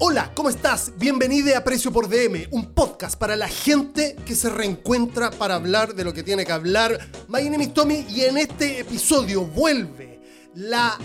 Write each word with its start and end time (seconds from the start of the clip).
Hola, 0.00 0.30
¿cómo 0.32 0.48
estás? 0.48 0.92
Bienvenido 0.96 1.56
a 1.58 1.64
Precio 1.64 1.90
por 1.90 2.08
DM, 2.08 2.46
un 2.52 2.72
podcast 2.72 3.18
para 3.18 3.34
la 3.34 3.48
gente 3.48 4.14
que 4.24 4.36
se 4.36 4.48
reencuentra 4.48 5.32
para 5.32 5.56
hablar 5.56 5.92
de 5.92 6.04
lo 6.04 6.14
que 6.14 6.22
tiene 6.22 6.46
que 6.46 6.52
hablar. 6.52 6.96
My 7.26 7.42
name 7.50 7.64
is 7.64 7.74
Tommy 7.74 8.06
y 8.08 8.22
en 8.22 8.38
este 8.38 8.78
episodio 8.78 9.44
vuelve 9.44 10.20
la 10.54 10.96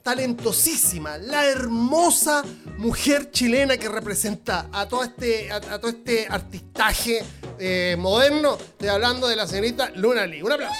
talentosísima, 0.00 1.18
la 1.18 1.44
hermosa 1.44 2.44
mujer 2.78 3.32
chilena 3.32 3.78
que 3.78 3.88
representa 3.88 4.68
a 4.70 4.86
todo 4.86 5.02
este, 5.02 5.50
a, 5.50 5.56
a 5.56 5.80
todo 5.80 5.88
este 5.88 6.28
artistaje 6.30 7.24
eh, 7.58 7.96
moderno. 7.98 8.58
Estoy 8.58 8.88
hablando 8.88 9.26
de 9.26 9.34
la 9.34 9.48
señorita 9.48 9.90
Luna 9.96 10.24
Lee. 10.24 10.42
Un 10.42 10.52
aplauso. 10.52 10.76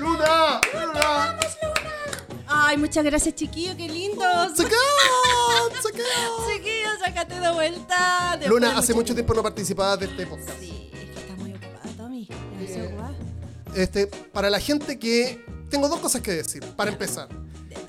Luna, 0.00 0.60
Luna. 0.74 1.40
Ay, 2.62 2.76
muchas 2.76 3.04
gracias, 3.04 3.34
chiquillo, 3.34 3.76
qué 3.76 3.88
lindo. 3.88 4.24
Se 4.54 4.64
quedó. 4.64 4.76
Chiquillo, 6.52 6.88
sácate 7.04 7.40
de 7.40 7.52
vuelta. 7.52 8.36
Después 8.38 8.50
Luna, 8.50 8.76
hace 8.78 8.92
mucho 8.94 9.14
tiempo 9.14 9.34
no 9.34 9.42
participabas 9.42 9.98
de 10.00 10.06
este 10.06 10.26
podcast. 10.26 10.58
Sí, 10.60 10.90
es 10.92 11.10
que 11.10 11.20
está 11.20 11.34
muy 11.36 11.50
ocupada, 11.52 11.88
Tommy. 11.96 12.26
Ya 12.26 12.34
Eh, 12.60 12.86
ocupada. 12.88 13.14
Este, 13.74 14.06
para 14.06 14.50
la 14.50 14.60
gente 14.60 14.98
que. 14.98 15.44
Tengo 15.70 15.88
dos 15.88 16.00
cosas 16.00 16.20
que 16.20 16.32
decir. 16.32 16.64
Para 16.76 16.90
empezar, 16.90 17.28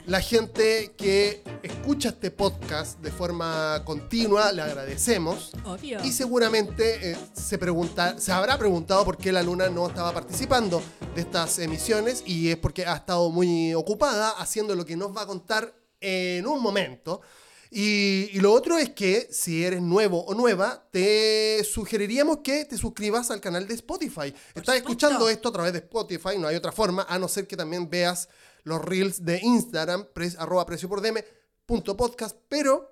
la 0.06 0.22
gente 0.22 0.94
que 0.98 1.44
escucha 1.64 2.10
este 2.10 2.32
podcast 2.32 3.00
de 3.00 3.12
forma 3.12 3.84
continua, 3.86 4.52
le 4.52 4.62
agradecemos. 4.62 5.52
Obvio. 5.66 6.04
Y 6.04 6.12
seguramente 6.12 7.12
eh, 7.12 7.18
se, 7.34 7.58
pregunta, 7.58 8.18
se 8.18 8.32
habrá 8.32 8.58
preguntado 8.58 9.06
por 9.06 9.18
qué 9.18 9.32
la 9.32 9.44
Luna 9.44 9.70
no 9.70 9.88
estaba 9.88 10.12
participando 10.14 10.82
de 11.16 11.22
estas 11.22 11.60
emisiones 11.60 12.24
y 12.26 12.50
es 12.50 12.58
porque 12.58 12.86
ha 12.86 12.96
estado 12.96 13.30
muy 13.30 13.74
ocupada 13.74 14.32
haciendo 14.32 14.76
lo 14.76 14.86
que 14.86 14.98
nos 14.98 15.16
va 15.16 15.24
a 15.24 15.28
contar 15.28 15.74
en 16.00 16.48
un 16.48 16.62
momento. 16.62 17.22
Y, 17.74 18.30
y 18.34 18.40
lo 18.42 18.52
otro 18.52 18.78
es 18.78 18.90
que 18.90 19.30
si 19.32 19.64
eres 19.64 19.82
nuevo 19.82 20.26
o 20.26 20.34
nueva, 20.34 20.84
te 20.92 21.64
sugeriríamos 21.64 22.40
que 22.40 22.66
te 22.66 22.78
suscribas 22.78 23.32
al 23.32 23.40
canal 23.40 23.66
de 23.66 23.76
Spotify. 23.76 24.28
Estás 24.28 24.54
supuesto. 24.54 24.74
escuchando 24.74 25.30
esto 25.30 25.50
a 25.50 25.52
través 25.54 25.72
de 25.72 25.80
Spotify, 25.80 26.38
no 26.38 26.48
hay 26.48 26.56
otra 26.58 26.74
forma, 26.74 27.06
a 27.08 27.18
no 27.18 27.30
ser 27.30 27.48
que 27.48 27.56
también 27.56 27.90
veas 27.90 28.28
los 28.64 28.84
reels 28.84 29.24
de 29.26 29.40
Instagram, 29.42 30.08
pre- 30.14 30.34
arroba 30.38 30.66
precio 30.66 30.88
por 30.90 31.02
DM, 31.02 31.24
punto 31.66 31.96
podcast, 31.98 32.36
pero 32.50 32.90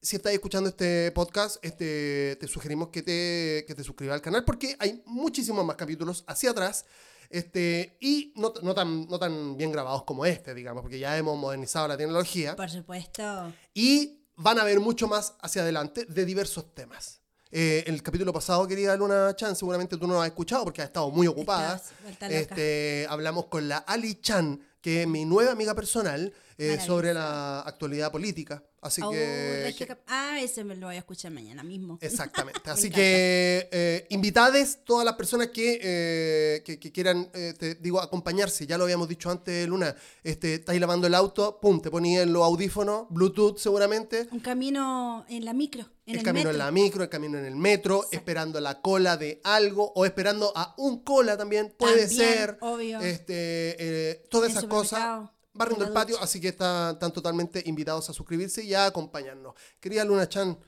si 0.00 0.16
estás 0.16 0.32
escuchando 0.32 0.68
este 0.68 1.12
podcast, 1.12 1.56
este, 1.64 2.36
te 2.40 2.48
sugerimos 2.48 2.88
que 2.88 3.02
te, 3.02 3.64
que 3.66 3.74
te 3.74 3.84
suscribas 3.84 4.14
al 4.14 4.22
canal 4.22 4.44
porque 4.44 4.74
hay 4.80 5.02
muchísimos 5.06 5.64
más 5.64 5.76
capítulos 5.76 6.24
hacia 6.26 6.50
atrás 6.50 6.84
este, 7.30 7.96
y 8.00 8.32
no, 8.36 8.52
no 8.62 8.74
tan, 8.74 9.06
no 9.08 9.18
tan 9.18 9.56
bien 9.56 9.70
grabados 9.72 10.02
como 10.04 10.26
este, 10.26 10.54
digamos, 10.54 10.82
porque 10.82 10.98
ya 10.98 11.16
hemos 11.16 11.38
modernizado 11.38 11.86
la 11.88 11.96
tecnología 11.96 12.56
Por 12.56 12.68
supuesto. 12.68 13.52
y 13.74 14.18
van 14.36 14.58
a 14.58 14.62
haber 14.62 14.80
mucho 14.80 15.06
más 15.08 15.34
hacia 15.40 15.62
adelante 15.62 16.04
de 16.06 16.24
diversos 16.24 16.74
temas. 16.74 17.20
Eh, 17.54 17.84
el 17.86 18.02
capítulo 18.02 18.32
pasado, 18.32 18.66
querida 18.66 18.96
Luna 18.96 19.36
Chan, 19.36 19.54
seguramente 19.54 19.96
tú 19.98 20.06
no 20.06 20.14
lo 20.14 20.22
has 20.22 20.28
escuchado 20.28 20.64
porque 20.64 20.80
has 20.82 20.88
estado 20.88 21.10
muy 21.10 21.26
ocupada. 21.26 21.80
Estás. 22.08 22.30
Este, 22.30 23.06
hablamos 23.08 23.46
con 23.46 23.68
la 23.68 23.78
Ali 23.78 24.16
Chan, 24.22 24.58
que 24.82 25.06
mi 25.06 25.24
nueva 25.24 25.52
amiga 25.52 25.74
personal, 25.74 26.32
eh, 26.58 26.78
sobre 26.84 27.12
la 27.14 27.60
actualidad 27.60 28.10
política. 28.12 28.62
Así 28.82 29.00
Oh, 29.00 29.10
que, 29.12 29.96
Ah, 30.08 30.40
ese 30.40 30.64
me 30.64 30.74
lo 30.74 30.88
voy 30.88 30.96
a 30.96 30.98
escuchar 30.98 31.30
mañana 31.30 31.62
mismo. 31.62 31.98
Exactamente. 32.00 32.62
Así 32.70 32.90
que 32.90 33.68
eh, 33.70 34.06
invitades 34.10 34.80
todas 34.84 35.04
las 35.04 35.14
personas 35.14 35.48
que, 35.48 35.78
eh, 35.80 36.62
que, 36.64 36.80
que 36.80 36.90
quieran, 36.90 37.30
eh, 37.32 37.54
te 37.56 37.76
digo, 37.76 38.00
acompañarse. 38.00 38.66
Ya 38.66 38.76
lo 38.78 38.82
habíamos 38.84 39.08
dicho 39.08 39.30
antes, 39.30 39.68
Luna. 39.68 39.94
Este, 40.24 40.54
estáis 40.54 40.80
lavando 40.80 41.06
el 41.06 41.14
auto, 41.14 41.60
pum, 41.60 41.80
te 41.80 41.92
ponías 41.92 42.26
los 42.26 42.42
audífonos, 42.42 43.06
Bluetooth 43.10 43.58
seguramente. 43.58 44.26
Un 44.32 44.40
camino 44.40 45.24
en 45.28 45.44
la 45.44 45.52
micro, 45.52 45.82
en 46.04 46.14
el, 46.14 46.16
el, 46.18 46.22
camino 46.24 46.46
metro. 46.46 46.50
en 46.50 46.58
la 46.58 46.70
micro, 46.72 47.02
el 47.04 47.08
camino 47.08 47.38
en 47.38 47.44
el 47.44 47.54
metro, 47.56 47.98
Exacto. 47.98 48.16
esperando 48.16 48.60
la 48.60 48.80
cola 48.80 49.16
de 49.16 49.40
algo 49.44 49.92
o 49.94 50.04
esperando 50.06 50.52
a 50.56 50.74
un 50.78 51.04
cola 51.04 51.36
también, 51.36 51.72
puede 51.78 52.08
También, 52.08 52.30
ser. 52.34 52.58
obvio. 52.60 53.00
Este, 53.00 54.24
todas 54.28 54.50
esas 54.50 54.64
cosas. 54.64 55.30
Barriendo 55.54 55.84
en 55.84 55.88
el 55.88 55.94
patio, 55.94 56.18
así 56.20 56.40
que 56.40 56.48
están, 56.48 56.94
están 56.94 57.12
totalmente 57.12 57.62
invitados 57.66 58.08
a 58.08 58.12
suscribirse 58.12 58.64
y 58.64 58.72
a 58.74 58.86
acompañarnos. 58.86 59.54
Querida 59.80 60.04
Luna 60.04 60.28
Chan, 60.28 60.58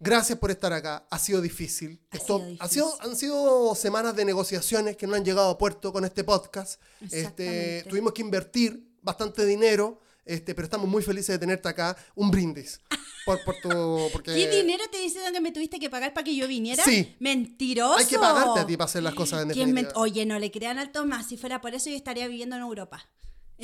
gracias 0.00 0.38
por 0.38 0.50
estar 0.50 0.72
acá. 0.72 1.06
Ha 1.10 1.18
sido 1.18 1.40
difícil. 1.40 2.00
Ha 2.10 2.16
Esto, 2.16 2.38
sido 2.38 2.56
ha 2.60 2.68
sido- 2.68 2.86
difícil. 2.86 3.10
han 3.10 3.16
sido 3.16 3.74
semanas 3.74 4.16
de 4.16 4.24
negociaciones 4.24 4.96
que 4.96 5.06
no 5.06 5.14
han 5.14 5.24
llegado 5.24 5.50
a 5.50 5.58
puerto 5.58 5.92
con 5.92 6.04
este 6.04 6.24
podcast. 6.24 6.80
Este, 7.10 7.84
tuvimos 7.88 8.12
que 8.12 8.22
invertir 8.22 8.88
bastante 9.02 9.44
dinero, 9.44 10.00
este, 10.24 10.54
pero 10.54 10.64
estamos 10.66 10.88
muy 10.88 11.02
felices 11.02 11.28
de 11.34 11.38
tenerte 11.38 11.68
acá. 11.68 11.96
Un 12.14 12.30
brindis. 12.30 12.80
Por, 13.24 13.38
por 13.44 13.54
tu, 13.62 14.08
porque 14.12 14.34
¿Qué 14.34 14.50
dinero 14.50 14.82
te 14.90 14.98
dicen 14.98 15.32
que 15.32 15.40
me 15.40 15.52
tuviste 15.52 15.78
que 15.78 15.88
pagar 15.88 16.12
para 16.12 16.24
que 16.24 16.34
yo 16.34 16.48
viniera? 16.48 16.82
Sí. 16.82 17.14
Mentiroso. 17.20 17.94
Hay 17.96 18.06
que 18.06 18.18
pagarte 18.18 18.58
a 18.58 18.66
ti 18.66 18.76
para 18.76 18.86
hacer 18.86 19.00
las 19.04 19.14
cosas 19.14 19.42
en 19.44 19.50
¿Quién 19.50 19.68
me- 19.68 19.82
definitiva. 19.82 20.00
Oye, 20.00 20.26
no 20.26 20.40
le 20.40 20.50
crean 20.50 20.80
al 20.80 20.90
Tomás. 20.90 21.28
Si 21.28 21.36
fuera 21.36 21.60
por 21.60 21.72
eso, 21.72 21.88
yo 21.88 21.94
estaría 21.94 22.26
viviendo 22.26 22.56
en 22.56 22.62
Europa. 22.62 23.08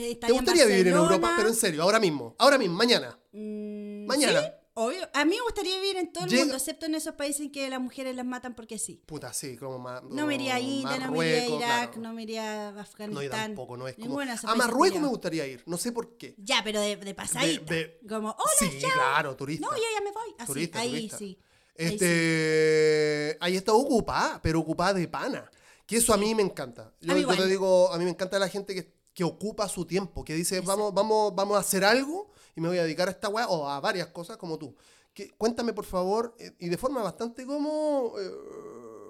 Eh, 0.00 0.14
¿Te 0.16 0.30
gustaría 0.32 0.64
vivir 0.64 0.86
en. 0.88 0.94
Europa? 0.94 1.34
Pero 1.36 1.48
en 1.48 1.54
serio, 1.56 1.82
ahora 1.82 1.98
mismo. 1.98 2.36
Ahora 2.38 2.56
mismo, 2.56 2.76
mañana. 2.76 3.18
Mm, 3.32 4.06
Mañana. 4.06 4.40
Sí, 4.42 4.46
obvio. 4.74 5.08
A 5.12 5.24
mí 5.24 5.34
me 5.34 5.42
gustaría 5.42 5.74
vivir 5.80 5.96
en 5.96 6.12
todo 6.12 6.24
el 6.24 6.30
Llega- 6.30 6.42
mundo, 6.44 6.56
excepto 6.56 6.86
en 6.86 6.94
esos 6.94 7.14
países 7.14 7.40
en 7.42 7.50
que 7.50 7.68
las 7.68 7.80
mujeres 7.80 8.14
las 8.14 8.24
matan 8.24 8.54
porque 8.54 8.78
sí. 8.78 9.02
Puta, 9.06 9.32
sí, 9.32 9.56
como 9.56 9.80
más. 9.80 10.02
No 10.04 10.26
me 10.26 10.36
iría 10.36 10.54
a 10.54 10.60
India, 10.60 10.98
no 10.98 11.10
me 11.10 11.26
iría 11.26 11.42
a 11.42 11.46
Irak, 11.46 11.86
claro. 11.94 12.00
no 12.00 12.12
me 12.14 12.22
iría 12.22 12.68
a 12.68 12.72
No, 12.72 12.80
Afganistán. 12.80 13.24
yo 13.24 13.30
tampoco, 13.30 13.76
no 13.76 13.88
es 13.88 13.96
como. 13.96 14.20
A 14.20 14.54
Marruecos 14.54 15.00
me 15.00 15.08
gustaría 15.08 15.46
ir, 15.48 15.64
no 15.66 15.76
sé 15.76 15.90
por 15.90 16.16
qué. 16.16 16.36
Ya, 16.38 16.60
pero 16.62 16.80
de, 16.80 16.96
de 16.96 17.14
pasadita. 17.14 17.74
de- 17.74 17.98
Como, 18.08 18.28
hola, 18.30 18.52
sí, 18.70 18.78
claro, 18.94 19.34
turista. 19.36 19.66
No, 19.66 19.76
yo 19.76 19.82
ya 19.96 20.00
me 20.04 20.12
voy. 20.12 20.34
Así, 20.38 20.46
Turista, 20.52 20.78
ahí 20.78 20.90
turista. 20.90 21.18
sí. 21.18 21.24
Ahí 21.24 21.88
sí. 21.88 21.94
Este, 21.94 23.36
ahí 23.40 23.56
está 23.56 23.72
ocupada, 23.72 24.40
pero 24.42 24.60
ocupada 24.60 24.94
de 24.94 25.08
pana. 25.08 25.50
Que 25.86 25.96
eso 25.96 26.12
a 26.12 26.16
mí 26.18 26.34
me 26.34 26.42
encanta. 26.42 26.92
Yo, 27.00 27.16
yo 27.16 27.28
te 27.34 27.46
digo, 27.46 27.92
a 27.92 27.98
mí 27.98 28.04
me 28.04 28.10
encanta 28.10 28.38
la 28.38 28.48
gente 28.48 28.74
que, 28.74 28.92
que 29.18 29.24
ocupa 29.24 29.68
su 29.68 29.84
tiempo, 29.84 30.24
que 30.24 30.32
dice, 30.32 30.60
vamos, 30.60 30.94
vamos, 30.94 31.34
vamos 31.34 31.56
a 31.56 31.60
hacer 31.60 31.84
algo 31.84 32.30
y 32.54 32.60
me 32.60 32.68
voy 32.68 32.78
a 32.78 32.84
dedicar 32.84 33.08
a 33.08 33.10
esta 33.10 33.28
weá 33.28 33.48
o 33.48 33.68
a 33.68 33.80
varias 33.80 34.06
cosas 34.06 34.36
como 34.36 34.56
tú. 34.56 34.76
Que, 35.12 35.32
cuéntame, 35.32 35.72
por 35.72 35.84
favor, 35.84 36.36
eh, 36.38 36.52
y 36.60 36.68
de 36.68 36.76
forma 36.78 37.02
bastante 37.02 37.44
como, 37.44 38.12
eh, 38.16 38.30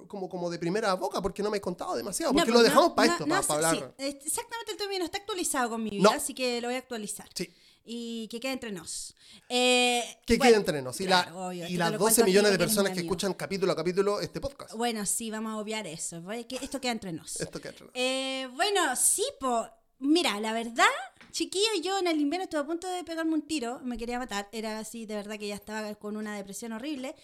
como, 0.09 0.27
como 0.31 0.49
de 0.49 0.59
primera 0.59 0.95
boca, 0.95 1.21
porque 1.21 1.43
no 1.43 1.51
me 1.51 1.59
has 1.59 1.63
contado 1.63 1.95
demasiado, 1.95 2.33
No, 2.33 2.39
porque 2.39 2.53
pues 2.53 2.63
lo 2.63 2.65
dejamos 2.65 2.89
no, 2.89 2.95
para 2.95 3.07
no, 3.09 3.13
esto, 3.13 3.27
no 3.27 3.35
para, 3.35 3.43
sé, 3.43 3.53
hablar. 3.53 3.95
sí, 3.99 4.05
exactamente, 4.25 4.73
el 4.73 4.79
término 4.79 5.05
está 5.05 5.19
actualizado 5.19 5.69
con 5.69 5.85
mi 5.85 5.91
vida, 5.91 6.03
No. 6.05 6.11
así 6.17 6.33
que 6.33 6.59
lo 6.63 6.69
voy 6.69 6.77
a 6.77 6.79
actualizar. 6.79 7.29
Sí. 7.35 7.53
Y 7.85 8.29
que 8.29 8.41
quede 8.41 8.53
entre 8.53 8.73
nos. 8.73 9.15
Eh, 9.51 10.03
Que 10.25 10.39
bueno, 10.39 10.51
quede 10.53 10.57
entre 10.59 10.81
nos. 10.81 10.99
Y, 11.03 11.07
la- 11.07 11.25
claro, 11.25 11.49
obvio, 11.49 11.69
y 11.69 11.77
las 11.77 11.91
lo 11.93 11.99
12 11.99 12.03
cuento 12.03 12.23
a 12.23 12.25
ti 12.25 12.31
millones 12.31 12.53
de 12.53 12.59
personas 12.59 12.93
que 12.95 13.01
escuchan 13.01 13.35
capítulo 13.35 13.73
a 13.73 13.77
capítulo 13.77 14.21
este 14.23 14.41
podcast. 14.41 14.73
Bueno, 14.75 15.05
sí, 15.05 15.31
vamos 15.31 15.53
a 15.53 15.57
obviar 15.59 15.87
eso. 15.87 16.23
Que 16.49 16.57
esto 16.57 16.81
queda 16.81 16.93
entre 16.93 17.13
nos. 17.13 17.39
Esto 17.41 17.61
queda 17.61 17.71
entre 17.73 17.85
nos. 17.87 17.95
Eh, 17.95 18.49
bueno, 18.55 18.97
sí, 18.97 19.25
po. 19.39 19.67
Mira, 19.99 20.39
la 20.41 20.53
verdad, 20.53 20.85
chiquillo, 21.33 21.69
yo 21.83 21.99
en 21.99 22.07
el 22.07 22.21
invierno 22.21 22.45
estuve 22.45 22.61
a 22.61 22.67
punto 22.67 22.89
de 22.89 23.05
pegarme 23.05 23.35
un 23.35 23.43
tiro, 23.43 23.81
me 23.81 23.99
quería 23.99 24.19
matar. 24.19 24.49
Era 24.53 24.79
así, 24.79 25.07
de 25.07 25.17
verdad 25.17 25.39
que 25.39 25.49
ya 25.49 25.55
estaba 25.55 25.95
con 25.97 26.17
una 26.17 26.37
depresión 26.37 26.73
horrible. 26.73 27.15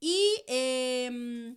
Y, 0.00 0.42
eh, 0.46 1.56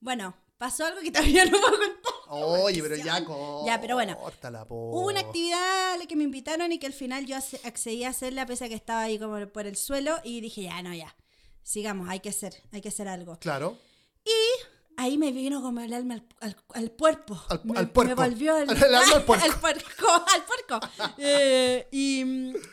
bueno, 0.00 0.34
pasó 0.58 0.86
algo 0.86 1.00
que 1.00 1.10
todavía 1.12 1.44
no 1.44 1.52
puedo 1.52 1.78
contar. 1.78 2.12
Oye, 2.28 2.82
pero 2.82 2.96
ya 2.96 3.24
corta. 3.24 3.66
Ya, 3.66 3.80
pero 3.80 3.94
bueno. 3.96 4.16
Córtala. 4.16 4.64
Hubo 4.68 5.06
una 5.06 5.20
actividad 5.20 5.94
a 5.94 5.96
la 5.98 6.06
que 6.06 6.16
me 6.16 6.24
invitaron 6.24 6.72
y 6.72 6.78
que 6.78 6.86
al 6.86 6.92
final 6.92 7.26
yo 7.26 7.36
accedí 7.36 8.04
a 8.04 8.10
hacerla 8.10 8.46
pese 8.46 8.66
a 8.66 8.68
que 8.68 8.74
estaba 8.74 9.02
ahí 9.02 9.18
como 9.18 9.46
por 9.48 9.66
el 9.66 9.76
suelo 9.76 10.16
y 10.24 10.40
dije, 10.40 10.62
ya, 10.62 10.80
no, 10.82 10.94
ya. 10.94 11.14
Sigamos, 11.62 12.08
hay 12.08 12.20
que 12.20 12.30
hacer, 12.30 12.54
hay 12.72 12.80
que 12.80 12.88
hacer 12.88 13.08
algo. 13.08 13.38
Claro. 13.38 13.76
Ahí 14.96 15.18
me 15.18 15.32
vino 15.32 15.62
como 15.62 15.80
el 15.80 15.92
alma 15.92 16.14
al, 16.14 16.26
al, 16.40 16.56
al 16.74 16.90
puerco. 16.90 17.40
Al- 17.48 17.60
me, 17.64 17.78
al 17.78 17.90
puerco. 17.90 18.14
Me 18.20 18.28
volvió 18.28 18.56
el, 18.56 18.70
El 18.70 18.94
alma 18.94 19.16
al 19.16 19.24
puerco. 19.24 19.44
al 19.44 19.60
puerco. 19.60 20.08
al 20.08 20.44
puerco. 20.46 20.86
Eh, 21.18 21.88
y, 21.90 22.22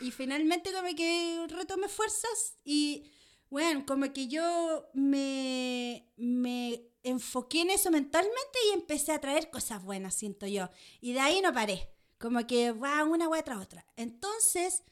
y 0.06 0.10
finalmente 0.10 0.72
como 0.72 0.88
que 0.96 1.46
retomé 1.48 1.88
fuerzas 1.88 2.58
y, 2.64 3.10
bueno, 3.48 3.84
como 3.86 4.12
que 4.12 4.28
yo 4.28 4.88
me, 4.94 6.08
me 6.16 6.86
enfoqué 7.02 7.62
en 7.62 7.70
eso 7.70 7.90
mentalmente 7.90 8.58
y 8.70 8.74
empecé 8.74 9.12
a 9.12 9.20
traer 9.20 9.50
cosas 9.50 9.82
buenas, 9.82 10.14
siento 10.14 10.46
yo. 10.46 10.68
Y 11.00 11.12
de 11.14 11.20
ahí 11.20 11.40
no 11.40 11.52
paré. 11.52 11.90
Como 12.18 12.46
que 12.46 12.72
va 12.72 13.02
una 13.04 13.28
wea 13.28 13.42
tras 13.42 13.62
otra. 13.62 13.86
Entonces, 13.96 14.82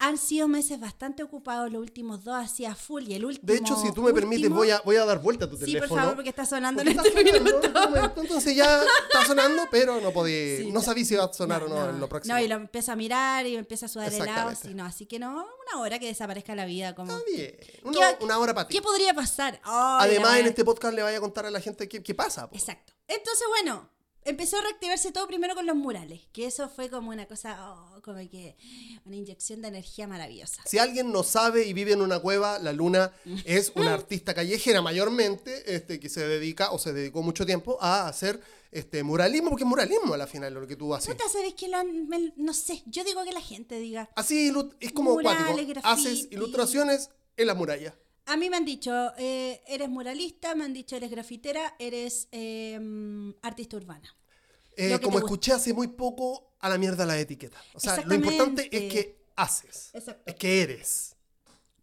han 0.00 0.18
sido 0.18 0.48
meses 0.48 0.78
bastante 0.80 1.22
ocupados 1.22 1.70
los 1.72 1.80
últimos 1.80 2.24
dos, 2.24 2.34
hacía 2.36 2.74
full 2.74 3.04
y 3.04 3.14
el 3.14 3.24
último. 3.24 3.46
De 3.46 3.56
hecho, 3.58 3.76
si 3.76 3.90
tú 3.92 4.02
me 4.02 4.12
permites, 4.12 4.42
último- 4.44 4.56
voy 4.56 4.70
a, 4.70 4.80
voy 4.80 4.96
a 4.96 5.04
dar 5.06 5.20
vuelta 5.20 5.46
a 5.46 5.48
tu 5.48 5.56
Sí, 5.56 5.64
teléfono. 5.66 5.88
por 5.88 5.98
favor, 5.98 6.14
porque 6.16 6.28
está 6.30 6.44
sonando 6.44 6.82
Porque 6.82 6.90
en 6.92 6.98
está 6.98 7.08
este 7.08 7.22
sonando, 7.30 7.50
minuto. 7.50 7.66
este 7.66 7.88
momento, 7.88 8.20
Entonces 8.22 8.56
ya 8.56 8.82
está 8.82 9.26
sonando, 9.26 9.62
pero 9.70 10.00
no 10.00 10.10
podí, 10.12 10.56
Sí, 10.58 10.66
no 10.68 10.74
no. 10.74 10.82
sabí 10.82 11.04
si 11.04 11.14
va 11.14 11.24
a 11.24 11.32
sonar 11.32 11.62
o 11.62 11.68
no 11.68 11.88
en 11.88 12.00
lo 12.00 12.08
próximo. 12.08 12.34
No, 12.34 12.40
y 12.42 12.48
lo 12.48 12.56
empiezo 12.56 12.92
a 12.92 12.96
mirar 12.96 13.46
y 13.46 13.52
me 13.52 13.60
empieza 13.60 13.86
a 13.86 13.88
sudar 13.88 14.08
helado. 14.12 14.24
Exactamente. 14.50 14.60
Así, 14.68 14.74
no, 14.74 14.84
así 14.84 15.06
que 15.06 15.18
no, 15.18 15.32
una 15.72 15.80
hora 15.80 15.98
que 15.98 16.06
desaparezca 16.06 16.54
la 16.54 16.66
vida. 16.66 16.94
Como, 16.94 17.16
Está 17.16 17.30
bien. 17.30 17.56
¿Qué- 17.60 17.80
Una, 17.84 18.00
una 18.20 18.38
hora 18.38 18.52
para 18.52 18.68
ti. 18.68 18.74
¿Qué 18.74 18.82
podría 18.82 19.14
pasar? 19.14 19.60
Ay, 19.64 20.10
Además, 20.10 20.36
en 20.38 20.46
este 20.46 20.64
podcast 20.64 20.94
le 20.94 21.02
vaya 21.02 21.18
a 21.18 21.20
contar 21.20 21.46
a 21.46 21.50
la 21.50 21.60
gente 21.60 21.88
qué, 21.88 22.02
qué 22.02 22.14
pasa. 22.14 22.50
po. 22.50 22.56
Exacto. 22.56 22.92
Entonces, 23.06 23.44
bueno, 23.48 23.88
empezó 24.24 24.58
a 24.58 24.62
reactivarse 24.62 25.12
todo 25.12 25.26
primero 25.26 25.54
con 25.54 25.66
los 25.66 25.76
murales, 25.76 26.22
que 26.32 26.46
eso 26.46 26.68
fue 26.68 26.88
como 26.90 27.10
una 27.10 27.26
cosa, 27.26 27.58
oh, 27.72 28.00
como 28.02 28.18
que 28.30 28.56
una 29.04 29.16
inyección 29.16 29.62
de 29.62 29.68
energía 29.68 30.06
maravillosa. 30.06 30.62
Si 30.66 30.78
alguien 30.78 31.12
no 31.12 31.22
sabe 31.22 31.66
y 31.66 31.72
vive 31.72 31.92
en 31.92 32.00
una 32.02 32.18
cueva, 32.20 32.58
la 32.58 32.72
Luna 32.72 33.12
es 33.44 33.72
una 33.74 33.94
artista 33.94 34.34
callejera 34.34 34.82
mayormente, 34.82 35.74
este, 35.74 36.00
que 36.00 36.08
se 36.08 36.26
dedica 36.26 36.70
o 36.72 36.78
se 36.78 36.92
dedicó 36.92 37.22
mucho 37.22 37.44
tiempo 37.46 37.78
a 37.80 38.08
hacer 38.08 38.40
este 38.72 39.02
muralismo, 39.04 39.50
porque 39.50 39.62
es 39.64 39.68
muralismo 39.68 40.14
a 40.14 40.16
la 40.16 40.26
final 40.26 40.52
lo 40.54 40.66
que 40.66 40.74
tú 40.76 40.94
haces. 40.94 41.14
Puta, 41.14 41.28
¿sabes 41.28 41.54
qué? 41.54 41.68
Lo 41.68 41.76
han- 41.76 42.08
me- 42.08 42.32
no 42.36 42.52
sé, 42.52 42.82
yo 42.86 43.04
digo 43.04 43.22
que 43.24 43.32
la 43.32 43.40
gente 43.40 43.78
diga. 43.78 44.10
Así 44.16 44.50
es 44.80 44.92
como 44.92 45.12
Murales. 45.14 45.76
Haces 45.84 46.28
ilustraciones 46.30 47.10
en 47.36 47.46
la 47.46 47.54
muralla. 47.54 47.94
A 48.26 48.36
mí 48.36 48.48
me 48.48 48.56
han 48.56 48.64
dicho, 48.64 49.12
eh, 49.18 49.62
eres 49.66 49.88
muralista, 49.88 50.54
me 50.54 50.64
han 50.64 50.72
dicho, 50.72 50.96
eres 50.96 51.10
grafitera, 51.10 51.74
eres 51.78 52.28
eh, 52.32 52.78
artista 53.42 53.76
urbana. 53.76 54.14
Eh, 54.76 54.98
como 55.02 55.18
escuché 55.18 55.52
hace 55.52 55.72
muy 55.72 55.88
poco, 55.88 56.54
a 56.60 56.68
la 56.68 56.78
mierda 56.78 57.04
la 57.06 57.18
etiqueta. 57.18 57.62
O 57.74 57.80
sea, 57.80 58.02
lo 58.04 58.14
importante 58.14 58.68
es 58.72 58.92
que 58.92 59.24
haces, 59.36 59.90
Exacto. 59.92 60.22
es 60.26 60.34
que 60.36 60.62
eres. 60.62 61.16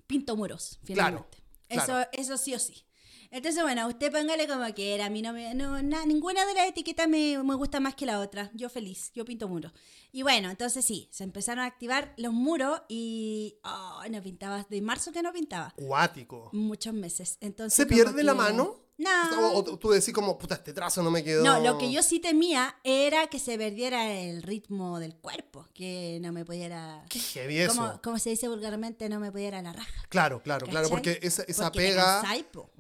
Pinto 0.08 0.36
muros, 0.36 0.80
Claro, 0.84 1.26
finalmente. 1.28 1.38
claro. 1.70 2.02
Eso, 2.02 2.10
eso 2.12 2.38
sí 2.38 2.54
o 2.54 2.60
sí. 2.60 2.84
Entonces, 3.32 3.64
bueno, 3.64 3.88
usted 3.88 4.12
póngale 4.12 4.46
como 4.46 4.66
quiera. 4.74 5.06
A 5.06 5.10
mí 5.10 5.22
no 5.22 5.32
me. 5.32 5.54
No, 5.56 5.82
na- 5.82 6.06
ninguna 6.06 6.46
de 6.46 6.54
las 6.54 6.68
etiquetas 6.68 7.08
me, 7.08 7.42
me 7.42 7.56
gusta 7.56 7.80
más 7.80 7.96
que 7.96 8.06
la 8.06 8.20
otra. 8.20 8.52
Yo 8.54 8.68
feliz, 8.70 9.12
yo 9.16 9.24
pinto 9.24 9.48
muros. 9.48 9.72
Y 10.12 10.22
bueno, 10.24 10.50
entonces 10.50 10.84
sí, 10.84 11.08
se 11.12 11.24
empezaron 11.24 11.64
a 11.64 11.68
activar 11.68 12.14
los 12.18 12.34
muros 12.34 12.82
y. 12.90 13.56
Oh, 13.64 14.02
no 14.12 14.22
pintaba. 14.22 14.68
De 14.70 14.82
marzo 14.82 15.14
que 15.14 15.24
no 15.24 15.32
pintaba. 15.32 15.74
Cuático. 15.78 16.50
Muchos 16.52 16.94
meses. 16.94 17.38
Entonces, 17.40 17.74
¿Se 17.74 17.86
pierde 17.86 18.22
la 18.24 18.34
mano? 18.34 18.81
No. 19.02 19.50
O, 19.54 19.58
o 19.60 19.78
tú 19.80 19.90
decís 19.90 20.14
como, 20.14 20.38
puta, 20.38 20.56
este 20.56 20.74
trazo 20.74 21.02
no 21.02 21.10
me 21.10 21.24
quedó. 21.24 21.44
No, 21.44 21.60
lo 21.60 21.78
que 21.78 21.92
yo 21.92 22.04
sí 22.04 22.20
temía 22.20 22.76
era 22.84 23.28
que 23.28 23.40
se 23.40 23.58
perdiera 23.58 24.12
el 24.14 24.44
ritmo 24.44 25.00
del 25.00 25.16
cuerpo, 25.16 25.68
que 25.74 26.20
no 26.22 26.32
me 26.32 26.46
pudiera... 26.46 27.04
Qué 27.10 27.20
heavy 27.20 27.58
eso. 27.60 27.76
Como, 27.76 28.02
como 28.02 28.20
se 28.20 28.30
dice 28.30 28.48
vulgarmente, 28.48 29.10
no 29.10 29.20
me 29.20 29.32
pudiera 29.32 29.62
la 29.62 29.74
raja. 29.74 29.92
Claro, 30.10 30.42
claro, 30.44 30.68
claro, 30.68 30.90
porque 30.90 31.20
esa, 31.24 31.44
esa 31.44 31.64
Porque 31.72 31.80
pega. 31.80 32.22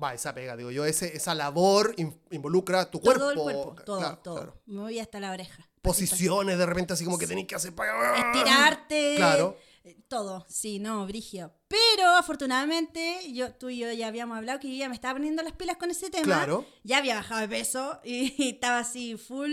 Va, 0.02 0.14
esa 0.14 0.34
pega, 0.34 0.56
digo 0.56 0.70
yo, 0.72 0.86
ese, 0.86 1.16
esa 1.18 1.34
labor 1.34 1.94
in- 1.98 2.20
involucra 2.30 2.90
tu 2.92 3.00
Todo 3.00 3.14
cuerpo. 3.14 3.30
el 3.32 3.38
cuerpo, 3.40 3.76
todo, 3.84 4.00
Claro, 4.00 4.18
todo. 4.20 4.36
claro. 4.36 4.62
Me 4.68 4.82
voy 4.82 5.00
hasta 5.00 5.20
la 5.20 5.32
oreja. 5.32 5.68
Posiciones 5.82 6.58
de 6.60 6.66
repente 6.68 6.94
así 6.94 7.04
como 7.04 7.18
que 7.18 7.26
tenés 7.26 7.48
que 7.48 7.56
hacer. 7.56 7.74
Estirarte. 7.74 9.14
Claro. 9.16 9.58
eh, 9.84 9.98
Todo, 10.08 10.46
sí, 10.48 10.78
no, 10.80 11.06
brigio. 11.08 11.52
Pero 11.72 12.10
afortunadamente, 12.18 13.32
yo, 13.34 13.54
tú 13.54 13.70
y 13.70 13.78
yo 13.80 13.92
ya 13.94 14.08
habíamos 14.08 14.38
hablado 14.38 14.60
que 14.60 14.68
yo 14.70 14.76
ya 14.76 14.90
me 14.90 14.96
estaba 14.96 15.16
poniendo 15.16 15.42
las 15.42 15.54
pilas 15.54 15.78
con 15.78 15.90
ese 15.90 16.10
tema. 16.10 16.26
Claro. 16.26 16.66
Ya 16.84 16.98
había 16.98 17.16
bajado 17.16 17.42
de 17.42 17.48
peso 17.48 18.00
y, 18.04 18.34
estaba 18.52 18.80
así, 18.80 19.16
full 19.18 19.52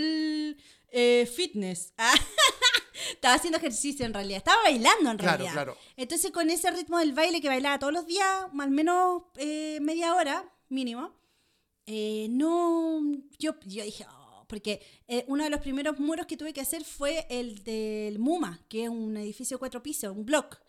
eh, 0.91 1.31
fitness. 1.35 1.93
Estaba 3.13 3.35
haciendo 3.35 3.59
ejercicio 3.59 4.05
en 4.05 4.13
realidad. 4.13 4.39
Estaba 4.39 4.61
bailando 4.65 5.11
en 5.11 5.17
Claro, 5.19 5.37
realidad. 5.39 5.53
claro. 5.53 5.77
Entonces, 5.97 6.31
con 6.33 6.51
ese 6.51 6.71
ritmo 6.73 6.99
del 6.99 7.13
baile 7.13 7.41
que 7.41 7.49
bailaba 7.49 7.79
todos 7.79 7.93
los 7.93 8.07
días, 8.07 8.47
al 8.59 8.71
menos 8.71 9.23
eh, 9.37 9.79
media 9.81 10.15
hora 10.15 10.45
mínimo, 10.69 11.15
eh, 11.87 12.27
no. 12.31 13.01
Yo, 13.39 13.55
yo 13.67 13.85
dije, 13.85 14.05
"Oh", 14.11 14.45
porque 14.49 14.83
eh, 15.07 15.25
uno 15.29 15.45
de 15.45 15.51
los 15.51 15.61
primeros 15.61 15.99
muros 16.01 16.27
que 16.27 16.37
tuve 16.37 16.53
que 16.53 16.61
hacer 16.61 16.85
fue 16.85 17.25
el 17.31 17.63
del 17.63 18.19
MUMA, 18.19 18.61
que 18.69 18.85
es 18.85 18.89
un 18.91 19.17
edificio 19.17 19.57
de 19.57 19.61
cuatro 19.61 19.83
pisos, 19.83 20.15
un 20.17 20.27
block. 20.27 20.61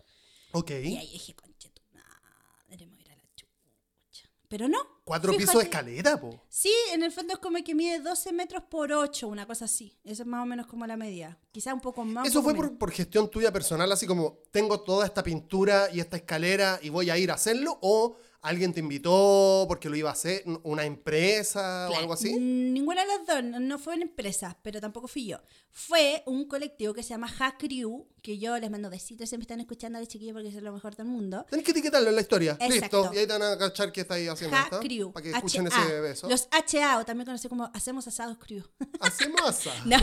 Ok. 0.52 0.70
Y 0.70 0.96
ahí 0.96 1.10
dije, 1.12 1.34
conche 1.34 1.68
tu 1.70 1.82
madre, 1.92 2.86
me 2.86 2.92
voy 2.92 2.98
a 2.98 3.02
ir 3.02 3.12
a 3.12 3.16
la 3.16 3.24
chucha. 3.34 4.28
Pero 4.48 4.68
no. 4.68 4.78
Cuatro 5.04 5.36
pisos 5.36 5.56
de 5.56 5.62
escalera, 5.64 6.20
po. 6.20 6.40
Sí, 6.48 6.72
en 6.92 7.02
el 7.02 7.12
fondo 7.12 7.34
es 7.34 7.38
como 7.40 7.62
que 7.64 7.74
mide 7.74 8.00
12 8.00 8.32
metros 8.32 8.62
por 8.70 8.92
8, 8.92 9.28
una 9.28 9.46
cosa 9.46 9.64
así. 9.64 9.98
Eso 10.04 10.22
es 10.22 10.28
más 10.28 10.42
o 10.42 10.46
menos 10.46 10.66
como 10.66 10.86
la 10.86 10.96
medida. 10.96 11.38
Quizá 11.52 11.74
un 11.74 11.80
poco 11.80 12.04
más. 12.04 12.26
¿Eso 12.28 12.40
poco 12.40 12.56
fue 12.56 12.68
por, 12.68 12.78
por 12.78 12.90
gestión 12.92 13.30
tuya 13.30 13.52
personal, 13.52 13.90
así 13.92 14.06
como 14.06 14.38
tengo 14.50 14.80
toda 14.80 15.06
esta 15.06 15.22
pintura 15.22 15.88
y 15.92 16.00
esta 16.00 16.16
escalera 16.16 16.78
y 16.82 16.88
voy 16.88 17.10
a 17.10 17.18
ir 17.18 17.30
a 17.30 17.34
hacerlo? 17.34 17.78
¿O 17.82 18.16
alguien 18.42 18.72
te 18.72 18.80
invitó 18.80 19.66
porque 19.68 19.88
lo 19.88 19.96
iba 19.96 20.10
a 20.10 20.12
hacer, 20.12 20.44
una 20.62 20.84
empresa 20.84 21.86
o 21.86 21.88
Claro, 21.88 22.00
algo 22.00 22.12
así? 22.14 22.38
Ninguna 22.38 23.02
de 23.02 23.06
las 23.08 23.26
dos, 23.26 23.44
no, 23.44 23.60
no 23.60 23.78
fue 23.78 23.94
una 23.94 24.04
empresa, 24.04 24.58
pero 24.62 24.80
tampoco 24.80 25.08
fui 25.08 25.26
yo. 25.26 25.38
Fue 25.70 26.22
un 26.26 26.46
colectivo 26.46 26.94
que 26.94 27.02
se 27.02 27.10
llama 27.10 27.28
Hack 27.28 27.58
Crew, 27.58 28.06
que 28.22 28.38
yo 28.38 28.58
les 28.58 28.70
mando 28.70 28.90
besitos 28.90 29.28
si 29.28 29.36
me 29.36 29.42
están 29.42 29.60
escuchando 29.60 29.98
a 29.98 30.00
los 30.00 30.08
chiquillos 30.08 30.34
porque 30.34 30.48
es 30.48 30.62
lo 30.62 30.72
mejor 30.72 30.96
del 30.96 31.06
mundo. 31.06 31.46
Tenés 31.48 31.64
que 31.64 31.72
etiquetarlo 31.72 32.08
en 32.08 32.14
la 32.14 32.20
historia. 32.20 32.56
Exacto. 32.60 33.02
Listo. 33.02 33.14
Y 33.14 33.18
ahí 33.18 33.26
te 33.26 33.32
van 33.32 33.42
a 33.42 33.58
cachar 33.58 33.92
qué 33.92 34.02
estáis 34.02 34.28
haciendo. 34.28 34.56
Hack 34.56 34.66
¿está? 34.66 34.80
Crew. 34.80 35.12
Para 35.12 35.24
que 35.24 35.30
escuchen 35.30 35.66
ese 35.66 36.00
beso. 36.00 36.28
Los 36.28 36.48
HA, 36.50 36.98
o 36.98 37.04
también 37.04 37.26
conocido 37.26 37.50
como 37.50 37.70
Hacemos 37.74 38.06
Asados 38.06 38.38
Crew. 38.38 38.62
Hacemos 39.00 39.40
asa. 39.42 39.72
No. 39.84 39.96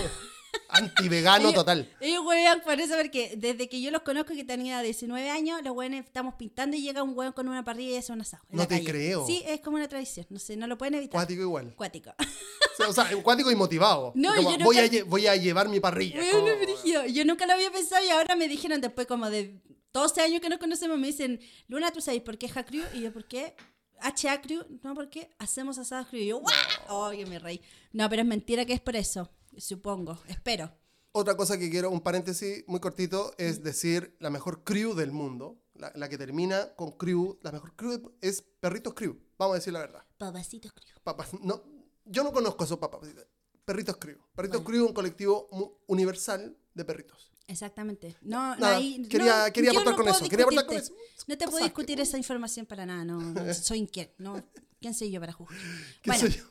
Antivegano 0.70 1.54
total. 1.54 1.90
Ellos 2.00 2.24
por 2.64 2.80
eso, 2.80 2.96
porque 2.98 3.36
desde 3.38 3.70
que 3.70 3.82
yo 3.82 3.92
los 3.92 4.02
conozco, 4.02 4.34
que 4.34 4.44
tenía 4.44 4.82
19 4.82 5.30
años, 5.30 5.62
los 5.64 5.76
hueones 5.76 6.06
estamos 6.06 6.36
pintando 6.36 6.76
y 6.78 6.82
llega 6.82 7.04
un 7.04 7.18
hueón 7.18 7.34
con 7.34 7.48
una 7.48 7.64
parrilla 7.64 7.92
y 7.92 7.96
hace 7.98 8.12
un 8.14 8.22
asado. 8.22 8.44
en 8.50 8.58
No 8.58 8.64
la 8.64 8.68
te 8.68 8.76
calle. 8.76 8.86
creo. 8.90 9.26
Sí, 9.26 9.44
es 9.46 9.62
como 9.62 9.78
una 9.78 9.88
tradición. 9.88 10.26
No 10.30 10.40
sé, 10.40 10.56
no 10.58 10.68
lo 10.68 10.78
pueden 10.78 10.96
evitar. 10.96 11.14
Cuático 11.14 11.42
igual. 11.42 11.74
Cuático. 11.76 12.12
O 12.12 12.16
sea, 12.78 12.88
o 12.90 12.94
sea, 12.94 13.24
cuático 13.24 13.52
y 13.52 13.56
motivado. 13.56 14.12
No, 14.16 14.30
Como, 14.36 14.42
yo 14.42 14.52
nunca- 14.58 14.66
voy, 14.66 14.78
a, 14.78 14.86
lle- 14.88 15.04
voy 15.06 15.28
a 15.28 15.36
llevar 15.36 15.70
mi 15.70 15.80
parrilla. 15.80 16.20
Como- 16.32 16.48
es 16.48 16.60
brígido. 16.60 17.06
Yo 17.06 17.26
nunca 17.26 17.46
lo 17.46 17.54
había 17.54 17.72
pensado 17.72 18.06
y 18.06 18.10
ahora 18.10 18.36
me 18.36 18.48
dijeron 18.48 18.82
después 18.82 19.08
como 19.08 19.30
de 19.30 19.62
12 19.94 20.22
años 20.22 20.42
que 20.42 20.50
nos 20.50 20.60
conocemos, 20.60 20.98
me 21.00 21.08
dicen, 21.08 21.40
Luna, 21.68 21.92
¿tú 21.92 22.02
sabes 22.02 22.22
por 22.22 22.38
qué 22.38 22.48
Hack 22.50 22.68
Crew? 22.68 22.84
Y 22.94 23.02
yo, 23.02 23.12
¿por 23.14 23.26
qué? 23.26 23.56
HA 24.00 24.42
Crew, 24.42 24.64
no, 24.84 24.94
¿por 24.94 25.10
qué? 25.10 25.32
Hacemos 25.40 25.80
asados 25.80 26.08
Crew. 26.08 26.22
Y 26.22 26.28
yo, 26.28 26.38
¡guau! 26.40 26.54
Oh, 26.90 27.14
yo 27.14 27.26
me 27.26 27.40
reí. 27.40 27.62
No, 27.94 28.08
pero 28.10 28.22
es 28.22 28.28
mentira 28.28 28.64
que 28.64 28.74
es 28.74 28.80
por 28.80 28.96
eso, 28.96 29.32
supongo, 29.60 30.20
espero. 30.28 30.72
Otra 31.12 31.36
cosa 31.36 31.58
que 31.58 31.70
quiero, 31.70 31.90
un 31.90 32.02
paréntesis 32.02 32.64
muy 32.68 32.80
cortito, 32.80 33.34
es 33.38 33.64
decir 33.64 34.16
la 34.20 34.30
mejor 34.30 34.64
crew 34.64 34.94
del 34.94 35.12
mundo. 35.12 35.62
La, 35.74 35.92
la 35.96 36.10
que 36.10 36.18
termina 36.18 36.74
con 36.76 36.92
crew. 36.94 37.38
La 37.44 37.52
mejor 37.52 37.76
crew 37.76 38.12
es 38.22 38.42
Perritos 38.60 38.94
Crew. 38.96 39.16
Vamos 39.38 39.54
a 39.54 39.58
decir 39.60 39.74
la 39.74 39.80
verdad. 39.80 40.04
Papacitos 40.18 40.72
Crew. 40.74 40.96
Papas, 41.04 41.30
no, 41.42 41.62
yo 42.06 42.24
no 42.24 42.32
conozco 42.34 42.64
esos 42.64 42.80
papas. 42.80 43.02
Perritos 43.64 43.98
Crew. 43.98 44.18
Perritos 44.36 44.62
Crew 44.64 44.84
es 44.84 44.88
un 44.90 44.94
colectivo 44.96 45.48
universal 45.88 46.58
de 46.74 46.86
perritos. 46.86 47.32
Exactamente. 47.48 48.16
No, 48.22 48.56
no 48.56 48.62
Nada, 48.62 48.78
hay- 48.78 49.08
quería- 49.08 49.46
no, 49.48 49.54
quería 49.54 49.72
aportar 49.72 49.94
no 49.94 49.98
con 49.98 50.08
eso, 50.10 50.30
quería 50.30 50.46
aportar 50.46 50.66
con 50.68 50.78
eso. 50.78 50.94
No 51.28 51.38
te 51.38 51.46
puedo 51.48 51.64
discutir 51.64 52.00
esa 52.02 52.18
información 52.18 52.66
para 52.66 52.86
nada, 52.86 53.06
no, 53.06 53.54
soy 53.54 53.88
quién, 53.88 54.12
no. 54.18 54.44
¿Quién 54.80 54.94
soy 54.94 55.12
yo 55.12 55.20
para 55.20 55.34
juzgar? 55.34 55.58
¿Quién 55.60 56.02
Bueno, 56.06 56.20
soy 56.22 56.32
yo, 56.32 56.44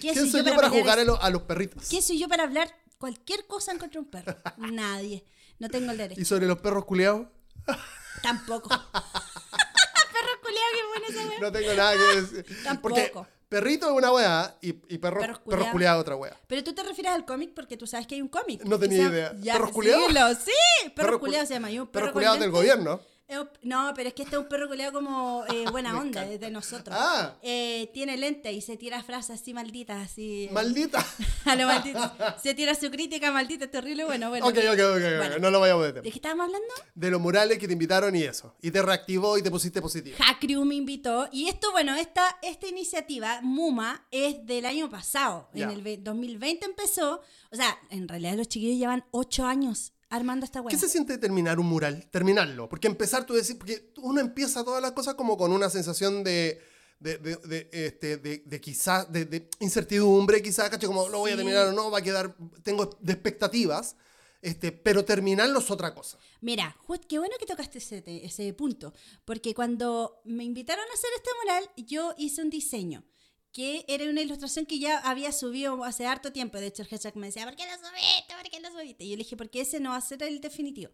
¿quién 0.00 0.14
¿Quién 0.14 0.30
soy 0.30 0.44
yo 0.44 0.54
para 0.54 0.70
jugar 0.70 0.98
a, 0.98 1.04
los- 1.04 1.18
a 1.20 1.30
los 1.30 1.42
perritos? 1.42 1.84
¿Quién 1.88 2.02
soy 2.02 2.18
yo 2.18 2.28
para 2.28 2.44
hablar 2.44 2.74
cualquier 2.98 3.46
cosa 3.46 3.72
en 3.72 3.78
contra 3.78 4.00
de 4.00 4.04
un 4.06 4.10
perro? 4.10 4.36
Nadie. 4.56 5.24
No 5.58 5.68
tengo 5.68 5.90
el 5.92 5.98
derecho. 5.98 6.20
¿Y 6.20 6.24
sobre 6.24 6.46
los 6.46 6.58
perros 6.58 6.84
culiados? 6.84 7.26
Tampoco. 8.22 8.68
perro 8.68 10.32
culiado, 10.42 10.66
qué 10.72 10.88
buena 10.88 11.06
esa 11.08 11.28
wea. 11.28 11.40
No 11.40 11.52
tengo 11.52 11.74
nada 11.74 11.92
que 11.94 12.20
decir. 12.20 12.62
Tampoco. 12.64 12.94
Porque 12.94 13.12
perrito 13.48 13.86
es 13.90 13.92
una 13.92 14.12
wea 14.12 14.56
y, 14.62 14.68
y 14.92 14.98
perro, 14.98 15.20
Perros 15.20 15.38
perros 15.40 15.68
es 15.74 15.90
otra 15.90 16.16
wea. 16.16 16.36
Pero 16.46 16.64
tú 16.64 16.72
te 16.74 16.82
refieres 16.82 17.12
al 17.12 17.24
cómic 17.24 17.52
porque 17.54 17.76
tú 17.76 17.86
sabes 17.86 18.06
que 18.06 18.14
hay 18.16 18.22
un 18.22 18.28
cómic. 18.28 18.64
No 18.64 18.78
tenía 18.78 19.08
idea. 19.08 19.32
Ya, 19.40 19.52
¿Perros 19.54 19.70
síguelo, 19.74 20.34
Sí, 20.34 20.50
perro 20.84 20.94
Perros 20.94 21.20
culiado 21.20 21.44
cul- 21.44 21.48
se 21.48 21.54
llama. 21.54 21.70
y 21.70 21.78
un 21.78 21.86
Perros 21.88 22.06
perro 22.08 22.12
culiados 22.14 22.38
del 22.40 22.50
lentes. 22.50 22.58
gobierno. 22.60 23.00
No, 23.62 23.92
pero 23.96 24.08
es 24.10 24.14
que 24.14 24.22
este 24.22 24.36
es 24.36 24.42
un 24.42 24.48
perro 24.48 24.68
culiado 24.68 24.92
como 24.92 25.44
eh, 25.52 25.64
buena 25.72 25.98
onda, 25.98 26.24
de, 26.24 26.38
de 26.38 26.50
nosotros. 26.50 26.94
Ah. 26.98 27.34
Eh, 27.42 27.90
tiene 27.94 28.16
lente 28.16 28.52
y 28.52 28.60
se 28.60 28.76
tira 28.76 29.02
frases 29.02 29.40
así 29.40 29.54
malditas, 29.54 30.10
así. 30.10 30.44
eh, 30.44 30.50
Maldita. 30.52 31.04
a 31.46 31.56
lo 31.56 31.66
maldito. 31.66 32.12
Se 32.42 32.54
tira 32.54 32.74
su 32.74 32.90
crítica 32.90 33.32
maldita, 33.32 33.66
terrible, 33.70 34.04
bueno, 34.04 34.28
bueno. 34.28 34.46
ok, 34.46 34.54
ok, 34.58 34.64
ok, 34.64 34.96
ok, 34.96 35.16
Bueno. 35.18 35.38
no 35.38 35.50
lo 35.50 35.60
vayamos 35.60 35.84
de 35.86 35.92
tema. 35.94 36.02
¿De 36.02 36.10
qué 36.10 36.18
estábamos 36.18 36.46
hablando? 36.46 36.74
De 36.94 37.10
los 37.10 37.20
murales 37.20 37.58
que 37.58 37.66
te 37.66 37.72
invitaron 37.72 38.14
y 38.14 38.22
eso. 38.22 38.54
Y 38.60 38.70
te 38.70 38.82
reactivó 38.82 39.38
y 39.38 39.42
te 39.42 39.50
pusiste 39.50 39.80
positivo. 39.80 40.16
Hackrew 40.20 40.64
me 40.64 40.74
invitó. 40.74 41.28
Y 41.32 41.48
esto, 41.48 41.72
bueno, 41.72 41.94
esta, 41.96 42.38
esta 42.42 42.66
iniciativa, 42.66 43.40
MUMA, 43.42 44.06
es 44.10 44.44
del 44.46 44.66
año 44.66 44.90
pasado. 44.90 45.48
En 45.54 45.70
el 45.70 45.82
ve- 45.82 45.96
2020 45.98 46.66
empezó. 46.66 47.22
O 47.50 47.56
sea, 47.56 47.78
en 47.90 48.06
realidad 48.06 48.34
los 48.34 48.48
chiquillos 48.48 48.78
llevan 48.78 49.04
ocho 49.12 49.46
años 49.46 49.92
armando 50.10 50.44
esta 50.44 50.60
¿Qué 50.60 50.66
weá. 50.66 50.78
se 50.78 50.88
siente 50.88 51.18
terminar 51.18 51.58
un 51.58 51.66
mural? 51.66 52.08
Terminarlo. 52.10 52.68
Porque 52.68 52.86
empezar, 52.88 53.26
tú 53.26 53.34
decís, 53.34 53.54
porque 53.56 53.92
uno 53.98 54.20
empieza 54.20 54.64
todas 54.64 54.80
las 54.82 54.92
cosas 54.92 55.14
como 55.14 55.36
con 55.36 55.52
una 55.52 55.70
sensación 55.70 56.22
de, 56.24 56.60
de, 57.00 57.18
de, 57.18 57.36
de, 57.36 57.68
este, 57.72 58.16
de, 58.18 58.38
de 58.44 58.60
quizás, 58.60 59.10
de, 59.12 59.24
de 59.24 59.48
incertidumbre, 59.60 60.42
quizás, 60.42 60.70
¿cachai? 60.70 60.86
Como 60.86 61.08
lo 61.08 61.18
voy 61.18 61.32
a 61.32 61.36
terminar 61.36 61.66
o 61.68 61.72
no, 61.72 61.90
va 61.90 61.98
a 61.98 62.02
quedar, 62.02 62.36
tengo 62.62 62.96
de 63.00 63.12
expectativas, 63.12 63.96
este, 64.40 64.72
pero 64.72 65.04
terminarlo 65.04 65.58
es 65.58 65.70
otra 65.70 65.94
cosa. 65.94 66.18
Mira, 66.42 66.76
qué 67.08 67.18
bueno 67.18 67.34
que 67.38 67.46
tocaste 67.46 67.78
ese, 67.78 68.02
ese 68.06 68.52
punto, 68.52 68.92
porque 69.24 69.54
cuando 69.54 70.20
me 70.24 70.44
invitaron 70.44 70.84
a 70.90 70.94
hacer 70.94 71.10
este 71.16 71.30
mural, 71.42 71.70
yo 71.76 72.14
hice 72.18 72.42
un 72.42 72.50
diseño, 72.50 73.04
que 73.54 73.84
era 73.88 74.04
una 74.10 74.20
ilustración 74.20 74.66
que 74.66 74.80
ya 74.80 74.98
había 74.98 75.30
subido 75.32 75.84
hace 75.84 76.06
harto 76.06 76.32
tiempo. 76.32 76.58
De 76.58 76.66
hecho, 76.66 76.82
el 76.82 76.88
hashtag 76.88 77.16
me 77.16 77.28
decía, 77.28 77.44
¿por 77.46 77.54
qué 77.54 77.62
lo 77.64 77.72
subiste? 77.78 78.34
¿Por 78.36 78.50
qué 78.50 78.60
lo 78.60 78.68
subiste? 78.70 79.04
Y 79.04 79.10
yo 79.10 79.16
le 79.16 79.22
dije, 79.22 79.36
porque 79.36 79.60
ese 79.60 79.78
no 79.78 79.90
va 79.90 79.96
a 79.96 80.00
ser 80.00 80.22
el 80.24 80.40
definitivo. 80.40 80.90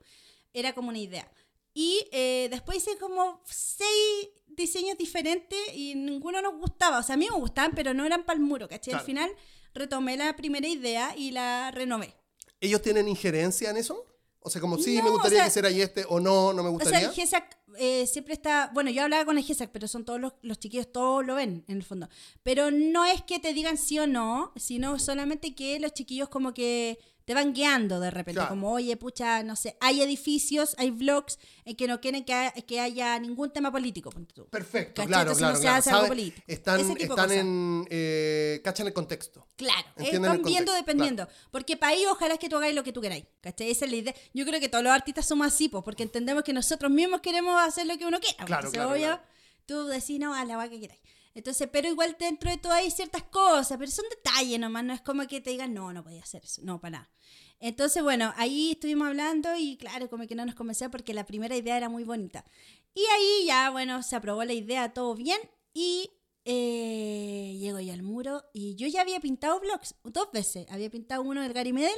Era 0.52 0.74
como 0.74 0.90
una 0.90 0.98
idea. 0.98 1.28
Y 1.72 2.06
eh, 2.12 2.48
después 2.50 2.76
hice 2.78 2.98
como 2.98 3.42
seis 3.46 4.28
diseños 4.48 4.98
diferentes 4.98 5.58
y 5.74 5.94
ninguno 5.94 6.42
nos 6.42 6.54
gustaba. 6.58 6.98
O 6.98 7.02
sea, 7.02 7.14
a 7.14 7.16
mí 7.18 7.26
me 7.30 7.36
gustaban, 7.36 7.72
pero 7.74 7.94
no 7.94 8.04
eran 8.04 8.24
para 8.24 8.38
el 8.38 8.44
muro, 8.44 8.68
¿cachai? 8.68 8.92
Al 8.92 9.00
Claro. 9.00 9.06
final, 9.06 9.30
retomé 9.72 10.16
la 10.18 10.36
primera 10.36 10.68
idea 10.68 11.14
y 11.16 11.30
la 11.30 11.70
renové. 11.70 12.14
¿Ellos 12.60 12.82
tienen 12.82 13.08
injerencia 13.08 13.70
en 13.70 13.78
eso? 13.78 14.04
O 14.42 14.48
sea, 14.50 14.60
como 14.60 14.78
sí, 14.78 14.96
No, 14.96 15.04
me 15.04 15.08
o 15.10 15.12
gustaría 15.12 15.48
sea- 15.50 15.62
que 15.62 15.70
y 15.72 15.80
este, 15.82 16.04
o 16.08 16.18
no, 16.18 16.52
no 16.52 16.62
me 16.62 16.68
O 16.70 16.78
sea, 16.78 16.84
gustaría. 16.84 17.08
el 17.08 17.14
GESAC 17.14 17.58
eh, 17.78 18.06
siempre 18.06 18.32
está. 18.34 18.70
Bueno, 18.72 18.90
yo 18.90 19.02
hablaba 19.02 19.24
con 19.24 19.36
el 19.38 19.44
GESAC, 19.44 19.70
pero 19.70 19.86
son 19.86 20.04
todos 20.04 20.18
los, 20.20 20.32
los 20.42 20.58
chiquillos, 20.58 20.90
todos 20.90 21.24
lo 21.26 21.34
ven 21.34 21.64
en 21.68 21.76
el 21.76 21.82
fondo. 21.84 22.08
Pero 22.42 22.70
no 22.70 23.04
es 23.04 23.22
que 23.22 23.38
te 23.38 23.52
digan 23.52 23.76
sí 23.76 23.98
o 23.98 24.06
no, 24.06 24.52
sino 24.56 24.98
solamente 24.98 25.54
que 25.54 25.78
los 25.78 25.92
chiquillos 25.92 26.28
como 26.30 26.54
que 26.54 26.98
te 27.30 27.34
van 27.34 27.52
guiando 27.52 28.00
de 28.00 28.10
repente. 28.10 28.38
Claro. 28.40 28.48
Como, 28.48 28.72
oye, 28.72 28.96
pucha, 28.96 29.44
no 29.44 29.54
sé, 29.54 29.76
hay 29.80 30.02
edificios, 30.02 30.74
hay 30.78 30.90
vlogs 30.90 31.38
en 31.64 31.76
que 31.76 31.86
no 31.86 32.00
quieren 32.00 32.24
que, 32.24 32.34
ha- 32.34 32.50
que 32.50 32.80
haya 32.80 33.16
ningún 33.20 33.52
tema 33.52 33.70
político. 33.70 34.10
Perfecto, 34.50 34.94
¿Cachai? 35.02 35.06
claro, 35.06 35.30
Entonces 35.30 35.38
claro. 35.38 35.52
no 35.52 35.56
se 35.58 35.62
claro. 35.62 35.78
hace 35.78 35.90
algo 35.90 36.08
político. 36.08 36.42
Están, 36.48 36.80
están 36.90 37.30
en. 37.30 37.86
Eh, 37.88 38.60
cachan 38.64 38.88
el 38.88 38.92
contexto. 38.92 39.46
Claro, 39.54 39.86
eh, 39.90 40.06
Entienden 40.06 40.28
van 40.32 40.42
viendo 40.42 40.72
dependiendo. 40.72 41.28
Porque 41.52 41.76
para 41.76 41.94
ellos 41.94 42.10
ojalá 42.10 42.34
es 42.34 42.40
que 42.40 42.48
tú 42.48 42.56
hagáis 42.56 42.74
lo 42.74 42.82
que 42.82 42.92
tú 42.92 43.00
queráis. 43.00 43.26
¿Cachai? 43.40 43.70
Esa 43.70 43.84
es 43.84 43.92
la 43.92 43.96
idea. 43.98 44.14
Yo 44.34 44.44
creo 44.44 44.58
que 44.58 44.68
todos 44.68 44.82
los 44.82 44.92
artistas 44.92 45.24
somos 45.24 45.46
así, 45.46 45.68
pues, 45.68 45.84
porque 45.84 46.02
entendemos 46.02 46.42
que 46.42 46.52
nosotros 46.52 46.90
mismos 46.90 47.20
queremos 47.20 47.62
hacer 47.62 47.86
lo 47.86 47.96
que 47.96 48.06
uno 48.06 48.18
quiera. 48.18 48.44
Claro, 48.44 48.66
Entonces, 48.66 48.72
claro, 48.72 48.90
obvio, 48.90 49.20
tú 49.66 49.86
decís, 49.86 50.18
no, 50.18 50.34
a 50.34 50.44
la 50.44 50.56
guay 50.56 50.68
que 50.70 50.80
queráis. 50.80 51.00
Entonces, 51.34 51.68
pero 51.72 51.88
igual 51.88 52.16
dentro 52.18 52.50
de 52.50 52.56
todo 52.58 52.72
hay 52.72 52.90
ciertas 52.90 53.22
cosas, 53.24 53.78
pero 53.78 53.90
son 53.90 54.04
detalles 54.10 54.58
nomás, 54.58 54.84
no 54.84 54.92
es 54.92 55.00
como 55.00 55.26
que 55.26 55.40
te 55.40 55.50
digan, 55.50 55.72
no, 55.72 55.92
no 55.92 56.02
podía 56.02 56.22
hacer 56.22 56.44
eso, 56.44 56.60
no, 56.64 56.80
para 56.80 56.90
nada. 56.98 57.10
Entonces, 57.60 58.02
bueno, 58.02 58.32
ahí 58.36 58.72
estuvimos 58.72 59.06
hablando 59.08 59.54
y 59.56 59.76
claro, 59.76 60.08
como 60.10 60.26
que 60.26 60.34
no 60.34 60.44
nos 60.46 60.54
convencía 60.54 60.90
porque 60.90 61.14
la 61.14 61.26
primera 61.26 61.56
idea 61.56 61.76
era 61.76 61.88
muy 61.88 62.04
bonita. 62.04 62.44
Y 62.94 63.02
ahí 63.14 63.44
ya, 63.46 63.70
bueno, 63.70 64.02
se 64.02 64.16
aprobó 64.16 64.42
la 64.44 64.54
idea, 64.54 64.92
todo 64.92 65.14
bien, 65.14 65.38
y 65.72 66.10
eh, 66.44 67.56
llego 67.58 67.78
yo 67.80 67.92
al 67.92 68.02
muro 68.02 68.42
y 68.52 68.74
yo 68.76 68.86
ya 68.88 69.02
había 69.02 69.20
pintado 69.20 69.60
blogs 69.60 69.94
dos 70.04 70.30
veces. 70.32 70.66
Había 70.70 70.90
pintado 70.90 71.22
uno 71.22 71.42
del 71.42 71.52
Gary 71.52 71.72
Medel 71.72 71.94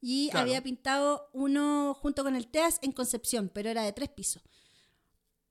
y 0.00 0.30
Claro. 0.30 0.46
había 0.46 0.62
pintado 0.62 1.28
uno 1.32 1.94
junto 2.00 2.24
con 2.24 2.34
el 2.34 2.48
Teas 2.48 2.78
en 2.82 2.92
Concepción, 2.92 3.50
pero 3.52 3.68
era 3.70 3.84
de 3.84 3.92
tres 3.92 4.08
pisos. 4.08 4.42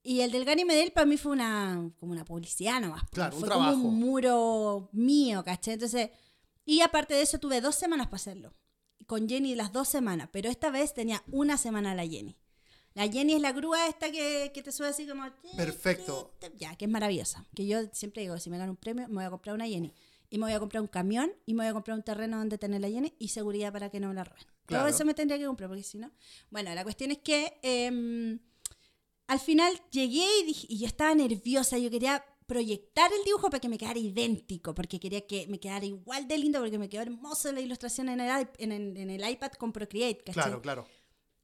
Y 0.04 0.22
el 0.22 0.32
del 0.32 0.46
Gary 0.46 0.66
Medel 0.66 0.92
para 0.92 1.06
mí 1.06 1.18
fue 1.18 1.32
una, 1.32 1.92
como 2.00 2.12
una 2.12 2.26
publicidad 2.26 2.82
nomás. 2.82 3.04
Claro, 3.12 3.36
un 3.36 3.40
fue 3.40 3.50
trabajo. 3.50 3.72
como 3.72 3.90
un 3.90 4.00
muro 4.00 4.90
mío, 4.94 5.44
¿cachai? 5.44 5.76
Entonces, 5.76 6.10
y 6.66 6.82
aparte 6.82 7.14
de 7.14 7.22
eso 7.22 7.40
tuve 7.40 7.62
dos 7.62 7.76
semanas 7.76 8.08
para 8.08 8.16
hacerlo. 8.16 8.54
Con 9.06 9.28
Jenny 9.28 9.56
las 9.56 9.72
dos 9.72 9.88
semanas, 9.88 10.30
pero 10.32 10.50
esta 10.50 10.72
vez 10.72 10.94
tenía 10.94 11.24
una 11.32 11.58
semana 11.58 11.94
la 11.94 12.08
Jenny. 12.08 12.38
La 12.94 13.08
Jenny 13.08 13.34
es 13.34 13.42
la 13.42 13.52
grúa 13.52 13.88
esta 13.88 14.12
que, 14.12 14.52
que 14.54 14.64
te 14.64 14.72
sube 14.72 14.88
así 14.88 15.08
como... 15.08 15.24
Perfecto. 15.56 16.34
Ya, 16.58 16.76
que 16.76 16.86
es 16.86 16.92
maravillosa. 16.92 17.46
Que 17.56 17.66
yo 17.66 17.80
siempre 17.94 18.24
digo, 18.24 18.38
si 18.38 18.50
me 18.50 18.58
gano 18.58 18.72
un 18.72 18.78
premio, 18.78 19.08
me 19.08 19.16
voy 19.16 19.24
a 19.24 19.30
comprar 19.30 19.56
una 19.56 19.66
Jenny. 19.66 19.94
Y 20.30 20.38
me 20.38 20.46
voy 20.46 20.54
a 20.54 20.60
comprar 20.60 20.82
un 20.82 20.88
camión 20.88 21.32
y 21.46 21.54
me 21.54 21.64
voy 21.64 21.70
a 21.70 21.74
comprar 21.74 21.96
un 21.96 22.04
terreno 22.04 22.38
donde 22.38 22.58
tener 22.58 22.82
la 22.82 22.90
Jenny 22.90 23.14
y 23.18 23.30
seguridad 23.30 23.72
para 23.72 23.90
que 23.90 24.00
no 24.00 24.10
me 24.10 24.14
la 24.14 24.24
roben. 24.24 24.44
Claro. 24.66 24.84
Todo 24.84 24.96
eso 24.96 25.06
me 25.06 25.14
tendría 25.14 25.38
que 25.38 25.46
comprar, 25.46 25.70
porque 25.70 25.84
si 25.84 25.98
no... 25.98 26.12
Bueno, 26.50 26.74
la 26.74 26.84
cuestión 26.84 27.12
es 27.12 27.20
que 27.20 27.60
em, 27.62 28.40
al 29.32 29.40
final 29.40 29.74
llegué 29.92 30.26
y, 30.42 30.46
dije- 30.46 30.68
y 30.70 30.80
yo 30.80 30.88
estaba 30.88 31.16
nerviosa. 31.16 31.78
Yo 31.78 31.90
quería 31.90 32.24
proyectar 32.46 33.10
el 33.18 33.24
dibujo 33.24 33.50
para 33.50 33.62
que 33.62 33.70
me 33.70 33.78
quedara 33.78 33.98
idéntico, 33.98 34.74
porque 34.76 35.00
quería 35.00 35.26
que 35.26 35.48
me 35.48 35.58
quedara 35.58 35.86
igual 35.86 36.28
de 36.28 36.38
lindo, 36.38 36.60
porque 36.60 36.78
me 36.78 36.90
quedó 36.90 37.02
hermosa 37.04 37.52
la 37.54 37.62
ilustración 37.62 38.10
en 38.10 38.20
el, 38.20 38.50
en 38.58 38.72
el, 38.74 38.98
en 38.98 39.10
el 39.10 39.30
iPad 39.30 39.54
con 39.54 39.72
Procreate, 39.72 40.18
¿cachai? 40.26 40.34
Claro, 40.44 40.62
claro. 40.62 40.86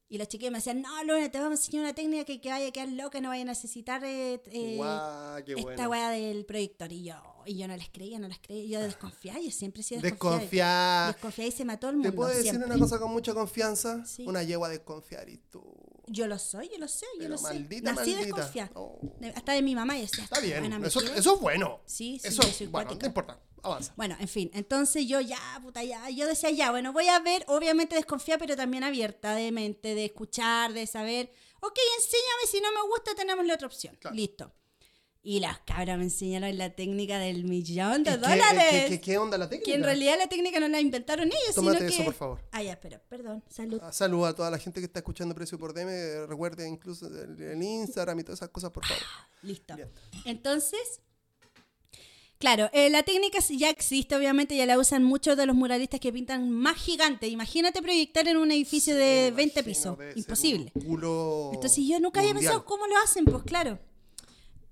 Y 0.09 0.17
los 0.17 0.27
chiquillos 0.27 0.51
me 0.51 0.57
decían, 0.59 0.81
no, 0.81 1.01
Luna, 1.03 1.29
te 1.31 1.37
vamos 1.39 1.59
a 1.59 1.61
enseñar 1.61 1.83
una 1.83 1.93
técnica 1.93 2.23
que, 2.25 2.39
que 2.41 2.49
vaya 2.49 2.67
a 2.67 2.71
quedar 2.71 2.89
loca, 2.89 3.19
no 3.21 3.29
vaya 3.29 3.43
a 3.43 3.45
necesitar 3.45 4.03
eh, 4.05 4.41
eh, 4.51 4.75
Guau, 4.77 5.43
qué 5.45 5.53
esta 5.53 5.87
weá 5.89 6.09
del 6.11 6.45
proyector. 6.45 6.91
Y 6.91 7.03
yo, 7.03 7.15
y 7.45 7.57
yo 7.57 7.67
no 7.67 7.75
les 7.77 7.89
creía, 7.89 8.17
no 8.19 8.27
les 8.27 8.39
creía. 8.39 8.79
Yo 8.79 8.85
desconfiaba, 8.85 9.39
yo 9.39 9.51
siempre 9.51 9.81
he 9.81 9.83
sido 9.83 10.01
desconfiada. 10.01 10.39
Desconfiar. 10.39 11.13
Desconfiada 11.13 11.47
y 11.47 11.51
se 11.51 11.65
mató 11.65 11.89
el 11.89 11.95
mundo. 11.97 12.09
¿Te 12.09 12.15
puedo 12.15 12.29
decir 12.29 12.43
siempre. 12.51 12.69
una 12.69 12.79
cosa 12.79 12.99
con 12.99 13.11
mucha 13.11 13.33
confianza? 13.33 14.05
Sí. 14.05 14.25
Una 14.25 14.43
yegua 14.43 14.69
desconfiar 14.69 15.27
y 15.29 15.37
tú. 15.37 15.61
Yo 16.09 16.25
lo 16.27 16.39
soy, 16.39 16.69
yo 16.69 16.77
lo 16.79 16.87
sé, 16.87 17.05
yo 17.15 17.19
Pero 17.19 17.29
lo 17.31 17.37
sé. 17.37 17.43
maldita, 17.43 17.91
Nací 17.93 18.11
maldita. 18.11 18.35
desconfiada. 18.37 18.71
Oh. 18.75 18.99
Hasta 19.35 19.51
de 19.53 19.61
mi 19.61 19.75
mamá 19.75 19.97
y 19.97 20.01
decía, 20.01 20.23
Está 20.23 20.39
bien. 20.39 20.59
"Buena, 20.61 20.79
me 20.79 20.87
Eso, 20.87 20.99
quiere". 21.01 21.17
eso 21.19 21.35
es 21.35 21.41
bueno. 21.41 21.81
Sí, 21.85 22.17
sí, 22.21 22.27
Eso, 22.29 22.43
yo 22.43 22.49
soy 22.49 22.67
bueno, 22.67 22.95
no 22.99 23.05
importa. 23.05 23.39
Avanza. 23.63 23.93
Bueno, 23.97 24.15
en 24.19 24.27
fin, 24.27 24.49
entonces 24.53 25.07
yo 25.07 25.19
ya, 25.19 25.37
puta, 25.61 25.83
ya, 25.83 26.09
yo 26.09 26.25
decía 26.27 26.49
ya, 26.51 26.71
bueno, 26.71 26.93
voy 26.93 27.07
a 27.09 27.19
ver, 27.19 27.43
obviamente 27.47 27.95
desconfiada, 27.95 28.37
pero 28.39 28.55
también 28.55 28.83
abierta 28.83 29.35
de 29.35 29.51
mente, 29.51 29.95
de 29.95 30.05
escuchar, 30.05 30.71
de 30.73 30.87
saber, 30.87 31.31
ok, 31.59 31.77
enséñame, 31.97 32.47
si 32.49 32.61
no 32.61 32.71
me 32.71 32.87
gusta 32.89 33.13
tenemos 33.15 33.45
la 33.45 33.55
otra 33.55 33.67
opción, 33.67 33.97
Claro. 33.99 34.15
listo. 34.15 34.53
Y 35.29 35.41
las 35.41 35.59
cabras 35.59 35.97
me 35.97 36.05
enseñaron 36.05 36.57
la 36.57 36.69
técnica 36.69 37.19
del 37.19 37.43
millón 37.43 37.99
¿Y 37.99 38.03
de 38.05 38.11
qué- 38.11 38.17
dólares. 38.17 38.63
qué, 38.71 38.85
qué- 38.91 39.01
qué 39.01 39.17
onda 39.17 39.37
la 39.37 39.49
técnica? 39.49 39.69
que 39.71 39.75
en 39.75 39.83
realidad 39.83 40.15
la 40.17 40.27
técnica 40.27 40.57
no 40.61 40.69
la 40.69 40.79
inventaron 40.79 41.27
ellos, 41.27 41.53
Tómate 41.53 41.79
sino 41.79 41.89
eso, 41.89 41.97
que... 41.97 42.03
por 42.05 42.13
favor. 42.13 42.39
Ah, 42.53 42.63
ya, 42.63 42.71
espera, 42.71 43.01
perdón, 43.09 43.43
salud. 43.49 43.77
Ah, 43.83 43.91
Saludos 43.91 44.29
a 44.29 44.35
toda 44.35 44.49
la 44.51 44.57
gente 44.57 44.79
que 44.79 44.85
está 44.85 44.99
escuchando 44.99 45.35
Precio 45.35 45.59
por 45.59 45.73
DM. 45.73 46.27
Recuerde 46.27 46.65
incluso 46.69 47.07
el, 47.07 47.41
el 47.41 47.61
Instagram 47.61 48.19
y 48.19 48.23
todas 48.23 48.39
esas 48.39 48.49
cosas, 48.51 48.71
por 48.71 48.85
favor. 48.85 49.03
Listo. 49.41 49.75
Bien. 49.75 49.89
Entonces, 50.23 51.01
claro, 52.39 52.69
eh, 52.71 52.89
la 52.89 53.03
técnica 53.03 53.39
ya 53.49 53.69
existe, 53.69 54.15
obviamente, 54.15 54.55
ya 54.55 54.65
la 54.65 54.77
usan 54.79 55.03
muchos 55.03 55.35
de 55.35 55.45
los 55.45 55.57
muralistas 55.57 55.99
que 55.99 56.13
pintan 56.13 56.49
más 56.51 56.77
gigante. 56.77 57.27
Imagínate 57.27 57.81
proyectar 57.81 58.25
en 58.29 58.37
un 58.37 58.49
edificio 58.51 58.95
de 58.95 59.31
Me 59.31 59.31
20 59.31 59.59
imagino, 59.59 59.97
pisos. 59.97 60.15
Imposible. 60.17 60.71
un 60.73 60.81
culo 60.83 61.51
Entonces 61.53 61.83
yo 61.85 61.99
nunca 61.99 62.21
había 62.21 62.33
pensado 62.33 62.63
cómo 62.63 62.87
lo 62.87 62.97
hacen, 63.03 63.25
pues 63.25 63.43
claro. 63.43 63.77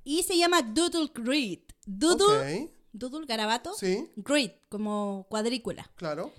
Y 0.06 0.24
se 0.24 0.38
llama 0.38 0.62
Doodle 0.62 1.12
Grid. 1.14 1.60
Doodle, 1.86 2.72
doodle 2.94 3.26
garabato, 3.26 3.74
Sí. 3.74 4.10
grid, 4.16 4.52
como 4.70 5.28
cuadrícula. 5.30 5.92
claro. 5.96 6.32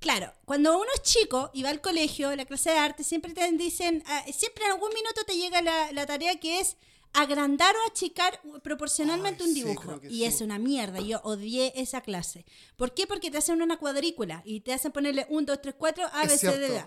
Claro, 0.00 0.30
cuando 0.44 0.74
uno 0.76 0.84
es 0.94 1.00
chico 1.02 1.50
y 1.54 1.62
va 1.62 1.70
al 1.70 1.80
colegio, 1.80 2.36
la 2.36 2.44
clase 2.44 2.68
de 2.68 2.76
arte, 2.76 3.02
siempre 3.02 3.32
te 3.32 3.50
dicen, 3.52 4.02
ah, 4.06 4.22
siempre 4.36 4.66
en 4.66 4.72
algún 4.72 4.90
minuto 4.90 5.22
te 5.26 5.34
llega 5.34 5.62
la, 5.62 5.92
la 5.92 6.04
tarea 6.04 6.38
que 6.38 6.60
es 6.60 6.76
agrandar 7.14 7.74
o 7.74 7.88
achicar 7.90 8.38
proporcionalmente 8.62 9.44
Ay, 9.44 9.48
un 9.48 9.54
dibujo. 9.54 10.00
y 10.02 10.16
sí. 10.18 10.24
es 10.26 10.42
una 10.42 10.58
mierda, 10.58 11.00
yo 11.00 11.20
odié 11.24 11.72
esa 11.76 12.02
clase. 12.02 12.44
¿Por 12.76 12.92
qué? 12.92 13.06
Porque 13.06 13.30
te 13.30 13.38
hacen 13.38 13.62
una 13.62 13.78
cuadrícula 13.78 14.42
y 14.44 14.60
te 14.60 14.74
hacen 14.74 14.92
ponerle 14.92 15.24
1, 15.30 15.46
2, 15.46 15.62
3, 15.62 15.74
4, 15.78 16.04
A, 16.12 16.26
B, 16.26 16.36
C, 16.36 16.48
D. 16.58 16.68
D. 16.68 16.84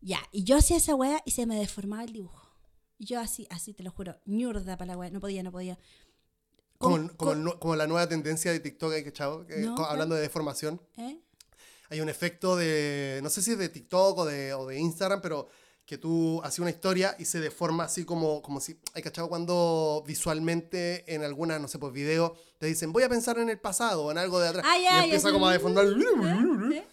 Ya, 0.00 0.20
y 0.30 0.44
yo 0.44 0.56
hacía 0.56 0.76
esa 0.76 0.94
weá 0.94 1.20
y 1.24 1.32
se 1.32 1.46
me 1.46 1.56
deformaba 1.58 2.04
el 2.04 2.12
dibujo. 2.12 2.43
Y 2.98 3.06
yo 3.06 3.20
así, 3.20 3.46
así 3.50 3.72
te 3.74 3.82
lo 3.82 3.90
juro, 3.90 4.16
ñurda 4.24 4.76
para 4.76 4.92
la 4.92 4.98
weá, 4.98 5.10
no 5.10 5.20
podía, 5.20 5.42
no 5.42 5.50
podía. 5.52 5.78
Como, 6.78 6.96
como, 6.96 7.16
con- 7.16 7.48
el 7.48 7.58
como 7.58 7.76
la 7.76 7.86
nueva 7.86 8.08
tendencia 8.08 8.52
de 8.52 8.60
TikTok, 8.60 8.92
¿hay 8.92 9.04
cachado? 9.04 9.46
Que, 9.46 9.58
No, 9.58 9.70
co- 9.74 9.82
¿cuál? 9.82 9.90
hablando 9.92 10.14
de 10.14 10.20
deformación. 10.22 10.80
¿eh? 10.96 11.18
Hay 11.90 12.00
un 12.00 12.08
efecto 12.08 12.56
de, 12.56 13.20
no 13.22 13.30
sé 13.30 13.42
si 13.42 13.52
es 13.52 13.58
de 13.58 13.68
TikTok 13.68 14.18
o 14.18 14.24
de, 14.24 14.54
o 14.54 14.66
de 14.66 14.78
Instagram, 14.78 15.20
pero 15.20 15.48
que 15.86 15.98
tú 15.98 16.40
haces 16.42 16.60
una 16.60 16.70
historia 16.70 17.14
y 17.18 17.26
se 17.26 17.40
deforma 17.40 17.84
así 17.84 18.04
como, 18.04 18.40
como 18.42 18.58
si, 18.60 18.78
hay 18.94 19.02
cachado 19.02 19.28
cuando 19.28 20.02
visualmente 20.06 21.04
en 21.14 21.22
alguna, 21.22 21.58
no 21.58 21.68
sé, 21.68 21.78
pues 21.78 21.92
video 21.92 22.34
te 22.58 22.66
dicen, 22.66 22.90
voy 22.92 23.02
a 23.02 23.08
pensar 23.08 23.38
en 23.38 23.50
el 23.50 23.60
pasado 23.60 24.04
o 24.04 24.10
en 24.10 24.16
algo 24.18 24.40
de 24.40 24.48
atrás. 24.48 24.64
Ah, 24.66 24.76
ya, 24.76 24.80
y 24.80 24.84
ya, 24.84 25.04
empieza 25.04 25.28
sí. 25.28 25.32
como 25.34 25.46
a 25.46 25.52
deformar. 25.52 25.84
¿Eh? 25.86 26.84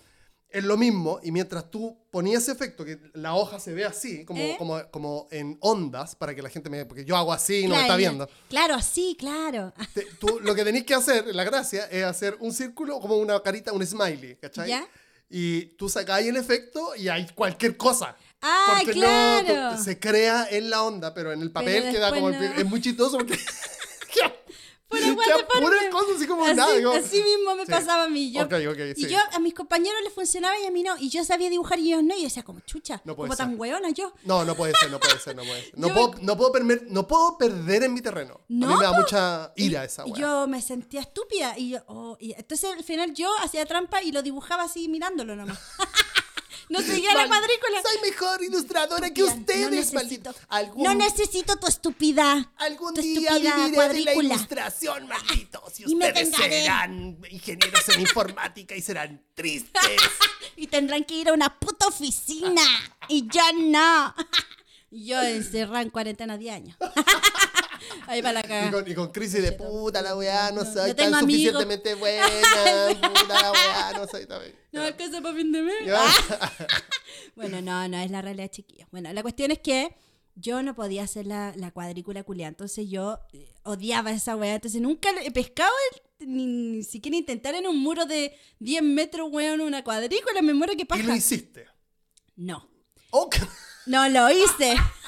Es 0.54 0.66
lo 0.66 0.76
mismo, 0.76 1.20
y 1.24 1.32
mientras 1.32 1.72
tú 1.72 1.98
ponías 2.12 2.44
ese 2.44 2.52
efecto, 2.52 2.84
que 2.84 3.00
la 3.14 3.36
hoja 3.36 3.58
se 3.58 3.74
ve 3.74 3.86
así, 3.86 4.26
como, 4.26 4.42
¿Eh? 4.42 4.56
como, 4.58 4.82
como 4.92 5.28
en 5.32 5.58
ondas, 5.62 6.14
para 6.16 6.36
que 6.36 6.42
la 6.42 6.50
gente 6.50 6.70
me... 6.70 6.86
Porque 6.86 7.06
yo 7.06 7.16
hago 7.16 7.32
así 7.32 7.60
y 7.62 7.68
no 7.68 7.76
me 7.76 7.82
está 7.84 7.96
viendo. 7.96 8.30
Claro, 8.50 8.76
así, 8.76 9.16
claro. 9.18 9.74
Te- 9.94 10.06
tú 10.20 10.40
lo 10.42 10.54
que 10.54 10.66
tenéis 10.66 10.84
que 10.86 10.94
hacer, 10.94 11.34
la 11.34 11.46
gracia, 11.46 11.86
es 11.86 12.04
hacer 12.04 12.36
un 12.42 12.52
círculo 12.54 13.00
como 13.00 13.16
una 13.16 13.42
carita, 13.42 13.72
un 13.72 13.86
smiley, 13.86 14.36
¿cachai? 14.42 14.68
¿Ya? 14.68 14.86
Y 15.30 15.68
tú 15.78 15.88
sacáis 15.88 16.28
el 16.28 16.36
efecto 16.36 16.96
y 16.98 17.08
hay 17.08 17.26
cualquier 17.34 17.78
cosa. 17.78 18.18
Ah, 18.42 18.74
Porque 18.78 18.92
claro. 18.92 19.54
no, 19.72 19.78
tú- 19.78 19.84
se 19.86 19.98
crea 20.00 20.48
en 20.52 20.70
la 20.70 20.84
onda, 20.84 21.14
pero 21.14 21.32
en 21.32 21.42
el 21.42 21.52
papel 21.52 21.92
queda 21.94 22.10
como... 22.10 22.30
no. 22.30 22.38
es 22.44 22.66
muy 22.66 22.82
chistoso 22.82 23.18
porque... 23.18 23.40
Pura 25.62 25.78
cosa 25.92 26.14
así 26.16 26.28
como 26.28 26.46
así, 26.46 26.56
nada. 26.56 26.76
digo, 26.76 26.92
así 26.92 27.22
mismo 27.24 27.56
me 27.56 27.66
sí. 27.66 27.72
pasaba 27.72 28.04
a 28.04 28.08
mí. 28.10 28.32
Yo, 28.32 28.42
Y 28.44 28.96
sí. 28.96 29.08
yo 29.08 29.18
a 29.32 29.40
mis 29.40 29.54
compañeros 29.54 30.00
les 30.04 30.14
funcionaba 30.14 30.60
y 30.60 30.66
a 30.66 30.72
mí 30.72 30.84
no. 30.84 30.96
Y 30.98 31.10
yo 31.10 31.24
sabía 31.24 31.50
dibujar 31.50 31.80
y 31.80 31.92
ellos 31.94 32.04
no. 32.04 32.14
Y 32.16 32.20
yo 32.20 32.24
decía, 32.26 32.44
como 32.44 32.60
chucha, 32.62 33.02
No 33.06 33.16
puede 33.16 33.30
como 33.30 33.38
tan 33.38 33.60
hueona 33.60 33.90
yo. 33.92 34.14
No, 34.26 34.44
no 34.46 34.56
puede 34.56 34.74
ser, 34.76 34.92
no 34.92 35.00
puede 35.00 35.20
ser, 35.20 35.36
no 35.36 35.44
puede 35.44 35.62
ser. 35.64 35.78
No, 35.78 35.88
Yo 35.92 35.94
puedo, 35.94 36.14
me- 36.14 36.22
no, 36.24 36.38
puedo 36.38 36.52
perder, 36.52 36.84
no 36.90 37.08
puedo 37.08 37.38
perder 37.38 37.84
en 37.84 37.94
mi 37.94 38.02
terreno. 38.02 38.34
a 38.36 38.44
mí 38.48 38.66
me 38.66 38.84
da 38.84 38.92
mucha 38.94 39.54
ira 39.56 39.84
esa 39.86 40.06
Y 40.08 40.12
weá. 40.12 40.22
yo 40.22 40.48
me 40.48 40.62
sentía 40.62 41.02
estúpida. 41.02 41.58
Y 41.58 41.70
yo, 41.72 41.80
oh, 41.88 42.18
y 42.20 42.34
entonces 42.34 42.72
al 42.78 42.84
final 42.84 43.14
yo 43.14 43.30
hacía 43.44 43.66
trampa 43.66 44.02
y 44.04 44.12
lo 44.12 44.22
dibujaba 44.22 44.64
así 44.64 44.88
mirándolo 44.90 45.36
nomás. 45.36 45.60
no 46.72 46.82
seguía 46.82 47.14
la 47.14 47.28
cuadrícula. 47.28 47.82
Soy 47.82 48.10
mejor 48.10 48.44
ilustradora 48.44 49.10
que 49.10 49.22
Estúpida, 49.22 49.42
ustedes, 49.42 49.62
no 49.62 49.70
necesito, 49.70 49.96
maldito. 49.96 50.36
Algún, 50.48 50.84
no 50.84 50.96
necesito 50.96 51.56
tu 51.58 51.68
estupidez. 51.68 52.46
algún 52.58 52.94
tu 52.94 53.02
día 53.02 53.32
estúpida 53.32 53.56
viviré 53.56 53.64
de 53.64 53.70
la 53.70 53.76
cuadrícula. 53.76 54.34
ilustración, 54.36 55.08
malditos. 55.08 55.80
Y 55.80 55.92
Y 55.92 55.96
me 55.96 56.08
ustedes 56.08 56.36
serán 56.36 57.18
ingenieros 57.30 57.90
en 57.90 58.02
informática 58.02 58.76
y 58.76 58.82
serán 58.82 59.22
tristes. 59.34 59.82
Y 60.58 60.68
tendrán 60.68 61.04
que 61.06 61.16
ir 61.16 61.30
a 61.30 61.34
una 61.34 61.58
puta 61.60 61.88
oficina. 61.88 62.62
Y 63.08 63.28
yo 63.28 63.42
no. 63.54 64.14
Y 64.92 65.06
yo 65.08 65.22
encerrada 65.22 65.82
en 65.82 65.90
cuarentena 65.90 66.38
10 66.38 66.56
años. 66.56 66.78
Ahí 68.08 68.22
para 68.22 68.34
la 68.34 68.40
Y 68.40 68.44
cagada. 68.44 68.72
con, 68.72 68.92
y 68.92 68.96
con 68.96 69.12
crisis 69.12 69.42
de 69.42 69.52
puta 69.54 70.02
la 70.02 70.16
weá, 70.16 70.52
no 70.52 70.64
No, 70.64 70.74
soy 70.74 70.90
no 70.90 70.96
tan 70.96 71.20
suficientemente 71.20 71.94
buena, 71.96 72.26
puta 73.02 73.42
la 73.42 73.52
weá, 73.52 73.92
no 73.98 74.08
soy 74.08 74.26
tan 74.26 74.42
No 74.72 74.82
alcanza 74.82 75.22
para 75.22 75.36
fin 75.36 75.52
de 75.52 75.62
mes. 75.62 75.76
Bueno, 77.36 77.62
no, 77.62 77.88
no 77.88 77.98
es 77.98 78.12
la 78.12 78.22
realidad, 78.22 78.50
chiquillos. 78.52 78.88
Bueno, 78.92 79.12
la 79.14 79.22
cuestión 79.22 79.52
es 79.52 79.60
que 79.60 79.96
yo 80.36 80.64
no 80.64 80.76
podía 80.76 81.04
hacer 81.04 81.26
la, 81.28 81.54
la 81.56 81.72
cuadrícula 81.72 82.24
culiada. 82.24 82.50
Entonces 82.50 82.90
yo 82.90 83.20
eh, 83.34 83.54
odiaba 83.64 84.12
esa 84.12 84.36
weá. 84.36 84.56
Entonces 84.56 84.82
nunca 84.82 85.10
he 85.24 85.32
pescado 85.32 85.72
el- 86.20 86.28
ni, 86.28 86.46
ni 86.46 86.84
siquiera 86.84 87.18
intentar 87.18 87.56
en 87.56 87.68
un 87.68 87.78
muro 87.80 88.06
de 88.06 88.36
10 88.60 88.84
metros, 88.84 89.28
weón, 89.32 89.60
una 89.62 89.84
cuadrícula. 89.84 90.42
Me 90.42 90.54
muero 90.54 90.74
que 90.76 90.84
Y 90.84 90.86
paja. 90.86 91.04
lo 91.04 91.16
hiciste. 91.16 91.66
No. 92.36 92.70
Ok. 93.12 93.38
No 93.88 94.08
lo 94.10 94.30
hice. 94.30 94.76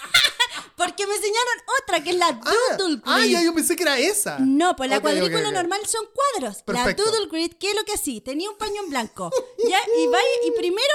Porque 0.83 1.07
me 1.07 1.15
enseñaron 1.15 1.53
otra, 1.81 2.03
que 2.03 2.09
es 2.11 2.15
la 2.17 2.31
Doodle 2.33 3.01
Ah, 3.05 3.19
Grid. 3.19 3.31
ya, 3.31 3.43
yo 3.43 3.53
pensé 3.53 3.75
que 3.75 3.83
era 3.83 3.97
esa. 3.99 4.39
No, 4.39 4.75
pues 4.75 4.89
la 4.89 4.97
Ok, 4.97 5.05
ok, 5.05 5.11
cuadrícula 5.11 5.47
ok. 5.49 5.53
normal 5.53 5.81
son 5.87 6.05
cuadros. 6.13 6.63
Perfecto. 6.63 7.03
La 7.05 7.11
Doodle 7.11 7.27
Grid, 7.29 7.53
¿qué 7.59 7.69
es 7.71 7.75
lo 7.75 7.83
que 7.85 7.93
así? 7.93 8.21
Tenía 8.21 8.49
un 8.49 8.57
paño 8.57 8.81
en 8.83 8.89
blanco. 8.89 9.29
¿ya? 9.69 9.79
Y 9.97 10.07
va 10.07 10.19
y 10.45 10.51
primero, 10.51 10.93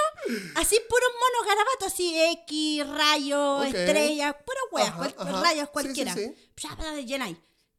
así 0.56 0.76
puros 0.88 1.10
monos 1.14 1.46
garabatos, 1.48 1.86
así 1.92 2.14
X, 2.44 2.86
rayos, 2.88 3.66
estrellas, 3.66 4.34
puras 4.44 4.62
weas, 4.72 4.88
Ajá, 4.88 4.96
cual- 4.98 5.14
ajá. 5.18 5.42
rayos 5.42 5.64
Sí, 5.66 5.70
cualquiera. 5.72 6.14
sí, 6.14 6.24
sí. 6.26 6.50
Psa, 6.56 7.00
llenáis. 7.00 7.36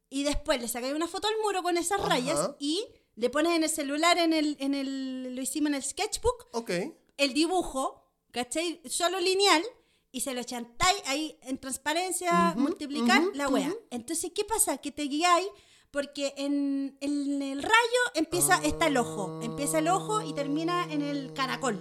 Y 0.10 0.24
después 0.24 0.60
le 0.60 0.68
sacáis 0.68 0.94
una 0.94 1.08
foto 1.08 1.28
al 1.28 1.36
muro 1.44 1.62
con 1.62 1.78
esas 1.78 2.02
rayas 2.02 2.40
Ajá. 2.40 2.56
y 2.60 2.84
le 3.16 3.30
pones 3.30 3.54
en 3.56 3.64
el 3.64 3.70
celular, 3.70 4.18
en 4.18 4.34
el, 4.34 4.58
en 4.60 4.74
el, 4.74 5.36
lo 5.36 5.42
hicimos 5.42 5.68
en 5.70 5.76
el 5.76 5.84
sketchbook, 5.84 6.48
Ok. 6.54 6.72
el 7.18 7.34
dibujo, 7.34 8.10
¿cachai? 8.32 8.82
Solo 8.90 9.20
lineal, 9.20 9.64
y 10.12 10.22
se 10.22 10.34
lo 10.34 10.44
chantáis 10.44 11.02
ahí 11.06 11.38
en 11.44 11.58
transparencia, 11.60 12.52
Ujú, 12.52 12.62
multiplicar 12.62 13.22
la 13.34 13.48
wea. 13.48 13.74
Entonces, 13.92 14.32
¿qué 14.34 14.44
pasa? 14.44 14.78
Que 14.78 14.92
te 14.92 15.04
guiáis 15.04 15.48
porque 15.92 16.34
en, 16.38 16.98
en 17.02 17.42
el 17.42 17.62
rayo 17.64 18.02
empieza, 18.16 18.56
está 18.64 18.88
el 18.88 18.98
ojo. 18.98 19.40
Empieza 19.42 19.80
el 19.80 19.88
ojo 19.88 20.22
y 20.22 20.34
termina 20.34 20.86
en 20.92 21.02
el 21.02 21.34
caracol. 21.34 21.80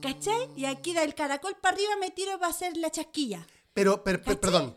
¿Cachai? 0.00 0.48
Y 0.56 0.66
aquí 0.66 0.92
del 0.92 1.14
caracol 1.14 1.56
para 1.60 1.74
arriba 1.76 1.96
me 2.00 2.10
tiro 2.10 2.38
para 2.38 2.50
hacer 2.50 2.76
la 2.76 2.90
chasquilla. 2.90 3.46
Pero, 3.72 4.04
per- 4.04 4.22
per- 4.22 4.38
perdón. 4.40 4.76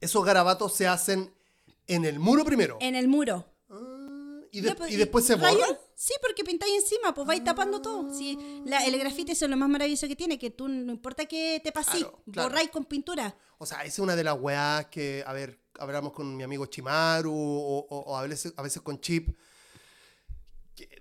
Esos 0.00 0.24
garabatos 0.24 0.74
se 0.74 0.86
hacen 0.86 1.34
en 1.86 2.04
el 2.04 2.18
muro 2.20 2.44
primero. 2.44 2.76
En 2.80 2.94
el 2.94 3.08
muro. 3.08 3.46
Ah, 4.48 4.50
y, 4.52 4.60
de- 4.62 4.68
Ya, 4.68 4.74
pues, 4.74 4.90
y 4.92 4.96
después 4.96 5.24
se 5.24 5.34
borran. 5.34 5.56
Sí, 5.94 6.12
porque 6.22 6.44
pintáis 6.44 6.72
encima, 6.74 7.12
pues 7.14 7.26
vais 7.26 7.42
tapando 7.44 7.82
todo. 7.82 8.12
Sí, 8.14 8.38
la- 8.64 8.84
el 8.86 8.98
grafite 8.98 9.32
eso 9.32 9.44
es 9.44 9.50
lo 9.50 9.56
más 9.56 9.68
maravilloso 9.68 10.06
que 10.08 10.16
tiene, 10.16 10.38
que 10.38 10.50
tú 10.50 10.68
no 10.68 10.92
importa 10.92 11.26
que 11.26 11.60
te 11.62 11.72
pasís, 11.72 12.00
Claro, 12.04 12.22
claro. 12.32 12.48
borráis 12.48 12.70
con 12.70 12.84
pintura. 12.84 13.36
O 13.58 13.66
sea, 13.66 13.78
esa 13.80 13.86
es 13.88 13.98
una 13.98 14.14
de 14.16 14.24
las 14.24 14.38
weas 14.40 14.86
que, 14.86 15.24
a 15.26 15.32
ver, 15.32 15.58
hablamos 15.78 16.12
con 16.12 16.36
mi 16.36 16.42
amigo 16.44 16.66
Chimaru 16.66 17.32
o, 17.32 17.78
o- 17.88 17.98
o 18.12 18.16
a, 18.16 18.22
veces, 18.26 18.52
a 18.56 18.62
veces 18.62 18.80
con 18.82 19.00
Chip. 19.00 19.36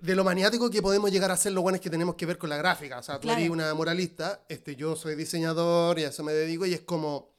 De 0.02 0.16
lo 0.16 0.24
maniático 0.24 0.72
que 0.72 0.82
podemos 0.82 1.12
llegar 1.12 1.30
a 1.30 1.38
ser 1.38 1.52
los 1.52 1.62
buenos 1.62 1.80
que 1.80 1.92
tenemos 1.92 2.16
que 2.16 2.26
ver 2.26 2.40
con 2.40 2.50
la 2.50 2.58
gráfica. 2.58 2.98
O 2.98 3.04
sea, 3.04 3.16
tú 3.20 3.28
Claro. 3.28 3.40
eres 3.40 3.52
una 3.52 3.72
moralista, 3.76 4.44
este, 4.50 4.76
yo 4.76 4.96
soy 4.96 5.16
diseñador 5.16 6.00
y 6.00 6.04
a 6.04 6.08
eso 6.10 6.24
me 6.24 6.34
dedico 6.34 6.66
y 6.66 6.74
es 6.74 6.82
como... 6.82 7.37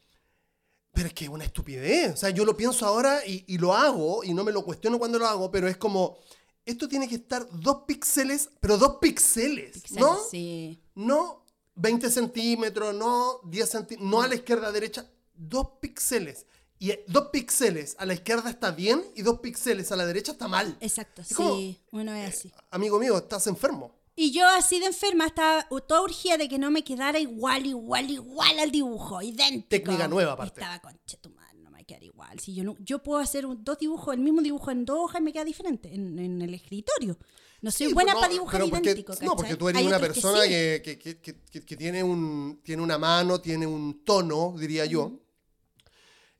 Pero 0.92 1.08
es 1.08 1.14
que 1.14 1.24
es 1.24 1.30
una 1.30 1.44
estupidez. 1.44 2.14
O 2.14 2.16
sea, 2.16 2.30
yo 2.30 2.44
lo 2.44 2.56
pienso 2.56 2.86
ahora 2.86 3.24
y, 3.26 3.44
y 3.46 3.58
lo 3.58 3.74
hago 3.74 4.24
y 4.24 4.34
no 4.34 4.44
me 4.44 4.52
lo 4.52 4.64
cuestiono 4.64 4.98
cuando 4.98 5.18
lo 5.18 5.26
hago, 5.26 5.50
pero 5.50 5.68
es 5.68 5.76
como... 5.76 6.18
Esto 6.64 6.86
tiene 6.86 7.08
que 7.08 7.14
estar 7.14 7.48
dos 7.50 7.84
píxeles, 7.86 8.50
pero 8.60 8.76
dos 8.76 8.96
píxeles, 9.00 9.90
¿no? 9.92 10.18
Sí. 10.30 10.82
No 10.94 11.46
20 11.78 12.10
centímetros, 12.10 12.94
no 12.94 13.40
10 13.44 13.68
centímetros, 13.70 14.10
no 14.10 14.20
a 14.20 14.28
la 14.28 14.34
izquierda, 14.34 14.72
derecha, 14.72 15.08
dos 15.34 15.68
píxeles. 15.80 16.46
Y 16.80 16.90
eh, 16.90 17.04
dos 17.08 17.28
píxeles 17.32 17.96
a 17.98 18.06
la 18.06 18.14
izquierda 18.14 18.50
está 18.50 18.70
bien 18.72 19.04
y 19.14 19.22
dos 19.22 19.40
píxeles 19.40 19.90
a 19.90 19.96
la 19.96 20.04
derecha 20.04 20.32
está 20.32 20.48
mal. 20.48 20.76
Exacto, 20.80 21.22
Es 21.22 21.34
como, 21.34 21.56
sí, 21.56 21.80
uno 21.92 22.14
es 22.14 22.36
así. 22.36 22.52
Amigo 22.70 22.98
mío, 22.98 23.16
estás 23.16 23.46
enfermo. 23.46 23.97
Y 24.20 24.32
yo 24.32 24.44
así 24.48 24.80
de 24.80 24.86
enferma 24.86 25.26
estaba 25.26 25.64
toda 25.86 26.02
urgida 26.02 26.36
de 26.36 26.48
que 26.48 26.58
no 26.58 26.72
me 26.72 26.82
quedara 26.82 27.20
igual, 27.20 27.66
igual, 27.66 28.10
igual 28.10 28.58
al 28.58 28.72
dibujo, 28.72 29.22
idéntico. 29.22 29.68
Técnica 29.68 30.08
nueva, 30.08 30.32
aparte. 30.32 30.60
Estaba 30.60 30.80
con 30.80 30.98
tu 31.20 31.30
madre, 31.30 31.60
no 31.60 31.70
me 31.70 31.76
va 31.78 31.82
a 31.82 31.84
quedar 31.84 32.02
igual. 32.02 32.40
Si 32.40 32.52
yo, 32.52 32.64
no, 32.64 32.74
yo 32.80 33.00
puedo 33.00 33.20
hacer 33.20 33.46
un- 33.46 33.62
dos 33.62 33.78
dibujos, 33.78 34.12
el 34.14 34.20
mismo 34.20 34.40
dibujo 34.42 34.72
en 34.72 34.84
dos 34.84 34.98
hojas 35.04 35.20
y 35.20 35.24
me 35.24 35.32
queda 35.32 35.44
diferente 35.44 35.94
en, 35.94 36.18
en 36.18 36.42
el 36.42 36.52
escritorio. 36.52 37.16
No 37.60 37.70
soy 37.70 37.86
Sí, 37.88 37.94
buena 37.94 38.14
no, 38.14 38.20
para 38.20 38.32
dibujar 38.32 38.60
porque- 38.68 38.90
idéntico, 38.90 39.14
No, 39.22 39.36
porque 39.36 39.54
tú 39.54 39.68
eres 39.68 39.80
Hay 39.82 39.86
una 39.86 39.98
otros 39.98 40.08
que 40.16 40.20
persona 40.20 40.42
sí. 40.42 40.48
que, 40.48 40.80
que- 40.84 40.98
que- 40.98 41.20
que- 41.20 41.40
que- 41.42 41.64
que 41.64 41.76
tiene, 41.76 42.02
un, 42.02 42.60
tiene 42.64 42.82
una 42.82 42.98
mano, 42.98 43.40
tiene 43.40 43.68
un 43.68 44.02
tono, 44.04 44.52
diría 44.58 44.84
yo. 44.86 45.12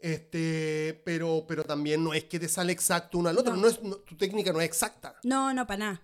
Este, 0.01 1.01
pero, 1.05 1.45
pero 1.47 1.65
también 1.65 2.03
no 2.05 2.15
es 2.15 2.25
que 2.25 2.39
te 2.39 2.49
sale 2.49 2.73
exacto 2.73 3.19
uno 3.19 3.29
al 3.29 3.39
otro. 3.39 3.55
No. 3.55 3.63
No 3.63 3.69
es, 3.69 3.81
tu 4.05 4.17
técnica 4.17 4.53
no 4.53 4.61
es 4.61 4.67
exacta. 4.67 5.17
No, 5.25 5.53
no, 5.55 5.67
para 5.67 5.79
nada. 5.79 6.03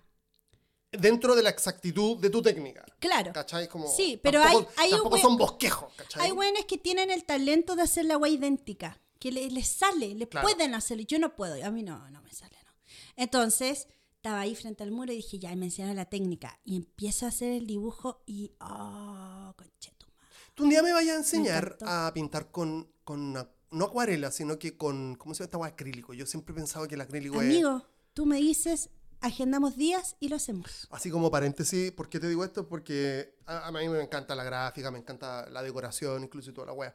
Dentro 0.97 1.35
de 1.35 1.43
la 1.43 1.49
exactitud 1.49 2.17
de 2.19 2.29
tu 2.29 2.41
técnica. 2.41 2.85
Claro. 2.99 3.31
¿Cachai? 3.33 3.67
Como, 3.67 3.87
Sí, 3.87 4.19
pero 4.21 4.41
tampoco, 4.41 4.69
hay- 4.77 4.85
hay 4.85 4.91
tampoco 4.91 5.17
son 5.17 5.37
bosquejos, 5.37 5.93
¿cachai? 5.95 6.25
Hay 6.25 6.31
buenos 6.31 6.65
que 6.65 6.77
tienen 6.77 7.09
el 7.11 7.23
talento 7.25 7.75
de 7.75 7.81
hacer 7.83 8.05
la 8.05 8.17
wea 8.17 8.31
idéntica, 8.31 8.99
que 9.19 9.31
le- 9.31 9.49
les 9.49 9.67
sale, 9.67 10.13
le 10.15 10.27
Claro. 10.27 10.47
pueden 10.47 10.75
hacerlo. 10.75 11.03
Yo 11.07 11.19
no 11.19 11.35
puedo, 11.35 11.63
a 11.63 11.71
mí 11.71 11.83
no, 11.83 12.09
no 12.11 12.21
me 12.21 12.31
sale, 12.33 12.55
no. 12.65 12.71
Entonces, 13.15 13.87
estaba 14.17 14.39
ahí 14.41 14.55
frente 14.55 14.83
al 14.83 14.91
muro 14.91 15.11
y 15.13 15.17
dije, 15.17 15.39
ya, 15.39 15.55
me 15.55 15.65
enseñaron 15.65 15.95
la 15.95 16.05
técnica. 16.05 16.59
Y 16.63 16.75
empiezo 16.77 17.25
a 17.25 17.29
hacer 17.29 17.51
el 17.53 17.67
dibujo 17.67 18.23
y, 18.25 18.51
oh, 18.59 19.53
conchetumare. 19.55 20.15
Tú 20.53 20.63
un 20.63 20.69
día 20.69 20.81
me 20.83 20.91
vayas 20.93 21.15
a 21.15 21.19
enseñar 21.19 21.77
a 21.81 22.11
pintar 22.13 22.49
con, 22.51 22.89
con 23.03 23.37
a- 23.37 23.49
no 23.71 23.85
acuarela, 23.85 24.31
sino 24.31 24.57
que 24.57 24.77
con, 24.77 25.15
¿cómo 25.15 25.33
se 25.33 25.39
llama 25.39 25.45
esta 25.45 25.57
hueá? 25.57 25.69
Acrílico. 25.71 26.13
Yo 26.13 26.25
siempre 26.25 26.53
he 26.53 26.55
pensado 26.55 26.87
que 26.87 26.95
el 26.95 27.01
acrílico 27.01 27.41
es... 27.41 27.47
Amigo, 27.49 27.85
tú 28.13 28.25
me 28.25 28.37
dices, 28.37 28.89
agendamos 29.21 29.75
días 29.75 30.15
y 30.19 30.29
lo 30.29 30.35
hacemos. 30.35 30.87
Así 30.91 31.09
como 31.09 31.31
paréntesis, 31.31 31.91
¿por 31.91 32.09
qué 32.09 32.19
te 32.19 32.27
digo 32.27 32.43
esto? 32.43 32.67
Porque 32.67 33.35
a, 33.45 33.67
a 33.67 33.71
mí 33.71 33.87
me 33.89 34.01
encanta 34.01 34.35
la 34.35 34.43
gráfica, 34.43 34.91
me 34.91 34.99
encanta 34.99 35.49
la 35.49 35.63
decoración, 35.63 36.23
incluso 36.23 36.53
toda 36.53 36.67
la 36.67 36.73
wea. 36.73 36.93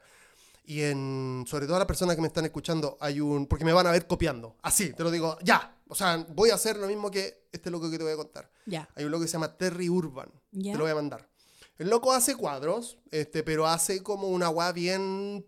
Y 0.63 0.81
en, 0.83 1.43
sobre 1.47 1.65
todo 1.65 1.77
las 1.77 1.87
personas 1.87 2.15
que 2.15 2.21
me 2.21 2.27
están 2.27 2.45
escuchando, 2.45 2.97
hay 3.01 3.19
un, 3.19 3.47
porque 3.47 3.65
me 3.65 3.73
van 3.73 3.87
a 3.87 3.91
ver 3.91 4.07
copiando. 4.07 4.55
Así, 4.61 4.93
te 4.93 5.03
lo 5.03 5.11
digo, 5.11 5.37
ya. 5.41 5.75
O 5.87 5.95
sea, 5.95 6.25
voy 6.29 6.51
a 6.51 6.55
hacer 6.55 6.77
lo 6.77 6.87
mismo 6.87 7.11
que 7.11 7.47
este 7.51 7.69
loco 7.69 7.89
que 7.89 7.97
te 7.97 8.03
voy 8.03 8.13
a 8.13 8.17
contar. 8.17 8.49
Ya. 8.65 8.87
Hay 8.95 9.03
un 9.03 9.11
loco 9.11 9.23
que 9.23 9.27
se 9.27 9.33
llama 9.33 9.57
Terry 9.57 9.89
Urban. 9.89 10.31
Ya. 10.51 10.73
Te 10.73 10.77
lo 10.77 10.85
voy 10.85 10.91
a 10.91 10.95
mandar. 10.95 11.27
El 11.77 11.89
loco 11.89 12.13
hace 12.13 12.35
cuadros, 12.35 12.99
este, 13.09 13.43
pero 13.43 13.67
hace 13.67 14.03
como 14.03 14.27
una 14.27 14.49
weá 14.49 14.71
bien 14.71 15.45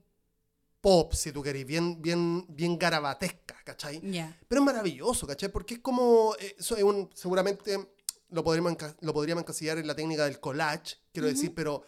pop, 0.84 1.14
si 1.14 1.32
tú 1.32 1.42
querés, 1.42 1.66
bien, 1.66 2.02
bien, 2.02 2.46
bien 2.50 2.78
garabatesca, 2.78 3.56
¿cachai? 3.64 4.02
Ya. 4.12 4.38
Pero 4.50 4.60
es 4.60 4.66
maravilloso, 4.66 5.26
¿cachai? 5.26 5.48
Porque 5.50 5.76
es 5.76 5.80
como, 5.80 6.36
eh, 6.38 6.56
eso 6.60 6.76
es 6.76 6.84
un, 6.84 7.10
seguramente 7.14 7.88
lo 8.32 8.44
podríamos, 8.44 8.76
lo 9.00 9.14
podríamos 9.14 9.44
encasillar 9.44 9.78
en 9.78 9.88
la 9.88 9.96
técnica 9.96 10.26
del 10.26 10.42
collage, 10.42 10.98
quiero 11.14 11.30
decir, 11.30 11.54
pero, 11.56 11.84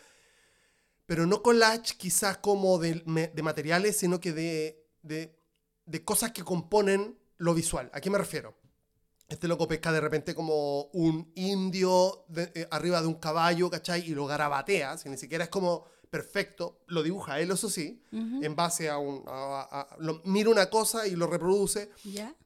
pero 1.05 1.25
no 1.25 1.43
collage 1.43 1.97
quizás 1.97 2.37
como 2.37 2.77
de, 2.79 3.03
de 3.33 3.43
materiales, 3.43 3.97
sino 3.97 4.19
que 4.21 4.31
de, 4.31 4.87
de, 5.01 5.37
de 5.85 6.03
cosas 6.05 6.31
que 6.31 6.43
componen 6.43 7.19
lo 7.37 7.53
visual. 7.53 7.89
¿A 7.93 7.99
qué 7.99 8.09
me 8.09 8.17
refiero? 8.17 8.55
Este 9.27 9.47
loco 9.49 9.67
pesca 9.67 9.91
de 9.91 9.99
repente 9.99 10.33
como 10.35 10.83
un 10.93 11.31
indio 11.35 12.23
de- 12.29 12.51
eh, 12.55 12.67
arriba 12.71 13.01
de 13.01 13.07
un 13.07 13.15
caballo, 13.15 13.69
¿cachai? 13.69 14.09
Y 14.09 14.15
lo 14.15 14.25
garabatea, 14.25 14.97
si 14.97 15.09
ni 15.09 15.17
siquiera 15.17 15.43
es 15.43 15.49
como 15.49 15.85
perfecto, 16.09 16.79
lo 16.87 17.03
dibuja 17.03 17.39
él, 17.39 17.51
eso 17.51 17.69
sí, 17.69 18.01
en 18.11 18.55
base 18.55 18.89
a 18.89 18.97
un... 18.97 19.23
a- 19.27 19.61
a- 19.69 19.81
a- 19.81 19.97
lo- 19.99 20.21
mira 20.25 20.49
una 20.49 20.69
cosa 20.69 21.07
y 21.07 21.15
lo 21.15 21.27
reproduce, 21.27 21.89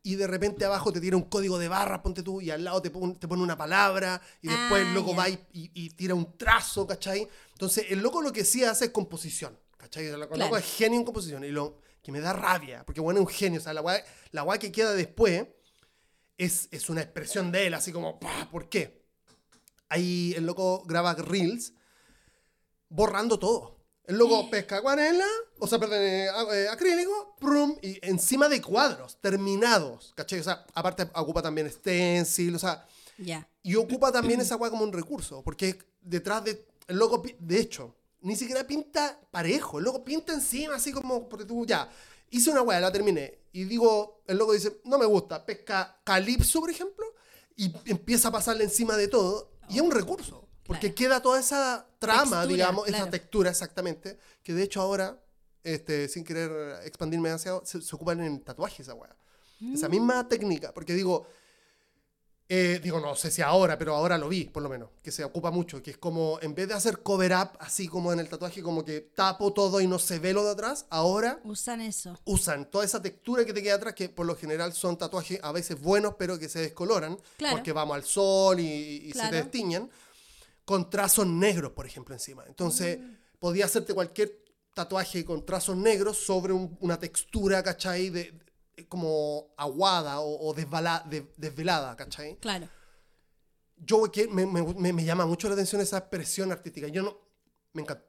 y 0.03 0.15
de 0.15 0.27
repente 0.27 0.65
abajo 0.65 0.91
te 0.91 0.99
tira 1.01 1.15
un 1.17 1.23
código 1.23 1.59
de 1.59 1.67
barras, 1.67 1.99
ponte 1.99 2.23
tú, 2.23 2.41
y 2.41 2.49
al 2.51 2.63
lado 2.63 2.81
te, 2.81 2.89
pon- 2.89 3.15
te 3.19 3.27
pone 3.27 3.43
una 3.43 3.57
palabra, 3.57 4.21
y 4.41 4.47
después 4.47 4.83
Ah, 4.83 4.87
el 4.87 4.93
loco 4.95 5.15
va 5.15 5.29
y, 5.29 5.33
y- 5.53 5.71
y 5.73 5.89
tira 5.91 6.15
un 6.15 6.37
trazo, 6.37 6.87
¿cachai? 6.87 7.27
Entonces, 7.53 7.85
el 7.89 7.99
loco 7.99 8.21
lo 8.21 8.31
que 8.31 8.43
sí 8.45 8.63
hace 8.63 8.85
es 8.85 8.91
composición, 8.91 9.57
¿cachai? 9.77 10.05
El 10.07 10.19
loco 10.19 10.33
Claro. 10.35 10.57
es 10.57 10.65
genio 10.65 10.97
en 10.99 11.05
composición, 11.05 11.43
y 11.43 11.49
lo 11.49 11.77
que 12.01 12.11
me 12.11 12.21
da 12.21 12.33
rabia, 12.33 12.83
porque 12.85 13.01
bueno, 13.01 13.19
es 13.19 13.25
un 13.27 13.31
genio, 13.31 13.59
o 13.59 13.63
sea, 13.63 13.73
la 13.73 13.81
guay, 13.81 14.01
la 14.31 14.41
guay 14.43 14.57
que 14.57 14.71
queda 14.71 14.93
después 14.93 15.45
es, 16.37 16.69
es 16.71 16.89
una 16.89 17.01
expresión 17.01 17.51
de 17.51 17.67
él, 17.67 17.73
así 17.73 17.91
como, 17.91 18.19
¡pah! 18.19 18.47
¿por 18.49 18.69
qué? 18.69 19.03
Ahí 19.89 20.33
el 20.37 20.45
loco 20.45 20.83
graba 20.85 21.13
reels 21.15 21.73
borrando 22.89 23.37
todo. 23.39 23.77
El 24.05 24.17
loco 24.17 24.49
pesca 24.49 24.77
acuarela, 24.77 25.25
o 25.59 25.67
sea, 25.67 25.77
perdón, 25.77 25.99
eh, 26.01 26.25
eh, 26.53 26.67
acrílico, 26.71 27.35
prum, 27.39 27.77
y 27.81 27.99
encima 28.01 28.49
de 28.49 28.59
cuadros, 28.59 29.17
terminados, 29.21 30.13
¿cachai? 30.15 30.39
O 30.39 30.43
sea, 30.43 30.65
aparte 30.73 31.07
ocupa 31.13 31.43
también 31.43 31.69
stencil, 31.71 32.55
o 32.55 32.59
sea, 32.59 32.87
Ya. 33.19 33.47
y 33.61 33.75
ocupa 33.75 34.11
también 34.11 34.41
esa 34.41 34.55
weá 34.55 34.71
como 34.71 34.83
un 34.83 34.93
recurso, 34.93 35.43
porque 35.43 35.77
detrás 36.01 36.43
de. 36.43 36.65
El 36.87 36.97
loco, 36.97 37.21
de 37.37 37.59
hecho, 37.59 37.95
ni 38.21 38.35
siquiera 38.35 38.65
pinta 38.65 39.19
parejo, 39.29 39.77
el 39.77 39.83
loco 39.85 40.03
pinta 40.03 40.33
encima, 40.33 40.73
así 40.75 40.91
como, 40.91 41.29
porque 41.29 41.45
tú 41.45 41.65
ya. 41.67 41.87
Hice 42.31 42.49
una 42.49 42.63
weá, 42.63 42.79
la 42.79 42.91
terminé, 42.91 43.41
y 43.51 43.65
digo, 43.65 44.23
el 44.25 44.37
loco 44.39 44.53
dice, 44.53 44.81
no 44.85 44.97
me 44.97 45.05
gusta, 45.05 45.45
pesca 45.45 46.01
calipso, 46.03 46.59
por 46.61 46.71
ejemplo, 46.71 47.05
y 47.55 47.71
empieza 47.85 48.29
a 48.29 48.31
pasarle 48.31 48.63
encima 48.63 48.97
de 48.97 49.07
todo, 49.07 49.51
y 49.69 49.75
es 49.75 49.81
un 49.81 49.91
recurso, 49.91 50.47
porque 50.69 50.93
Claro. 50.93 50.95
queda 50.95 51.21
toda 51.21 51.39
esa 51.39 51.85
trama, 51.99 52.21
Textura, 52.23 52.45
digamos, 52.45 52.87
esa 52.87 52.97
claro. 52.97 53.11
textura 53.11 53.49
exactamente, 53.49 54.17
que 54.43 54.53
de 54.53 54.63
hecho 54.63 54.79
ahora 54.81 55.19
este, 55.63 56.07
sin 56.07 56.23
querer 56.23 56.79
expandirme 56.85 57.27
demasiado, 57.29 57.61
se, 57.65 57.81
se 57.81 57.95
ocupan 57.95 58.21
en 58.21 58.39
tatuajes 58.41 58.79
esa 58.81 58.93
weá. 58.93 59.13
Mm. 59.59 59.73
Esa 59.73 59.89
misma 59.89 60.25
técnica, 60.29 60.71
porque 60.73 60.93
digo, 60.93 61.27
eh, 62.51 62.79
digo, 62.81 62.99
no 62.99 63.13
sé 63.15 63.29
si 63.29 63.43
ahora, 63.43 63.77
pero 63.77 63.93
ahora 63.93 64.17
lo 64.17 64.27
vi, 64.27 64.45
por 64.45 64.63
lo 64.63 64.69
menos, 64.69 64.89
que 65.03 65.11
se 65.11 65.23
ocupa 65.23 65.51
mucho, 65.51 65.83
que 65.83 65.91
es 65.91 65.97
como, 65.97 66.39
en 66.41 66.55
vez 66.55 66.67
de 66.67 66.73
hacer 66.73 67.03
cover 67.03 67.31
up, 67.33 67.49
así 67.59 67.87
como 67.87 68.11
en 68.11 68.19
el 68.19 68.27
tatuaje, 68.27 68.63
como 68.63 68.83
que 68.83 69.01
tapo 69.01 69.53
todo 69.53 69.79
y 69.81 69.85
no 69.87 69.99
se 69.99 70.17
ve 70.17 70.33
lo 70.33 70.43
de 70.43 70.51
atrás, 70.51 70.87
ahora 70.89 71.39
Usan 71.43 71.81
eso. 71.81 72.17
usan 72.25 72.71
toda 72.71 72.85
esa 72.85 73.01
textura 73.01 73.45
que 73.45 73.53
te 73.53 73.61
queda 73.61 73.75
atrás, 73.75 73.93
que 73.93 74.09
por 74.09 74.25
lo 74.25 74.35
general 74.35 74.73
son 74.73 74.97
tatuajes 74.97 75.39
a 75.43 75.51
veces 75.51 75.79
buenos, 75.79 76.15
pero 76.17 76.39
que 76.39 76.49
se 76.49 76.59
descoloran, 76.59 77.19
Claro. 77.37 77.57
porque 77.57 77.71
vamos 77.71 77.95
al 77.95 78.03
sol 78.03 78.59
y, 78.59 78.63
y 78.63 79.07
se 79.07 79.11
Claro. 79.13 79.29
te 79.29 79.35
destiñen, 79.35 79.89
con 80.69 80.87
trazos 80.87 81.25
negros, 81.25 81.71
por 81.71 81.87
ejemplo, 81.87 82.13
encima. 82.13 82.43
Entonces, 82.45 82.99
Mm. 82.99 83.15
podía 83.39 83.65
hacerte 83.65 83.95
cualquier 83.95 84.29
tatuaje 84.75 85.25
con 85.25 85.43
trazos 85.43 85.75
negros 85.75 86.15
sobre 86.23 86.53
un- 86.53 86.77
una 86.79 86.99
textura, 86.99 87.63
¿cachai? 87.63 88.11
De, 88.11 88.39
de- 88.75 88.87
como 88.87 89.51
aguada 89.57 90.19
o, 90.19 90.47
o 90.47 90.53
desvala- 90.55 91.03
de- 91.09 91.25
desvelada, 91.37 91.95
¿cachai? 91.95 92.37
Claro. 92.37 92.69
yo 93.77 94.11
que 94.11 94.27
me, 94.27 94.45
me- 94.45 94.93
me- 94.93 95.05
llama 95.05 95.25
mucho 95.25 95.47
la 95.47 95.53
atención 95.55 95.81
esa 95.81 95.97
expresión 95.97 96.51
artística. 96.51 96.87
Yo 96.89 97.01
no, 97.01 97.17
me 97.73 97.81
encanta, 97.81 98.05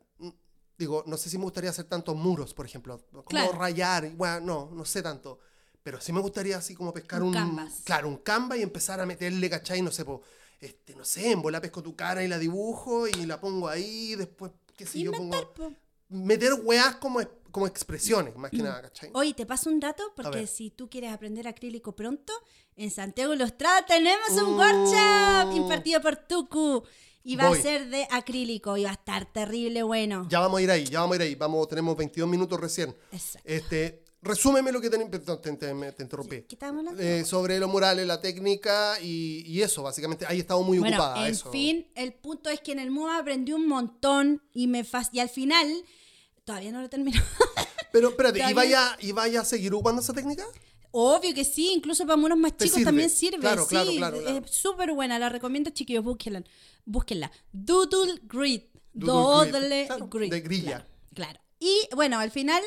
digo, 0.77 1.05
no 1.07 1.17
sé 1.17 1.31
si 1.31 1.39
me 1.39 1.45
gustaría 1.45 1.71
hacer 1.71 1.85
tantos 1.87 2.15
muros, 2.17 2.53
por 2.53 2.67
ejemplo, 2.67 3.01
como 3.11 3.23
Claro. 3.25 3.53
rayar, 3.53 4.11
bueno, 4.17 4.41
no, 4.41 4.71
no 4.75 4.85
sé 4.85 5.01
tanto, 5.01 5.39
pero 5.83 5.99
sí 6.01 6.13
me 6.13 6.21
gustaría 6.21 6.59
así 6.59 6.75
como 6.75 6.93
pescar 6.93 7.23
Un 7.23 7.29
un, 7.29 7.35
canvas. 7.35 7.83
claro, 7.85 8.09
un 8.09 8.17
canvas 8.19 8.59
y 8.59 8.63
empezar 8.63 9.01
a 9.01 9.07
meterle, 9.07 9.49
¿cachai? 9.49 9.81
No 9.81 9.91
sé, 9.93 10.05
po, 10.05 10.21
este, 10.61 10.95
no 10.95 11.05
sé, 11.05 11.31
en 11.33 11.43
bola 11.43 11.61
pesco 11.61 11.83
tu 11.83 11.97
cara 11.97 12.23
y 12.23 12.29
la 12.29 12.39
dibujo 12.39 13.09
y 13.09 13.27
la 13.27 13.41
pongo 13.41 13.69
ahí, 13.69 14.15
después, 14.17 14.53
qué 14.77 14.87
sé 14.87 15.01
yo, 15.01 15.13
pongo, 15.13 15.53
po. 15.55 15.73
meter 16.09 16.53
weas 16.63 16.97
como, 16.97 17.21
como 17.51 17.67
expresiones, 17.67 18.37
más 18.37 18.51
que 18.51 18.59
nada, 18.59 18.83
¿cachai? 18.83 19.11
Oye, 19.15 19.33
te 19.35 19.47
paso 19.47 19.71
un 19.71 19.81
dato 19.81 20.13
porque 20.15 20.47
si 20.47 20.71
tú 20.71 20.89
quieres 20.91 21.13
aprender 21.13 21.49
acrílico 21.49 21.97
pronto, 21.97 22.33
en 22.77 22.91
Santiago 22.91 23.33
Ilustrada 23.35 23.85
tenemos 23.87 24.31
un 24.33 24.55
Mm. 24.55 24.59
workshop 24.59 25.57
impartido 25.57 26.01
por 26.01 26.17
Tuku. 26.17 26.83
Y 27.23 27.37
va 27.37 27.51
Voy. 27.51 27.59
a 27.59 27.63
ser 27.63 27.91
de 27.91 28.09
acrílico 28.11 28.79
y 28.79 28.85
va 28.85 28.91
a 28.91 28.95
estar 28.95 29.31
terrible 29.31 29.83
bueno. 29.83 30.27
Ya 30.31 30.41
vamos 30.41 30.59
a 30.59 30.63
ir 30.63 30.71
ahí, 30.71 30.85
ya 30.87 31.01
vamos 31.01 31.13
a 31.13 31.17
ir 31.17 31.23
ahí, 31.23 31.35
vamos, 31.35 31.69
tenemos 31.69 31.95
22 31.95 32.27
minutos 32.27 32.59
recién. 32.59 32.97
Exacto. 33.13 33.47
Este, 33.47 34.03
resúmeme 34.23 34.71
lo 34.73 34.81
que 34.81 34.91
ten- 34.91 35.11
perdón, 35.11 35.41
te, 35.41 35.53
te- 35.53 36.03
interrumpí. 36.03 36.45
Eh, 36.99 37.25
sobre 37.25 37.59
los 37.59 37.71
murales, 37.71 38.07
la 38.07 38.21
técnica 38.21 38.99
y, 39.01 39.43
y 39.47 39.63
eso, 39.63 39.83
básicamente. 39.83 40.27
Ahí 40.27 40.39
he 40.39 40.41
estado 40.41 40.63
muy 40.63 40.79
Bueno, 40.79 40.97
ocupada. 40.97 41.27
en 41.27 41.33
eso. 41.33 41.51
fin, 41.51 41.87
el 41.95 42.13
punto 42.15 42.51
es 42.51 42.61
que 42.61 42.73
en 42.73 42.79
el 42.81 42.91
MUA 42.91 43.19
aprendí 43.19 43.53
un 43.53 43.67
montón 43.67 44.43
y 44.53 44.67
me 44.67 44.85
fas- 44.85 45.11
y 45.13 45.21
al 45.21 45.29
final 45.29 45.67
todavía 46.45 46.73
no 46.73 46.81
lo 46.81 46.89
termino. 46.89 47.21
Pero 47.93 48.11
espérate, 48.11 48.41
¿y 48.49 48.53
vaya, 48.53 48.97
¿y 49.01 49.13
vaya 49.13 49.41
a 49.41 49.45
seguir 49.45 49.73
ocupando 49.75 50.01
esa 50.03 50.13
técnica? 50.13 50.45
Obvio 50.93 51.33
que 51.35 51.45
sí, 51.45 51.71
incluso 51.73 52.05
para 52.05 52.17
muros 52.17 52.37
más 52.39 52.53
chicos 52.57 52.71
sirve. 52.73 52.85
también 52.85 53.11
sirve. 53.11 53.39
Claro, 53.39 53.63
sí, 53.65 53.69
claro, 53.71 53.93
claro, 53.97 54.19
es 54.45 54.51
súper 54.51 54.93
buena, 54.93 55.19
la 55.19 55.29
recomiendo 55.29 55.71
chiquillos, 55.71 56.03
búsquenla. 56.05 56.43
Búsquenla. 56.85 57.31
Doodle 57.53 58.21
Grid. 58.25 58.63
Doodle 58.93 59.89
Grid. 60.11 60.31
de 60.31 60.41
grilla. 60.41 60.87
Claro. 61.15 61.39
Y 61.61 61.89
bueno, 61.95 62.19
al 62.19 62.31
final, 62.33 62.63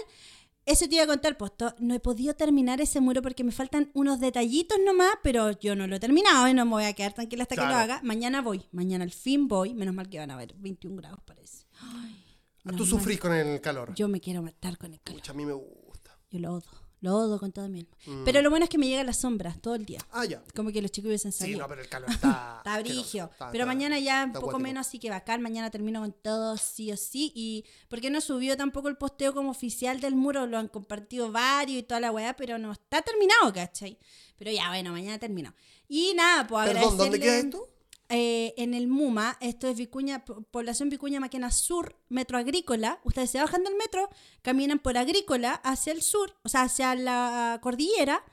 eso 0.65 0.87
te 0.87 0.95
iba 0.95 1.03
a 1.03 1.07
contar, 1.07 1.37
pues 1.37 1.51
no 1.79 1.93
he 1.93 1.99
podido 1.99 2.33
terminar 2.35 2.79
ese 2.81 3.01
muro 3.01 3.21
porque 3.21 3.43
me 3.43 3.51
faltan 3.51 3.91
unos 3.93 4.19
detallitos 4.19 4.77
nomás, 4.85 5.11
pero 5.23 5.51
yo 5.59 5.75
no 5.75 5.87
lo 5.87 5.95
he 5.95 5.99
terminado 5.99 6.47
y 6.47 6.53
no 6.53 6.65
me 6.65 6.71
voy 6.71 6.83
a 6.85 6.93
quedar 6.93 7.13
tranquila 7.13 7.43
hasta 7.43 7.55
que 7.55 7.61
lo 7.61 7.67
haga. 7.75 7.99
Mañana 8.03 8.41
voy, 8.41 8.65
mañana 8.71 9.03
al 9.03 9.11
fin 9.11 9.47
voy, 9.47 9.73
menos 9.73 9.93
mal 9.93 10.09
que 10.09 10.19
van 10.19 10.31
a 10.31 10.37
ver 10.37 10.53
21 10.57 10.95
grados 10.97 11.19
parece. 11.25 11.65
Ay, 11.81 12.19
Ah, 12.65 12.71
Tú 12.77 12.85
sufrís 12.85 13.19
con 13.19 13.33
el 13.33 13.59
calor. 13.59 13.93
Yo 13.93 14.07
me 14.07 14.21
quiero 14.21 14.41
matar 14.41 14.77
con 14.77 14.93
el 14.93 15.01
calor. 15.01 15.19
Pucha, 15.19 15.33
a 15.33 15.35
mí 15.35 15.45
me 15.45 15.51
gusta. 15.51 16.17
Yo 16.31 16.39
lo 16.39 16.53
odo, 16.53 16.63
lo 17.03 17.15
odo 17.15 17.37
con 17.39 17.51
toda 17.51 17.67
mi 17.67 17.81
alma. 17.81 17.91
Mm. 18.05 18.23
Pero 18.23 18.41
lo 18.41 18.49
bueno 18.49 18.63
es 18.63 18.69
que 18.69 18.77
me 18.77 18.87
llega 18.87 19.03
las 19.03 19.17
sombras 19.17 19.61
todo 19.61 19.75
el 19.75 19.85
día. 19.85 19.99
Ah, 20.11 20.23
ya. 20.25 20.41
Como 20.55 20.71
que 20.71 20.81
los 20.81 20.89
chicos 20.89 21.09
hubiesen 21.09 21.31
Sí, 21.33 21.39
salido. 21.39 21.59
no, 21.59 21.67
pero 21.67 21.81
el 21.81 21.89
calor 21.89 22.09
está. 22.11 22.55
Está 22.59 22.79
brigio. 22.79 23.29
Está- 23.31 23.51
Pero 23.51 23.63
está- 23.63 23.73
mañana 23.73 23.99
ya 23.99 24.23
un 24.25 24.31
poco 24.33 24.57
menos, 24.57 24.87
así 24.87 24.99
que 24.99 25.09
bacán. 25.09 25.41
Mañana 25.41 25.69
termino 25.69 25.99
con 25.99 26.13
todo, 26.13 26.55
sí 26.57 26.91
o 26.91 26.97
sí. 26.97 27.31
Y 27.35 27.65
porque 27.89 28.09
no 28.09 28.21
subió 28.21 28.55
tampoco 28.57 28.87
el 28.87 28.95
posteo 28.97 29.33
como 29.33 29.51
oficial 29.51 29.99
del 29.99 30.15
muro, 30.15 30.47
lo 30.47 30.57
han 30.57 30.69
compartido 30.69 31.31
varios 31.31 31.79
y 31.79 31.83
toda 31.83 31.99
la 31.99 32.11
weá, 32.11 32.35
pero 32.35 32.57
no 32.57 32.71
está 32.71 33.01
terminado, 33.01 33.51
¿cachai? 33.53 33.99
Pero 34.37 34.51
ya, 34.51 34.69
bueno, 34.69 34.91
mañana 34.91 35.19
termino. 35.19 35.53
Y 35.89 36.13
nada, 36.15 36.47
pues 36.47 36.71
Perdón, 36.71 36.97
¿dónde 36.97 37.19
queda 37.19 37.37
esto? 37.37 37.69
Eh, 38.15 38.53
en 38.57 38.73
el 38.75 38.87
MUMA, 38.87 39.37
esto 39.41 39.67
es 39.67 39.75
Vicuña, 39.77 40.23
po- 40.23 40.43
población 40.43 40.89
Vicuña 40.89 41.19
Maquena 41.19 41.49
Sur, 41.51 41.97
metro 42.09 42.37
agrícola. 42.37 42.99
Ustedes 43.03 43.31
se 43.31 43.39
bajan 43.39 43.63
del 43.63 43.75
metro, 43.75 44.09
caminan 44.41 44.77
por 44.79 44.97
agrícola 44.97 45.53
hacia 45.63 45.91
el 45.93 46.01
sur, 46.01 46.35
o 46.43 46.49
sea, 46.49 46.61
hacia 46.63 46.93
la 46.95 47.59
cordillera, 47.61 48.23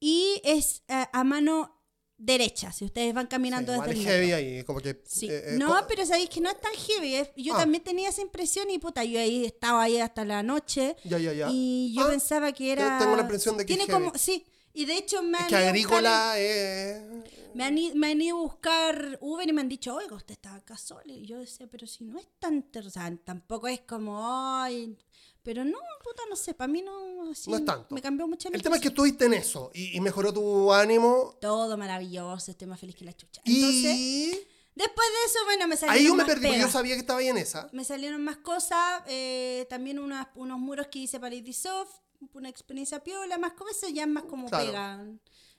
y 0.00 0.40
es 0.44 0.82
eh, 0.88 1.04
a 1.12 1.24
mano 1.24 1.74
derecha, 2.20 2.72
si 2.72 2.84
ustedes 2.84 3.14
van 3.14 3.26
caminando 3.28 3.72
Sí, 3.74 3.78
desde 3.80 3.92
el 4.00 4.04
heavy 4.06 4.32
ahí, 4.32 4.64
como 4.64 4.80
que. 4.80 5.02
Sí. 5.06 5.28
eh, 5.30 5.54
eh, 5.54 5.56
no, 5.58 5.72
pero 5.86 6.04
sabéis 6.04 6.28
que 6.30 6.40
no 6.40 6.48
es 6.50 6.60
tan 6.60 6.72
heavy. 6.72 7.14
es- 7.14 7.30
Yo 7.36 7.54
Ah. 7.54 7.58
también 7.58 7.84
tenía 7.84 8.08
esa 8.08 8.22
impresión 8.22 8.68
y 8.70 8.78
puta, 8.78 9.04
yo 9.04 9.20
ahí 9.20 9.44
estaba 9.44 9.82
ahí 9.84 9.98
hasta 9.98 10.24
la 10.24 10.42
noche. 10.42 10.96
Ya, 11.04 11.18
ya, 11.18 11.32
ya. 11.32 11.48
Y 11.52 11.94
yo 11.94 12.02
Ah, 12.06 12.10
pensaba 12.10 12.50
que 12.52 12.72
era. 12.72 12.98
tengo 12.98 13.14
la 13.14 13.22
impresión 13.22 13.56
de 13.56 13.64
que 13.64 13.68
Tiene 13.74 13.84
es 13.84 13.90
como. 13.90 14.06
heavy. 14.06 14.18
Sí. 14.18 14.44
Y 14.78 14.84
de 14.86 14.96
hecho 14.96 15.22
me 15.22 15.38
Es 15.38 15.44
han 15.44 15.48
que 15.48 15.54
buscar- 15.56 15.68
agrícola 15.68 16.38
es. 16.38 17.02
me 17.54 17.64
han, 17.64 17.74
me 17.98 18.10
han 18.12 18.20
ido 18.22 18.36
a 18.38 18.40
buscar 18.42 19.18
Uber 19.20 19.48
y 19.48 19.52
me 19.52 19.60
han 19.60 19.68
dicho, 19.68 19.94
oiga, 19.94 20.14
usted 20.14 20.32
está 20.34 20.54
acá 20.54 20.76
solo. 20.78 21.02
Y 21.12 21.26
yo 21.26 21.38
decía, 21.38 21.66
pero 21.66 21.86
si 21.86 22.04
no 22.04 22.18
es 22.18 22.28
tan... 22.38 22.64
sea, 22.90 23.16
tampoco 23.24 23.66
es 23.68 23.80
como, 23.80 24.18
ay... 24.62 24.96
Pero 25.42 25.64
no, 25.64 25.78
puta, 26.04 26.22
no 26.28 26.36
sé, 26.36 26.52
para 26.52 26.68
mí 26.68 26.82
no... 26.82 27.30
así, 27.30 27.50
No 27.50 27.56
es 27.56 27.64
tanto. 27.64 27.94
Me 27.94 28.02
cambió 28.02 28.28
mucho 28.28 28.50
El 28.52 28.60
tema 28.62 28.76
es 28.76 28.82
que 28.82 28.88
estuviste 28.88 29.24
en 29.24 29.34
eso 29.34 29.70
y, 29.72 29.96
y 29.96 30.00
mejoró 30.00 30.32
tu 30.32 30.72
ánimo. 30.72 31.36
Todo 31.40 31.76
maravilloso, 31.78 32.50
estoy 32.50 32.66
más 32.68 32.78
feliz 32.78 32.94
que 32.94 33.04
la 33.06 33.14
chucha. 33.16 33.40
Entonces, 33.46 33.96
Y. 33.96 34.30
después 34.74 35.08
de 35.08 35.26
eso, 35.30 35.38
bueno, 35.46 35.66
me 35.66 35.76
salieron 35.76 35.98
Ahí 35.98 36.04
yo 36.06 36.12
me 36.14 36.18
más 36.18 36.26
perdí, 36.26 36.42
porque 36.42 36.58
yo 36.58 36.62
pegas. 36.64 36.72
sabía 36.72 36.94
que 36.96 37.00
estaba 37.00 37.20
ahí 37.20 37.28
en 37.28 37.38
esa. 37.38 37.68
Me 37.72 37.84
salieron 37.84 38.22
más 38.22 38.36
cosas, 38.38 39.02
eh, 39.06 39.66
también 39.70 39.98
unas- 39.98 40.28
unos 40.34 40.58
muros 40.58 40.88
que 40.88 40.98
hice 40.98 41.18
para 41.18 41.34
Soft, 41.54 41.94
una 42.32 42.48
experiencia 42.48 43.02
piola, 43.02 43.38
más 43.38 43.52
cosas, 43.54 43.76
eso 43.82 43.88
ya 43.88 44.02
es 44.02 44.08
más 44.08 44.24
como 44.24 44.48
Claro. 44.48 44.66
pega. 44.66 45.06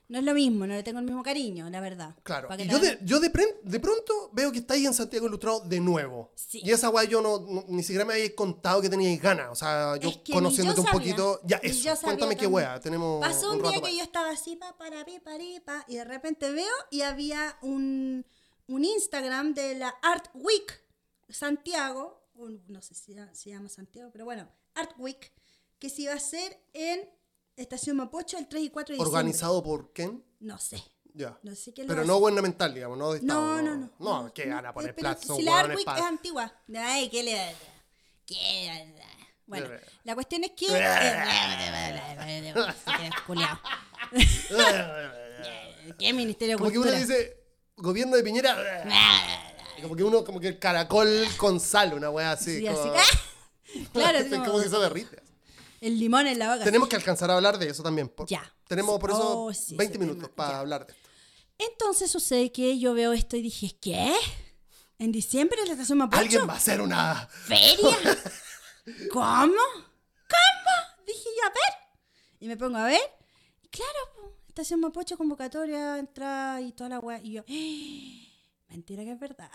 No 0.08 0.18
es 0.18 0.24
lo 0.24 0.34
mismo, 0.34 0.66
no 0.66 0.74
le 0.74 0.82
tengo 0.82 0.98
el 0.98 1.04
mismo 1.04 1.22
cariño, 1.22 1.70
la 1.70 1.80
verdad. 1.80 2.16
Claro. 2.24 2.48
Y 2.58 2.66
yo, 2.66 2.80
de, 2.80 2.98
yo 3.04 3.20
de, 3.20 3.32
pren- 3.32 3.60
de 3.62 3.78
pronto 3.78 4.30
veo 4.32 4.50
que 4.50 4.58
estáis 4.58 4.84
en 4.84 4.92
Santiago 4.92 5.26
Ilustrado 5.28 5.60
de 5.60 5.78
nuevo. 5.78 6.32
Sí. 6.34 6.60
Y 6.64 6.72
esa 6.72 6.88
guay 6.88 7.06
yo 7.06 7.22
no, 7.22 7.38
no- 7.38 7.64
ni 7.68 7.84
siquiera 7.84 8.04
me 8.04 8.14
habéis 8.14 8.34
contado 8.34 8.82
que 8.82 8.88
teníais 8.88 9.22
ganas. 9.22 9.50
O 9.52 9.54
sea, 9.54 9.96
yo 9.98 10.08
Es 10.08 10.16
que 10.16 10.32
conociéndote 10.32 10.78
yo 10.78 10.82
un 10.84 10.90
poquito. 10.90 11.40
Ya, 11.44 11.58
eso. 11.58 11.84
yo 11.84 11.96
Cuéntame 12.00 12.36
qué 12.36 12.48
wea. 12.48 12.80
Tenemos. 12.80 13.20
Pasó 13.20 13.52
un, 13.52 13.58
rato 13.60 13.70
día 13.70 13.80
para 13.80 13.90
que 13.92 13.98
yo 13.98 14.02
estaba 14.02 14.30
así, 14.30 14.56
pa, 14.56 14.76
para, 14.76 15.04
pi, 15.04 15.20
para, 15.20 15.44
pa, 15.64 15.84
y 15.86 15.94
de 15.94 16.04
repente 16.04 16.50
veo 16.50 16.74
y 16.90 17.02
había 17.02 17.56
un, 17.62 18.26
un 18.66 18.84
Instagram 18.84 19.54
de 19.54 19.76
la 19.76 19.90
Art 20.02 20.28
Week 20.34 20.82
Santiago, 21.28 22.28
un- 22.34 22.62
no 22.68 22.82
sé 22.82 22.94
si 22.94 23.14
se 23.32 23.50
llama 23.50 23.68
Santiago, 23.68 24.10
pero 24.12 24.24
bueno, 24.24 24.48
Art 24.74 24.92
Week, 24.98 25.32
que 25.80 25.90
se 25.90 26.02
iba 26.02 26.12
a 26.12 26.16
hacer 26.16 26.62
en 26.72 27.08
Estación 27.56 27.96
Mapocho 27.96 28.38
el 28.38 28.46
3 28.48 28.62
y 28.64 28.70
4 28.70 28.92
de 28.92 28.96
diciembre. 28.98 29.16
¿Organizado 29.18 29.62
por 29.62 29.92
quién? 29.92 30.24
No 30.38 30.58
sé. 30.58 30.82
Ya. 31.12 31.36
No 31.42 31.54
sé 31.56 31.72
quién 31.72 31.88
lo 31.88 31.90
Pero 31.90 32.02
hace. 32.02 32.08
no 32.08 32.18
gubernamental, 32.18 32.72
digamos, 32.72 32.96
no 32.96 33.12
de 33.12 33.20
No, 33.22 33.56
Estado. 33.58 33.62
no, 33.76 33.76
no. 33.98 34.22
No, 34.22 34.32
que 34.32 34.48
van 34.48 34.64
a 34.66 34.72
poner 34.72 34.94
plazos, 34.94 35.36
Si 35.36 35.42
la 35.42 35.58
Art 35.58 35.68
hueones, 35.70 35.76
Week 35.78 35.86
pa- 35.86 35.98
es 35.98 36.04
antigua. 36.04 36.52
Ay, 36.76 37.08
¿qué 37.08 37.22
le 37.24 37.56
¿Qué? 38.26 38.94
Bueno, 39.46 39.66
Eh. 39.74 39.80
la 40.04 40.14
cuestión 40.14 40.44
es 40.44 40.52
que. 40.52 40.66
¿Qué 45.98 46.12
Ministerio 46.12 46.58
Como 46.58 46.70
que 46.70 46.78
uno 46.78 46.90
dice, 46.92 47.36
gobierno 47.76 48.16
de 48.16 48.22
Piñera. 48.22 48.56
Como 49.82 49.96
que 49.96 50.04
uno, 50.04 50.24
como 50.24 50.38
que 50.40 50.48
el 50.48 50.58
caracol 50.58 51.08
con 51.36 51.58
sal, 51.58 51.94
una 51.94 52.10
wea 52.10 52.32
así. 52.32 52.58
Sí, 52.60 52.66
como, 52.66 52.92
Claro, 53.92 54.18
así 54.20 54.30
como, 54.30 54.44
como 54.44 54.60
que 54.62 54.68
se 54.68 54.76
derrite. 54.78 55.22
El 55.80 55.98
limón 55.98 56.26
en 56.26 56.38
la 56.38 56.52
boca. 56.52 56.64
Tenemos 56.64 56.88
que 56.88 56.96
alcanzar 56.96 57.30
a 57.30 57.34
hablar 57.36 57.58
de 57.58 57.68
eso 57.68 57.82
también. 57.82 58.08
por- 58.08 58.26
Ya. 58.28 58.54
Tenemos 58.68 58.98
por 59.00 59.10
eso 59.10 59.44
Oh, 59.44 59.52
sí, 59.52 59.76
20 59.76 59.94
ese 59.94 59.98
minutos 59.98 60.22
tema, 60.24 60.34
para 60.36 60.50
ya. 60.52 60.60
hablar 60.60 60.86
de 60.86 60.92
esto. 60.92 61.08
Entonces 61.58 62.10
sucede 62.10 62.52
que 62.52 62.78
yo 62.78 62.94
veo 62.94 63.12
esto 63.12 63.36
y 63.36 63.42
dije, 63.42 63.76
¿qué? 63.80 64.14
¿En 64.98 65.12
diciembre 65.12 65.58
la 65.66 65.72
estación 65.72 65.98
Mapocho? 65.98 66.20
Alguien 66.20 66.48
va 66.48 66.54
a 66.54 66.56
hacer 66.56 66.80
una. 66.80 67.26
¿Feria? 67.28 67.96
¿Cómo? 69.12 69.22
¿Cómo? 69.54 71.04
Dije 71.06 71.28
yo, 71.38 71.46
a 71.46 71.48
ver. 71.48 71.98
Y 72.40 72.48
me 72.48 72.56
pongo 72.56 72.78
a 72.78 72.84
ver. 72.86 73.00
Y 73.62 73.68
claro, 73.68 74.38
estación 74.48 74.80
Mapocho, 74.80 75.16
convocatoria, 75.16 75.98
entrada 75.98 76.60
y 76.60 76.72
toda 76.72 76.90
la 76.90 76.98
weá. 77.00 77.20
Y 77.22 77.32
yo, 77.32 77.42
¡Ah! 77.48 78.64
mentira 78.68 79.04
que 79.04 79.12
es 79.12 79.18
verdad. 79.20 79.50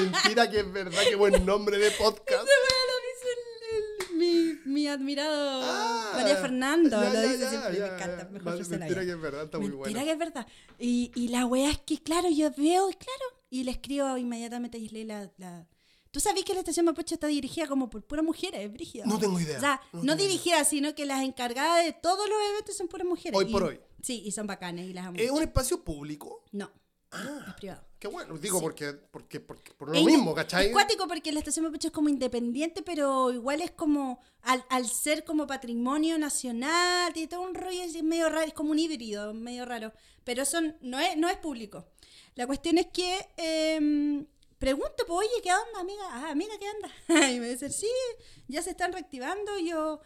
Mentira 0.00 0.48
que 0.50 0.60
es 0.60 0.72
verdad, 0.72 1.02
qué 1.08 1.16
buen 1.16 1.44
nombre 1.46 1.78
de 1.78 1.90
podcast. 1.92 2.30
lo 2.30 2.96
dice 3.08 3.28
el- 3.32 3.76
el- 3.76 4.09
mi, 4.20 4.58
mi 4.64 4.86
admirado 4.86 5.60
Ah, 5.64 6.12
María 6.14 6.36
Fernando. 6.36 7.02
ya, 7.02 7.10
lo 7.12 7.20
dice 7.22 7.38
ya, 7.40 7.50
siempre, 7.50 7.78
ya, 7.78 7.86
me 7.86 7.94
encanta. 7.94 8.28
Mejor 8.30 8.68
Mentira 8.68 9.04
que 9.04 9.10
es 9.10 9.20
verdad, 9.20 9.44
está 9.44 9.58
muy 9.58 9.68
Mentira 9.68 9.90
bueno. 9.92 10.04
que 10.04 10.10
es 10.12 10.18
verdad. 10.18 10.46
Y, 10.78 11.10
y 11.14 11.28
la 11.28 11.46
weá 11.46 11.70
es 11.70 11.78
que, 11.78 11.98
claro, 12.02 12.28
yo 12.30 12.50
veo, 12.56 12.90
y 12.90 12.94
claro, 12.94 13.24
y 13.50 13.64
le 13.64 13.70
escribo 13.72 14.16
inmediatamente 14.16 14.78
a 14.78 14.80
Gisle 14.80 15.04
la, 15.04 15.30
la 15.38 15.66
¿Tú 16.12 16.18
sabías 16.18 16.44
que 16.44 16.54
la 16.54 16.58
estación 16.60 16.86
Mapocho 16.86 17.14
está 17.14 17.28
dirigida 17.28 17.68
como 17.68 17.88
por 17.88 18.02
puras 18.04 18.24
mujeres? 18.24 18.68
Es. 18.74 19.06
No 19.06 19.18
tengo 19.20 19.38
idea. 19.38 19.58
O 19.58 19.60
sea, 19.60 19.80
No 19.92 19.98
no, 19.98 20.00
tengo 20.00 20.14
idea. 20.16 20.26
dirigida, 20.28 20.64
sino 20.64 20.92
que 20.96 21.06
las 21.06 21.22
encargadas 21.22 21.84
de 21.84 21.92
todos 21.92 22.28
los 22.28 22.38
eventos 22.50 22.76
son 22.76 22.88
puras 22.88 23.06
mujeres. 23.06 23.38
Hoy 23.38 23.46
Y- 23.48 23.52
por 23.52 23.62
hoy. 23.62 23.80
Sí, 24.02 24.22
y 24.24 24.32
son 24.32 24.46
bacanes 24.48 24.88
y 24.88 24.92
las 24.92 25.06
amo. 25.06 25.18
¿Es 25.20 25.30
un 25.30 25.42
espacio 25.42 25.84
público? 25.84 26.44
No, 26.52 26.70
Ah, 27.12 27.44
es 27.48 27.54
privado. 27.54 27.82
Qué 28.00 28.08
bueno. 28.08 28.36
Digo, 28.38 28.58
Sí. 28.58 28.62
porque, 28.64 28.92
porque, 28.94 29.38
porque 29.38 29.72
por 29.74 29.88
lo 29.90 29.94
Es 29.94 30.04
mismo, 30.04 30.34
¿cachai? 30.34 30.66
Es 30.66 30.72
cuático 30.72 31.06
porque 31.06 31.30
la 31.30 31.38
estación 31.38 31.66
Mapocho 31.66 31.88
es 31.88 31.92
como 31.94 32.08
independiente, 32.08 32.82
pero 32.82 33.30
igual 33.32 33.60
es 33.60 33.70
como, 33.70 34.18
al, 34.42 34.64
al 34.70 34.88
ser 34.88 35.24
como 35.24 35.46
patrimonio 35.46 36.18
nacional, 36.18 37.12
tiene 37.12 37.28
todo 37.28 37.42
un 37.42 37.54
rollo 37.54 37.82
así 37.84 38.02
medio 38.02 38.28
raro, 38.28 38.46
es 38.46 38.54
como 38.54 38.72
un 38.72 38.78
híbrido, 38.78 39.32
medio 39.34 39.64
raro. 39.66 39.92
Pero 40.24 40.44
son, 40.44 40.76
no, 40.80 40.98
es, 40.98 41.16
no 41.16 41.28
es 41.28 41.36
público. 41.36 41.86
La 42.34 42.46
cuestión 42.46 42.78
es 42.78 42.86
que 42.86 43.28
em, 43.36 44.26
pregunto, 44.58 45.04
pues, 45.06 45.28
oye, 45.28 45.42
¿qué 45.42 45.50
onda, 45.52 45.80
amiga? 45.80 46.02
Ah, 46.10 46.30
amiga, 46.30 46.54
¿qué 46.58 46.66
onda? 46.70 47.30
y 47.30 47.38
me 47.38 47.48
dicen, 47.50 47.70
sí, 47.72 47.88
ya 48.48 48.62
se 48.62 48.70
están 48.70 48.92
reactivando. 48.92 49.58
Y 49.58 49.68
yo, 49.68 50.00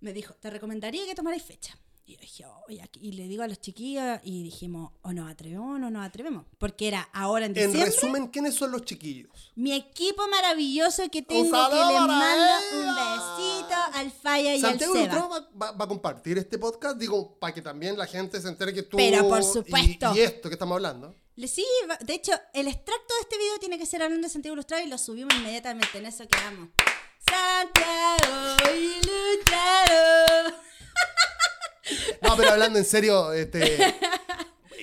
me 0.00 0.12
dijo, 0.12 0.34
te 0.34 0.50
recomendaría 0.50 1.06
que 1.06 1.14
tomarais 1.14 1.42
fecha. 1.42 1.78
Y 2.08 2.14
yo 2.14 2.20
dije, 2.22 2.44
oye, 2.66 2.80
aquí- 2.80 3.00
y 3.02 3.12
le 3.12 3.28
digo 3.28 3.42
a 3.42 3.48
los 3.48 3.60
chiquillos, 3.60 4.18
y 4.22 4.42
dijimos, 4.42 4.92
o 5.02 5.12
nos 5.12 5.30
atrevemos 5.30 5.76
o 5.76 5.78
no 5.78 5.90
nos 5.90 6.06
atrevemos. 6.06 6.46
Porque 6.56 6.88
era 6.88 7.02
ahora 7.12 7.44
en 7.44 7.50
En 7.50 7.70
diciembre. 7.70 7.84
resumen, 7.84 8.26
¿quiénes 8.28 8.54
son 8.54 8.70
los 8.72 8.82
chiquillos? 8.86 9.52
Mi 9.56 9.74
equipo 9.74 10.26
maravilloso 10.28 11.02
que 11.10 11.20
tengo, 11.20 11.42
que 11.68 11.76
le 11.76 12.00
mando 12.00 12.24
ella. 12.34 12.60
un 12.72 12.86
besito 12.96 13.74
al 13.92 14.10
Falla 14.10 14.54
y 14.54 14.60
Santiago 14.62 14.94
al 14.94 15.00
Seba. 15.10 15.26
va, 15.28 15.48
va- 15.62 15.72
va 15.72 15.84
a 15.84 15.88
compartir 15.88 16.38
este 16.38 16.56
podcast, 16.56 16.96
digo, 16.96 17.38
para 17.38 17.52
que 17.52 17.60
también 17.60 17.98
la 17.98 18.06
gente 18.06 18.40
se 18.40 18.48
entere 18.48 18.72
que 18.72 18.84
tú 18.84 18.96
Pero 18.96 19.28
por 19.28 19.40
y- 19.42 19.44
supuesto. 19.44 20.14
Y, 20.16 20.20
esto 20.20 20.48
que 20.48 20.54
estamos 20.54 20.76
hablando. 20.76 21.14
Sí, 21.46 21.66
de 22.00 22.14
hecho, 22.14 22.32
el 22.54 22.68
extracto 22.68 23.14
de 23.16 23.20
este 23.20 23.36
video 23.36 23.58
tiene 23.58 23.76
que 23.78 23.84
ser 23.84 24.02
hablando 24.02 24.26
de 24.26 24.32
Santiago 24.32 24.54
Ilustrado 24.54 24.82
y 24.82 24.88
lo 24.88 24.96
subimos 24.96 25.34
inmediatamente. 25.34 25.98
En 25.98 26.06
eso 26.06 26.26
quedamos. 26.26 26.70
Santiago 27.28 28.74
Ilustrado. 28.74 30.54
No, 32.22 32.36
pero 32.36 32.50
hablando 32.50 32.78
en 32.78 32.84
serio, 32.84 33.32
este, 33.32 33.94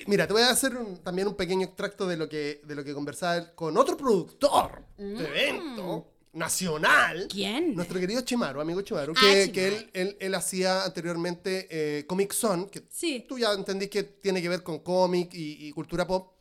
mira, 0.06 0.26
te 0.26 0.32
voy 0.32 0.42
a 0.42 0.50
hacer 0.50 0.76
un- 0.76 0.98
también 1.02 1.28
un 1.28 1.34
pequeño 1.34 1.64
extracto 1.66 2.06
de 2.06 2.16
lo 2.16 2.28
que, 2.28 2.60
de 2.64 2.74
lo 2.74 2.84
que 2.84 2.94
conversaba 2.94 3.54
con 3.54 3.76
otro 3.76 3.96
productor 3.96 4.82
de 4.96 5.24
evento 5.26 6.12
nacional. 6.32 7.24
Mm. 7.24 7.28
¿Quién? 7.28 7.74
Nuestro 7.74 7.98
querido 7.98 8.20
Chimaru, 8.22 8.60
amigo 8.60 8.82
Chimaru, 8.82 9.14
Ah, 9.16 9.20
que, 9.20 9.30
Chimaru. 9.46 9.52
que 9.52 9.68
él, 9.68 9.90
él- 9.94 10.16
él 10.20 10.34
hacía 10.34 10.84
anteriormente 10.84 11.66
eh, 11.70 12.06
Comic 12.06 12.32
Son, 12.32 12.68
que 12.68 12.84
Sí. 12.90 13.24
tú 13.28 13.38
ya 13.38 13.52
entendís 13.52 13.88
que 13.90 14.02
tiene 14.02 14.42
que 14.42 14.48
ver 14.48 14.62
con 14.62 14.80
cómic 14.80 15.32
y, 15.34 15.66
y 15.68 15.72
cultura 15.72 16.06
pop. 16.06 16.32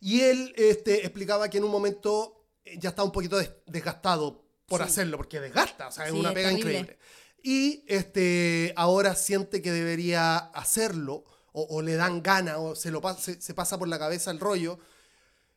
Y 0.00 0.20
él 0.22 0.52
este, 0.56 1.00
explicaba 1.02 1.48
que 1.48 1.58
en 1.58 1.64
un 1.64 1.70
momento 1.70 2.46
eh, 2.64 2.76
ya 2.78 2.90
estaba 2.90 3.06
un 3.06 3.12
poquito 3.12 3.36
des- 3.38 3.52
desgastado 3.66 4.42
por 4.66 4.80
Sí. 4.80 4.86
hacerlo, 4.88 5.16
porque 5.18 5.38
desgasta, 5.38 5.88
o 5.88 5.92
sea, 5.92 6.06
es 6.06 6.12
Sí, 6.12 6.18
una 6.18 6.30
es 6.30 6.34
pega 6.34 6.48
terrible. 6.48 6.78
increíble. 6.78 6.98
Y 7.42 7.84
este, 7.88 8.72
ahora 8.76 9.14
siente 9.16 9.60
que 9.62 9.72
debería 9.72 10.36
hacerlo, 10.36 11.24
o, 11.52 11.66
o 11.68 11.82
le 11.82 11.94
dan 11.96 12.22
ganas, 12.22 12.56
o 12.58 12.74
se, 12.76 12.90
lo 12.90 13.00
pa- 13.00 13.16
se, 13.16 13.40
se 13.40 13.52
pasa 13.54 13.78
por 13.78 13.88
la 13.88 13.98
cabeza 13.98 14.30
el 14.30 14.38
rollo, 14.40 14.78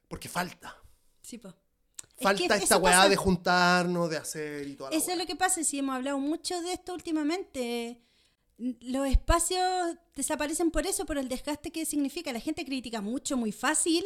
porque 0.08 0.28
falta. 0.30 0.76
Sí, 1.21 1.38
po. 1.38 1.50
Es 2.17 2.24
Falta 2.24 2.58
que 2.58 2.63
esta 2.63 2.78
weá 2.78 2.95
pasa. 2.98 3.10
de 3.10 3.15
juntarnos, 3.17 4.10
de 4.10 4.17
hacer 4.17 4.67
y 4.67 4.76
toda 4.76 4.89
la 4.89 4.95
Eso 4.95 5.12
es 5.12 5.17
lo 5.17 5.26
que 5.26 5.36
pasa, 5.36 5.63
si 5.63 5.80
hemos 5.80 5.95
hablado 5.95 6.17
mucho 6.17 6.62
de 6.62 6.71
esto 6.74 6.93
últimamente. 6.93 8.02
Los 8.58 9.08
espacios 9.08 9.98
desaparecen 10.15 10.71
por 10.71 10.88
eso, 10.88 11.06
por 11.06 11.17
el 11.17 11.28
desgaste 11.28 11.71
que 11.71 11.86
significa. 11.86 12.32
La 12.32 12.39
gente 12.39 12.63
critica 12.63 13.02
mucho, 13.02 13.36
muy 13.36 13.52
fácil, 13.52 14.06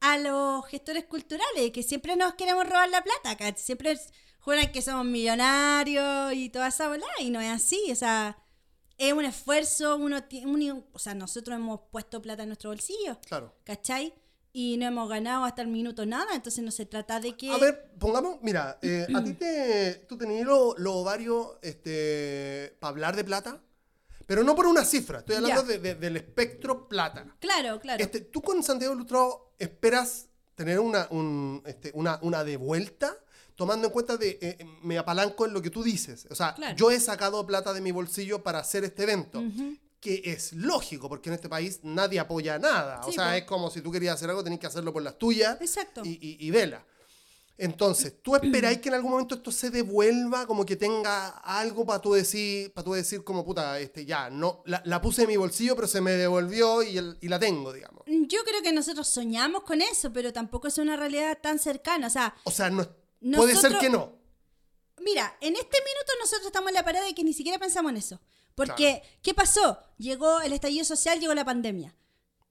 a 0.00 0.18
los 0.18 0.66
gestores 0.66 1.06
culturales, 1.06 1.70
que 1.72 1.82
siempre 1.82 2.14
nos 2.14 2.34
queremos 2.34 2.66
robar 2.66 2.90
la 2.90 3.02
plata. 3.02 3.56
Siempre 3.56 3.98
juran 4.46 4.70
que 4.70 4.80
somos 4.80 5.04
millonarios 5.04 6.32
y 6.34 6.48
toda 6.50 6.68
esa 6.68 6.86
bola, 6.88 7.04
y 7.18 7.30
no 7.30 7.40
es 7.40 7.50
así, 7.50 7.80
o 7.90 7.96
sea, 7.96 8.38
es 8.96 9.12
un 9.12 9.24
esfuerzo, 9.24 9.96
uno 9.96 10.22
tiene, 10.22 10.72
o 10.92 10.98
sea, 11.00 11.14
nosotros 11.14 11.56
hemos 11.56 11.80
puesto 11.90 12.22
plata 12.22 12.44
en 12.44 12.50
nuestro 12.50 12.70
bolsillo, 12.70 13.18
Claro. 13.26 13.52
¿cachai? 13.64 14.14
Y 14.52 14.76
no 14.78 14.86
hemos 14.86 15.08
ganado 15.08 15.44
hasta 15.44 15.62
el 15.62 15.68
minuto 15.68 16.06
nada, 16.06 16.32
entonces 16.34 16.62
no 16.64 16.70
se 16.70 16.86
trata 16.86 17.18
de 17.20 17.36
que... 17.36 17.50
A 17.50 17.58
ver, 17.58 17.90
pongamos, 17.98 18.38
mira, 18.40 18.78
eh, 18.82 19.06
a 19.14 19.22
ti 19.24 19.32
te, 19.34 20.06
tú 20.08 20.16
tenías 20.16 20.46
los 20.46 20.78
los 20.78 20.94
ovarios 20.94 21.56
este, 21.62 22.74
para 22.80 22.90
hablar 22.90 23.16
de 23.16 23.24
plata, 23.24 23.60
pero 24.26 24.44
no 24.44 24.54
por 24.54 24.66
una 24.66 24.84
cifra, 24.84 25.18
estoy 25.18 25.36
hablando 25.36 25.62
de- 25.64 25.78
de- 25.78 25.94
del 25.96 26.16
espectro 26.16 26.88
plata. 26.88 27.26
Claro, 27.40 27.80
claro. 27.80 28.02
Este, 28.02 28.20
¿Tú 28.20 28.40
con 28.42 28.62
Santiago 28.62 28.94
Ilustrado 28.94 29.52
esperas 29.58 30.28
tener 30.54 30.78
una, 30.80 31.08
un, 31.10 31.62
este, 31.66 31.90
una, 31.94 32.18
una 32.22 32.42
devuelta? 32.44 33.14
Tomando 33.56 33.86
en 33.88 33.92
cuenta 33.92 34.16
de, 34.16 34.38
eh, 34.40 34.64
me 34.82 34.98
apalanco 34.98 35.46
en 35.46 35.52
lo 35.54 35.60
que 35.62 35.70
tú 35.70 35.82
dices. 35.82 36.26
O 36.30 36.34
sea, 36.34 36.54
Claro. 36.54 36.76
yo 36.76 36.90
he 36.90 37.00
sacado 37.00 37.44
plata 37.46 37.72
de 37.72 37.80
mi 37.80 37.90
bolsillo 37.90 38.42
para 38.42 38.58
hacer 38.60 38.84
este 38.84 39.02
evento. 39.04 39.42
Que 39.98 40.20
es 40.26 40.52
lógico, 40.52 41.08
porque 41.08 41.30
en 41.30 41.34
este 41.34 41.48
país 41.48 41.80
nadie 41.82 42.20
apoya 42.20 42.58
nada. 42.58 43.00
o 43.04 43.10
sea, 43.10 43.36
es 43.36 43.44
como 43.44 43.70
si 43.70 43.80
tú 43.80 43.90
querías 43.90 44.14
hacer 44.14 44.28
algo, 44.30 44.44
tenés 44.44 44.60
que 44.60 44.66
hacerlo 44.66 44.92
por 44.92 45.02
las 45.02 45.18
tuyas 45.18 45.58
Exacto. 45.60 46.02
y, 46.04 46.10
y, 46.20 46.46
y 46.46 46.50
vela. 46.50 46.84
Entonces, 47.58 48.20
¿tú 48.22 48.36
esperáis 48.36 48.78
que 48.78 48.88
en 48.90 48.96
algún 48.96 49.12
momento 49.12 49.36
esto 49.36 49.50
se 49.50 49.70
devuelva, 49.70 50.46
como 50.46 50.66
que 50.66 50.76
tenga 50.76 51.28
algo 51.38 51.86
para 51.86 52.02
tú 52.02 52.12
decir, 52.12 52.70
para 52.74 52.84
tú 52.84 52.92
decir 52.92 53.24
como 53.24 53.42
puta, 53.46 53.80
este, 53.80 54.04
ya, 54.04 54.28
no, 54.28 54.62
la, 54.66 54.82
la 54.84 55.00
puse 55.00 55.22
en 55.22 55.28
mi 55.28 55.38
bolsillo, 55.38 55.74
pero 55.74 55.88
se 55.88 56.02
me 56.02 56.12
devolvió 56.12 56.82
y, 56.82 56.98
el- 56.98 57.16
y 57.22 57.28
la 57.28 57.38
tengo, 57.38 57.72
digamos? 57.72 58.02
Yo 58.06 58.40
creo 58.44 58.60
que 58.62 58.72
nosotros 58.74 59.08
soñamos 59.08 59.62
con 59.62 59.80
eso, 59.80 60.12
pero 60.12 60.34
tampoco 60.34 60.68
es 60.68 60.76
una 60.76 60.96
realidad 60.96 61.38
tan 61.42 61.58
cercana. 61.58 62.08
O 62.08 62.10
sea, 62.10 62.34
O 62.44 62.50
sea, 62.50 62.68
no, 62.68 62.86
puede 63.34 63.56
ser 63.56 63.78
que 63.78 63.88
no. 63.90 64.12
mira, 65.00 65.36
en 65.40 65.54
este 65.54 65.78
minuto 65.78 66.12
nosotros 66.20 66.46
estamos 66.46 66.68
en 66.68 66.74
la 66.74 66.84
parada 66.84 67.06
de 67.06 67.14
que 67.14 67.24
ni 67.24 67.32
siquiera 67.32 67.58
pensamos 67.58 67.90
en 67.90 67.96
eso. 67.98 68.20
Porque, 68.54 69.02
¿qué 69.22 69.34
pasó? 69.34 69.78
Llegó 69.98 70.40
el 70.40 70.52
estallido 70.52 70.84
social, 70.84 71.20
llegó 71.20 71.34
la 71.34 71.44
pandemia. 71.44 71.94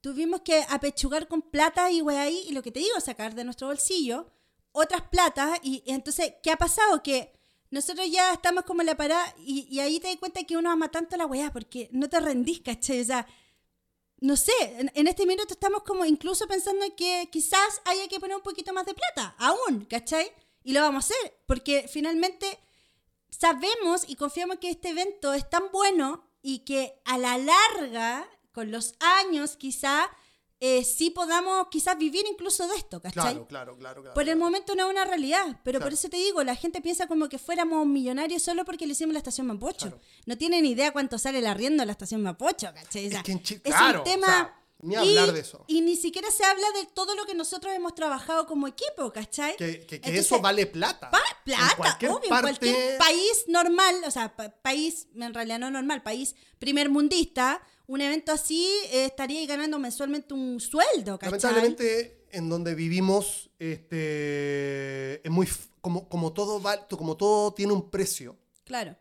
Tuvimos 0.00 0.42
que 0.42 0.64
apechugar 0.68 1.26
con 1.26 1.42
plata 1.42 1.90
y 1.90 2.00
wey 2.00 2.16
ahí, 2.16 2.44
y 2.48 2.52
lo 2.52 2.62
que 2.62 2.70
te 2.70 2.78
digo, 2.78 3.00
sacar 3.00 3.34
de 3.34 3.42
nuestro 3.42 3.66
bolsillo 3.66 4.30
otras 4.70 5.02
platas. 5.02 5.58
Y, 5.62 5.82
y 5.84 5.92
entonces, 5.92 6.34
¿qué 6.42 6.52
ha 6.52 6.56
pasado? 6.56 7.02
Que 7.02 7.32
nosotros 7.70 8.08
ya 8.08 8.32
estamos 8.32 8.64
como 8.64 8.82
en 8.82 8.86
la 8.86 8.96
parada 8.96 9.34
y, 9.38 9.66
y 9.68 9.80
ahí 9.80 9.98
te 9.98 10.06
das 10.06 10.16
cuenta 10.18 10.44
que 10.44 10.56
uno 10.56 10.70
ama 10.70 10.90
tanto 10.90 11.16
la 11.16 11.26
weá 11.26 11.52
porque 11.52 11.88
no 11.90 12.08
te 12.08 12.20
rendís, 12.20 12.60
¿cachai? 12.60 13.00
O 13.00 13.04
sea, 13.04 13.26
no 14.20 14.36
sé, 14.36 14.52
en, 14.78 14.92
en 14.94 15.08
este 15.08 15.26
minuto 15.26 15.54
estamos 15.54 15.82
como 15.82 16.04
incluso 16.04 16.46
pensando 16.46 16.86
que 16.96 17.28
quizás 17.32 17.82
haya 17.84 18.06
que 18.06 18.20
poner 18.20 18.36
un 18.36 18.42
poquito 18.42 18.72
más 18.72 18.86
de 18.86 18.94
plata, 18.94 19.34
aún, 19.38 19.86
¿cachai? 19.86 20.32
Y 20.66 20.72
lo 20.72 20.80
vamos 20.80 21.04
a 21.04 21.14
hacer, 21.14 21.38
porque 21.46 21.86
finalmente 21.88 22.58
sabemos 23.30 24.04
y 24.08 24.16
confiamos 24.16 24.58
que 24.58 24.70
este 24.70 24.90
evento 24.90 25.32
es 25.34 25.48
tan 25.48 25.64
bueno 25.72 26.28
y 26.42 26.60
que 26.60 27.00
a 27.04 27.18
la 27.18 27.38
larga, 27.38 28.28
con 28.52 28.70
los 28.70 28.94
años 29.00 29.56
quizá, 29.56 30.08
eh, 30.58 30.84
sí 30.84 31.10
podamos 31.10 31.68
quizás 31.70 31.98
vivir 31.98 32.24
incluso 32.30 32.66
de 32.66 32.76
esto, 32.76 33.00
¿cachai? 33.00 33.22
Claro, 33.22 33.46
claro, 33.46 33.76
claro. 33.76 34.00
claro 34.02 34.14
Por 34.14 34.28
el 34.28 34.36
momento 34.36 34.74
no 34.74 34.86
es 34.86 34.90
una 34.90 35.04
realidad, 35.04 35.60
pero 35.64 35.80
por 35.80 35.92
eso 35.92 36.08
te 36.08 36.16
digo, 36.16 36.42
la 36.42 36.54
gente 36.56 36.80
piensa 36.80 37.06
como 37.06 37.28
que 37.28 37.38
fuéramos 37.38 37.86
millonarios 37.86 38.42
solo 38.42 38.64
porque 38.64 38.86
le 38.86 38.92
hicimos 38.92 39.12
la 39.12 39.18
estación 39.18 39.46
Mapocho. 39.46 40.00
No 40.24 40.38
tienen 40.38 40.64
idea 40.64 40.92
cuánto 40.92 41.18
sale 41.18 41.38
el 41.40 41.46
arriendo 41.46 41.82
de 41.82 41.86
la 41.86 41.92
estación 41.92 42.22
Mapocho, 42.22 42.72
¿cachai? 42.74 43.06
O 43.06 43.10
sea, 43.10 43.18
Es 43.20 43.24
que 43.24 43.32
en 43.32 43.42
Chi- 43.42 43.54
es 43.54 43.60
claro, 43.74 43.98
un 43.98 44.04
tema... 44.04 44.26
o 44.26 44.30
sea, 44.30 44.62
ni 44.82 44.94
hablar 44.94 45.32
de 45.32 45.40
eso. 45.40 45.64
Y 45.66 45.80
ni 45.80 45.96
siquiera 45.96 46.30
se 46.30 46.44
habla 46.44 46.66
de 46.72 46.86
todo 46.86 47.14
lo 47.14 47.24
que 47.24 47.34
nosotros 47.34 47.72
hemos 47.74 47.94
trabajado 47.94 48.46
como 48.46 48.68
equipo, 48.68 49.12
¿cachai? 49.12 49.56
Que, 49.56 49.80
que- 49.80 49.86
que 49.86 49.96
Entonces, 49.96 50.26
eso 50.26 50.40
vale 50.40 50.66
plata. 50.66 51.10
Pa- 51.10 51.18
En 51.18 51.44
plata, 51.44 51.76
cualquier 51.76 52.10
obvio, 52.10 52.28
parte- 52.28 52.48
en 52.48 52.74
cualquier 52.74 52.98
país 52.98 53.44
normal, 53.48 53.94
o 54.06 54.10
sea, 54.10 54.34
pa- 54.36 54.50
país, 54.50 55.08
en 55.14 55.32
realidad 55.34 55.58
no 55.58 55.70
normal, 55.70 56.02
país 56.02 56.34
primer 56.58 56.90
mundista, 56.90 57.62
un 57.86 58.00
evento 58.00 58.32
así 58.32 58.66
eh, 58.90 59.06
estaría 59.06 59.46
ganando 59.46 59.78
mensualmente 59.78 60.34
un 60.34 60.58
sueldo, 60.60 61.18
¿cachai? 61.18 61.30
Lamentablemente, 61.40 62.26
en 62.32 62.48
donde 62.48 62.74
vivimos, 62.74 63.50
este, 63.58 65.26
es 65.26 65.30
muy, 65.30 65.48
como, 65.80 66.08
como, 66.08 66.32
todo 66.32 66.60
va- 66.60 66.86
como 66.88 67.16
todo 67.16 67.52
tiene 67.54 67.72
un 67.72 67.90
precio, 67.90 68.36
Claro, 68.64 68.96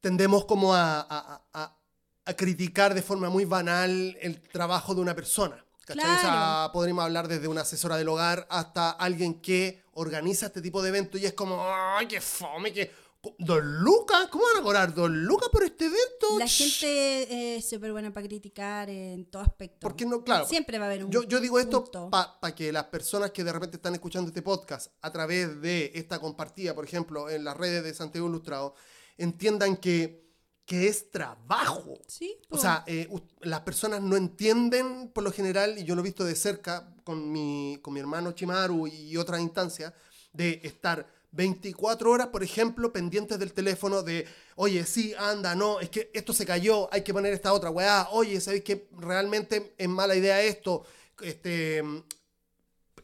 tendemos 0.00 0.44
como 0.44 0.74
a, 0.74 1.00
a- 1.00 1.42
a- 1.52 1.78
a 2.24 2.34
criticar 2.34 2.94
de 2.94 3.02
forma 3.02 3.28
muy 3.30 3.44
banal 3.44 4.16
el 4.20 4.40
trabajo 4.40 4.94
de 4.94 5.00
una 5.00 5.14
persona. 5.14 5.64
¿cachai? 5.84 6.04
O 6.04 6.20
sea, 6.20 6.20
Claro. 6.20 6.72
podríamos 6.72 7.04
hablar 7.04 7.26
desde 7.26 7.48
una 7.48 7.62
asesora 7.62 7.96
del 7.96 8.08
hogar 8.08 8.46
hasta 8.50 8.90
alguien 8.90 9.40
que 9.40 9.82
organiza 9.94 10.46
este 10.46 10.62
tipo 10.62 10.80
de 10.82 10.90
eventos 10.90 11.20
y 11.20 11.26
es 11.26 11.32
como, 11.32 11.60
¡ay, 11.60 12.06
qué 12.06 12.20
fome! 12.20 12.72
Que, 12.72 12.90
¿Dos 13.38 13.60
lucas? 13.62 14.26
¿Cómo 14.32 14.42
van 14.52 14.60
a 14.60 14.62
cobrar 14.64 14.92
dos 14.94 15.08
lucas 15.08 15.48
por 15.52 15.62
este 15.62 15.84
evento? 15.84 16.38
la 16.40 16.46
gente 16.48 17.56
es 17.56 17.68
súper 17.68 17.92
buena 17.92 18.12
para 18.12 18.26
criticar 18.26 18.90
en 18.90 19.26
todo 19.26 19.42
aspecto. 19.42 19.78
¿Por 19.78 19.94
qué 19.94 20.04
no? 20.04 20.24
Claro. 20.24 20.44
Siempre 20.44 20.76
va 20.78 20.86
a 20.86 20.88
haber 20.88 21.04
un 21.04 21.10
Yo, 21.12 21.22
yo 21.22 21.38
digo 21.38 21.60
esto 21.60 21.84
para 22.10 22.52
que 22.54 22.72
las 22.72 22.84
personas 22.84 23.30
que 23.30 23.44
de 23.44 23.52
repente 23.52 23.76
están 23.76 23.94
escuchando 23.94 24.26
este 24.28 24.42
podcast 24.42 24.92
a 25.02 25.12
través 25.12 25.60
de 25.60 25.92
esta 25.94 26.18
compartida, 26.18 26.74
por 26.74 26.84
ejemplo, 26.84 27.30
en 27.30 27.44
las 27.44 27.56
redes 27.56 27.84
de 27.84 27.94
Santiago 27.94 28.26
Ilustrado, 28.28 28.74
entiendan 29.16 29.76
que 29.76 30.31
que 30.66 30.88
es 30.88 31.10
trabajo. 31.10 32.00
Sí, 32.06 32.36
O 32.48 32.58
sea, 32.58 32.84
eh, 32.86 33.08
las 33.40 33.60
personas 33.60 34.00
no 34.00 34.16
entienden 34.16 35.08
por 35.08 35.24
lo 35.24 35.32
general, 35.32 35.78
y 35.78 35.84
yo 35.84 35.94
lo 35.94 36.00
he 36.00 36.04
visto 36.04 36.24
de 36.24 36.36
cerca 36.36 36.94
con 37.04 37.32
mi, 37.32 37.78
con 37.82 37.94
mi 37.94 38.00
hermano 38.00 38.32
Chimaru 38.32 38.86
y 38.86 39.16
otras 39.16 39.40
instancias, 39.40 39.92
de 40.32 40.60
estar 40.62 41.06
24 41.32 42.10
horas, 42.10 42.28
por 42.28 42.42
ejemplo, 42.42 42.92
pendientes 42.92 43.38
del 43.38 43.52
teléfono 43.52 44.02
de, 44.02 44.26
oye, 44.56 44.84
sí, 44.84 45.14
anda, 45.18 45.54
no, 45.54 45.80
es 45.80 45.90
que 45.90 46.10
esto 46.14 46.32
se 46.32 46.46
cayó, 46.46 46.92
hay 46.92 47.02
que 47.02 47.12
poner 47.12 47.32
esta 47.32 47.52
otra 47.52 47.70
weá, 47.70 48.08
oye, 48.12 48.40
¿sabéis 48.40 48.64
que 48.64 48.88
realmente 48.98 49.74
es 49.76 49.88
mala 49.88 50.14
idea 50.14 50.42
esto? 50.42 50.84
Este, 51.22 51.82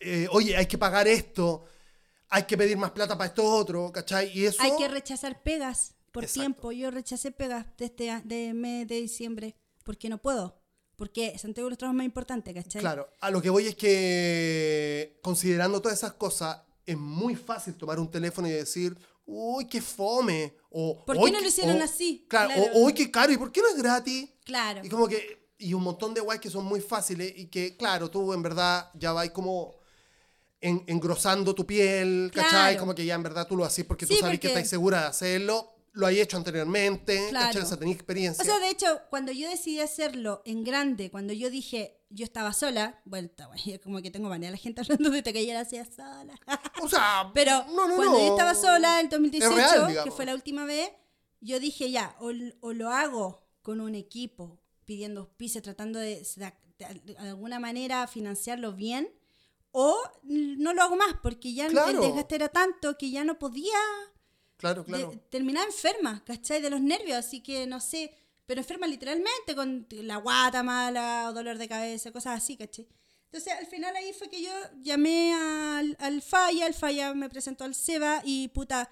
eh, 0.01 0.29
oye, 0.31 0.57
hay 0.57 0.67
que 0.67 0.79
pagar 0.79 1.09
esto, 1.09 1.65
hay 2.29 2.45
que 2.45 2.57
pedir 2.57 2.77
más 2.77 2.91
plata 2.91 3.17
para 3.17 3.29
esto 3.29 3.45
otro, 3.45 3.91
¿cachai? 3.91 4.31
Y 4.39 4.45
eso... 4.45 4.63
Hay 4.63 4.77
que 4.77 4.89
rechazar 4.89 5.43
pegas 5.43 5.95
por 6.13 6.25
Exacto. 6.25 6.41
tiempo. 6.41 6.73
Yo 6.73 6.91
rechacé 6.91 7.31
pegas 7.33 7.67
de 7.77 7.85
este 7.87 8.21
de 8.25 8.55
mes 8.55 8.87
de 8.89 9.01
diciembre 9.01 9.55
porque 9.85 10.09
no 10.09 10.19
puedo. 10.19 10.57
Porque 10.97 11.39
Santiago 11.39 11.71
los 11.71 11.79
es 11.81 11.93
más 11.93 12.05
importante, 12.05 12.53
¿cachai? 12.53 12.81
Claro, 12.81 13.09
a 13.21 13.31
lo 13.31 13.41
que 13.41 13.51
voy 13.51 13.67
es 13.69 13.77
que 13.77 15.19
considerando 15.23 15.81
todas 15.81 15.99
esas 15.99 16.15
cosas, 16.15 16.61
es 16.85 16.97
muy 16.97 17.37
fácil 17.37 17.75
tomar 17.75 18.01
un 18.01 18.11
teléfono 18.11 18.49
y 18.49 18.53
decir, 18.53 18.97
uy, 19.27 19.67
qué 19.67 19.81
fome. 19.81 20.57
O, 20.71 21.05
¿Por 21.05 21.17
qué 21.17 21.23
"Uy, 21.23 21.31
no 21.31 21.41
lo 21.41 21.47
hicieron 21.47 21.81
o- 21.81 21.85
así? 21.85 22.27
Claro, 22.29 22.49
Claro. 22.55 22.73
o 22.75 22.81
uy, 22.87 22.95
qué 22.95 23.11
caro, 23.11 23.33
¿y 23.33 23.37
por 23.37 23.53
qué 23.53 23.61
no 23.61 23.69
es 23.69 23.77
gratis? 23.77 24.29
Claro. 24.45 24.81
Y 24.85 24.89
como 24.89 25.07
que, 25.07 25.51
y 25.59 25.73
un 25.75 25.83
montón 25.83 26.15
de 26.15 26.21
guays 26.21 26.41
que 26.41 26.51
son 26.51 26.65
muy 26.65 26.81
fáciles 26.81 27.33
y 27.37 27.47
que, 27.47 27.77
claro, 27.77 28.11
tú 28.11 28.33
en 28.33 28.43
verdad 28.43 28.91
ya 28.95 29.13
vas 29.13 29.31
como 29.31 29.77
en- 30.61 30.83
engrosando 30.89 31.55
tu 31.55 31.65
piel, 31.67 32.31
¿cachai? 32.35 32.51
Claro. 32.51 32.81
Como 32.81 32.95
que 32.95 33.05
ya 33.05 33.15
en 33.15 33.23
verdad 33.23 33.47
tú 33.47 33.57
lo 33.57 33.65
haces 33.65 33.85
porque 33.85 34.07
Sí, 34.07 34.15
tú 34.15 34.21
sabes 34.21 34.41
que 34.41 34.49
estás 34.49 34.69
segura 34.69 35.03
de 35.03 35.07
hacerlo, 35.07 35.75
lo 35.99 36.07
has 36.07 36.15
hecho 36.15 36.37
anteriormente, 36.37 37.27
Claro. 37.31 37.63
O 37.63 37.67
sea, 37.67 37.77
tenías 37.79 37.97
experiencia. 37.97 38.43
O 38.43 38.45
sea, 38.45 38.59
de 38.61 38.71
hecho, 38.71 39.01
cuando 39.11 39.33
yo 39.33 39.49
decidí 39.49 39.81
hacerlo 39.81 40.43
en 40.45 40.63
grande, 40.65 41.11
cuando 41.11 41.33
yo 41.33 41.51
dije, 41.51 42.01
yo 42.11 42.25
estaba 42.25 42.53
sola, 42.53 43.01
bueno, 43.05 43.29
yo 43.65 43.81
como 43.83 44.01
que 44.01 44.11
tengo 44.11 44.29
manera 44.29 44.53
la 44.53 44.57
gente 44.59 44.81
hablando 44.81 45.11
de 45.11 45.23
que 45.23 45.39
ella 45.41 45.61
hacía 45.61 45.85
sola. 45.85 46.39
O 46.83 46.89
sea, 46.89 47.31
Pero 47.35 47.65
no, 47.75 47.89
no, 47.89 47.97
cuando 47.97 48.13
no. 48.15 48.19
yo 48.27 48.31
estaba 48.31 48.55
sola, 48.55 49.01
el 49.01 49.09
2018, 49.09 49.87
real, 49.89 50.05
que 50.05 50.11
fue 50.11 50.25
la 50.25 50.35
última 50.35 50.65
vez, 50.65 50.91
yo 51.41 51.59
dije 51.61 51.91
ya, 51.91 52.17
o, 52.21 52.31
o 52.61 52.73
lo 52.73 52.91
hago 52.91 53.47
con 53.63 53.81
un 53.81 53.95
equipo, 53.95 54.61
pidiendo 54.85 55.21
auspicio, 55.23 55.61
tratando 55.63 55.99
de, 55.99 56.23
de- 56.37 56.53
de 57.05 57.17
alguna 57.19 57.59
manera 57.59 58.07
financiarlo 58.07 58.73
bien, 58.73 59.11
o 59.73 59.97
no 60.23 60.73
lo 60.75 60.83
hago 60.83 60.95
más, 60.97 61.15
porque 61.23 61.53
ya 61.55 61.67
el 61.67 61.73
Claro. 61.73 62.01
desgaste 62.01 62.37
era 62.37 62.49
tanto 62.49 62.97
que 62.97 63.11
ya 63.11 63.25
no 63.25 63.39
podía 63.39 63.77
Claro, 64.59 64.83
de- 64.83 64.87
claro. 64.93 65.13
terminaba 65.31 65.67
enferma, 65.67 66.23
¿cachai? 66.27 66.61
De 66.61 66.69
los 66.71 66.81
nervios, 66.81 67.17
así 67.17 67.41
que 67.41 67.67
no 67.67 67.81
sé, 67.81 68.13
pero 68.45 68.61
enferma 68.61 68.87
literalmente, 68.87 69.55
con 69.55 69.87
la 69.91 70.17
guata 70.19 70.63
mala, 70.63 71.29
o 71.31 71.33
dolor 71.33 71.57
de 71.59 71.69
cabeza, 71.69 72.13
cosas 72.13 72.37
así, 72.43 72.57
¿cachai? 72.57 72.87
Entonces 73.27 73.53
al 73.59 73.67
final 73.67 73.95
ahí 73.97 74.13
fue 74.15 74.29
que 74.31 74.43
yo 74.43 74.51
llamé 74.81 75.35
al, 75.35 75.97
al 76.01 76.23
Falla, 76.23 76.67
el 76.67 76.75
Falla 76.75 77.15
me 77.15 77.29
presentó 77.29 77.65
al 77.65 77.75
Seba 77.75 78.23
y 78.25 78.49
puta, 78.49 78.89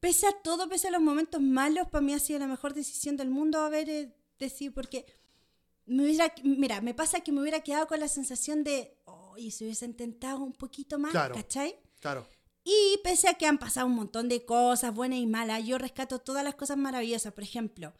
pese 0.00 0.26
a 0.26 0.32
todo, 0.32 0.68
pese 0.68 0.88
a 0.88 0.90
los 0.90 1.00
momentos 1.00 1.40
malos, 1.40 1.88
para 1.88 2.02
mí 2.02 2.12
ha 2.14 2.18
sido 2.18 2.38
la 2.40 2.46
mejor 2.48 2.74
decisión 2.74 3.16
del 3.16 3.30
mundo 3.30 3.60
haber 3.60 3.88
eh, 3.88 4.12
decidido, 4.38 4.74
porque 4.74 5.06
me 5.86 6.02
hubiera, 6.04 6.32
mira, 6.42 6.80
me 6.80 6.94
pasa 6.94 7.20
que 7.20 7.32
me 7.32 7.40
hubiera 7.40 7.60
quedado 7.60 7.86
con 7.86 8.00
la 8.00 8.08
sensación 8.08 8.64
de, 8.64 8.96
oh, 9.04 9.34
y 9.38 9.50
si 9.52 9.64
hubiese 9.64 9.84
intentado 9.84 10.40
un 10.40 10.52
poquito 10.52 10.98
más, 10.98 11.12
Claro. 11.12 11.34
¿cachai? 11.34 11.76
Claro. 12.00 12.26
Y 12.64 12.98
pese 13.02 13.28
a 13.28 13.34
que 13.34 13.46
han 13.46 13.58
pasado 13.58 13.86
un 13.86 13.94
montón 13.94 14.28
de 14.28 14.44
cosas 14.44 14.94
buenas 14.94 15.18
y 15.18 15.26
malas, 15.26 15.64
yo 15.64 15.78
rescato 15.78 16.20
todas 16.20 16.44
las 16.44 16.54
cosas 16.54 16.76
maravillosas. 16.76 17.32
Por 17.32 17.42
ejemplo, 17.44 17.92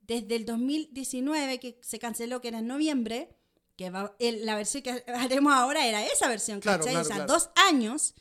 desde 0.00 0.34
el 0.36 0.44
2019, 0.46 1.60
que 1.60 1.78
se 1.82 1.98
canceló, 1.98 2.40
que 2.40 2.48
era 2.48 2.58
en 2.58 2.66
noviembre, 2.66 3.36
que 3.76 3.90
va- 3.90 4.14
el- 4.18 4.44
la 4.44 4.56
versión 4.56 4.82
que 4.82 5.04
haremos 5.14 5.52
ahora 5.52 5.86
era 5.86 6.04
esa 6.04 6.28
versión, 6.28 6.60
Claro, 6.60 6.78
¿cachai? 6.84 6.92
claro, 6.94 7.04
o 7.04 7.08
sea, 7.08 7.16
claro. 7.24 7.32
dos 7.32 7.50
años, 7.68 8.14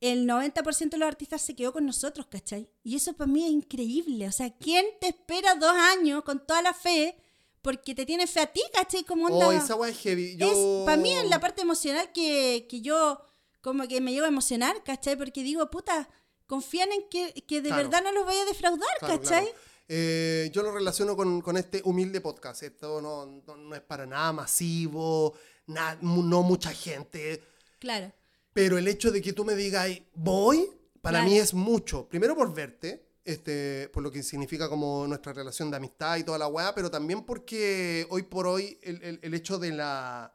el 0.00 0.26
90% 0.26 0.90
de 0.96 0.98
los 0.98 1.08
artistas 1.08 1.42
se 1.42 1.54
quedó 1.54 1.72
con 1.72 1.84
nosotros, 1.84 2.26
¿cachai? 2.30 2.70
Y 2.82 2.96
eso 2.96 3.12
para 3.14 3.30
mí 3.30 3.44
es 3.44 3.50
increíble. 3.50 4.28
O 4.28 4.32
sea, 4.32 4.50
¿quién 4.56 4.86
te 5.00 5.08
espera 5.08 5.56
dos 5.56 5.72
años 5.72 6.22
con 6.24 6.44
toda 6.46 6.62
la 6.62 6.72
fe? 6.72 7.16
Porque 7.62 7.94
te 7.94 8.06
tiene 8.06 8.26
fe 8.28 8.40
a 8.40 8.46
ti, 8.46 8.62
¿cachai? 8.72 9.02
Como 9.04 9.26
onda 9.26 9.48
Oh, 9.48 9.52
esa 9.52 9.76
es 9.88 9.98
heavy. 9.98 10.36
Yo... 10.36 10.46
es 10.46 10.86
para 10.86 10.96
mí 10.96 11.12
es 11.12 11.28
la 11.28 11.40
parte 11.40 11.62
emocional 11.62 12.12
que, 12.12 12.66
que 12.70 12.80
yo 12.80 13.20
como 13.68 13.86
que 13.88 14.00
me 14.00 14.12
llevo 14.12 14.26
a 14.26 14.28
emocionar, 14.28 14.82
¿cachai? 14.84 15.16
Porque 15.16 15.42
digo, 15.42 15.70
puta, 15.70 16.08
confían 16.46 16.90
en 16.92 17.08
que, 17.08 17.32
que 17.46 17.60
de 17.62 17.68
Claro. 17.68 17.84
verdad 17.84 18.02
no 18.02 18.12
los 18.12 18.24
voy 18.24 18.36
a 18.36 18.44
defraudar, 18.44 18.88
Claro, 18.98 19.20
¿cachai? 19.20 19.44
claro. 19.44 19.58
Eh, 19.90 20.50
yo 20.52 20.62
lo 20.62 20.70
relaciono 20.72 21.16
con, 21.16 21.40
con 21.40 21.56
este 21.56 21.80
humilde 21.84 22.20
podcast. 22.20 22.62
Esto 22.62 23.00
no, 23.00 23.24
no, 23.46 23.56
no 23.56 23.74
es 23.74 23.80
para 23.80 24.04
nada 24.06 24.32
masivo, 24.34 25.34
na- 25.66 25.98
no 26.02 26.42
mucha 26.42 26.72
gente. 26.72 27.42
Claro. 27.78 28.12
Pero 28.52 28.76
el 28.76 28.88
hecho 28.88 29.10
de 29.10 29.22
que 29.22 29.32
tú 29.32 29.44
me 29.44 29.54
digas, 29.54 29.88
voy, 30.14 30.68
para 31.00 31.22
mí 31.22 31.38
es 31.38 31.54
mucho. 31.54 32.08
Primero 32.08 32.34
por 32.36 32.52
verte, 32.52 33.06
este, 33.24 33.88
por 33.90 34.02
lo 34.02 34.10
que 34.10 34.22
significa 34.22 34.68
como 34.68 35.06
nuestra 35.06 35.32
relación 35.32 35.70
de 35.70 35.76
amistad 35.76 36.16
y 36.16 36.24
toda 36.24 36.38
la 36.38 36.48
weá, 36.48 36.74
pero 36.74 36.90
también 36.90 37.24
porque 37.24 38.06
hoy 38.10 38.22
por 38.24 38.46
hoy 38.46 38.78
el, 38.82 39.02
el- 39.02 39.20
el 39.22 39.34
hecho 39.34 39.58
de 39.58 39.70
la... 39.72 40.34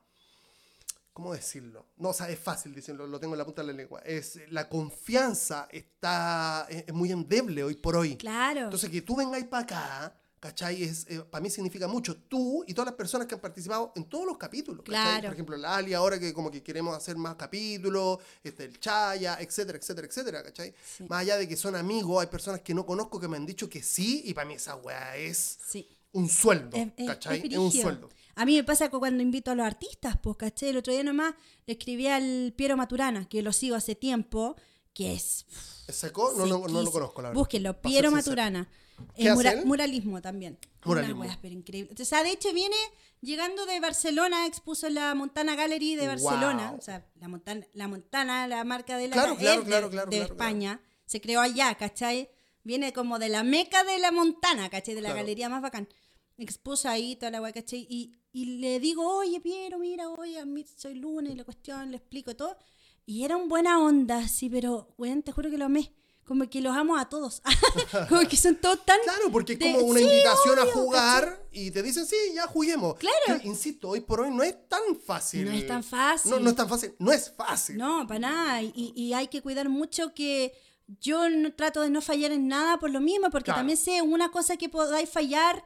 ¿Cómo 1.14 1.32
decirlo? 1.34 1.86
No, 1.98 2.10
o 2.10 2.14
sea, 2.14 2.28
es 2.30 2.40
fácil 2.40 2.74
decirlo, 2.74 3.06
lo 3.06 3.20
tengo 3.20 3.36
en 3.36 3.38
la 3.38 3.46
punta 3.46 3.62
de 3.62 3.68
la 3.68 3.74
lengua. 3.74 4.02
Es, 4.04 4.40
la 4.50 4.68
confianza 4.68 5.68
está, 5.72 6.66
es, 6.70 6.86
es 6.88 6.94
muy 6.94 7.12
endeble 7.12 7.64
hoy 7.64 7.76
por 7.76 7.96
hoy. 7.96 8.16
Claro. 8.18 8.62
Entonces, 8.62 8.90
que 8.90 9.02
tú 9.04 9.16
vengáis 9.16 9.46
para 9.46 9.64
acá, 9.64 10.20
¿cachai? 10.40 10.82
Es, 10.84 11.06
eh, 11.08 11.20
para 11.30 11.44
mí 11.44 11.52
significa 11.52 11.88
mucho. 11.88 12.16
Tú 12.18 12.64
y 12.68 12.74
todas 12.74 12.88
las 12.88 12.96
personas 12.96 13.28
que 13.28 13.36
han 13.36 13.42
participado 13.42 13.94
en 13.96 14.06
todos 14.06 14.26
los 14.26 14.40
capítulos. 14.40 14.84
¿cachai? 14.84 14.92
Claro. 15.04 15.28
Por 15.28 15.34
ejemplo, 15.34 15.58
la 15.58 15.76
Ali 15.76 15.94
ahora 15.94 16.18
que 16.20 16.34
como 16.34 16.50
que 16.50 16.64
queremos 16.64 16.98
hacer 16.98 17.16
más 17.16 17.36
capítulos, 17.36 18.18
este, 18.44 18.66
el 18.66 18.80
Chaya, 18.80 19.38
etcétera, 19.40 19.78
etcétera, 19.78 20.08
etcétera, 20.08 20.44
¿cachai? 20.44 20.74
Sí. 20.98 21.04
Más 21.08 21.22
allá 21.22 21.38
de 21.38 21.48
que 21.48 21.56
son 21.56 21.76
amigos, 21.76 22.22
hay 22.22 22.28
personas 22.28 22.62
que 22.62 22.74
no 22.74 22.88
conozco 22.88 23.20
que 23.20 23.28
me 23.28 23.38
han 23.38 23.46
dicho 23.46 23.70
que 23.70 23.84
sí, 23.84 24.24
y 24.26 24.34
para 24.34 24.48
mí 24.48 24.56
esa 24.56 24.76
weá 24.78 25.16
es 25.16 25.60
sí. 25.64 25.88
un 26.12 26.28
sueldo, 26.28 26.76
Es, 26.76 26.88
es- 26.98 27.08
¿cachai? 27.08 27.38
es 27.38 27.52
Es, 27.54 27.58
un 27.60 27.72
sueldo. 27.72 28.10
A 28.36 28.46
mí 28.46 28.56
me 28.56 28.64
pasa 28.64 28.90
cu- 28.90 29.00
cuando 29.00 29.22
invito 29.22 29.52
a 29.52 29.56
los 29.56 29.66
artistas, 29.66 30.18
pues, 30.22 30.38
¿cachai? 30.38 30.70
El 30.70 30.78
otro 30.78 30.92
día 30.94 31.04
nomás 31.04 31.34
le 31.66 31.74
escribí 31.74 32.08
al 32.08 32.54
Piero 32.56 32.76
Maturana, 32.78 33.28
que 33.30 33.42
lo 33.42 33.52
sigo 33.54 33.76
hace 33.76 33.96
tiempo, 33.96 34.56
que 34.94 35.14
es... 35.14 35.46
¿Es 35.88 35.96
seco? 35.96 36.34
No, 36.38 36.46
no, 36.46 36.68
no 36.68 36.82
lo 36.82 36.92
conozco, 36.92 37.22
la 37.22 37.30
verdad. 37.30 37.40
Búsquenlo, 37.40 37.82
Piero. 37.82 38.10
Maturana. 38.12 38.70
¿Qué 39.16 39.28
Eh, 39.28 39.34
mura- 39.34 39.62
muralismo 39.66 40.22
también. 40.22 40.58
Muralismo. 40.86 41.22
Una 41.22 41.30
wea, 41.30 41.40
pero 41.42 41.54
increíble. 41.54 41.90
Entonces, 41.92 42.14
ah, 42.14 42.24
de 42.24 42.32
hecho, 42.32 42.54
viene 42.54 42.76
llegando 43.22 43.66
de 43.66 43.80
Barcelona, 43.80 44.46
expuso 44.46 44.88
en 44.88 44.96
la 44.96 45.14
Montana 45.16 45.56
Gallery 45.56 45.96
de 45.96 46.08
Barcelona. 46.08 46.70
Wow. 46.72 46.80
O 46.80 46.82
sea, 46.82 47.06
la 47.20 47.28
Montana, 47.28 47.66
la 47.74 47.88
Montana, 47.88 48.48
la 48.48 48.64
marca 48.64 48.98
de 48.98 49.08
la 49.10 49.14
Claro, 49.16 49.36
claro, 49.36 49.62
de, 49.62 49.68
claro, 49.68 49.90
claro, 49.90 50.10
de 50.12 50.18
claro, 50.18 50.34
España. 50.34 50.82
Se 51.06 51.20
creó 51.22 51.42
allá, 51.42 51.74
¿cachai? 51.76 52.30
Viene 52.64 52.94
como 52.94 53.20
de 53.20 53.30
la 53.30 53.44
meca 53.44 53.84
de 53.84 53.98
la 54.00 54.12
Montana, 54.12 54.70
¿cachai? 54.70 54.96
De 54.96 55.02
la 55.02 55.14
galería 55.14 55.50
más 55.50 55.62
bacán. 55.62 55.90
Expuso 56.38 56.90
ahí 56.90 57.16
toda 57.16 57.32
la 57.32 57.42
wea, 57.42 57.54
¿cachai? 57.54 57.86
Y, 57.90 58.12
y 58.32 58.58
le 58.58 58.80
digo, 58.80 59.08
oye, 59.18 59.40
Piero, 59.40 59.78
mira, 59.80 60.10
oye, 60.10 60.40
a 60.40 60.46
mí 60.46 60.66
soy 60.78 60.96
lunes, 60.96 61.38
la 61.38 61.44
cuestión, 61.44 61.92
le 61.92 61.98
explico 61.98 62.36
todo. 62.36 62.58
Y 63.06 63.24
era 63.24 63.38
un 63.38 63.50
buena 63.50 63.80
onda, 63.80 64.28
sí, 64.28 64.50
pero, 64.50 64.94
weón, 64.98 65.22
te 65.24 65.32
juro 65.32 65.50
que 65.52 65.58
lo 65.58 65.66
amé. 65.66 65.94
Como 66.26 66.50
que 66.50 66.62
los 66.62 66.74
amo 66.76 66.98
a 66.98 67.10
todos. 67.10 67.42
como 68.10 68.22
que 68.28 68.38
son 68.38 68.56
todos 68.56 68.84
tan... 68.86 68.98
Claro, 69.04 69.30
porque 69.30 69.54
es 69.54 69.60
de- 69.60 69.74
como 69.74 69.86
una 69.88 70.00
sí, 70.00 70.06
invitación 70.06 70.58
a 70.58 70.62
obvio, 70.64 70.72
jugar 70.74 71.48
y 71.52 71.70
te 71.70 71.84
dicen, 71.84 72.06
sí, 72.06 72.16
ya 72.34 72.48
juguemos. 72.48 72.96
Claro. 72.96 73.42
Que, 73.42 73.48
insisto, 73.48 73.90
hoy 73.90 74.00
por 74.02 74.22
hoy 74.22 74.32
no 74.32 74.42
es 74.42 74.56
tan 74.70 74.96
fácil. 75.06 75.46
No 75.46 75.52
es 75.52 75.68
tan 75.68 75.84
fácil. 75.84 76.32
No, 76.32 76.40
no 76.40 76.50
es 76.50 76.56
tan 76.56 76.70
fácil. 76.70 76.96
No 76.98 77.12
es 77.12 77.30
fácil. 77.30 77.78
No, 77.78 78.08
para 78.08 78.20
nada. 78.22 78.62
Y, 78.64 78.94
y 78.96 79.12
hay 79.14 79.28
que 79.28 79.42
cuidar 79.42 79.68
mucho 79.68 80.14
que 80.14 80.54
yo 81.02 81.30
no 81.30 81.54
trato 81.54 81.82
de 81.82 81.90
no 81.90 82.02
fallar 82.02 82.32
en 82.32 82.48
nada 82.48 82.80
por 82.80 82.90
lo 82.90 83.02
mismo, 83.02 83.30
porque 83.30 83.46
Claro. 83.46 83.60
también 83.60 83.78
sé 83.78 84.02
una 84.02 84.32
cosa 84.32 84.56
que 84.56 84.70
podáis 84.70 85.10
fallar, 85.10 85.62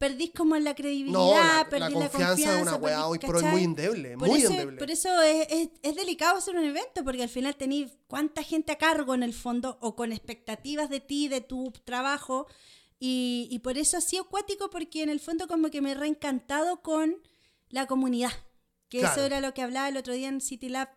perdís 0.00 0.30
como 0.34 0.56
en 0.56 0.64
la 0.64 0.74
credibilidad, 0.74 1.12
No, 1.12 1.34
la, 1.34 1.66
perdís 1.68 1.94
la 1.94 2.08
confianza 2.08 2.56
es 2.56 2.62
una 2.62 2.74
weá 2.76 3.06
hoy 3.06 3.18
por 3.18 3.36
hoy 3.36 3.44
muy 3.44 3.64
endeble, 3.64 4.16
Por 4.16 4.28
muy 4.28 4.40
eso, 4.40 4.50
endeble. 4.50 4.78
por 4.78 4.90
eso 4.90 5.22
es, 5.22 5.46
es- 5.50 5.68
es 5.82 5.94
delicado 5.94 6.38
hacer 6.38 6.56
un 6.56 6.64
evento, 6.64 7.04
porque 7.04 7.22
al 7.22 7.28
final 7.28 7.54
tenéis 7.54 7.92
cuánta 8.08 8.42
gente 8.42 8.72
a 8.72 8.78
cargo 8.78 9.14
en 9.14 9.22
el 9.22 9.34
fondo 9.34 9.76
o 9.82 9.94
con 9.94 10.10
expectativas 10.12 10.88
de 10.88 11.00
ti, 11.00 11.28
de 11.28 11.42
tu 11.42 11.70
trabajo. 11.84 12.46
Y, 12.98 13.46
y 13.50 13.58
por 13.60 13.76
eso 13.78 13.98
ha 13.98 14.00
sido 14.00 14.22
acuático, 14.24 14.70
porque 14.70 15.02
en 15.02 15.10
el 15.10 15.20
fondo 15.20 15.46
como 15.46 15.70
que 15.70 15.80
me 15.82 15.92
he 15.92 15.94
reencantado 15.94 16.80
con 16.82 17.16
la 17.68 17.86
comunidad. 17.86 18.32
Que 18.88 19.00
Claro. 19.00 19.14
eso 19.14 19.26
era 19.26 19.40
lo 19.40 19.52
que 19.54 19.62
hablaba 19.62 19.88
el 19.88 19.96
otro 19.98 20.14
día 20.14 20.28
en 20.28 20.40
City 20.40 20.68
Lab. 20.70 20.88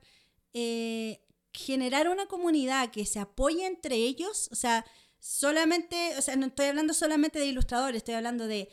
eh, 0.54 1.20
generar 1.52 2.08
una 2.10 2.26
comunidad 2.28 2.90
que 2.92 3.06
se 3.06 3.20
apoye 3.20 3.66
entre 3.66 3.96
ellos, 3.96 4.50
o 4.52 4.56
sea, 4.56 4.86
solamente, 5.20 6.16
o 6.18 6.22
sea, 6.22 6.36
no 6.36 6.46
estoy 6.48 6.68
hablando 6.68 6.94
solamente 6.94 7.40
de 7.40 7.46
ilustradores, 7.48 7.98
estoy 7.98 8.16
hablando 8.16 8.48
de 8.48 8.70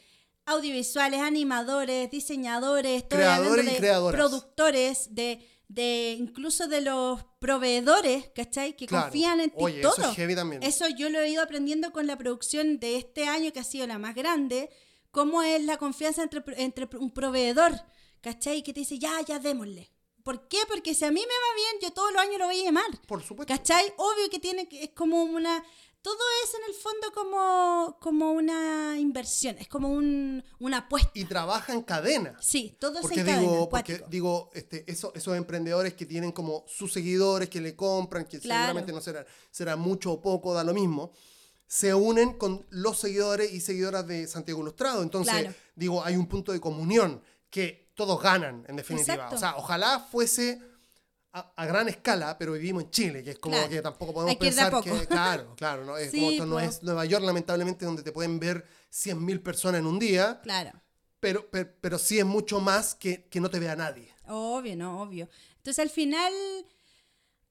audiovisuales, 0.51 1.21
animadores, 1.21 2.11
diseñadores, 2.11 3.05
Creadores 3.09 3.73
y 3.73 3.77
creadoras. 3.77 4.19
productores, 4.21 5.15
de, 5.15 5.47
de 5.69 6.17
incluso 6.19 6.67
de 6.69 6.81
los 6.81 7.25
proveedores, 7.39 8.31
¿cachai? 8.35 8.77
Que 8.77 8.87
Claro. 8.87 9.05
confían 9.07 9.41
en 9.41 9.51
ti 9.51 9.57
Oye, 9.59 9.81
todo. 9.81 9.95
eso 9.99 10.11
es 10.11 10.17
heavy 10.17 10.35
también. 10.35 10.63
Eso 10.63 10.89
yo 10.89 11.09
lo 11.11 11.21
he 11.21 11.29
ido 11.31 11.43
aprendiendo 11.43 11.93
con 11.93 12.07
la 12.07 12.17
producción 12.17 12.79
de 12.79 12.97
este 12.97 13.27
año, 13.27 13.53
que 13.53 13.61
ha 13.61 13.65
sido 13.65 13.87
la 13.87 13.99
más 13.99 14.15
grande, 14.15 14.71
cómo 15.11 15.43
es 15.43 15.63
la 15.65 15.77
confianza 15.77 16.23
entre, 16.23 16.43
entre 16.63 16.89
un 16.99 17.11
proveedor, 17.13 17.73
¿cachai? 18.21 18.63
Que 18.63 18.73
te 18.73 18.81
dice, 18.81 18.99
ya, 18.99 19.21
ya, 19.27 19.39
démosle. 19.39 19.91
¿Por 20.23 20.49
qué? 20.49 20.59
Porque 20.69 20.95
si 20.95 21.05
a 21.05 21.11
mí 21.11 21.21
me 21.21 21.27
va 21.27 21.55
bien, 21.57 21.83
yo 21.83 21.93
todos 21.93 22.13
los 22.13 22.21
años 22.23 22.39
lo 22.39 22.45
voy 22.47 22.61
a 22.61 22.65
llamar. 22.65 22.85
Por 23.07 23.23
supuesto. 23.23 23.53
¿Cachai? 23.55 23.93
Obvio 23.97 24.29
que 24.31 24.39
tiene 24.39 24.69
que, 24.69 24.83
es 24.85 24.91
como 24.91 25.23
una... 25.23 25.65
Todo 26.03 26.17
es 26.45 26.55
en 26.55 26.61
el 26.69 26.75
fondo 26.75 27.13
como, 27.13 27.99
como 28.01 28.33
una 28.33 28.99
inversión, 28.99 29.57
es 29.59 29.69
como 29.69 29.91
un, 29.91 30.43
una 30.59 30.79
apuesta. 30.79 31.11
Y 31.15 31.25
trabaja 31.27 31.75
en 31.75 31.83
cadena. 31.83 32.37
Sí, 32.41 32.77
todo 32.81 32.95
es 32.97 33.03
Porque 33.03 33.21
en 33.21 33.27
cadena, 33.27 33.41
digo, 33.43 33.69
porque 33.69 33.93
acuático. 33.95 34.11
digo, 34.11 34.51
este, 34.55 34.91
eso, 34.91 35.13
esos 35.15 35.37
emprendedores 35.37 35.93
que 35.95 36.07
tienen 36.07 36.33
como 36.33 36.65
sus 36.69 36.93
seguidores 36.93 37.51
que 37.51 37.61
le 37.61 37.77
compran, 37.77 38.25
que 38.25 38.41
Claro. 38.41 38.61
seguramente 38.69 38.93
no 38.93 39.01
será, 39.03 39.27
será 39.51 39.77
mucho 39.77 40.13
o 40.13 40.23
poco, 40.23 40.55
da 40.55 40.65
lo 40.65 40.73
mismo, 40.73 41.13
se 41.67 41.93
unen 41.93 42.33
con 42.39 42.67
los 42.71 42.99
seguidores 42.99 43.53
y 43.53 43.61
seguidoras 43.61 44.07
de 44.07 44.27
Santiago 44.27 44.61
Ilustrado. 44.63 45.03
Entonces, 45.03 45.35
Claro. 45.35 45.55
digo, 45.77 46.03
hay 46.05 46.17
un 46.17 46.27
punto 46.27 46.51
de 46.53 46.61
comunión 46.61 47.23
que 47.51 47.93
todos 47.95 48.23
ganan, 48.23 48.65
en 48.69 48.77
definitiva. 48.77 49.15
Exacto. 49.15 49.37
O 49.37 49.39
sea, 49.39 49.57
ojalá 49.57 50.01
fuese 50.01 50.63
a, 51.33 51.53
a 51.57 51.67
gran 51.67 51.89
escala, 51.89 52.37
pero 52.39 52.53
vivimos 52.53 52.85
en 52.85 52.91
Chile, 52.91 53.23
que 53.25 53.31
es 53.33 53.39
como 53.39 53.55
Claro. 53.57 53.71
que 53.71 53.83
tampoco 53.83 54.13
podemos 54.13 54.35
que 54.35 54.41
pensar 54.47 54.71
que, 54.83 54.91
poco. 54.91 55.07
claro, 55.09 55.55
claro, 55.57 55.85
¿no? 55.85 55.97
Es 55.97 56.11
Sí, 56.11 56.19
como 56.19 56.31
esto 56.33 56.47
no 56.47 56.61
es 56.61 56.83
Nueva 56.83 57.05
York, 57.05 57.25
lamentablemente, 57.25 57.85
donde 57.85 58.03
te 58.03 58.13
pueden 58.13 58.41
ver 58.41 58.67
100.000 58.91 59.43
personas 59.43 59.81
en 59.81 59.87
un 59.87 59.99
día, 59.99 60.41
Claro. 60.43 60.73
pero, 61.21 61.49
pero, 61.51 61.71
pero 61.81 61.99
sí 61.99 62.19
es 62.19 62.25
mucho 62.27 62.61
más 62.61 62.95
que, 62.95 63.25
que 63.29 63.41
no 63.41 63.49
te 63.51 63.59
vea 63.61 63.77
nadie. 63.77 64.13
Obvio, 64.27 64.77
no, 64.77 65.03
obvio. 65.03 65.29
Entonces 65.59 65.79
al 65.81 65.91
final 65.91 66.33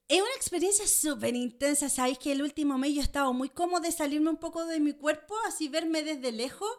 es 0.08 0.22
una 0.22 0.34
experiencia 0.36 0.88
súper 0.88 1.36
intensa. 1.36 1.88
Sabéis 1.90 2.18
que 2.18 2.32
el 2.32 2.42
último 2.42 2.78
mes 2.78 2.96
yo 2.96 3.02
estaba 3.02 3.32
muy 3.32 3.50
cómoda 3.50 3.82
de 3.82 3.92
salirme 3.92 4.30
un 4.30 4.38
poco 4.38 4.66
de 4.66 4.80
mi 4.80 4.94
cuerpo, 4.94 5.36
así 5.48 5.68
verme 5.70 6.04
desde 6.04 6.32
lejos 6.32 6.70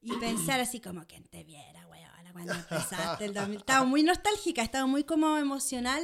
y 0.00 0.12
pensar 0.16 0.58
así 0.60 0.80
como 0.80 1.06
que 1.06 1.20
te 1.20 1.44
viera, 1.44 1.81
cuando 2.32 2.52
empezaste 2.54 3.24
el 3.26 3.34
2000. 3.34 3.58
Estaba 3.58 3.84
muy 3.84 4.02
nostálgica, 4.02 4.62
estaba 4.62 4.86
muy 4.86 5.04
como 5.04 5.36
emocional 5.38 6.02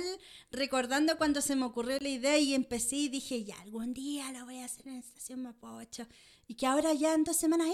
recordando 0.50 1.16
cuando 1.18 1.40
se 1.40 1.56
me 1.56 1.64
ocurrió 1.64 1.98
la 2.00 2.08
idea 2.08 2.38
y 2.38 2.54
empecé 2.54 2.96
y 2.96 3.08
dije, 3.08 3.44
ya, 3.44 3.58
algún 3.60 3.94
día 3.94 4.30
lo 4.32 4.44
voy 4.44 4.58
a 4.60 4.64
hacer 4.66 4.88
en 4.88 4.96
Estación 4.96 5.42
Mapocho. 5.42 6.06
Y 6.46 6.54
que 6.54 6.66
ahora 6.66 6.92
ya 6.94 7.14
en 7.14 7.24
dos 7.24 7.36
semanas 7.36 7.68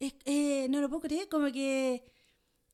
es. 0.00 0.14
eh, 0.24 0.66
no 0.70 0.80
lo 0.80 0.88
puedo 0.88 1.02
creer, 1.02 1.28
como 1.28 1.50
que... 1.52 2.04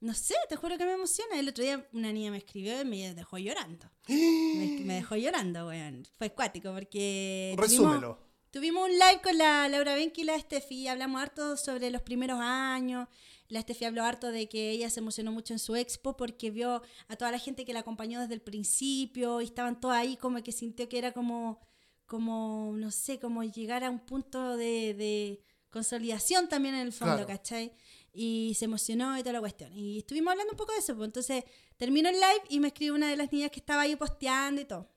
No 0.01 0.14
sé, 0.14 0.35
te 0.49 0.57
juro 0.57 0.76
que 0.76 0.85
me 0.85 0.95
emociona. 0.95 1.39
El 1.39 1.49
otro 1.49 1.62
día 1.62 1.87
una 1.93 2.12
niña 2.12 2.33
me 2.33 2.39
escribió 2.39 2.80
y 2.80 2.85
me 2.85 3.14
dejó 3.14 3.39
llorando. 3.39 3.89
Me, 4.09 4.80
me 4.85 4.95
dejó 4.95 5.14
llorando, 5.14 5.68
weón. 5.68 6.05
Fue 6.18 6.26
acuático 6.26 6.72
porque... 6.74 7.55
Resúmelo. 7.57 8.16
Tuvimos 8.16 8.32
un 8.55 8.90
live 8.90 9.20
con 9.22 9.38
la 9.38 9.68
Laura 9.68 9.94
Benki 9.94 10.22
y 10.22 10.24
la 10.24 10.38
Steffi. 10.38 10.86
Hablamos 10.86 11.22
harto 11.22 11.57
sobre 11.57 11.90
los 11.90 12.03
primeros 12.03 12.38
años. 12.40 13.09
La 13.48 13.61
Steffi 13.61 13.84
habló 13.84 14.05
harto 14.05 14.30
de 14.30 14.48
que 14.48 14.70
ella 14.70 14.90
se 14.90 15.00
emocionó 15.00 15.32
mucho 15.32 15.53
en 15.55 15.59
su 15.59 15.74
expo 15.76 16.16
porque 16.16 16.50
vio 16.50 16.82
a 17.09 17.16
toda 17.16 17.30
la 17.30 17.38
gente 17.38 17.64
que 17.64 17.72
la 17.72 17.80
acompañó 17.80 18.20
desde 18.20 18.34
el 18.34 18.40
principio 18.40 19.40
y 19.40 19.44
estaban 19.44 19.80
todos 19.80 19.94
ahí 19.94 20.16
como 20.16 20.42
que 20.42 20.53
sintió 20.53 20.88
que 20.88 20.98
era 20.98 21.12
como, 21.12 21.61
como 22.07 22.72
no 22.76 22.90
sé, 22.90 23.18
como 23.18 23.42
llegar 23.42 23.84
a 23.84 23.90
un 23.90 24.00
punto 24.00 24.57
de, 24.57 24.94
de 24.94 25.42
consolidación 25.70 26.48
también 26.48 26.74
en 26.74 26.82
el 26.82 26.92
fondo, 26.92 27.14
Claro. 27.16 27.26
¿cachai? 27.28 27.72
Y 28.12 28.55
se 28.59 28.66
emocionó 28.66 29.16
y 29.18 29.20
toda 29.20 29.34
la 29.34 29.40
cuestión. 29.40 29.72
Y 29.76 29.98
estuvimos 29.98 30.32
hablando 30.32 30.53
un 30.53 30.59
poco 30.59 30.72
de 30.72 30.78
eso. 30.78 30.94
Pues. 30.94 31.07
Entonces 31.09 31.44
terminó 31.78 32.11
el 32.11 32.16
live 32.16 32.42
y 32.50 32.61
me 32.61 32.68
escribe 32.68 32.92
una 32.92 33.09
de 33.09 33.16
las 33.16 33.32
niñas 33.32 33.50
que 33.50 33.61
estaba 33.61 33.82
ahí 33.82 33.96
posteando 33.96 34.61
y 34.61 34.64
todo. 34.66 34.90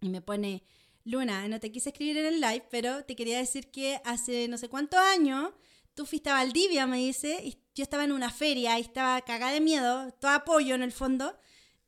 Y 0.00 0.08
me 0.08 0.22
pone, 0.22 0.62
Luna, 1.10 1.48
no 1.48 1.58
te 1.60 1.72
quise 1.72 1.88
escribir 1.90 2.18
en 2.18 2.26
el 2.26 2.40
live, 2.40 2.64
pero 2.70 3.04
te 3.04 3.16
quería 3.16 3.38
decir 3.38 3.70
que 3.70 4.00
hace 4.04 4.46
no 4.48 4.58
sé 4.58 4.68
cuántos 4.68 5.00
años 5.00 5.50
tú 5.94 6.06
fuiste 6.06 6.30
a 6.30 6.34
Valdivia, 6.34 6.86
me 6.86 6.98
dice, 6.98 7.40
y 7.44 7.58
yo 7.74 7.82
estaba 7.82 8.04
en 8.04 8.12
una 8.12 8.30
feria 8.30 8.78
y 8.78 8.82
estaba 8.82 9.20
cagada 9.22 9.52
de 9.52 9.60
miedo, 9.60 10.12
todo 10.20 10.30
apoyo 10.32 10.74
en 10.74 10.82
el 10.82 10.92
fondo, 10.92 11.34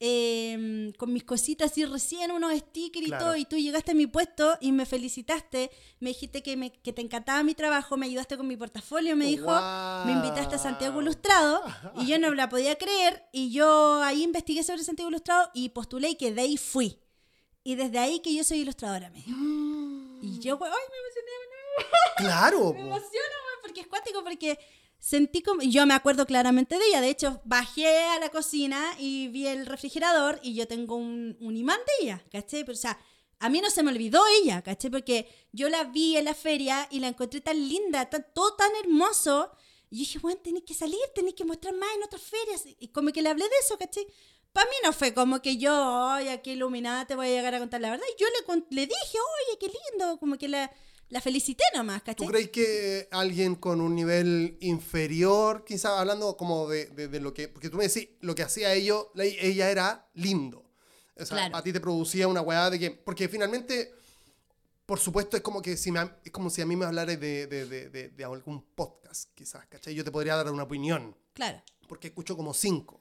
eh, 0.03 0.93
con 0.97 1.12
mis 1.12 1.25
cositas 1.25 1.77
y 1.77 1.85
recién 1.85 2.31
unos 2.31 2.53
stickers 2.59 3.07
y 3.07 3.11
todo, 3.18 3.37
y 3.37 3.45
tú 3.45 3.57
llegaste 3.57 3.93
a 3.93 3.95
mi 3.95 4.07
puesto 4.07 4.57
y 4.61 4.73
me 4.73 4.87
felicitaste, 4.87 5.71
me 6.01 6.09
dijiste 6.11 6.43
que, 6.43 6.57
me- 6.57 6.73
que 6.73 6.93
te 6.93 7.03
encantaba 7.03 7.43
mi 7.43 7.55
trabajo, 7.55 7.97
me 7.99 8.07
ayudaste 8.07 8.37
con 8.39 8.49
mi 8.49 8.57
portafolio, 8.57 9.14
me 9.16 9.27
dijo, 9.27 9.45
Guau. 9.45 10.07
me 10.07 10.12
invitaste 10.12 10.55
a 10.55 10.59
Santiago 10.59 11.01
Ilustrado 11.03 11.62
y 12.01 12.07
yo 12.07 12.18
no 12.18 12.33
la 12.35 12.49
podía 12.49 12.77
creer 12.77 13.25
y 13.33 13.53
yo 13.53 14.03
ahí 14.03 14.23
investigué 14.23 14.62
sobre 14.62 14.83
Santiago 14.83 15.11
Ilustrado 15.11 15.51
y 15.55 15.68
postulé 15.68 16.11
y 16.11 16.14
quedé 16.16 16.47
y 16.47 16.57
fui. 16.57 16.99
Y 17.63 17.75
desde 17.75 17.99
ahí 17.99 18.21
que 18.21 18.35
yo 18.35 18.43
soy 18.45 18.59
ilustradora, 18.61 19.11
me 19.11 19.23
dijo. 19.23 19.37
Y 20.23 20.39
yo, 20.39 20.59
güey, 20.59 20.71
ay, 20.71 20.79
me 20.91 20.99
emocioné, 20.99 21.31
Claro. 22.19 22.73
me 22.75 22.83
güey, 22.91 23.03
porque 23.63 23.81
es 23.81 23.87
cuático, 23.87 24.23
porque 24.23 24.59
sentí 24.99 25.43
como, 25.43 25.63
yo 25.63 25.87
me 25.87 25.95
acuerdo 25.95 26.27
claramente 26.27 26.79
de 26.79 26.87
ella, 26.89 27.01
de 27.01 27.09
hecho, 27.09 27.41
bajé 27.47 27.89
a 28.05 28.19
la 28.19 28.29
cocina 28.29 28.95
y 28.99 29.29
vi 29.29 29.47
el 29.47 29.65
refrigerador 29.65 30.39
y 30.43 30.55
yo 30.55 30.69
tengo 30.69 30.97
un, 30.97 31.39
un 31.41 31.57
imán 31.57 31.79
de 31.87 32.05
ella, 32.05 32.25
¿cachai? 32.31 32.65
Pero, 32.65 32.77
o 32.77 32.81
sea, 32.81 32.99
a 33.39 33.49
mí 33.49 33.63
no 33.63 33.71
se 33.71 33.83
me 33.83 33.91
olvidó 33.93 34.23
ella, 34.43 34.61
¿cachai? 34.63 34.91
Porque 34.91 35.27
yo 35.53 35.71
la 35.71 35.85
vi 35.85 36.19
en 36.19 36.27
la 36.27 36.35
feria 36.35 36.87
y 36.91 37.01
la 37.01 37.09
encontré 37.09 37.41
tan 37.41 37.57
linda, 37.67 38.11
tan- 38.11 38.27
todo 38.35 38.55
tan 38.57 38.71
hermoso. 38.85 39.51
Y 39.89 39.97
yo 39.97 40.01
dije, 40.01 40.19
bueno, 40.19 40.39
tenés 40.45 40.65
que 40.65 40.75
salir, 40.75 41.01
tenés 41.15 41.33
que 41.35 41.47
mostrar 41.47 41.75
más 41.75 41.89
en 41.97 42.03
otras 42.03 42.21
ferias. 42.23 42.65
Y 42.79 42.89
como 42.89 43.11
que 43.11 43.23
le 43.23 43.31
hablé 43.31 43.45
de 43.45 43.57
eso, 43.65 43.79
¿cachai? 43.79 44.07
Para 44.53 44.66
mí 44.68 44.76
no 44.84 44.92
fue 44.92 45.14
como 45.14 45.40
que 45.40 45.57
yo, 45.59 46.09
ay, 46.09 46.40
qué 46.42 46.53
iluminada 46.55 47.07
te 47.07 47.14
voy 47.14 47.28
a 47.28 47.30
llegar 47.30 47.55
a 47.55 47.59
contar 47.61 47.80
la 47.80 47.90
verdad. 47.90 48.05
Y 48.16 48.20
yo 48.20 48.26
le, 48.28 48.64
le 48.70 48.86
dije, 48.86 49.18
oye, 49.18 49.59
qué 49.61 49.66
lindo, 49.92 50.18
como 50.18 50.36
que 50.38 50.48
la, 50.48 50.70
la 51.09 51.20
felicité 51.20 51.62
nomás, 51.74 52.01
¿Tú 52.03 52.07
¿cachai? 52.07 52.26
crees 52.26 52.51
que 52.51 53.09
alguien 53.12 53.55
con 53.55 53.80
un 53.80 53.94
nivel 53.94 54.57
inferior, 54.61 55.64
quizás 55.64 55.92
hablando 55.98 56.36
como 56.36 56.68
de, 56.68 56.86
de- 56.86 57.09
de 57.09 57.20
lo 57.20 57.32
que, 57.32 57.46
porque 57.48 57.70
tú 57.70 57.76
me 57.76 57.86
decís, 57.86 58.09
lo 58.20 58.34
que 58.34 58.42
hacía 58.42 58.72
ello, 58.74 59.11
la- 59.14 59.24
ella 59.24 59.70
era 59.70 60.09
lindo. 60.14 60.64
O 61.16 61.24
sea, 61.24 61.36
Claro. 61.36 61.57
a 61.57 61.62
ti 61.62 61.72
te 61.72 61.80
producía 61.80 62.26
una 62.26 62.40
weá 62.40 62.70
de 62.70 62.78
que, 62.78 62.90
porque 62.90 63.28
finalmente, 63.28 63.92
por 64.86 64.98
supuesto, 64.98 65.36
es 65.36 65.42
como 65.44 65.62
que 65.62 65.76
si 65.76 65.92
me, 65.92 66.01
es 66.24 66.32
como 66.32 66.51
si 66.51 66.61
a 66.62 66.66
mí 66.66 66.74
me 66.74 66.86
hablaras 66.86 67.20
de, 67.20 67.46
de, 67.46 67.66
de- 67.66 67.88
de- 67.90 68.09
de 68.09 68.24
algún 68.24 68.62
podcast, 68.74 69.30
quizás, 69.34 69.64
¿cachai? 69.66 69.94
Yo 69.94 70.03
te 70.03 70.11
podría 70.11 70.34
dar 70.36 70.51
una 70.51 70.64
opinión, 70.64 71.16
Claro. 71.34 71.62
porque 71.88 72.09
escucho 72.09 72.36
como 72.36 72.53
cinco. 72.53 72.99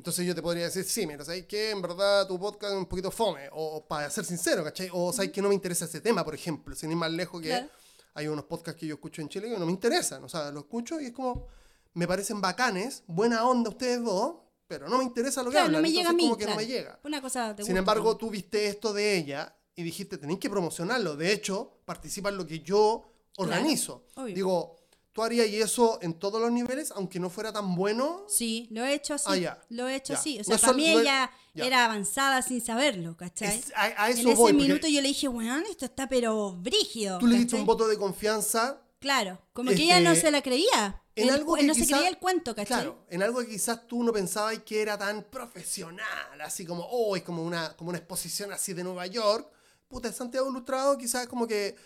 Entonces 0.00 0.24
yo 0.26 0.34
te 0.34 0.40
podría 0.40 0.64
decir, 0.64 0.82
sí, 0.84 1.06
mira, 1.06 1.22
¿sabes 1.26 1.44
qué? 1.44 1.72
En 1.72 1.82
verdad 1.82 2.26
tu 2.26 2.40
podcast 2.40 2.72
es 2.72 2.78
un 2.78 2.86
poquito 2.86 3.10
fome, 3.10 3.50
o, 3.52 3.84
para 3.86 4.08
ser 4.08 4.24
sincero, 4.24 4.64
¿cachai? 4.64 4.88
O 4.94 5.12
¿sabes 5.12 5.30
que 5.30 5.42
no 5.42 5.50
me 5.50 5.54
interesa 5.54 5.84
ese 5.84 6.00
tema, 6.00 6.24
por 6.24 6.34
ejemplo? 6.34 6.74
Sin 6.74 6.90
ir 6.90 6.96
más 6.96 7.10
lejos 7.10 7.42
que 7.42 7.48
Claro. 7.48 7.68
hay 8.14 8.26
unos 8.26 8.46
podcasts 8.46 8.80
que 8.80 8.86
yo 8.86 8.94
escucho 8.94 9.20
en 9.20 9.28
Chile 9.28 9.50
que 9.50 9.58
no 9.58 9.66
me 9.66 9.72
interesan, 9.72 10.24
o 10.24 10.28
sea, 10.30 10.50
los 10.52 10.62
escucho 10.62 10.98
y 11.02 11.04
es 11.08 11.12
como, 11.12 11.48
me 11.92 12.08
parecen 12.08 12.40
bacanes, 12.40 13.02
buena 13.08 13.46
onda 13.46 13.68
ustedes 13.68 14.02
dos, 14.02 14.36
pero 14.66 14.88
no 14.88 14.96
me 14.96 15.04
interesa 15.04 15.42
lo 15.42 15.50
que 15.50 15.56
Claro, 15.56 15.66
hablan, 15.66 15.82
no 15.82 15.86
me 15.86 15.92
llega 15.92 16.08
a 16.08 16.12
mí. 16.14 16.22
como 16.22 16.38
que 16.38 16.44
claro. 16.44 16.58
no 16.58 16.66
me 16.66 16.66
llega. 16.66 16.98
Una 17.04 17.20
cosa 17.20 17.54
te 17.54 17.62
Sin 17.62 17.76
embargo, 17.76 18.16
tú 18.16 18.30
viste 18.30 18.68
esto 18.68 18.94
de 18.94 19.18
ella 19.18 19.54
y 19.76 19.82
dijiste, 19.82 20.16
tenéis 20.16 20.40
que 20.40 20.48
promocionarlo. 20.48 21.14
De 21.14 21.30
hecho, 21.30 21.82
participa 21.84 22.30
en 22.30 22.38
lo 22.38 22.46
que 22.46 22.60
yo 22.60 23.04
organizo. 23.36 24.06
Digo, 24.34 24.76
tú 25.12 25.22
harías 25.22 25.46
eso 25.48 25.98
en 26.02 26.14
todos 26.14 26.40
los 26.40 26.52
niveles, 26.52 26.90
aunque 26.92 27.18
no 27.20 27.30
fuera 27.30 27.52
tan 27.52 27.74
bueno. 27.74 28.24
Sí, 28.28 28.68
lo 28.70 28.84
he 28.84 28.94
hecho 28.94 29.14
así. 29.14 29.44
Ah. 29.46 29.58
Lo 29.68 29.88
he 29.88 29.96
hecho 29.96 30.12
Ya. 30.14 30.18
así. 30.18 30.36
O 30.36 30.38
No 30.38 30.44
sea, 30.44 30.54
es 30.56 30.60
para 30.62 30.72
mí 30.74 30.92
no 30.94 31.00
ella 31.00 31.30
era 31.54 31.84
avanzada 31.84 32.42
sin 32.42 32.60
saberlo, 32.60 33.16
¿cachai? 33.16 33.58
Es- 33.58 33.72
a, 33.74 34.04
a 34.04 34.10
eso 34.10 34.20
en 34.22 34.28
ese 34.28 34.36
voy. 34.36 34.52
minuto 34.52 34.86
yo 34.86 35.00
le 35.00 35.08
dije, 35.08 35.28
weón, 35.28 35.64
esto 35.68 35.84
está 35.84 36.08
pero 36.08 36.52
brígido. 36.56 37.18
tú 37.18 37.26
le 37.26 37.38
diste 37.38 37.56
un 37.56 37.66
voto 37.66 37.88
de 37.88 37.96
confianza 37.98 38.80
Claro, 39.00 39.40
como 39.54 39.70
que 39.70 39.82
ella 39.82 39.98
no 40.00 40.10
Este, 40.10 40.26
se 40.26 40.30
la 40.30 40.42
creía. 40.42 41.02
en 41.16 41.28
El 41.28 41.34
algo 41.34 41.54
que 41.54 41.62
no 41.62 41.72
se 41.74 41.80
quizá- 41.80 41.96
creía 41.96 42.08
el 42.10 42.18
cuento, 42.18 42.54
¿cachai? 42.54 42.66
Claro, 42.82 43.04
en 43.08 43.22
algo 43.22 43.40
que 43.40 43.46
quizás 43.48 43.86
tú 43.86 44.04
no 44.04 44.12
pensabas 44.12 44.58
que 44.58 44.82
era 44.82 44.98
tan 44.98 45.22
profesional, 45.24 46.40
así 46.42 46.64
como, 46.66 46.84
oh, 46.90 47.16
es 47.16 47.22
como 47.22 47.42
una, 47.42 47.74
como 47.76 47.90
una 47.90 47.98
exposición 47.98 48.52
así 48.52 48.72
de 48.74 48.84
Nueva 48.84 49.06
York. 49.06 49.50
Puta, 49.88 50.12
Santiago 50.12 50.48
Ilustrado 50.50 50.96
quizás 50.98 51.26
como 51.26 51.46
que 51.46 51.76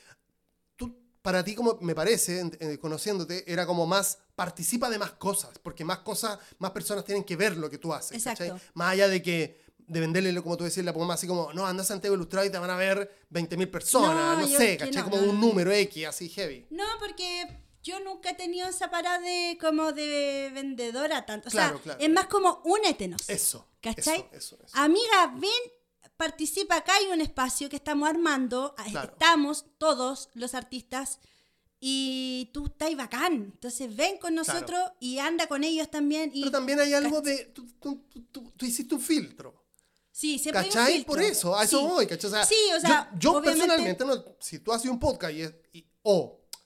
para 1.25 1.43
ti, 1.43 1.55
como 1.55 1.79
me 1.81 1.95
parece, 1.95 2.41
en- 2.41 2.55
en- 2.61 2.77
conociéndote, 2.77 3.51
era 3.51 3.65
como 3.65 3.87
más, 3.87 4.19
participa 4.37 4.91
de 4.91 4.99
más 4.99 5.13
cosas, 5.13 5.59
porque 5.63 5.83
más 5.83 6.01
cosas, 6.01 6.39
más 6.59 6.73
personas 6.73 7.03
tienen 7.07 7.25
que 7.25 7.35
ver 7.35 7.57
lo 7.57 7.71
que 7.71 7.79
tú 7.79 7.95
haces, 7.95 8.23
¿cachai? 8.23 8.49
Exacto. 8.49 8.71
Más 8.75 8.93
allá 8.93 9.09
de 9.09 9.23
que, 9.23 9.65
de 9.79 10.01
venderle, 10.01 10.39
como 10.43 10.59
tú 10.59 10.65
decías, 10.65 10.85
la 10.85 10.93
pomada 10.93 11.15
así 11.15 11.27
como, 11.27 11.51
no, 11.55 11.67
anda 11.67 11.83
a 11.83 11.87
Santiago 11.87 12.15
Ilustrado 12.15 12.47
y 12.47 12.51
te 12.51 12.59
van 12.59 12.69
a 12.69 12.77
ver 12.77 13.11
20.000 13.31 13.71
personas, 13.71 14.39
No, 14.39 14.47
sé, 14.47 14.77
¿cachai? 14.77 15.03
no, 15.03 15.11
como 15.11 15.17
un 15.23 15.41
número 15.41 15.73
X, 15.73 16.07
así 16.07 16.29
heavy. 16.29 16.67
No, 16.69 16.85
porque 17.01 17.59
yo 17.83 18.01
nunca 18.01 18.31
he 18.31 18.35
tenido 18.35 18.69
esa 18.69 18.91
parada 18.91 19.19
de 19.21 19.57
como 19.59 19.93
de 19.93 20.51
vendedora 20.53 21.25
tanto. 21.25 21.49
O 21.49 21.51
Claro, 21.51 21.77
sea, 21.77 21.83
claro. 21.85 22.01
es 22.01 22.11
más 22.11 22.27
como 22.27 22.61
únetenos. 22.65 23.29
Eso. 23.31 23.67
¿Cachai? 23.81 24.21
Eso, 24.33 24.57
eso, 24.57 24.59
eso. 24.65 24.77
Amiga, 24.79 25.35
ven, 25.39 25.51
participa 26.17 26.77
acá, 26.77 26.95
hay 26.95 27.07
un 27.07 27.21
espacio 27.21 27.69
que 27.69 27.77
estamos 27.77 28.09
armando, 28.09 28.75
a- 28.79 28.85
Claro. 28.85 29.13
estamos 29.13 29.67
todos 29.79 30.31
los 30.35 30.55
artistas 30.55 31.19
y 31.81 32.51
tú 32.55 32.67
estás 32.67 32.95
bacán. 32.97 33.33
Entonces 33.55 33.95
ven 33.95 34.19
con 34.19 34.35
nosotros 34.35 34.81
y 35.01 35.19
anda 35.19 35.47
con 35.47 35.65
ellos 35.65 35.91
también. 35.91 36.31
Y 36.33 36.41
Pero 36.41 36.53
también 36.53 36.81
hay 36.81 36.95
algo 36.95 37.21
de. 37.21 37.47
Tú, 37.47 37.67
tú- 37.81 38.01
tú- 38.57 38.67
hiciste 38.67 38.95
un 38.95 39.01
filtro. 39.01 39.63
Sí, 40.11 40.39
siempre 40.39 40.61
hay 40.61 40.67
un 40.69 40.73
¿Cachai? 40.73 41.05
Por 41.05 41.21
eso, 41.21 41.57
a 41.59 41.65
eso 41.65 41.81
Sí. 41.81 41.85
voy, 41.87 42.07
¿cachai? 42.07 42.31
O 42.31 42.33
sea, 42.33 42.45
Sí, 42.47 42.55
o 42.77 42.81
sea, 42.81 43.11
yo, 43.19 43.43
personalmente, 43.43 44.05
no, 44.05 44.25
si 44.39 44.61
tú 44.61 44.73
haces 44.73 44.89
un 44.91 45.01
podcast 45.01 45.35
y, 45.35 45.43
es- 45.43 45.55
y- 45.73 45.85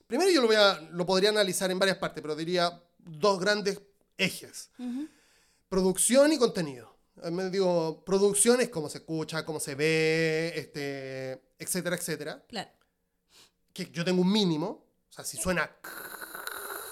primero 0.06 0.30
yo 0.30 0.42
lo, 0.42 0.46
voy 0.48 0.56
a, 0.56 0.80
lo 0.92 1.06
podría 1.06 1.30
analizar 1.30 1.70
en 1.70 1.78
varias 1.78 1.96
partes, 1.96 2.20
pero 2.20 2.36
diría 2.36 2.82
dos 2.98 3.40
grandes 3.40 3.80
ejes. 4.18 4.70
Producción 5.68 6.32
y 6.32 6.38
contenido. 6.38 6.97
Eh, 7.24 7.30
Me 7.30 7.50
digo, 7.50 8.04
producción 8.04 8.60
es 8.60 8.68
cómo 8.68 8.88
se 8.88 8.98
escucha, 8.98 9.44
cómo 9.44 9.60
se 9.60 9.74
ve, 9.74 10.52
este, 10.56 11.32
etcétera, 11.58 11.96
etcétera. 11.96 12.44
Claro, 12.48 12.70
Que 13.72 13.86
yo 13.90 14.04
tengo 14.04 14.22
un 14.22 14.32
mínimo. 14.32 14.86
O 15.08 15.12
sea, 15.12 15.24
si 15.24 15.36
suena... 15.36 15.70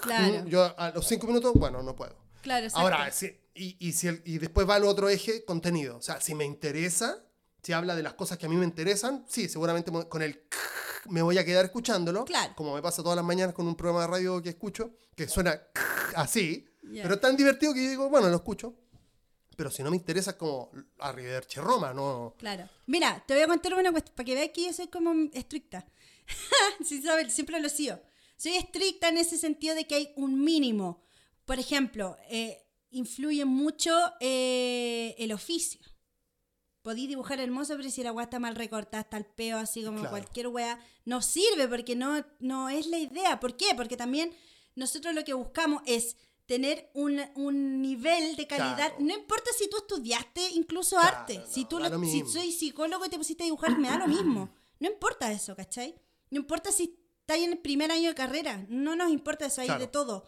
claro, 0.03 0.45
mm, 0.45 0.47
Yo 0.49 0.75
a 0.79 0.91
los 0.91 1.07
cinco 1.07 1.27
minutos, 1.27 1.53
bueno, 1.55 1.83
no 1.83 1.95
puedo. 1.95 2.17
claro. 2.43 2.65
exacto. 2.67 2.83
Ahora, 2.83 3.11
si- 3.11 3.39
y, 3.55 3.77
y, 3.89 3.93
si 3.93 4.09
el- 4.09 4.23
y 4.25 4.39
después 4.39 4.69
va 4.69 4.75
al 4.77 4.85
otro 4.85 5.09
eje, 5.09 5.45
contenido. 5.45 5.97
O 5.97 6.03
sea, 6.03 6.21
si 6.21 6.35
me 6.35 6.45
interesa, 6.45 7.25
si 7.63 7.73
habla 7.73 7.97
de 7.97 8.03
las 8.03 8.15
cosas 8.15 8.37
que 8.39 8.47
a 8.47 8.49
mí 8.49 8.57
me 8.57 8.65
interesan, 8.65 9.25
sí, 9.29 9.49
seguramente 9.49 9.91
con 10.09 10.23
el 10.23 10.43
me 11.09 11.23
voy 11.23 11.39
a 11.39 11.45
quedar 11.45 11.65
escuchándolo. 11.65 12.25
Claro. 12.25 12.53
Como 12.57 12.75
me 12.75 12.83
pasa 12.83 13.03
todas 13.03 13.17
las 13.17 13.25
mañanas 13.25 13.55
con 13.55 13.67
un 13.67 13.75
programa 13.77 14.03
de 14.03 14.07
radio 14.09 14.43
que 14.43 14.51
escucho, 14.51 14.93
que 15.15 15.27
suena 15.29 15.61
así. 16.17 16.69
Pero 16.83 17.15
es 17.15 17.21
tan 17.21 17.37
divertido 17.37 17.75
que 17.75 17.83
yo 17.83 17.91
digo, 17.91 18.09
bueno, 18.09 18.29
lo 18.29 18.37
escucho. 18.37 18.75
Pero 19.57 19.71
si 19.71 19.83
no 19.83 19.91
me 19.91 19.97
interesa, 19.97 20.33
es 20.33 20.37
como 20.37 20.71
Arrivederci 20.99 21.61
Roma, 21.61 21.95
¿no? 21.95 22.35
Claro. 22.39 22.69
Mira, 22.87 23.25
te 23.27 23.35
voy 23.35 23.43
a 23.43 23.49
contar 23.49 23.75
una 23.75 23.91
cuestión, 23.91 24.15
para 24.15 24.25
que 24.27 24.35
veas 24.35 24.51
que 24.51 24.65
yo 24.67 24.73
soy 24.73 24.89
como 24.89 25.13
estricta. 25.33 25.87
sí, 26.85 27.01
sabes, 27.03 27.33
siempre 27.33 27.59
lo 27.61 27.67
he 27.67 27.71
sido. 27.71 28.01
Soy 28.37 28.57
estricta 28.57 29.09
en 29.09 29.17
ese 29.19 29.39
sentido 29.39 29.75
de 29.75 29.87
que 29.87 29.95
hay 29.95 30.13
un 30.17 30.43
mínimo. 30.45 31.03
Por 31.47 31.59
ejemplo, 31.59 32.17
eh, 32.29 32.63
influye 32.91 33.45
mucho 33.45 33.97
eh, 34.21 35.15
el 35.19 35.33
oficio. 35.33 35.81
Podí 36.83 37.07
dibujar 37.07 37.41
hermoso, 37.41 37.77
pero 37.77 37.91
si 37.91 38.03
la 38.03 38.13
weá 38.13 38.25
está 38.25 38.39
mal 38.39 38.55
recortada, 38.55 39.01
está 39.03 39.17
el 39.17 39.25
peo, 39.25 39.59
así 39.59 39.83
como 39.83 39.99
Claro. 39.99 40.11
cualquier 40.11 40.49
weá, 40.49 40.79
no 41.05 41.21
sirve 41.23 41.67
porque 41.67 41.97
no, 41.97 42.25
no 42.39 42.69
es 42.69 42.87
la 42.87 42.99
idea. 42.99 43.41
¿Por 43.41 43.57
qué? 43.57 43.75
Porque 43.75 43.97
también 43.97 44.33
nosotros 44.77 45.15
lo 45.15 45.25
que 45.25 45.33
buscamos 45.33 45.83
es 45.87 46.17
tener 46.47 46.91
un, 46.95 47.21
un 47.35 47.83
nivel 47.83 48.37
de 48.37 48.47
calidad. 48.47 48.77
Claro. 48.77 48.97
No 49.01 49.15
importa 49.15 49.51
si 49.59 49.69
tú 49.69 49.77
estudiaste 49.79 50.49
incluso 50.51 50.97
Claro, 50.97 51.17
arte. 51.19 51.39
no, 51.39 51.47
si 51.47 51.65
tú 51.65 51.79
da 51.79 51.89
lo- 51.89 51.99
lo 51.99 52.05
si 52.07 52.25
soy 52.27 52.53
psicólogo 52.53 53.05
y 53.05 53.09
te 53.09 53.19
pusiste 53.19 53.43
a 53.43 53.47
dibujar, 53.47 53.77
me 53.79 53.89
da 53.89 53.99
lo 53.99 54.07
mismo. 54.09 54.49
No 54.79 54.89
importa 54.89 55.33
eso, 55.33 55.57
¿cachai? 55.57 55.95
No 56.31 56.39
importa 56.39 56.71
si 56.71 56.97
estás 57.21 57.39
en 57.39 57.53
el 57.53 57.59
primer 57.59 57.91
año 57.91 58.09
de 58.11 58.15
carrera. 58.15 58.65
No 58.69 58.95
nos 58.95 59.11
importa 59.11 59.47
eso, 59.47 59.61
hay 59.61 59.67
Claro. 59.67 59.81
de 59.81 59.87
todo. 59.89 60.25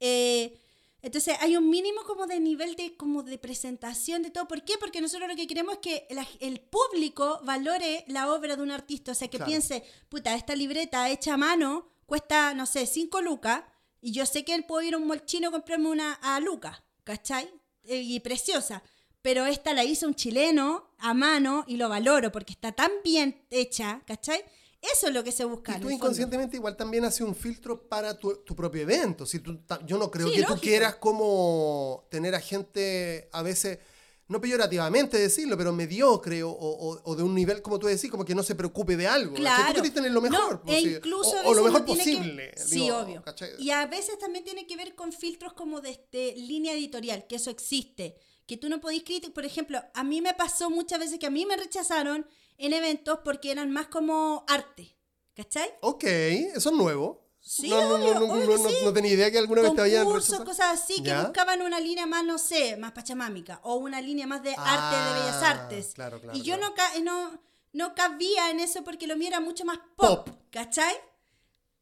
Eh, 0.00 0.58
entonces 1.02 1.36
hay 1.40 1.56
un 1.56 1.68
mínimo 1.68 2.02
como 2.04 2.26
de 2.26 2.40
nivel 2.40 2.74
de 2.74 2.96
como 2.96 3.22
de 3.22 3.38
presentación 3.38 4.22
de 4.22 4.30
todo. 4.30 4.48
¿Por 4.48 4.64
qué? 4.64 4.78
Porque 4.78 5.00
nosotros 5.00 5.28
lo 5.28 5.36
que 5.36 5.46
queremos 5.46 5.74
es 5.74 5.80
que 5.80 6.06
la- 6.10 6.26
el 6.40 6.60
público 6.60 7.40
valore 7.44 8.04
la 8.08 8.32
obra 8.32 8.56
de 8.56 8.62
un 8.62 8.70
artista. 8.70 9.12
O 9.12 9.14
sea, 9.14 9.28
que 9.28 9.38
piense, 9.38 9.84
puta, 10.08 10.34
esta 10.34 10.56
libreta 10.56 11.08
hecha 11.10 11.34
a 11.34 11.36
mano 11.36 11.88
cuesta, 12.06 12.54
no 12.54 12.64
sé, 12.66 12.86
5 12.86 13.20
lucas. 13.20 13.64
Y 14.00 14.12
yo 14.12 14.26
sé 14.26 14.44
que 14.44 14.60
puedo 14.62 14.82
ir 14.86 14.94
a 14.94 14.98
un 14.98 15.06
molchino 15.06 15.48
a 15.48 15.52
comprarme 15.52 15.88
una 15.88 16.14
a 16.14 16.40
lucas, 16.40 16.82
¿cachai? 17.04 17.48
Eh, 17.84 17.96
y 18.00 18.20
preciosa. 18.20 18.82
Pero 19.22 19.46
esta 19.46 19.74
la 19.74 19.84
hizo 19.84 20.06
un 20.06 20.14
chileno 20.14 20.90
a 20.98 21.14
mano 21.14 21.64
y 21.66 21.76
lo 21.76 21.88
valoro 21.88 22.30
porque 22.30 22.52
está 22.52 22.72
tan 22.72 22.90
bien 23.02 23.44
hecha, 23.50 24.02
¿cachai? 24.06 24.44
Eso 24.80 25.08
es 25.08 25.12
lo 25.12 25.24
que 25.24 25.32
se 25.32 25.44
busca. 25.44 25.76
Y 25.76 25.80
tú 25.80 25.90
inconscientemente 25.90 26.56
igual 26.56 26.76
también 26.76 27.04
haces 27.04 27.22
un 27.22 27.34
filtro 27.34 27.88
para 27.88 28.16
tu, 28.16 28.36
tu 28.44 28.54
propio 28.54 28.82
evento. 28.82 29.26
Si 29.26 29.40
tú, 29.40 29.60
yo 29.84 29.98
no 29.98 30.10
creo 30.10 30.28
Sí, 30.28 30.36
que 30.36 30.44
tú 30.44 30.56
quieras 30.60 30.96
como 30.96 32.06
tener 32.10 32.36
a 32.36 32.40
gente 32.40 33.28
a 33.32 33.42
veces, 33.42 33.80
no 34.28 34.40
peyorativamente 34.40 35.16
decirlo, 35.18 35.56
pero 35.56 35.72
mediocre 35.72 36.42
o, 36.42 36.50
o- 36.50 37.00
o 37.02 37.16
de 37.16 37.22
un 37.22 37.34
nivel, 37.34 37.62
como 37.62 37.78
tú 37.78 37.86
decís, 37.86 38.10
como 38.10 38.24
que 38.24 38.34
no 38.34 38.42
se 38.42 38.54
preocupe 38.54 38.96
de 38.96 39.06
algo. 39.06 39.34
Claro. 39.34 39.68
Tú 39.68 39.74
querés 39.76 39.94
tener 39.94 40.12
lo 40.12 40.20
mejor. 40.20 40.54
No, 40.56 40.62
pues, 40.62 40.76
e 40.76 40.80
sí, 40.82 40.94
incluso 40.96 41.30
o, 41.30 41.38
a 41.40 41.46
o 41.48 41.54
lo 41.54 41.64
mejor 41.64 41.84
que- 41.84 41.94
posible. 41.94 42.52
Sí, 42.56 42.80
digo, 42.80 42.98
obvio. 42.98 43.22
¿cachai? 43.22 43.50
Y 43.58 43.70
a 43.70 43.86
veces 43.86 44.18
también 44.18 44.44
tiene 44.44 44.66
que 44.66 44.76
ver 44.76 44.94
con 44.94 45.12
filtros 45.12 45.54
como 45.54 45.80
de 45.80 45.90
este, 45.90 46.34
línea 46.36 46.72
editorial, 46.74 47.26
que 47.26 47.36
eso 47.36 47.50
existe. 47.50 48.16
Que 48.46 48.56
tú 48.56 48.68
no 48.68 48.80
podís 48.80 49.02
criticar. 49.04 49.32
Por 49.32 49.44
ejemplo, 49.44 49.80
a 49.94 50.04
mí 50.04 50.20
me 50.22 50.32
pasó 50.34 50.70
muchas 50.70 50.98
veces 51.00 51.18
que 51.18 51.26
a 51.26 51.30
mí 51.30 51.44
me 51.46 51.56
rechazaron 51.56 52.26
en 52.56 52.72
eventos 52.72 53.18
porque 53.24 53.50
eran 53.50 53.70
más 53.70 53.88
como 53.88 54.44
arte. 54.48 54.94
¿Cachai? 55.34 55.70
Ok, 55.82 56.04
eso 56.04 56.70
es 56.70 56.76
nuevo. 56.76 57.27
Sí, 57.48 57.70
no, 57.70 57.78
obvio, 57.78 58.14
no, 58.14 58.20
no, 58.20 58.34
obvio 58.34 58.46
no, 58.46 58.62
no- 58.62 58.68
sí. 58.68 58.76
no 58.84 58.92
tenía 58.92 59.12
idea 59.12 59.30
que 59.30 59.38
alguna 59.38 59.62
vez 59.62 59.74
te 59.74 59.80
habían 59.80 60.04
Concursos, 60.04 60.38
rechazado. 60.40 60.50
cosas 60.50 60.82
así, 60.82 60.96
que 61.02 61.08
¿Ya? 61.08 61.22
buscaban 61.22 61.62
una 61.62 61.80
línea 61.80 62.04
más, 62.06 62.22
no 62.24 62.36
sé, 62.36 62.76
más 62.76 62.92
pachamámica. 62.92 63.60
O 63.64 63.76
una 63.76 64.00
línea 64.02 64.26
más 64.26 64.42
de 64.42 64.50
arte 64.50 64.60
Ah, 64.66 65.14
de 65.14 65.20
bellas 65.20 65.42
artes. 65.42 65.92
claro, 65.94 66.20
claro, 66.20 66.36
y 66.38 66.42
yo 66.42 66.56
claro. 66.58 66.68
no, 66.70 66.74
ca- 66.74 66.98
no, 67.00 67.40
no 67.72 67.94
cabía 67.94 68.50
en 68.50 68.60
eso 68.60 68.84
porque 68.84 69.06
lo 69.06 69.16
mío 69.16 69.28
era 69.28 69.40
mucho 69.40 69.64
más 69.64 69.78
pop, 69.96 70.26
Pop. 70.26 70.36
¿cachai? 70.50 70.94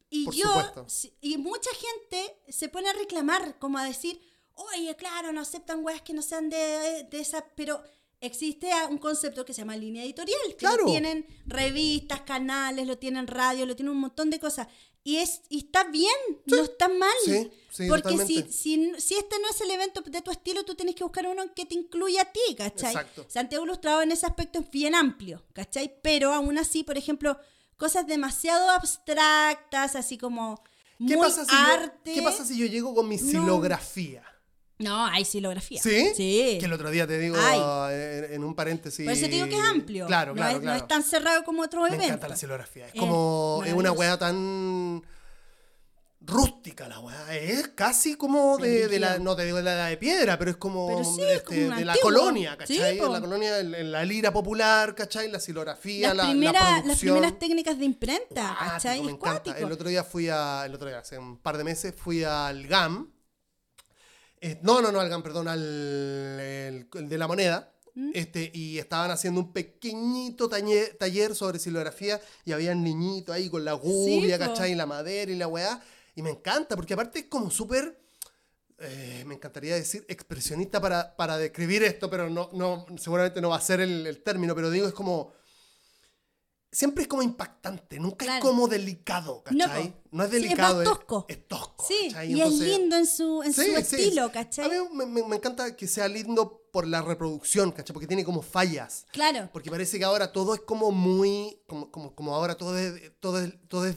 Y 0.09 0.25
Por 0.27 0.35
yo, 0.35 0.47
supuesto. 0.47 0.87
y 1.21 1.37
mucha 1.37 1.71
gente 1.75 2.39
se 2.49 2.69
pone 2.69 2.89
a 2.89 2.93
reclamar, 2.93 3.59
como 3.59 3.79
a 3.79 3.85
decir, 3.85 4.21
oye, 4.55 4.95
claro, 4.95 5.33
no 5.33 5.41
aceptan 5.41 5.85
weas 5.85 6.01
que 6.03 6.13
no 6.13 6.23
sean 6.23 6.49
de, 6.49 7.09
de 7.11 7.21
esa, 7.21 7.45
pero 7.57 7.83
existe 8.21 8.71
un 8.89 8.99
concepto 8.99 9.45
que 9.45 9.53
se 9.53 9.63
llama 9.63 9.77
línea 9.77 10.05
editorial, 10.05 10.39
que 10.51 10.57
Claro. 10.57 10.85
lo 10.85 10.91
tienen 10.93 11.27
revistas, 11.45 12.21
canales, 12.23 12.87
lo 12.87 12.99
tienen 12.99 13.27
radio, 13.27 13.67
lo 13.67 13.75
tienen 13.75 13.93
un 13.95 14.01
montón 14.01 14.31
de 14.31 14.39
cosas. 14.39 14.69
Y, 15.07 15.19
es, 15.19 15.43
y 15.49 15.59
está 15.59 15.85
bien, 15.85 16.11
no 16.47 16.63
está 16.65 16.89
mal. 16.89 17.15
Sí, 17.25 17.49
sí, 17.71 17.87
porque 17.89 18.19
si, 18.27 18.43
si, 18.51 18.93
si 18.99 19.15
este 19.15 19.39
no 19.39 19.49
es 19.51 19.61
el 19.61 19.71
evento 19.71 20.01
de 20.01 20.21
tu 20.21 20.33
estilo, 20.33 20.65
tú 20.65 20.75
tienes 20.75 20.97
que 20.97 21.05
buscar 21.05 21.29
uno 21.29 21.45
que 21.55 21.65
te 21.65 21.77
incluya 21.77 22.23
a 22.23 22.33
ti, 22.33 22.57
¿cachai? 22.57 22.89
Exacto. 22.91 23.25
Santiago 23.29 23.65
Ilustrado 23.65 24.03
en 24.03 24.11
ese 24.11 24.27
aspecto 24.27 24.59
es 24.59 24.69
bien 24.69 24.97
amplio, 24.97 25.45
¿cachai? 25.53 26.01
Pero 26.03 26.33
aún 26.33 26.59
así, 26.59 26.83
por 26.83 26.99
ejemplo, 26.99 27.39
cosas 27.77 28.09
demasiado 28.09 28.69
abstractas, 28.71 29.95
así 29.95 30.19
como 30.19 30.61
muy 30.99 31.13
¿Qué 31.13 31.19
pasa, 31.19 31.45
si 31.45 31.55
arte. 31.55 32.11
yo, 32.11 32.15
¿Qué 32.15 32.23
pasa 32.23 32.45
si 32.45 32.59
yo 32.59 32.67
llego 32.67 32.93
con 32.93 33.09
mi 33.09 33.17
No. 33.17 33.23
silografía? 33.31 34.25
No, 34.79 35.07
hay 35.07 35.25
silografía. 35.25 35.81
¿Sí? 35.83 36.13
Sí. 36.15 36.57
Que 36.61 36.67
el 36.67 36.73
otro 36.73 36.91
día 36.91 37.07
te 37.07 37.19
digo 37.19 37.37
en, 37.91 38.33
en 38.35 38.45
un 38.45 38.55
paréntesis. 38.55 39.05
Por 39.07 39.15
eso 39.15 39.25
te 39.25 39.33
digo 39.33 39.47
que 39.47 39.57
es 39.57 39.65
amplio. 39.65 40.07
Claro, 40.07 40.33
no 40.33 40.37
claro, 40.37 40.57
es, 40.57 40.63
claro. 40.63 40.79
No 40.79 40.83
es 40.83 40.89
tan 40.89 41.03
cerrado 41.03 41.45
como 41.45 41.63
otros 41.63 41.83
Me 41.83 41.89
eventos. 41.89 42.09
encanta 42.09 42.29
la 42.29 42.37
silografía. 42.37 42.87
Es 42.89 42.95
como. 42.95 43.63
Es 43.65 43.73
una 43.73 43.93
weá 43.93 44.19
tan. 44.19 45.03
rústica 46.21 46.89
la 46.89 47.01
weá. 47.01 47.37
Es 47.37 47.69
casi 47.69 48.17
como 48.17 48.59
de, 48.59 48.89
de 48.89 48.99
la. 48.99 49.19
No 49.19 49.35
te 49.35 49.45
digo 49.45 49.57
de 49.57 49.63
la 49.63 49.73
edad 49.73 49.89
de 49.89 49.97
piedra, 49.97 50.39
pero 50.39 50.51
es 50.51 50.57
como. 50.59 50.89
Pero 50.89 51.05
sí, 51.05 51.23
de, 51.23 51.43
como 51.43 51.81
la 51.81 51.97
colonia, 52.03 52.57
¿cachai? 52.59 52.99
Sí, 52.99 53.01
la 53.01 53.21
colonia, 53.21 53.61
en, 53.61 53.91
la 53.91 54.05
lira 54.05 54.31
popular, 54.31 54.95
¿cachai? 54.95 55.31
La 55.31 55.41
silografía, 55.41 56.09
las, 56.09 56.17
la, 56.17 56.25
la 56.25 56.31
primeras, 56.31 56.85
las 56.87 56.99
primeras 56.99 57.39
técnicas 57.39 57.79
de 57.79 57.85
imprenta, 57.87 58.57
Cuático, 58.59 58.71
¿cachai? 58.73 59.03
me 59.03 59.13
encanta. 59.13 59.59
El 59.59 59.73
otro 59.73 59.89
día 59.89 60.05
fui 60.05 60.29
a. 60.29 60.65
El 60.67 60.75
otro 60.75 60.89
día, 60.89 60.99
hace 60.99 61.17
un 61.19 61.39
par 61.39 61.57
de 61.57 61.65
meses, 61.65 61.95
fui 61.97 62.25
al 62.25 62.67
GAM. 62.67 63.16
Eh, 64.47 64.59
no, 64.63 64.81
no, 64.81 64.93
no, 64.93 65.01
al 65.01 65.09
GAM, 65.09 65.23
perdón, 65.23 65.49
al 65.49 65.61
el- 65.61 66.87
el 66.95 67.09
de 67.09 67.19
la 67.19 67.27
moneda. 67.27 67.73
¿Mm? 67.95 68.11
Este, 68.13 68.51
y 68.53 68.79
estaban 68.79 69.11
haciendo 69.11 69.41
un 69.41 69.53
pequeñito 69.55 70.49
taller, 70.51 70.95
taller 70.99 71.35
sobre 71.35 71.59
silografía 71.59 72.21
y 72.45 72.53
había 72.53 72.75
niñitos 72.75 73.35
ahí 73.35 73.49
con 73.49 73.65
la 73.65 73.73
gubia, 73.73 74.39
po. 74.39 74.45
¿cachai? 74.45 74.75
La 74.75 74.85
madera 74.85 75.33
y 75.33 75.37
la 75.37 75.49
weá. 75.49 75.83
Y 76.15 76.21
me 76.23 76.31
encanta, 76.31 76.77
porque 76.77 76.93
aparte 76.95 77.21
es 77.21 77.25
como 77.27 77.51
súper. 77.51 77.99
eh, 78.79 79.25
me 79.27 79.35
encantaría 79.37 79.75
decir 79.75 80.05
expresionista 80.09 80.79
para, 80.83 81.17
para 81.17 81.39
describir 81.39 81.83
esto, 81.83 82.11
pero 82.11 82.29
no, 82.29 82.51
no, 82.53 82.85
seguramente 82.99 83.41
no 83.41 83.49
va 83.49 83.57
a 83.57 83.61
ser 83.63 83.81
el, 83.81 84.07
el 84.07 84.23
término, 84.23 84.55
pero 84.55 84.71
digo, 84.71 84.87
es 84.87 84.93
como. 84.93 85.33
Siempre 86.77 87.03
es 87.05 87.09
como 87.09 87.23
impactante, 87.23 87.99
nunca 87.99 88.37
es 88.37 88.43
como 88.43 88.69
delicado, 88.69 89.43
¿cachai? 89.43 89.95
No, 90.11 90.25
es 90.25 90.29
Sí, 90.31 90.37
es 90.37 90.43
delicado, 90.43 90.83
tosco. 90.85 91.25
Es, 91.27 91.49
tosco. 91.49 91.87
Sí, 91.89 92.09
¿cachai? 92.09 92.29
y 92.29 92.33
Entonces- 92.35 92.61
es 92.61 92.79
lindo 92.79 92.97
en 92.97 93.07
su, 93.07 93.43
en 93.43 93.55
Sí, 93.55 93.61
su 93.65 93.67
sí, 93.71 93.97
estilo. 93.97 94.31
¿cachai? 94.31 94.67
A 94.67 94.69
mí 94.69 94.75
me, 94.93 95.07
me- 95.07 95.27
me 95.27 95.37
encanta 95.37 95.75
que 95.75 95.87
sea 95.89 96.07
lindo 96.07 96.69
por 96.71 96.87
la 96.87 97.01
reproducción, 97.01 97.73
¿cachai? 97.73 97.95
Porque 97.95 98.07
tiene 98.07 98.27
como 98.27 98.43
fallas. 98.43 99.07
Claro. 99.11 99.49
Porque 99.55 99.71
parece 99.71 99.99
que 99.99 100.05
ahora 100.05 100.33
todo 100.33 100.55
es 100.55 100.61
como 100.61 100.93
muy. 100.93 101.59
Como, 101.67 101.91
como, 101.91 102.15
como 102.15 102.35
ahora 102.35 102.57
todo 102.59 102.77
es, 102.77 103.11
todo, 103.21 103.41
es, 103.41 103.55
todo, 103.69 103.87
es, 103.87 103.97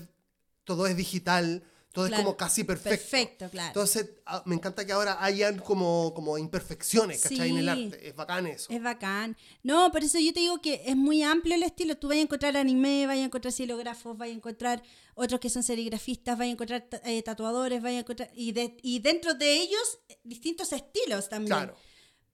todo 0.63 0.87
es 0.87 0.95
digital, 0.95 1.63
todo 1.91 2.07
Claro. 2.07 2.21
es 2.21 2.25
como 2.25 2.37
casi 2.37 2.63
perfecto. 2.63 2.89
Perfecto, 2.97 3.49
claro. 3.49 3.67
Entonces, 3.69 4.09
ah, 4.27 4.43
me 4.45 4.53
encanta 4.55 4.85
que 4.85 4.91
ahora 4.91 5.23
hayan 5.23 5.57
como, 5.59 6.13
como 6.13 6.37
imperfecciones, 6.37 7.21
¿cachai? 7.23 7.49
En 7.49 7.57
el 7.57 7.63
Sí. 7.65 7.69
arte. 7.85 8.07
Es 8.09 8.15
bacán 8.15 8.45
eso. 8.47 8.67
Es 8.71 8.81
bacán. 8.81 9.35
No, 9.63 9.91
por 9.91 10.03
eso 10.03 10.19
yo 10.19 10.31
te 10.31 10.39
digo 10.39 10.61
que 10.61 10.83
es 10.85 10.95
muy 10.95 11.23
amplio 11.23 11.55
el 11.55 11.63
estilo. 11.63 11.97
Tú 11.97 12.07
vas 12.09 12.17
a 12.17 12.21
encontrar 12.21 12.55
anime, 12.57 13.07
vas 13.07 13.17
a 13.17 13.23
encontrar 13.23 13.51
silógrafos, 13.51 14.17
vas 14.17 14.29
a 14.29 14.31
encontrar 14.31 14.83
otros 15.15 15.39
que 15.39 15.49
son 15.49 15.63
serigrafistas, 15.63 16.37
vas 16.37 16.45
a 16.47 16.51
encontrar 16.51 16.87
eh, 17.05 17.23
tatuadores, 17.23 17.81
vas 17.81 17.91
a 17.91 17.99
encontrar... 17.99 18.29
Y, 18.35 18.51
de- 18.51 18.77
y 18.83 18.99
dentro 18.99 19.33
de 19.33 19.53
ellos, 19.61 19.99
distintos 20.23 20.71
estilos 20.73 21.27
también. 21.27 21.57
Claro. 21.57 21.75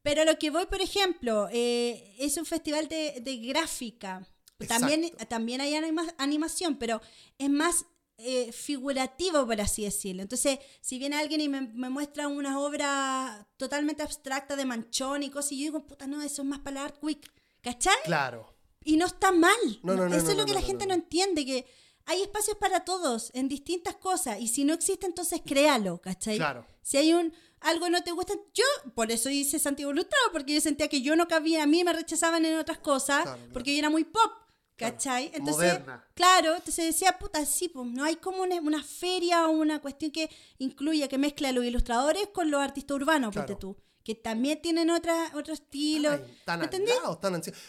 Pero 0.02 0.24
lo 0.26 0.38
que 0.38 0.52
voy, 0.52 0.66
por 0.68 0.82
ejemplo, 0.82 1.48
eh, 1.52 2.14
es 2.20 2.38
un 2.38 2.46
festival 2.46 2.88
de, 2.90 3.22
de 3.22 3.38
gráfica. 3.38 4.28
También, 4.68 5.12
también 5.28 5.62
hay 5.62 5.74
anima- 5.76 6.14
animación, 6.18 6.78
pero 6.78 7.02
es 7.38 7.50
más 7.50 7.86
eh, 8.18 8.52
figurativo, 8.52 9.46
por 9.46 9.60
así 9.62 9.84
decirlo. 9.84 10.22
Entonces, 10.22 10.60
si 10.82 10.98
viene 11.00 11.18
alguien 11.18 11.42
y 11.42 11.50
me, 11.50 11.62
me 11.62 11.90
muestra 11.90 12.28
una 12.28 12.60
obra 12.60 13.48
totalmente 13.58 14.04
abstracta 14.04 14.56
de 14.56 14.66
manchón 14.66 15.24
y 15.24 15.30
cosas, 15.30 15.52
y 15.54 15.60
yo 15.60 15.64
digo, 15.66 15.86
puta, 15.86 16.08
no, 16.08 16.22
eso 16.22 16.42
es 16.42 16.48
más 16.48 16.60
para 16.60 16.80
el 16.82 16.86
art 16.86 16.98
quick. 17.06 17.32
¿Cachai? 17.62 17.96
Claro. 18.06 18.54
Y 18.84 18.98
no 18.98 19.06
está 19.08 19.32
mal. 19.32 19.58
No, 19.84 19.96
no, 19.96 20.08
no, 20.08 20.16
Eso 20.16 20.32
es 20.32 20.38
lo 20.38 20.46
que 20.46 20.54
la 20.54 20.62
gente 20.62 20.86
no. 20.86 20.94
entiende, 20.94 21.44
que 21.46 21.66
hay 22.06 22.22
espacios 22.22 22.58
para 22.58 22.86
todos 22.86 23.32
en 23.34 23.48
distintas 23.50 23.96
cosas. 23.96 24.40
Y 24.40 24.48
si 24.48 24.64
no 24.64 24.74
existe, 24.76 25.08
entonces 25.08 25.42
créalo, 25.44 26.00
¿cachai? 26.00 26.38
Claro. 26.38 26.66
Si 26.84 26.98
hay 26.98 27.14
un 27.14 27.34
algo 27.62 27.90
no 27.90 28.04
te 28.04 28.12
gusta, 28.12 28.34
yo 28.54 28.64
por 28.94 29.12
eso 29.12 29.28
hice 29.32 29.58
Santiago 29.58 29.92
Ilustrado, 29.92 30.32
porque 30.32 30.54
yo 30.54 30.62
sentía 30.62 30.88
que 30.88 31.02
yo 31.02 31.16
no 31.16 31.28
cabía, 31.28 31.64
a 31.64 31.66
mí 31.66 31.84
me 31.84 31.94
rechazaban 31.94 32.46
en 32.46 32.60
otras 32.60 32.78
cosas, 32.78 33.24
Claro, 33.24 33.38
claro. 33.38 33.54
porque 33.54 33.74
yo 33.74 33.80
era 33.80 33.90
muy 33.90 34.04
pop, 34.04 34.32
¿cachai? 34.78 35.32
Entonces, 35.34 35.74
Moderna. 35.74 36.06
claro, 36.14 36.56
entonces 36.56 36.86
decía, 36.86 37.18
puta, 37.18 37.46
sí, 37.46 37.70
pues, 37.70 37.88
no 37.88 38.04
hay 38.04 38.16
como 38.18 38.42
una, 38.44 38.56
una 38.62 38.84
feria 38.84 39.48
o 39.48 39.52
una 39.52 39.80
cuestión 39.80 40.12
que 40.12 40.30
incluya, 40.58 41.08
que 41.08 41.18
mezcla 41.18 41.50
a 41.50 41.52
los 41.52 41.66
ilustradores 41.66 42.28
con 42.34 42.52
los 42.52 42.62
artistas 42.62 42.96
urbanos, 42.96 43.32
Claro. 43.32 43.48
ponte 43.48 43.60
tú, 43.60 43.78
que 44.04 44.16
también 44.16 44.62
tienen 44.62 44.90
otra, 44.90 45.32
otro 45.34 45.54
estilo. 45.54 46.12
Ay. 46.12 46.22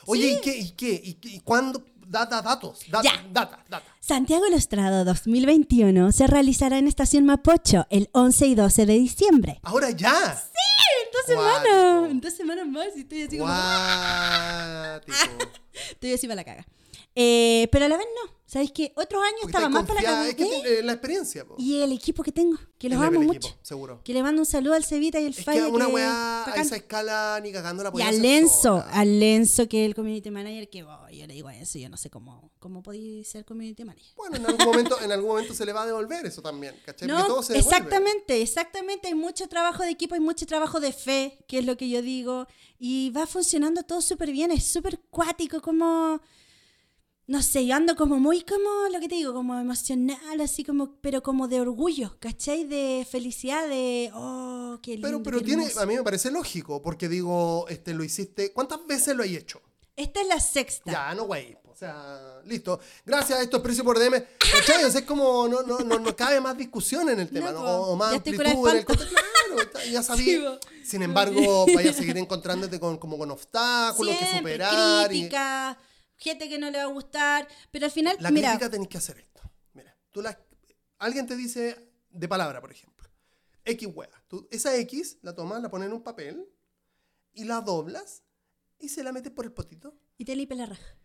Oye, 0.06 0.32
¿y 0.32 0.40
qué? 0.40 0.56
¿Y 0.58 0.70
qué? 0.72 1.00
¿Y, 1.02 1.14
qué? 1.14 1.28
¿Y 1.30 1.40
cuándo? 1.40 1.84
Data, 2.08 2.40
datos. 2.40 2.80
Data, 2.88 3.02
Ya. 3.02 3.26
data, 3.32 3.64
data. 3.68 3.84
Santiago 3.98 4.46
Ilustrado 4.46 5.04
2021 5.04 6.12
se 6.12 6.28
realizará 6.28 6.78
en 6.78 6.86
Estación 6.86 7.24
Mapocho 7.24 7.86
el 7.90 8.08
11 8.12 8.46
y 8.46 8.54
12 8.54 8.86
de 8.86 8.92
diciembre. 8.94 9.58
Ahora 9.64 9.90
ya. 9.90 10.12
En 10.12 11.12
dos 11.12 11.22
semanas, 11.26 12.10
en 12.10 12.20
dos 12.20 12.32
semanas 12.34 12.66
más 12.68 12.96
y 12.96 13.00
estoy 13.00 13.22
así 13.22 13.38
como... 13.38 13.50
Estoy 15.90 16.12
así 16.12 16.26
para 16.26 16.36
la 16.36 16.44
caga. 16.44 16.66
Eh, 17.18 17.68
pero 17.72 17.86
a 17.86 17.88
la 17.88 17.96
vez 17.96 18.06
no. 18.24 18.36
¿Sabéis 18.48 18.70
que 18.70 18.92
otros 18.94 19.20
años 19.24 19.40
Porque 19.42 19.56
estaba 19.56 19.68
más 19.68 19.86
para 19.86 20.02
la? 20.02 20.28
Es 20.28 20.36
que 20.36 20.44
¿Eh? 20.44 20.82
la 20.84 20.92
experiencia, 20.92 21.44
po. 21.44 21.56
Y 21.58 21.80
el 21.80 21.90
equipo 21.90 22.22
que 22.22 22.30
tengo, 22.30 22.56
que 22.78 22.88
los 22.88 23.00
amo 23.02 23.20
mucho. 23.20 23.38
equipo, 23.48 23.56
seguro. 23.60 24.00
Que 24.04 24.12
le 24.14 24.22
mando 24.22 24.40
un 24.42 24.46
saludo 24.46 24.74
al 24.74 24.84
Cevita 24.84 25.18
y 25.18 25.26
Es 25.26 25.42
Falla. 25.44 25.64
que 25.64 25.70
una 25.72 25.86
que 25.86 25.92
weá 25.92 26.44
a 26.52 26.54
esa 26.60 26.76
escala 26.76 27.40
ni 27.42 27.50
cagando 27.50 27.82
la 27.82 27.88
Y 27.88 27.92
podía 27.92 28.06
a 28.06 28.10
hacer 28.10 28.22
Lenzo, 28.22 28.60
sola. 28.60 28.88
a 28.92 29.04
Lenzo, 29.04 29.68
que 29.68 29.82
es 29.82 29.88
el 29.88 29.96
community 29.96 30.30
manager, 30.30 30.68
que 30.70 30.84
oh, 30.84 31.08
yo 31.10 31.26
le 31.26 31.34
digo 31.34 31.48
a 31.48 31.56
eso, 31.56 31.78
yo 31.80 31.88
no 31.88 31.96
sé 31.96 32.08
cómo, 32.08 32.52
cómo 32.60 32.84
podéis 32.84 33.26
ser 33.26 33.44
community 33.44 33.84
manager. 33.84 34.12
Bueno, 34.14 34.36
en 34.36 34.46
algún 34.46 34.64
momento, 34.64 35.00
en 35.02 35.10
algún 35.10 35.30
momento 35.30 35.52
se 35.52 35.66
le 35.66 35.72
va 35.72 35.82
a 35.82 35.86
devolver 35.86 36.24
eso 36.24 36.40
también, 36.40 36.76
¿cachai? 36.84 37.08
No, 37.08 37.26
todo 37.26 37.42
se 37.42 37.58
exactamente, 37.58 38.42
exactamente. 38.42 39.08
Hay 39.08 39.14
mucho 39.16 39.48
trabajo 39.48 39.82
de 39.82 39.90
equipo, 39.90 40.14
hay 40.14 40.20
mucho 40.20 40.46
trabajo 40.46 40.78
de 40.78 40.92
fe, 40.92 41.38
que 41.48 41.58
es 41.58 41.64
lo 41.64 41.76
que 41.76 41.88
yo 41.88 42.00
digo. 42.00 42.46
Y 42.78 43.10
va 43.10 43.26
funcionando 43.26 43.82
todo 43.82 44.02
súper 44.02 44.30
bien, 44.30 44.52
es 44.52 44.64
súper 44.66 45.00
cuático, 45.10 45.60
como. 45.60 46.20
No 47.28 47.42
sé, 47.42 47.66
yo 47.66 47.74
ando 47.74 47.96
como 47.96 48.20
muy, 48.20 48.42
como 48.42 48.88
lo 48.92 49.00
que 49.00 49.08
te 49.08 49.16
digo, 49.16 49.34
como 49.34 49.58
emocional, 49.58 50.40
así 50.40 50.62
como, 50.62 50.94
pero 51.00 51.22
como 51.24 51.48
de 51.48 51.60
orgullo, 51.60 52.16
¿cachai? 52.20 52.64
De 52.64 53.04
felicidad, 53.10 53.66
de. 53.68 54.12
Oh, 54.14 54.78
qué 54.80 54.92
lindo. 54.92 55.08
Pero, 55.08 55.22
pero 55.24 55.38
qué 55.38 55.44
tiene, 55.44 55.66
a 55.76 55.86
mí 55.86 55.96
me 55.96 56.04
parece 56.04 56.30
lógico, 56.30 56.80
porque 56.82 57.08
digo, 57.08 57.66
este, 57.68 57.94
lo 57.94 58.04
hiciste, 58.04 58.52
¿cuántas 58.52 58.86
veces 58.86 59.16
lo 59.16 59.24
hay 59.24 59.34
hecho? 59.34 59.60
Esta 59.96 60.20
es 60.20 60.28
la 60.28 60.38
sexta. 60.38 60.92
Ya, 60.92 61.14
no 61.14 61.24
güey. 61.24 61.56
O 61.64 61.78
sea, 61.78 62.40
listo. 62.44 62.80
Gracias, 63.04 63.40
esto 63.40 63.58
es 63.58 63.62
precio 63.62 63.82
por 63.84 63.98
DM. 63.98 64.22
¿Cachai? 64.38 64.84
O 64.84 64.90
sea, 64.90 65.00
es 65.00 65.06
como, 65.06 65.48
no, 65.48 65.62
no, 65.62 65.80
no, 65.80 65.98
no 65.98 66.16
cabe 66.16 66.40
más 66.40 66.56
discusión 66.56 67.08
en 67.10 67.20
el 67.20 67.28
tema, 67.28 67.50
No. 67.52 67.60
O, 67.60 67.96
más 67.96 68.14
amplitud 68.14 68.68
en 68.70 68.76
el 68.78 68.84
contexto. 68.84 69.14
Claro, 69.14 69.84
ya 69.90 70.02
sabía. 70.02 70.58
Sin 70.84 71.02
embargo, 71.02 71.66
vaya 71.74 71.90
a 71.90 71.92
seguir 71.92 72.16
encontrándote 72.16 72.78
con, 72.80 72.96
como 72.98 73.18
con 73.18 73.30
obstáculos 73.30 74.16
que 74.16 74.38
superar. 74.38 75.12
y- 75.12 75.18
crítica, 75.18 75.78
gente 76.16 76.48
que 76.48 76.58
no 76.58 76.70
le 76.70 76.78
va 76.78 76.84
a 76.84 76.88
gustar, 76.92 77.46
pero 77.70 77.86
al 77.86 77.90
final, 77.92 78.16
La 78.20 78.30
mira, 78.30 78.50
crítica 78.50 78.70
tenés 78.70 78.88
que 78.88 78.98
hacer 78.98 79.18
esto. 79.18 79.42
Mira, 79.74 79.96
tú 80.10 80.22
la, 80.22 80.38
alguien 80.98 81.26
te 81.26 81.36
dice 81.36 81.90
de 82.10 82.28
palabra, 82.28 82.60
por 82.60 82.70
ejemplo, 82.72 83.08
X 83.64 83.88
hueá. 83.92 84.10
Tú 84.28 84.46
esa 84.50 84.74
X 84.76 85.18
la 85.22 85.34
tomas, 85.34 85.60
la 85.62 85.70
pones 85.70 85.88
en 85.88 85.92
un 85.94 86.02
papel 86.02 86.46
y 87.34 87.44
la 87.44 87.60
doblas 87.60 88.22
y 88.78 88.88
se 88.88 89.02
la 89.02 89.12
metes 89.12 89.32
por 89.32 89.44
el 89.44 89.52
potito 89.52 89.96
y 90.18 90.24
te 90.24 90.34
lipe 90.36 90.54
la 90.54 90.66
raja. 90.66 90.96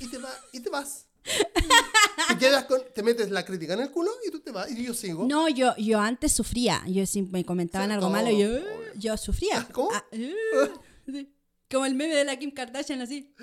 y 0.00 0.08
te, 0.08 0.18
va, 0.18 0.30
y 0.52 0.60
te 0.60 0.68
vas. 0.70 1.06
te, 2.28 2.38
quedas 2.38 2.64
con, 2.64 2.80
te 2.94 3.02
metes 3.02 3.30
la 3.30 3.44
crítica 3.44 3.74
en 3.74 3.80
el 3.80 3.90
culo 3.90 4.10
y 4.26 4.30
tú 4.30 4.40
te 4.40 4.50
vas 4.50 4.70
y 4.70 4.84
yo 4.84 4.94
sigo. 4.94 5.26
No, 5.26 5.48
yo, 5.48 5.74
yo 5.76 6.00
antes 6.00 6.32
sufría. 6.32 6.82
Yo 6.86 7.06
si 7.06 7.22
me 7.22 7.44
comentaban 7.44 7.88
Sí, 7.88 7.94
algo 7.94 8.06
oh, 8.06 8.10
malo, 8.10 8.30
yo, 8.30 8.48
obvio. 8.48 8.92
yo 8.96 9.16
sufría. 9.16 9.66
¿Cómo? 9.72 9.90
Ah, 9.92 10.04
eh, 10.12 10.34
sí. 11.06 11.34
Como 11.70 11.84
el 11.84 11.94
meme 11.94 12.14
de 12.14 12.24
la 12.24 12.36
Kim 12.36 12.50
Kardashian, 12.50 13.00
así. 13.02 13.34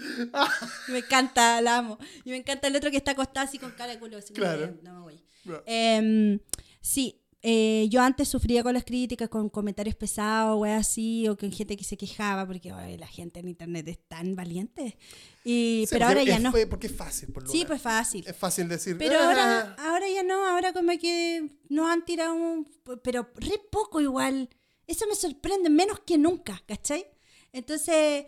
me 0.89 0.99
encanta, 0.99 1.61
la 1.61 1.77
amo. 1.77 1.97
Y 2.23 2.29
me 2.31 2.37
encanta 2.37 2.67
el 2.67 2.75
otro 2.75 2.89
que 2.91 2.97
está 2.97 3.11
acostado 3.11 3.47
así 3.47 3.59
con 3.59 3.71
cara 3.71 3.93
de 3.93 3.99
culo. 3.99 4.17
así 4.17 4.33
Claro. 4.33 4.77
no 4.81 4.93
me 4.95 4.99
voy. 5.01 5.23
No. 5.43 5.61
Em, 5.67 6.39
sí, 6.81 7.21
eh, 7.43 7.85
yo 7.91 8.01
antes 8.01 8.27
sufría 8.27 8.63
con 8.63 8.73
las 8.73 8.83
críticas, 8.83 9.29
con 9.29 9.49
comentarios 9.49 9.95
pesados, 9.95 10.59
wey, 10.59 10.71
así, 10.71 11.27
o 11.27 11.37
con 11.37 11.51
gente 11.51 11.77
que 11.77 11.83
se 11.83 11.95
quejaba, 11.97 12.47
porque 12.47 12.71
la 12.97 13.05
gente 13.05 13.39
en 13.41 13.49
internet 13.49 13.87
es 13.87 13.99
tan 14.07 14.35
valiente. 14.35 14.97
Y, 15.43 15.83
Sí, 15.87 15.93
pero 15.93 16.07
ahora 16.07 16.23
ya 16.23 16.39
no. 16.39 16.51
Porque 16.67 16.87
es 16.87 16.95
fácil, 16.95 17.31
por 17.31 17.43
lo 17.43 17.49
Sí, 17.51 17.63
pues 17.67 17.79
fácil. 17.79 18.23
Es 18.27 18.35
fácil 18.35 18.67
decir. 18.67 18.97
Pero 18.97 19.19
"Ah". 19.19 19.25
ahora, 19.27 19.75
ahora 19.77 20.05
ya 20.09 20.23
no, 20.23 20.47
ahora 20.47 20.73
como 20.73 20.91
que 20.99 21.47
nos 21.69 21.87
han 21.91 22.03
tirado 22.03 22.33
un... 22.33 22.67
Pero 23.03 23.29
re 23.35 23.59
poco 23.71 24.01
igual. 24.01 24.49
Eso 24.87 25.05
me 25.07 25.13
sorprende, 25.15 25.69
menos 25.69 25.99
que 25.99 26.17
nunca, 26.17 26.63
¿cachai? 26.65 27.05
Entonces, 27.55 28.25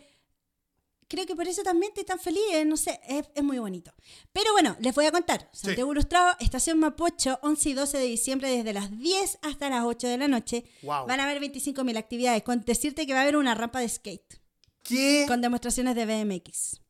creo 1.06 1.26
que 1.26 1.36
por 1.36 1.46
eso 1.46 1.62
también 1.62 1.90
estoy 1.90 2.04
tan 2.04 2.18
feliz, 2.18 2.42
eh, 2.52 2.64
no 2.64 2.76
sé, 2.76 2.98
es, 3.06 3.26
es 3.34 3.42
muy 3.44 3.58
bonito. 3.58 3.92
Pero 4.32 4.52
bueno, 4.52 4.76
les 4.80 4.94
voy 4.94 5.06
a 5.06 5.12
contar. 5.12 5.48
Sí. 5.52 5.66
Santiago 5.66 5.92
Ilustrado, 5.92 6.34
Estación 6.40 6.78
Mapocho, 6.78 7.38
11 7.42 7.68
y 7.68 7.74
12 7.74 7.98
de 7.98 8.04
diciembre, 8.04 8.50
desde 8.50 8.72
las 8.72 8.90
10 8.98 9.38
hasta 9.42 9.68
las 9.68 9.84
8 9.84 10.08
de 10.08 10.18
la 10.18 10.28
noche. 10.28 10.64
Wow. 10.82 11.06
Van 11.06 11.20
a 11.20 11.24
haber 11.24 11.42
25.000 11.42 11.96
actividades, 11.98 12.42
con 12.42 12.64
decirte 12.64 13.06
que 13.06 13.12
va 13.12 13.20
a 13.20 13.22
haber 13.22 13.36
una 13.36 13.54
rampa 13.54 13.80
de 13.80 13.88
skate, 13.88 14.40
¿Qué? 14.82 15.24
con 15.28 15.40
demostraciones 15.40 15.94
de 15.94 16.06
BMX. 16.06 16.80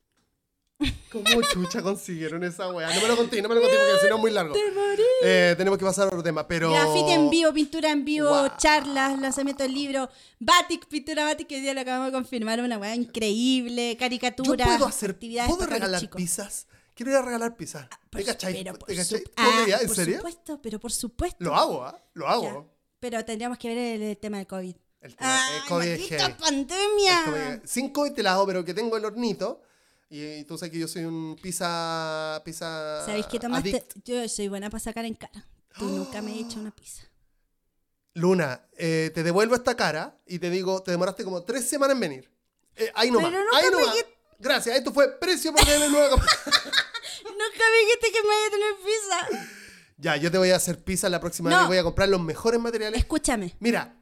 ¿Cómo 1.11 1.43
chucha 1.53 1.83
consiguieron 1.83 2.45
esa 2.45 2.71
weá? 2.71 2.95
No 2.95 3.01
me 3.03 3.09
lo 3.09 3.17
conté, 3.17 3.43
no 3.43 3.49
me 3.49 3.55
lo 3.57 3.61
conté 3.63 3.77
porque 3.77 4.01
si 4.03 4.09
no 4.09 4.15
es 4.17 4.21
muy 4.21 4.31
largo. 4.31 4.55
Eh, 5.25 5.55
tenemos 5.57 5.77
que 5.79 5.85
pasar 5.85 6.05
a 6.05 6.07
otro 6.09 6.23
tema, 6.23 6.47
pero. 6.47 6.71
Graffiti 6.71 7.11
en 7.13 7.31
vivo, 7.31 7.53
pintura 7.53 7.91
en 7.91 8.05
vivo, 8.05 8.47
charlas, 8.59 9.19
lanzamiento 9.19 9.65
del 9.65 9.75
libro, 9.75 10.09
Batik, 10.39 10.87
pintura 10.87 11.25
Batik, 11.25 11.49
que 11.49 11.57
hoy 11.57 11.61
día 11.63 11.75
lo 11.75 11.81
acabamos 11.81 12.07
de 12.09 12.13
confirmar, 12.13 12.61
una 12.61 12.79
weá 12.79 12.95
increíble, 12.95 13.95
Yo 13.95 13.99
caricatura, 13.99 14.65
puedo 14.67 14.87
hacer. 14.87 15.11
actividades 15.11 15.51
¿Puedo 15.51 15.67
regalar 15.67 16.01
chicos. 16.01 16.17
pizzas? 16.21 16.67
Quiero 16.95 17.11
ir 17.13 17.17
a 17.19 17.23
regalar 17.23 17.57
pizzas. 17.57 17.89
Por 18.11 18.21
¿Te 18.21 18.27
cachai? 18.27 18.65
¿Te 18.65 18.73
por 18.73 18.95
cachai? 18.95 19.25
ah, 19.37 19.65
¿En 19.81 19.87
por 19.87 19.97
serio? 19.97 20.17
supuesto, 20.19 20.61
pero 20.63 20.79
por 20.79 20.93
supuesto. 20.93 21.37
Lo 21.45 21.55
hago, 21.57 21.85
¿ah? 21.85 21.99
Lo 22.15 22.29
hago. 22.29 22.43
Ya. 22.45 22.65
Pero 23.01 23.25
tendríamos 23.25 23.59
que 23.59 23.69
ver 23.69 23.79
el, 23.79 24.03
el 24.03 24.19
tema 24.19 24.39
del 24.39 24.47
COVID. 24.47 24.75
El 25.01 25.17
tema- 25.17 25.35
el 25.49 25.63
¡Ay, 25.63 25.69
COVID 25.69 25.87
es 26.13 26.35
pandemia! 26.35 27.25
El 27.25 27.33
COVID- 27.61 27.67
Sin 27.67 27.91
COVID 27.93 28.13
te 28.13 28.23
la 28.23 28.33
hago, 28.35 28.47
pero 28.47 28.65
que 28.65 28.75
tengo 28.75 28.97
el 28.97 29.05
hornito. 29.05 29.63
Y, 30.11 30.23
y 30.25 30.45
tú 30.45 30.57
sabes 30.57 30.73
que 30.73 30.79
yo 30.79 30.89
soy 30.89 31.05
un 31.05 31.37
pizza. 31.41 32.41
pizza 32.45 33.05
¿Sabéis 33.05 33.27
qué 33.27 33.39
tomaste? 33.39 33.85
Yo 34.05 34.27
soy 34.29 34.49
buena 34.49 34.71
para 34.71 34.81
sacar 34.83 35.05
en 35.05 35.15
cara. 35.15 35.47
Tú 35.79 35.85
nunca 35.87 36.23
me 36.23 36.33
has 36.33 36.39
hecho 36.39 36.61
una 36.61 36.71
pizza. 36.71 37.03
Luna, 38.15 38.67
eh, 38.77 39.11
te 39.15 39.23
devuelvo 39.23 39.55
esta 39.55 39.77
cara 39.77 40.19
y 40.27 40.39
te 40.39 40.51
digo, 40.51 40.83
te 40.83 40.91
demoraste 40.91 41.25
como 41.25 41.43
tres 41.45 41.69
semanas 41.69 41.95
en 41.95 42.01
venir. 42.01 42.31
Eh, 42.75 42.91
ahí 42.95 43.11
nomás. 43.11 43.31
Pero 43.31 43.45
nunca 43.45 43.57
ahí 43.57 43.65
me 43.67 43.71
nomás. 43.71 43.95
dijiste- 43.95 44.15
Gracias, 44.41 44.77
esto 44.77 44.93
fue 44.93 45.19
precio 45.19 45.53
por 45.53 45.65
DM 45.67 45.89
nuevo. 45.91 46.15
Nunca 46.17 47.65
me 47.71 47.79
dijiste 47.81 48.13
que 48.13 48.23
me 48.23 48.29
iba 48.29 48.47
a 48.47 48.51
tener 48.51 48.75
pizza. 48.85 49.49
ya, 49.97 50.17
yo 50.17 50.31
te 50.31 50.39
voy 50.39 50.51
a 50.53 50.57
hacer 50.57 50.83
pizza 50.83 51.09
la 51.09 51.19
próxima 51.19 51.51
No. 51.51 51.57
vez 51.57 51.65
y 51.65 51.69
voy 51.69 51.79
a 51.79 51.83
comprar 51.83 52.09
los 52.09 52.21
mejores 52.21 52.61
materiales. 52.61 53.01
Escúchame. 53.01 53.57
Mira, 53.59 53.97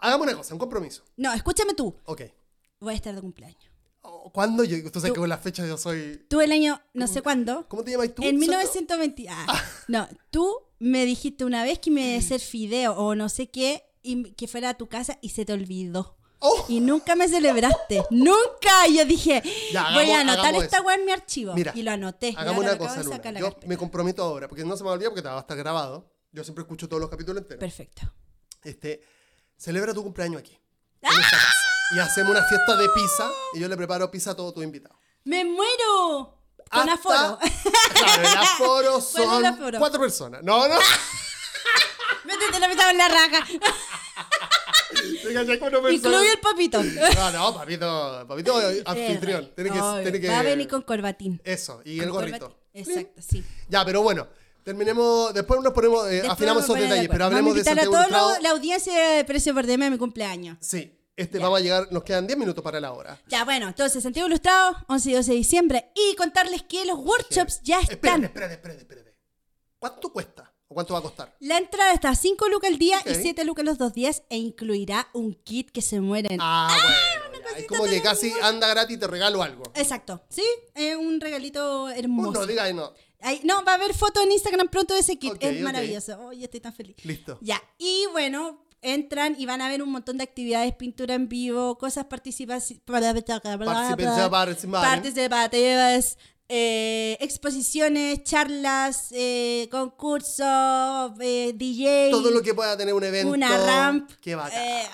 hagamos 0.00 0.28
una 0.28 0.36
cosa, 0.36 0.54
un 0.54 0.60
compromiso. 0.60 1.02
No, 1.16 1.32
escúchame 1.34 1.74
tú. 1.74 1.92
Ok. 2.04 2.22
Voy 2.78 2.94
a 2.94 2.96
estar 2.96 3.12
de 3.16 3.20
cumpleaños. 3.20 3.64
¿Cuándo? 4.32 4.64
Yo, 4.64 4.76
tú 4.90 4.98
sabes 5.00 5.10
Tú- 5.10 5.14
que 5.14 5.20
con 5.20 5.28
las 5.28 5.40
fechas 5.40 5.66
yo 5.68 5.78
soy. 5.78 6.26
Tú 6.28 6.40
el 6.40 6.50
año, 6.52 6.80
no 6.92 7.06
sé 7.06 7.22
cuándo, 7.22 7.66
¿Cómo 7.68 7.84
te 7.84 7.92
llamas 7.92 8.14
tú? 8.14 8.22
en 8.22 8.30
¿Santo? 8.40 8.40
1920. 8.40 9.26
Ah, 9.30 9.62
no, 9.88 10.08
tú 10.30 10.56
me 10.80 11.04
dijiste 11.06 11.44
una 11.44 11.62
vez 11.62 11.78
que 11.78 11.90
me 11.90 12.08
iba 12.08 12.16
a 12.16 12.18
hacer 12.18 12.40
fideo 12.40 12.94
o 12.96 13.14
no 13.14 13.28
sé 13.28 13.48
qué, 13.50 13.84
y 14.02 14.32
que 14.34 14.48
fuera 14.48 14.70
a 14.70 14.74
tu 14.74 14.88
casa 14.88 15.18
y 15.22 15.28
se 15.30 15.44
te 15.44 15.52
olvidó. 15.52 16.16
¡Oh! 16.40 16.66
Y 16.68 16.80
nunca 16.80 17.16
me 17.16 17.26
celebraste. 17.28 18.02
¡Nunca! 18.10 18.86
Y 18.88 18.98
yo 18.98 19.04
dije, 19.06 19.42
Ya, 19.72 19.84
voy 19.94 20.10
a 20.10 20.20
hagamos- 20.20 20.20
anotar 20.20 20.38
hagamos 20.46 20.64
esta 20.64 20.82
weá 20.82 20.96
en 20.96 21.04
mi 21.06 21.12
archivo. 21.12 21.54
Mira, 21.54 21.72
y 21.74 21.82
lo 21.82 21.92
anoté. 21.92 22.34
Hagamos 22.36 22.64
una 22.64 22.76
cosa, 22.76 23.02
Luna. 23.02 23.16
Yo 23.16 23.22
carpeta. 23.22 23.66
me 23.66 23.76
comprometo 23.78 24.22
ahora, 24.22 24.46
porque 24.48 24.64
no 24.64 24.76
se 24.76 24.82
me 24.82 24.88
va 24.88 24.92
a 24.92 24.94
olvidar 24.96 25.12
porque 25.14 25.26
va 25.26 25.36
a 25.38 25.40
estar 25.40 25.56
grabado. 25.56 26.12
Yo 26.32 26.44
siempre 26.44 26.62
escucho 26.62 26.86
todos 26.88 27.00
los 27.00 27.08
capítulos 27.08 27.40
enteros. 27.42 27.60
Perfecto. 27.60 28.02
Este, 28.62 29.00
celebra 29.56 29.94
tu 29.94 30.02
cumpleaños 30.02 30.40
aquí. 30.40 30.58
¡Ah! 31.02 31.08
En 31.14 31.20
esta 31.20 31.30
casa. 31.36 31.68
Y 31.92 31.98
hacemos 31.98 32.30
una 32.30 32.42
fiesta 32.44 32.76
de 32.76 32.88
pizza 32.90 33.30
y 33.54 33.60
yo 33.60 33.68
le 33.68 33.76
preparo 33.76 34.10
pizza 34.10 34.30
a 34.32 34.34
todos 34.34 34.54
tus 34.54 34.64
invitados. 34.64 34.98
¡Me 35.24 35.44
muero! 35.44 36.38
Con 36.70 36.88
Hasta- 36.88 36.92
aforo. 36.94 37.38
Claro, 37.94 38.22
el 38.22 38.36
aforo 38.38 38.90
¿Cuál 38.90 38.98
es 38.98 39.14
el 39.16 39.22
son 39.24 39.46
aforo? 39.46 39.78
cuatro 39.78 40.00
personas. 40.00 40.42
No, 40.42 40.66
no. 40.68 40.74
Métete 42.24 42.58
la 42.58 42.68
pizza 42.68 42.90
en 42.90 42.98
la 42.98 43.08
raja. 43.08 43.46
Incluye 45.92 46.32
el 46.32 46.40
papito. 46.40 46.82
No, 46.82 47.30
no, 47.32 47.54
papito, 47.54 48.24
papito 48.28 48.56
anfitrión. 48.86 49.50
Tiene 49.54 49.70
que, 49.70 49.80
obvio. 49.80 50.02
tiene 50.02 50.20
que... 50.20 50.28
Va 50.28 50.38
a 50.38 50.42
venir 50.42 50.68
con 50.68 50.82
corbatín. 50.82 51.40
Eso, 51.44 51.82
y 51.84 51.96
Con 51.98 52.06
el 52.06 52.12
gorrito. 52.12 52.38
corbatín. 52.38 52.58
Exacto, 52.74 53.22
sí. 53.22 53.44
Ya, 53.68 53.84
pero 53.84 54.02
bueno, 54.02 54.26
Terminemos, 54.64 55.34
después 55.34 55.60
nos 55.60 55.74
ponemos, 55.74 56.06
eh, 56.06 56.12
Después 56.12 56.32
afinamos 56.32 56.64
esos 56.64 56.76
detalles, 56.78 57.06
pero 57.10 57.26
hablemos 57.26 57.52
Vamos 57.52 57.60
a 57.60 57.64
de 57.64 57.70
invitar 57.70 57.78
a 57.80 57.84
toda 57.84 58.08
Ilustrado. 58.08 58.40
la 58.40 58.50
audiencia 58.50 58.94
de 58.94 59.24
Precio 59.26 59.52
por 59.52 59.66
DM 59.66 59.82
a 59.82 59.90
mi 59.90 59.98
cumpleaños. 59.98 60.56
Sí, 60.60 60.90
este 61.16 61.38
Ya. 61.38 61.44
vamos 61.44 61.60
a 61.60 61.62
llegar, 61.62 61.88
nos 61.92 62.02
quedan 62.04 62.26
10 62.26 62.38
minutos 62.38 62.62
para 62.62 62.80
la 62.80 62.92
hora. 62.92 63.20
Ya, 63.28 63.44
bueno, 63.44 63.68
entonces 63.68 64.02
Santiago 64.02 64.26
Ilustrado, 64.28 64.76
11 64.88 65.10
y 65.10 65.14
12 65.14 65.30
de 65.30 65.36
diciembre. 65.36 65.92
Y 65.94 66.16
contarles 66.16 66.62
que 66.62 66.84
los 66.84 66.98
workshops 66.98 67.60
ya 67.62 67.78
Espérate, 67.80 67.94
están. 68.06 68.24
espérate, 68.24 68.54
espérate, 68.54 68.80
espérate. 68.80 69.14
¿Cuánto 69.78 70.12
cuesta? 70.12 70.50
¿O 70.66 70.74
cuánto 70.74 70.94
va 70.94 71.00
a 71.00 71.02
costar? 71.02 71.36
La 71.40 71.58
entrada 71.58 71.92
está 71.92 72.08
a 72.08 72.14
5 72.14 72.48
lucas 72.48 72.70
al 72.70 72.78
día 72.78 72.98
y 73.04 73.14
7 73.14 73.44
lucas 73.44 73.64
los 73.64 73.76
dos 73.78 73.92
días 73.92 74.22
e 74.30 74.38
incluirá 74.38 75.08
un 75.12 75.34
kit 75.34 75.70
que 75.70 75.82
se 75.82 76.00
mueren. 76.00 76.38
Ah, 76.40 76.74
bueno. 77.30 77.46
ya, 77.52 77.58
Es 77.58 77.66
como 77.66 77.84
que 77.84 78.00
casi 78.00 78.32
anda 78.42 78.66
gratis 78.68 78.96
y 78.96 79.00
te 79.00 79.06
regalo 79.06 79.42
algo. 79.42 79.62
Exacto, 79.74 80.22
¿sí? 80.30 80.42
Es 80.74 80.96
un 80.96 81.20
regalito 81.20 81.90
hermoso. 81.90 82.32
No, 82.32 82.46
diga 82.46 82.64
ahí 82.64 82.72
no. 82.74 82.92
No, 83.42 83.64
va 83.64 83.72
a 83.72 83.74
haber 83.76 83.94
fotos 83.94 84.22
en 84.22 84.32
Instagram 84.32 84.68
pronto 84.68 84.92
de 84.94 85.00
ese 85.00 85.18
kit. 85.18 85.34
Es 85.40 85.60
maravilloso. 85.60 86.18
Oye, 86.26 86.44
estoy 86.44 86.60
tan 86.60 86.74
feliz. 86.74 86.96
Listo. 87.04 87.38
Ya, 87.40 87.62
y 87.78 88.04
bueno, 88.12 88.63
entran 88.84 89.34
y 89.38 89.46
van 89.46 89.60
a 89.62 89.68
ver 89.68 89.82
un 89.82 89.90
montón 89.90 90.18
de 90.18 90.24
actividades, 90.24 90.72
pintura 90.74 91.14
en 91.14 91.28
vivo, 91.28 91.76
cosas 91.78 92.04
participativas, 92.04 92.72
Participativas. 94.70 96.16
eh, 96.48 97.16
exposiciones, 97.20 98.22
charlas, 98.22 99.08
eh, 99.12 99.66
concursos, 99.70 101.12
eh, 101.20 101.52
DJ, 101.56 102.10
Todo 102.10 102.30
lo 102.30 102.42
que 102.42 102.52
pueda 102.54 102.76
tener 102.76 102.92
un 102.94 103.02
evento. 103.04 103.32
una 103.32 103.56
ramp. 103.66 104.10
Qué 104.20 104.34
bacán. 104.34 104.58
Eh, 104.62 104.86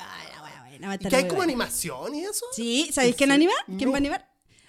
a 0.82 0.92
¿Y 0.92 0.94
estar 0.94 1.10
que 1.10 1.16
hay 1.16 1.28
como 1.28 1.42
animación 1.42 2.14
y 2.14 2.24
eso? 2.24 2.46
Sí, 2.52 2.88
¿sabéis 2.92 3.14
quién 3.16 3.30
anima? 3.32 3.52
¿Quién 3.66 3.80
No. 3.86 3.90
va 3.90 3.96
a 3.96 3.98
animar? 3.98 4.26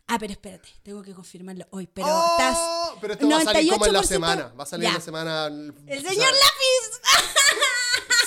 Ah, 0.08 0.18
pero 0.20 0.34
espérate, 0.34 0.68
tengo 0.84 1.02
que 1.04 1.14
confirmarlo 1.14 1.66
hoy. 1.72 1.88
Pero 1.88 2.08
Oh, 2.10 2.26
estás. 2.38 2.58
pero 3.00 3.14
esto 3.14 3.30
va 3.30 3.38
a 3.38 3.44
salir 3.46 3.72
como 3.72 3.86
en 3.86 3.94
la 3.94 4.00
98%. 4.02 4.08
semana. 4.08 4.54
Va 4.60 4.64
a 4.64 4.66
salir 4.66 4.88
en 4.90 4.94
la 4.96 5.00
semana. 5.00 5.46
¡El 5.48 5.74
señor 6.02 6.32
Lápiz! 6.34 7.02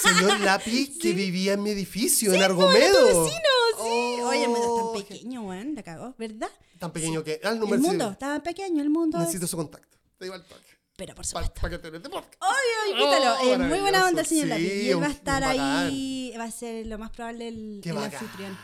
Señor 0.05 0.40
Lápiz 0.40 0.98
que 1.00 1.12
vivía 1.12 1.55
en 1.55 1.62
mi 1.62 1.70
edificio, 1.70 2.32
en 2.32 2.38
Tu 2.38 2.44
Argomedo. 2.44 3.07
vecino, 3.07 3.50
sí. 3.76 4.16
Oh, 4.20 4.28
Oye, 4.28 4.44
es 4.44 4.48
tan 4.52 5.02
pequeño, 5.02 5.42
weón. 5.42 5.74
La 5.74 5.82
cagó, 5.82 6.14
¿verdad? 6.18 6.48
Tan 6.78 6.92
pequeño 6.92 7.22
que. 7.24 7.40
Ah, 7.44 7.50
el 7.50 7.62
El 7.72 7.78
mundo, 7.80 8.11
está 8.11 8.42
pequeño 8.42 8.82
el 8.82 8.90
mundo. 8.90 9.18
es- 9.18 9.24
Necesito 9.24 9.46
su 9.46 9.57
contacto. 9.57 9.96
Te 10.18 10.24
digo 10.26 10.34
al 10.34 10.44
toque. 10.44 10.62
Pero 10.96 11.14
por 11.16 11.26
Para 11.32 11.46
supuesto. 11.46 11.68
que 11.70 11.78
te. 11.78 11.88
Obvio, 11.88 12.90
invítalo. 12.90 13.36
Oh, 13.42 13.52
es 13.52 13.59
muy 13.59 13.80
buena 13.80 14.07
onda 14.07 14.20
el 14.20 14.26
señor. 14.26 14.57
Sí, 14.59 14.62
Y 14.84 14.90
él 14.90 15.02
va 15.02 15.07
a 15.07 15.11
estar 15.11 15.42
ahí. 15.44 16.32
Va 16.38 16.44
a 16.44 16.50
ser 16.50 16.86
lo 16.86 16.98
más 16.98 17.11
probable 17.11 17.48
el, 17.48 17.80
Qué 17.82 17.90
el 17.90 17.98
anfitrión. 17.98 18.57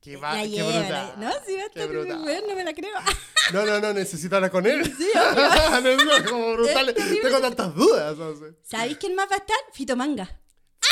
Qué, 0.00 0.16
va, 0.16 0.34
la 0.34 0.42
qué 0.42 0.62
brutal. 0.62 0.90
la- 0.90 1.16
No, 1.18 1.32
sí, 1.46 1.54
va 1.54 1.62
a 1.62 1.66
estar 1.66 1.88
bueno, 1.88 2.46
no 2.48 2.54
me 2.54 2.64
la 2.64 2.74
creo. 2.74 2.94
No, 3.52 3.64
no, 3.64 3.80
no, 3.80 3.94
necesito 3.94 4.36
hablar 4.36 4.50
con 4.50 4.66
él. 4.66 4.84
Sí, 4.84 5.08
no, 5.14 5.88
es 6.16 6.22
como 6.30 6.52
brutal. 6.52 6.90
Es. 6.90 7.20
Tengo 7.22 7.40
tantas 7.40 7.74
dudas. 7.74 8.16
No 8.18 8.36
sé. 8.36 8.54
¿Sabéis 8.62 8.98
quién 8.98 9.14
más 9.14 9.26
va 9.30 9.36
a 9.36 9.38
estar? 9.38 9.56
Fito 9.72 9.96
Manga. 9.96 10.28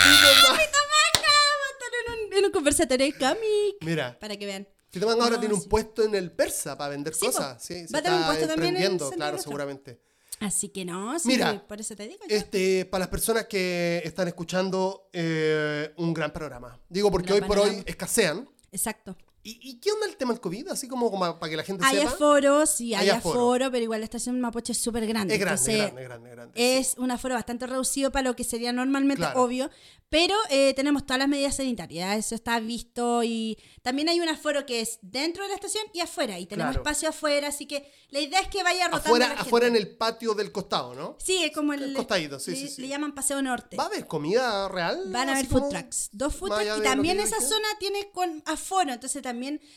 Fito 0.03 0.53
Ma- 0.53 0.59
Fito 0.59 0.79
Manga 0.93 1.37
va 1.61 1.67
a 1.67 1.73
estar 1.73 1.91
en 2.07 2.27
un, 2.27 2.39
en 2.39 2.45
un 2.45 2.51
conversatorio 2.53 3.07
de 3.07 3.13
cómic. 3.13 3.77
Mira, 3.83 4.19
Para 4.19 4.37
que 4.37 4.47
vean. 4.47 4.69
Fito 4.91 5.07
Manga 5.07 5.25
ahora 5.25 5.37
No, 5.37 5.41
tiene 5.41 5.55
un 5.55 5.61
sí. 5.63 5.69
puesto 5.69 6.03
en 6.05 6.15
el 6.15 6.31
Persa 6.33 6.77
para 6.79 6.91
vender 6.91 7.15
Sí, 7.15 7.27
cosas. 7.27 7.63
Sí, 7.63 7.87
se 7.87 7.93
Va 7.93 7.99
a 7.99 8.03
tener 8.03 8.19
un 8.21 8.27
puesto 8.27 8.47
también 8.47 8.77
en 8.77 8.99
claro, 8.99 9.39
seguramente. 9.39 10.01
Así 10.41 10.69
que 10.69 10.85
no, 10.85 11.19
sí, 11.19 11.29
Mira, 11.29 11.67
por 11.67 11.81
eso 11.81 11.97
te 11.97 12.07
digo. 12.07 12.21
yo. 12.29 12.37
Este, 12.37 12.85
para 12.85 13.01
las 13.01 13.09
personas 13.09 13.47
que 13.47 14.03
están 14.05 14.29
escuchando, 14.29 15.09
eh, 15.13 15.93
un 15.97 16.13
gran 16.13 16.31
panorama. 16.33 16.79
Digo 16.91 17.11
porque 17.11 17.33
gran 17.33 17.43
hoy 17.43 17.49
por 17.49 17.59
hoy 17.59 17.83
escasean. 17.87 18.47
Exacto. 18.71 19.17
¿Y, 19.47 19.61
y 19.63 19.81
qué 19.81 19.93
onda 19.93 20.07
el 20.07 20.17
tema 20.17 20.33
del 20.33 20.41
COVID? 20.41 20.69
Así 20.69 20.89
como, 20.89 21.11
como 21.11 21.39
para 21.39 21.51
que 21.51 21.57
la 21.57 21.63
gente 21.63 21.85
Hay 21.87 21.99
sepa. 21.99 22.11
aforo, 22.11 22.67
sí, 22.67 22.95
hay, 22.95 23.05
Hay 23.09 23.11
aforo, 23.17 23.41
aforo. 23.41 23.71
pero 23.71 23.85
igual 23.85 24.01
la 24.01 24.05
estación 24.05 24.41
Mapocho 24.41 24.73
es 24.73 24.79
súper 24.79 25.07
grande. 25.07 25.35
Es 25.35 25.41
grande, 25.41 25.61
entonces, 25.61 25.79
grande, 25.93 26.03
grande, 26.05 26.31
grande. 26.31 26.53
sí. 26.57 26.63
Es 26.63 26.95
un 26.99 27.11
aforo 27.11 27.35
bastante 27.35 27.67
reducido 27.67 28.11
para 28.11 28.29
lo 28.29 28.35
que 28.37 28.45
sería 28.45 28.73
normalmente, 28.73 29.23
Claro. 29.23 29.43
obvio, 29.43 29.71
pero 30.09 30.35
eh, 30.51 30.73
tenemos 30.75 31.05
todas 31.05 31.19
las 31.19 31.29
medidas 31.29 31.57
sanitarias, 31.57 32.17
eso 32.17 32.35
está 32.35 32.59
visto 32.61 33.23
y 33.25 33.59
también 33.83 34.09
hay 34.09 34.21
un 34.21 34.29
aforo 34.29 34.65
que 34.67 34.81
es 34.81 34.99
dentro 35.03 35.43
de 35.43 35.49
la 35.51 35.55
estación 35.57 35.85
y 35.93 36.01
afuera, 36.01 36.39
y 36.39 36.47
tenemos 36.47 36.73
Claro. 36.73 36.83
espacio 36.83 37.09
afuera, 37.09 37.49
así 37.49 37.67
que 37.67 37.91
la 38.11 38.21
idea 38.21 38.41
es 38.41 38.49
que 38.49 38.63
vaya 38.63 38.85
rotando 38.87 39.07
Afuera, 39.09 39.27
la 39.29 39.35
gente. 39.35 39.49
afuera 39.49 39.67
en 39.69 39.77
el 39.77 39.97
patio 39.97 40.35
del 40.35 40.53
costado, 40.53 40.95
¿no? 40.95 41.17
Sí, 41.21 41.43
es 41.43 41.53
como 41.53 41.73
el... 41.73 41.83
El 41.83 41.95
costadito, 41.95 42.39
sí, 42.41 42.53
le, 42.53 42.57
sí, 42.57 42.69
sí. 42.69 42.83
le 42.83 42.89
llaman 42.89 43.15
Paseo 43.15 43.43
Norte. 43.43 43.77
¿Va 43.77 43.85
a 43.85 43.87
haber 43.87 44.07
comida 44.07 44.69
real? 44.69 45.03
Van 45.09 45.29
a 45.29 45.33
haber 45.33 45.47
food 45.47 45.69
trucks, 45.71 46.09
dos 46.13 46.35
food 46.35 46.49
trucks 46.51 46.79
y 46.79 46.83
también 46.83 47.19
esa 47.21 47.37
dije. 47.37 47.49
zona 47.49 47.69
tiene 47.81 48.11
con 48.13 48.43
aforo, 48.47 48.93
entonces 48.93 49.23
también 49.23 49.36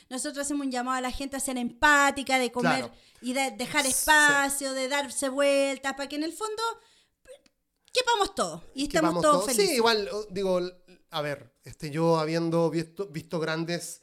nosotros 0.10 0.46
hacemos 0.46 0.66
un 0.66 0.72
llamado 0.72 0.98
a 0.98 1.02
la 1.02 1.12
gente 1.12 1.36
a 1.38 1.40
ser 1.40 1.58
empática, 1.58 2.40
de 2.40 2.52
comer 2.52 2.80
Claro. 2.86 2.94
y 3.22 3.34
de 3.34 3.52
dejar 3.52 3.84
Sí. 3.86 3.92
espacio, 3.92 4.74
de 4.74 4.88
darse 4.88 5.30
vueltas, 5.30 5.94
para 5.94 6.08
que 6.10 6.16
en 6.16 6.24
el 6.24 6.34
fondo 6.34 6.64
quepamos 7.94 8.36
todos 8.36 8.64
y 8.74 8.84
estamos 8.84 9.14
todos 9.16 9.24
todos- 9.24 9.46
felices. 9.48 9.70
Sí, 9.70 9.76
igual, 9.76 10.10
digo, 10.30 10.60
a 11.12 11.22
ver, 11.22 11.54
este, 11.64 11.90
yo 11.92 12.18
habiendo 12.18 12.70
visto, 12.70 13.08
visto 13.08 13.40
grandes, 13.40 14.02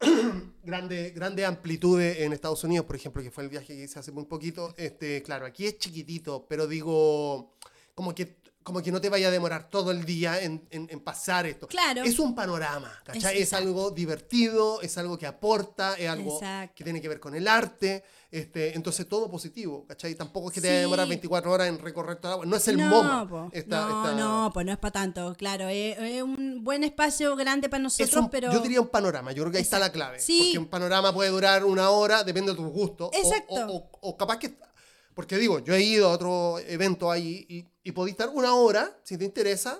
grandes, 0.62 1.14
grandes 1.14 1.46
amplitudes 1.46 2.20
en 2.20 2.32
Estados 2.32 2.64
Unidos, 2.64 2.86
por 2.86 2.96
ejemplo, 2.96 3.22
que 3.22 3.30
fue 3.30 3.44
el 3.44 3.50
viaje 3.50 3.68
que 3.76 3.84
hice 3.84 3.98
hace 3.98 4.12
muy 4.12 4.24
poquito, 4.24 4.74
este, 4.78 5.22
claro, 5.22 5.46
aquí 5.46 5.66
es 5.66 5.78
chiquitito, 5.78 6.46
pero 6.48 6.66
digo, 6.66 7.56
como 7.94 8.14
que, 8.14 8.39
como 8.70 8.82
que 8.82 8.92
no 8.92 9.00
te 9.00 9.08
vaya 9.08 9.28
a 9.28 9.30
demorar 9.30 9.68
todo 9.68 9.90
el 9.90 10.04
día 10.04 10.40
en, 10.40 10.66
en- 10.70 10.88
en 10.90 11.00
pasar 11.00 11.44
esto. 11.46 11.66
Claro. 11.66 12.02
Es 12.02 12.18
un 12.18 12.34
panorama, 12.34 12.90
¿cachai? 13.04 13.36
Es- 13.36 13.48
Es, 13.48 13.52
algo 13.52 13.90
divertido, 13.90 14.80
es 14.82 14.96
algo 14.98 15.18
que 15.18 15.26
aporta, 15.26 15.94
es 15.94 16.08
algo 16.08 16.34
Exacto. 16.36 16.74
que 16.76 16.84
tiene 16.84 17.00
que 17.00 17.08
ver 17.08 17.18
con 17.20 17.34
el 17.34 17.48
arte, 17.48 18.04
este, 18.30 18.76
entonces 18.76 19.08
todo 19.08 19.28
positivo, 19.28 19.84
¿cachai? 19.88 20.14
Tampoco 20.14 20.48
es 20.48 20.54
que 20.54 20.60
te 20.60 20.68
vaya 20.68 20.78
a 20.78 20.82
demorar 20.82 21.08
24 21.08 21.50
horas 21.50 21.66
en 21.68 21.78
recorrer 21.80 22.16
toda 22.16 22.28
la 22.30 22.34
agua, 22.34 22.46
no 22.46 22.56
es 22.56 22.68
el 22.68 22.76
no, 22.76 22.88
MoMA. 22.88 23.28
po. 23.28 23.48
esta- 23.52 23.88
no, 23.88 24.04
esta- 24.04 24.16
no, 24.16 24.50
pues 24.54 24.66
no 24.66 24.72
es 24.72 24.78
para 24.78 24.92
tanto, 24.92 25.34
claro, 25.36 25.66
es, 25.68 25.98
es 25.98 26.22
un 26.22 26.62
buen 26.62 26.84
espacio 26.84 27.34
grande 27.34 27.68
para 27.68 27.82
nosotros, 27.82 28.14
un- 28.14 28.30
pero... 28.30 28.52
Yo 28.52 28.60
diría 28.60 28.80
un 28.80 28.88
panorama, 28.88 29.32
yo 29.32 29.42
creo 29.42 29.50
que 29.52 29.58
ahí 29.58 29.62
está 29.64 29.78
la 29.80 29.90
clave. 29.90 30.20
Sí. 30.20 30.38
Porque 30.44 30.58
un 30.58 30.68
panorama 30.68 31.12
puede 31.12 31.30
durar 31.30 31.64
una 31.64 31.90
hora, 31.90 32.22
depende 32.22 32.52
de 32.52 32.56
tus 32.56 32.68
gustos. 32.70 33.10
o- 33.12 33.16
Exacto. 33.18 33.54
O, 33.66 33.76
o- 33.76 33.90
o 34.10 34.16
capaz 34.16 34.38
que. 34.38 34.54
Porque 35.20 35.36
digo, 35.36 35.58
yo 35.58 35.74
he 35.74 35.82
ido 35.82 36.08
a 36.08 36.12
otro 36.12 36.58
evento 36.60 37.10
ahí 37.10 37.44
y, 37.46 37.66
y 37.82 37.92
podéis 37.92 38.14
estar 38.14 38.30
una 38.30 38.54
hora, 38.54 38.98
si 39.04 39.18
te 39.18 39.24
interesa, 39.26 39.78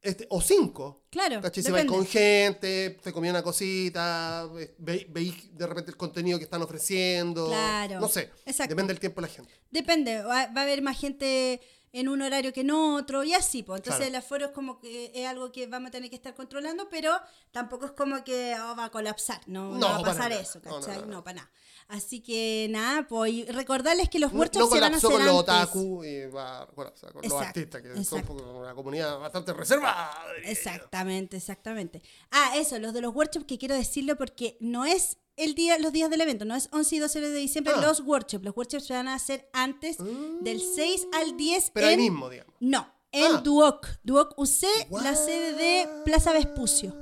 este, 0.00 0.26
o 0.28 0.40
cinco. 0.40 1.04
Claro. 1.08 1.40
Si 1.54 1.70
vais 1.70 1.86
con 1.86 2.04
gente, 2.04 2.98
te 3.00 3.12
comí 3.12 3.30
una 3.30 3.44
cosita, 3.44 4.44
ve- 4.52 4.74
ve- 4.78 5.06
veis 5.08 5.56
de 5.56 5.64
repente 5.68 5.92
el 5.92 5.96
contenido 5.96 6.36
que 6.36 6.44
están 6.46 6.62
ofreciendo. 6.62 7.46
Claro. 7.46 8.00
No 8.00 8.08
sé. 8.08 8.32
Exacto. 8.44 8.70
Depende 8.74 8.92
del 8.92 8.98
tiempo 8.98 9.20
de 9.20 9.28
la 9.28 9.32
gente. 9.32 9.52
Depende, 9.70 10.20
va, 10.22 10.46
va 10.48 10.60
a 10.62 10.64
haber 10.64 10.82
más 10.82 10.98
gente 10.98 11.60
en 11.92 12.08
un 12.08 12.20
horario 12.22 12.52
que 12.52 12.62
en 12.62 12.72
otro 12.72 13.22
y 13.22 13.34
así, 13.34 13.62
pues. 13.62 13.78
Entonces 13.78 13.98
Claro. 13.98 14.08
el 14.10 14.16
aforo 14.16 14.46
es 14.46 14.50
como 14.52 14.80
que 14.80 15.12
es 15.14 15.28
algo 15.28 15.52
que 15.52 15.68
vamos 15.68 15.88
a 15.88 15.90
tener 15.92 16.10
que 16.10 16.16
estar 16.16 16.34
controlando, 16.34 16.88
pero 16.90 17.12
tampoco 17.52 17.86
es 17.86 17.92
como 17.92 18.24
que 18.24 18.56
oh, 18.58 18.74
va 18.74 18.86
a 18.86 18.90
colapsar, 18.90 19.40
no, 19.46 19.72
no, 19.72 19.78
No, 19.78 19.86
va 19.88 19.96
a 19.98 20.02
pasar 20.02 20.32
eso, 20.32 20.60
¿cachai? 20.60 21.02
No, 21.02 21.06
no. 21.06 21.22
para 21.22 21.36
nada. 21.36 21.50
Así 21.94 22.22
que 22.22 22.68
nada, 22.70 23.06
pues 23.06 23.32
y 23.32 23.44
recordarles 23.44 24.08
que 24.08 24.18
los 24.18 24.32
No, 24.32 24.38
workshops 24.38 24.64
no 24.70 24.74
se 24.74 24.80
van 24.80 24.94
a 24.94 24.96
hacer 24.96 25.10
con 25.10 25.24
los 25.26 25.38
antes. 25.40 25.54
otaku 25.54 26.04
y 26.04 26.24
va 26.26 26.62
a 26.62 26.66
colapsar 26.68 27.12
con 27.12 27.20
los 27.20 27.30
Exacto, 27.30 27.46
artistas, 27.60 27.82
que 27.82 27.88
son 27.88 27.98
exacto. 27.98 28.34
poco 28.36 28.58
una 28.60 28.74
comunidad 28.74 29.18
bastante 29.18 29.52
reservada. 29.52 30.10
Exactamente, 30.44 31.36
exactamente. 31.36 32.02
Ah, 32.30 32.52
eso, 32.56 32.78
los 32.78 32.94
de 32.94 33.02
los 33.02 33.14
workshops 33.14 33.44
que 33.44 33.58
quiero 33.58 33.74
decirlo 33.74 34.16
porque 34.16 34.56
no 34.60 34.86
es 34.86 35.18
el 35.36 35.54
día, 35.54 35.78
los 35.78 35.92
días 35.92 36.08
del 36.08 36.22
evento, 36.22 36.44
no 36.46 36.54
es 36.54 36.68
11 36.72 36.96
y 36.96 36.98
12 36.98 37.20
de 37.20 37.34
diciembre 37.34 37.74
Ah. 37.76 37.80
los 37.82 38.00
workshops. 38.00 38.42
Los 38.44 38.56
workshops 38.56 38.86
se 38.86 38.94
van 38.94 39.08
a 39.08 39.14
hacer 39.14 39.50
antes 39.52 39.98
del 40.40 40.60
6 40.62 41.06
al 41.12 41.36
10 41.36 41.70
Pero 41.74 41.88
ahí 41.88 41.94
en- 41.94 42.00
mismo, 42.00 42.30
digamos. 42.30 42.54
No, 42.60 42.90
en 43.12 43.32
Ah. 43.36 43.40
Duoc. 43.42 43.86
Duoc 44.02 44.32
UC, 44.38 44.66
la 44.90 45.14
sede 45.14 45.52
de 45.52 45.88
Plaza 46.06 46.32
Vespucio. 46.32 46.94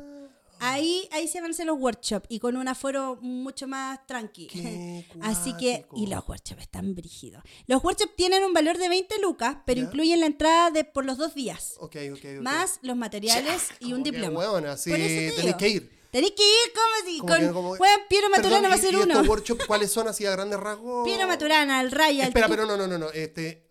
Ahí, 0.61 1.09
ahí 1.13 1.27
se 1.29 1.41
van 1.41 1.51
a 1.51 1.55
hacer 1.55 1.67
los 1.67 1.79
workshops 1.79 2.27
y 2.29 2.39
con 2.39 2.57
un 2.57 2.69
aforo 2.69 3.17
mucho 3.21 3.67
más 3.67 4.07
tranqui. 4.07 4.47
Qué 4.49 5.07
Así 5.23 5.55
que, 5.57 5.87
y 5.97 6.07
los 6.07 6.27
workshops 6.29 6.63
están 6.63 6.95
brígidos. 6.95 7.43
Los 7.67 7.83
workshops 7.83 8.15
tienen 8.17 8.45
un 8.45 8.53
valor 8.53 8.79
de 8.79 8.89
20 8.89 9.19
lucas, 9.21 9.57
pero 9.67 9.81
Ya. 9.81 9.87
incluyen 9.87 10.21
la 10.21 10.27
entrada 10.27 10.71
de 10.71 10.85
por 10.85 11.05
los 11.05 11.17
dos 11.19 11.35
días, 11.35 11.75
Ok, 11.79 11.97
ok, 12.13 12.19
ok. 12.37 12.43
más 12.43 12.79
los 12.83 12.97
materiales 12.97 13.69
y 13.81 13.93
un 13.93 14.03
diploma. 14.03 14.39
huevona, 14.39 14.77
sí, 14.77 14.91
Por 14.91 15.01
eso 15.01 15.09
te 15.09 15.31
tenés 15.31 15.45
digo. 15.47 15.59
que 15.59 15.69
ir. 15.69 16.01
Tenéis 16.11 16.33
que 16.33 16.43
ir 16.43 16.73
como 16.75 17.09
si 17.11 17.19
con 17.21 17.39
que- 17.39 17.53
como- 17.53 17.71
weón, 17.75 18.01
Piero 18.09 18.29
Maturana 18.31 18.69
Perdón, 18.69 18.71
va 18.73 18.75
a 18.75 18.79
¿y- 18.79 18.81
ser 18.81 18.97
uno. 18.97 19.13
estos 19.15 19.29
workshops 19.29 19.65
cuáles 19.67 19.93
son 19.93 20.09
así 20.09 20.27
a 20.27 20.33
grandes 20.33 20.59
rasgos? 20.59 21.05
Piero 21.07 21.29
Maturana, 21.29 21.81
el 21.81 21.93
Raya, 21.93 22.23
el 22.25 22.29
Espera, 22.31 22.47
Tu- 22.49 22.53
pero 22.53 22.67
no, 22.67 22.77
no, 22.77 22.89
no, 22.89 22.99
no. 22.99 23.11
Este, 23.11 23.70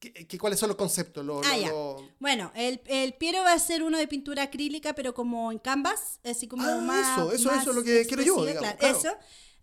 ¿qué, 0.00 0.12
qué- 0.26 0.38
cuáles 0.38 0.58
son 0.58 0.68
los 0.68 0.76
conceptos? 0.76 1.24
Lo- 1.24 1.40
Ah, 1.44 1.56
lo- 1.56 1.62
ya. 1.62 1.68
lo- 1.68 2.08
Bueno, 2.18 2.50
el, 2.56 2.80
el 2.86 3.14
Piero 3.14 3.42
va 3.42 3.52
a 3.52 3.58
ser 3.58 3.82
uno 3.84 3.98
de 3.98 4.08
pintura 4.08 4.42
acrílica, 4.44 4.94
pero 4.94 5.14
como 5.14 5.52
en 5.52 5.58
canvas, 5.58 6.18
así 6.24 6.48
como 6.48 6.64
Ah, 6.64 6.78
más. 6.78 7.18
eso, 7.18 7.32
eso, 7.32 7.50
más 7.50 7.60
eso 7.62 7.70
es 7.70 7.76
lo 7.76 7.82
que 7.84 8.06
quiero 8.06 8.22
yo, 8.22 8.34
expresivo, 8.34 8.46
digamos, 8.46 8.60
claro, 8.62 8.78
claro. 8.78 8.98
Eso. 8.98 9.16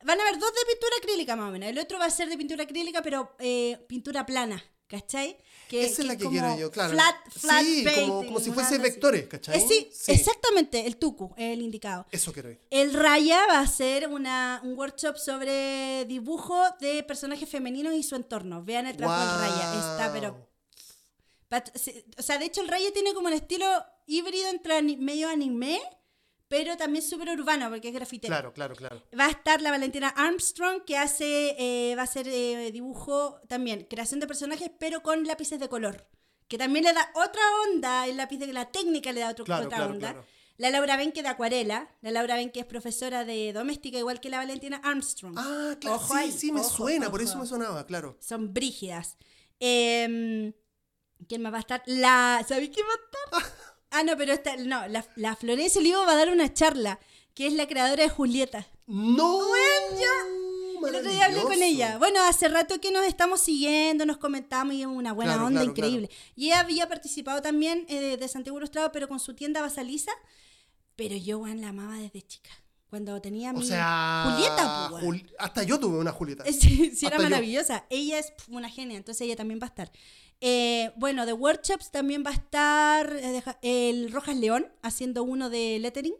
Van 0.05 0.19
a 0.19 0.23
haber 0.23 0.39
dos 0.39 0.51
de 0.51 0.71
pintura 0.71 0.93
acrílica 0.99 1.35
más 1.35 1.49
o 1.49 1.51
menos. 1.51 1.69
El 1.69 1.79
otro 1.79 1.97
va 1.99 2.05
a 2.05 2.09
ser 2.11 2.29
de 2.29 2.37
pintura 2.37 2.63
acrílica, 2.63 3.01
pero 3.01 3.35
eh, 3.39 3.83
pintura 3.89 4.25
plana, 4.25 4.63
¿cachai? 4.87 5.37
Que, 5.67 5.83
Esa 5.83 6.01
es 6.01 6.07
la 6.07 6.15
que 6.15 6.23
como 6.23 6.39
quiero 6.39 6.57
yo, 6.57 6.71
claro. 6.71 6.93
Flat, 6.93 7.15
flat 7.29 7.63
sí, 7.63 7.83
como, 7.83 7.95
painting, 7.95 8.25
como 8.27 8.39
si 8.39 8.51
fuese 8.51 8.75
onda 8.75 8.87
así. 8.87 8.93
vectores, 8.93 9.27
¿cachai? 9.27 9.57
Eh, 9.57 9.65
sí, 9.67 9.91
exactamente, 10.07 10.87
el 10.87 10.95
tucu 10.95 11.33
es 11.35 11.53
el 11.53 11.61
indicado. 11.61 12.05
Eso 12.09 12.31
quiero 12.31 12.51
ir. 12.51 12.61
El 12.69 12.93
Raya 12.93 13.45
va 13.47 13.59
a 13.59 13.67
ser 13.67 14.07
una, 14.07 14.61
un 14.63 14.77
workshop 14.77 15.17
sobre 15.17 16.05
dibujo 16.05 16.57
de 16.79 17.03
personajes 17.03 17.49
femeninos 17.49 17.93
y 17.95 18.03
su 18.03 18.15
entorno. 18.15 18.63
Vean 18.63 18.87
el 18.87 18.95
trabajo 18.95 19.25
del 19.29 19.51
Raya. 19.51 19.73
Está, 19.73 20.13
pero 20.13 20.47
O 22.17 22.21
sea, 22.21 22.37
de 22.37 22.45
hecho 22.45 22.61
el 22.61 22.69
Rayo 22.69 22.93
tiene 22.93 23.13
como 23.13 23.27
un 23.27 23.33
estilo 23.33 23.65
híbrido 24.05 24.49
entre 24.49 24.81
medio 24.81 25.27
anime, 25.27 25.81
pero 26.47 26.77
también 26.77 27.03
súper 27.03 27.29
urbano 27.29 27.69
porque 27.69 27.89
es 27.89 27.93
grafitero. 27.93 28.31
Claro, 28.31 28.53
claro, 28.53 28.75
claro. 28.75 29.03
Va 29.19 29.25
a 29.25 29.29
estar 29.31 29.61
la 29.61 29.71
Valentina 29.71 30.09
Armstrong 30.09 30.83
que 30.85 30.97
hace, 30.97 31.55
eh, 31.59 31.95
va 31.95 32.01
a 32.01 32.05
hacer 32.05 32.27
eh, 32.27 32.71
dibujo 32.71 33.39
también, 33.47 33.85
creación 33.89 34.19
de 34.19 34.27
personajes, 34.27 34.71
pero 34.79 35.01
con 35.03 35.25
lápices 35.25 35.59
de 35.59 35.67
color. 35.69 36.07
Que 36.47 36.57
también 36.57 36.85
le 36.85 36.93
da 36.93 37.11
otra 37.15 37.41
onda, 37.67 38.07
el 38.07 38.15
lápiz 38.17 38.37
de 38.37 38.47
la 38.53 38.71
técnica 38.71 39.11
le 39.11 39.19
da 39.21 39.31
otro- 39.31 39.43
Claro, 39.45 39.65
otra 39.65 39.77
claro, 39.77 39.91
onda. 39.93 40.11
claro. 40.13 40.25
La 40.59 40.71
Laura 40.71 40.97
Ben 40.97 41.11
que 41.11 41.21
de 41.21 41.27
acuarela, 41.27 41.87
la 42.01 42.09
Laura 42.11 42.35
Ben 42.35 42.49
que 42.49 42.61
es 42.61 42.65
profesora 42.65 43.25
de 43.25 43.53
doméstica, 43.53 43.97
igual 43.99 44.19
que 44.19 44.29
la 44.29 44.37
Valentina 44.37 44.81
Armstrong. 44.83 45.35
Ah, 45.37 45.75
claro, 45.79 45.97
Ojo 45.97 46.13
sí, 46.13 46.19
ahí, 46.19 46.31
sí, 46.31 46.51
me 46.51 46.61
ojo, 46.61 46.69
suena, 46.77 47.11
por 47.11 47.21
eso 47.21 47.37
me 47.37 47.45
sonaba, 47.45 47.85
claro. 47.85 48.17
Son 48.21 48.53
brígidas. 48.53 49.17
Eh, 49.59 50.53
¿Quién 51.27 51.41
más 51.41 51.51
va 51.53 51.57
a 51.57 51.59
estar? 51.61 51.83
La. 51.85 52.43
¿Sabéis 52.47 52.69
quién 52.73 52.85
va 52.87 52.93
a 52.93 53.39
estar? 53.39 53.53
Ah, 53.91 54.03
no, 54.03 54.17
pero 54.17 54.33
esta, 54.33 54.55
no, 54.57 54.87
la, 54.87 55.05
la 55.15 55.35
Florencia 55.35 55.79
Olivo 55.79 56.05
va 56.05 56.13
a 56.13 56.17
dar 56.17 56.29
una 56.29 56.53
charla, 56.53 56.99
que 57.33 57.47
es 57.47 57.53
la 57.53 57.67
creadora 57.67 58.03
de 58.03 58.09
Julieta. 58.09 58.67
¡No! 58.85 59.41
El 60.87 60.95
otro 60.95 61.09
día 61.11 61.25
hablé 61.25 61.41
con 61.41 61.61
ella. 61.61 61.97
Bueno, 61.97 62.21
hace 62.23 62.47
rato 62.47 62.79
que 62.79 62.91
nos 62.91 63.05
estamos 63.05 63.41
siguiendo, 63.41 64.05
nos 64.05 64.17
comentamos 64.17 64.75
y 64.75 64.81
es 64.81 64.87
una 64.87 65.11
buena 65.11 65.33
Claro, 65.33 65.47
onda, 65.47 65.61
claro, 65.61 65.71
increíble. 65.71 66.09
Y 66.35 66.47
ella 66.47 66.59
había 66.59 66.87
participado 66.87 67.41
también 67.41 67.85
eh, 67.89 68.17
de 68.17 68.27
Santiago 68.27 68.57
Ilustrado, 68.57 68.91
pero 68.91 69.07
con 69.07 69.19
su 69.19 69.33
tienda 69.33 69.61
Basaliza. 69.61 70.11
Pero 70.95 71.15
yo, 71.15 71.39
weón, 71.39 71.61
la 71.61 71.69
amaba 71.69 71.95
desde 71.97 72.21
chica. 72.21 72.49
Cuando 72.89 73.19
tenía 73.21 73.51
mi. 73.53 73.59
O 73.59 73.63
sea, 73.63 74.29
Julieta, 74.31 74.87
pues. 74.91 75.03
Jul- 75.03 75.33
hasta 75.39 75.63
yo 75.63 75.79
tuve 75.79 75.97
una 75.97 76.11
Julieta. 76.11 76.43
Sí, 76.51 76.91
sí, 76.95 77.05
era 77.05 77.17
Hasta 77.17 77.23
yo. 77.27 77.29
maravillosa. 77.29 77.85
Ella 77.89 78.19
es 78.19 78.31
una 78.47 78.69
genia, 78.69 78.97
entonces 78.97 79.21
ella 79.21 79.35
también 79.35 79.59
va 79.59 79.65
a 79.65 79.69
estar. 79.69 79.91
Eh, 80.41 80.91
bueno, 80.97 81.25
de 81.25 81.33
workshops 81.33 81.89
también 81.91 82.23
va 82.25 82.29
a 82.29 82.33
estar 82.33 83.11
eh, 83.15 83.41
el 83.89 84.11
Rojas 84.11 84.35
León 84.35 84.71
haciendo 84.83 85.23
uno 85.23 85.49
de 85.49 85.79
lettering, 85.79 86.13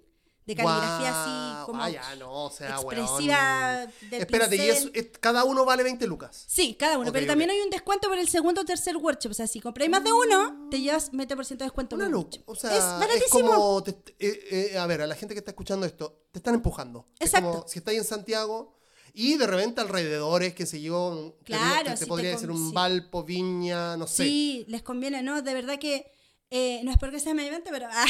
de 0.47 0.55
caligrafía 0.55 1.09
así 1.23 1.65
como 1.65 1.83
ah, 1.83 1.89
ya, 1.89 2.15
no, 2.15 2.45
o 2.45 2.49
sea, 2.49 2.69
expresiva 2.77 3.85
weón. 4.09 4.13
Espérate, 4.13 4.55
y 4.55 4.61
eso, 4.69 4.89
es- 4.93 5.09
cada 5.19 5.43
uno 5.43 5.65
vale 5.65 5.83
20 5.83 6.07
lucas. 6.07 6.45
Sí, 6.47 6.75
cada 6.79 6.97
uno, 6.97 7.11
pero 7.11 7.27
también 7.27 7.49
hay 7.51 7.59
un 7.59 7.69
descuento 7.69 8.07
por 8.07 8.17
el 8.17 8.29
segundo 8.29 8.61
o 8.61 8.65
tercer 8.65 8.95
workshop. 8.95 9.31
O 9.31 9.35
sea, 9.35 9.45
si 9.45 9.59
compráis 9.59 9.91
más 9.91 10.03
de 10.03 10.13
uno, 10.13 10.69
te 10.71 10.79
llevas 10.79 11.11
20% 11.11 11.47
de 11.59 11.65
descuento. 11.65 11.95
Una 11.97 12.07
workshop. 12.07 12.43
O 12.47 12.55
sea, 12.55 12.99
es 13.13 13.29
como. 13.29 13.83
te- 13.83 13.91
eh, 14.19 14.71
eh, 14.73 14.77
a 14.77 14.87
ver, 14.87 15.01
a 15.01 15.07
la 15.07 15.15
gente 15.15 15.35
que 15.35 15.39
está 15.39 15.51
escuchando 15.51 15.85
esto, 15.85 16.27
te 16.31 16.39
están 16.39 16.55
empujando. 16.55 17.07
Exacto. 17.19 17.49
Es 17.49 17.55
como 17.55 17.67
si 17.67 17.79
estáis 17.79 17.97
en 17.99 18.05
Santiago 18.05 18.76
y 19.17 19.35
de 19.37 19.47
repente 19.47 19.81
alrededores, 19.81 20.53
que 20.53 20.65
se 20.65 20.79
yo. 20.81 21.35
te- 21.39 21.45
Claro, 21.45 21.85
te, 21.85 21.89
te 21.91 21.97
si 21.97 22.03
te 22.03 22.07
podría 22.07 22.31
con- 22.33 22.41
decir 22.41 22.51
un. 22.51 22.71
Valpo, 22.73 23.23
Viña, 23.23 23.97
no 23.97 24.05
sé. 24.07 24.23
Sí, 24.25 24.65
les 24.67 24.83
conviene, 24.83 25.23
¿no? 25.23 25.41
De 25.41 25.53
verdad 25.53 25.79
que. 25.79 26.11
eh, 26.49 26.79
no 26.83 26.91
es 26.91 26.97
porque 26.97 27.19
sea 27.19 27.31
evento, 27.33 27.69
pero. 27.71 27.87
ah, 27.91 28.05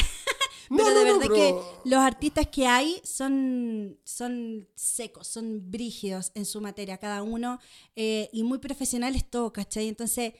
pero 0.68 0.84
no, 0.84 0.88
de 0.90 0.94
no, 1.06 1.18
verdad 1.18 1.20
pero- 1.20 1.34
que 1.34 1.88
los 1.88 2.00
artistas 2.00 2.46
que 2.48 2.66
hay 2.66 3.00
son, 3.02 3.98
son 4.04 4.68
secos, 4.74 5.26
son 5.26 5.70
brígidos 5.70 6.30
en 6.34 6.44
su 6.44 6.60
materia, 6.60 6.98
cada 6.98 7.22
uno, 7.22 7.58
eh, 7.96 8.28
y 8.32 8.42
muy 8.42 8.58
profesionales 8.58 9.24
todo, 9.30 9.50
¿cachai? 9.52 9.88
Entonces, 9.88 10.34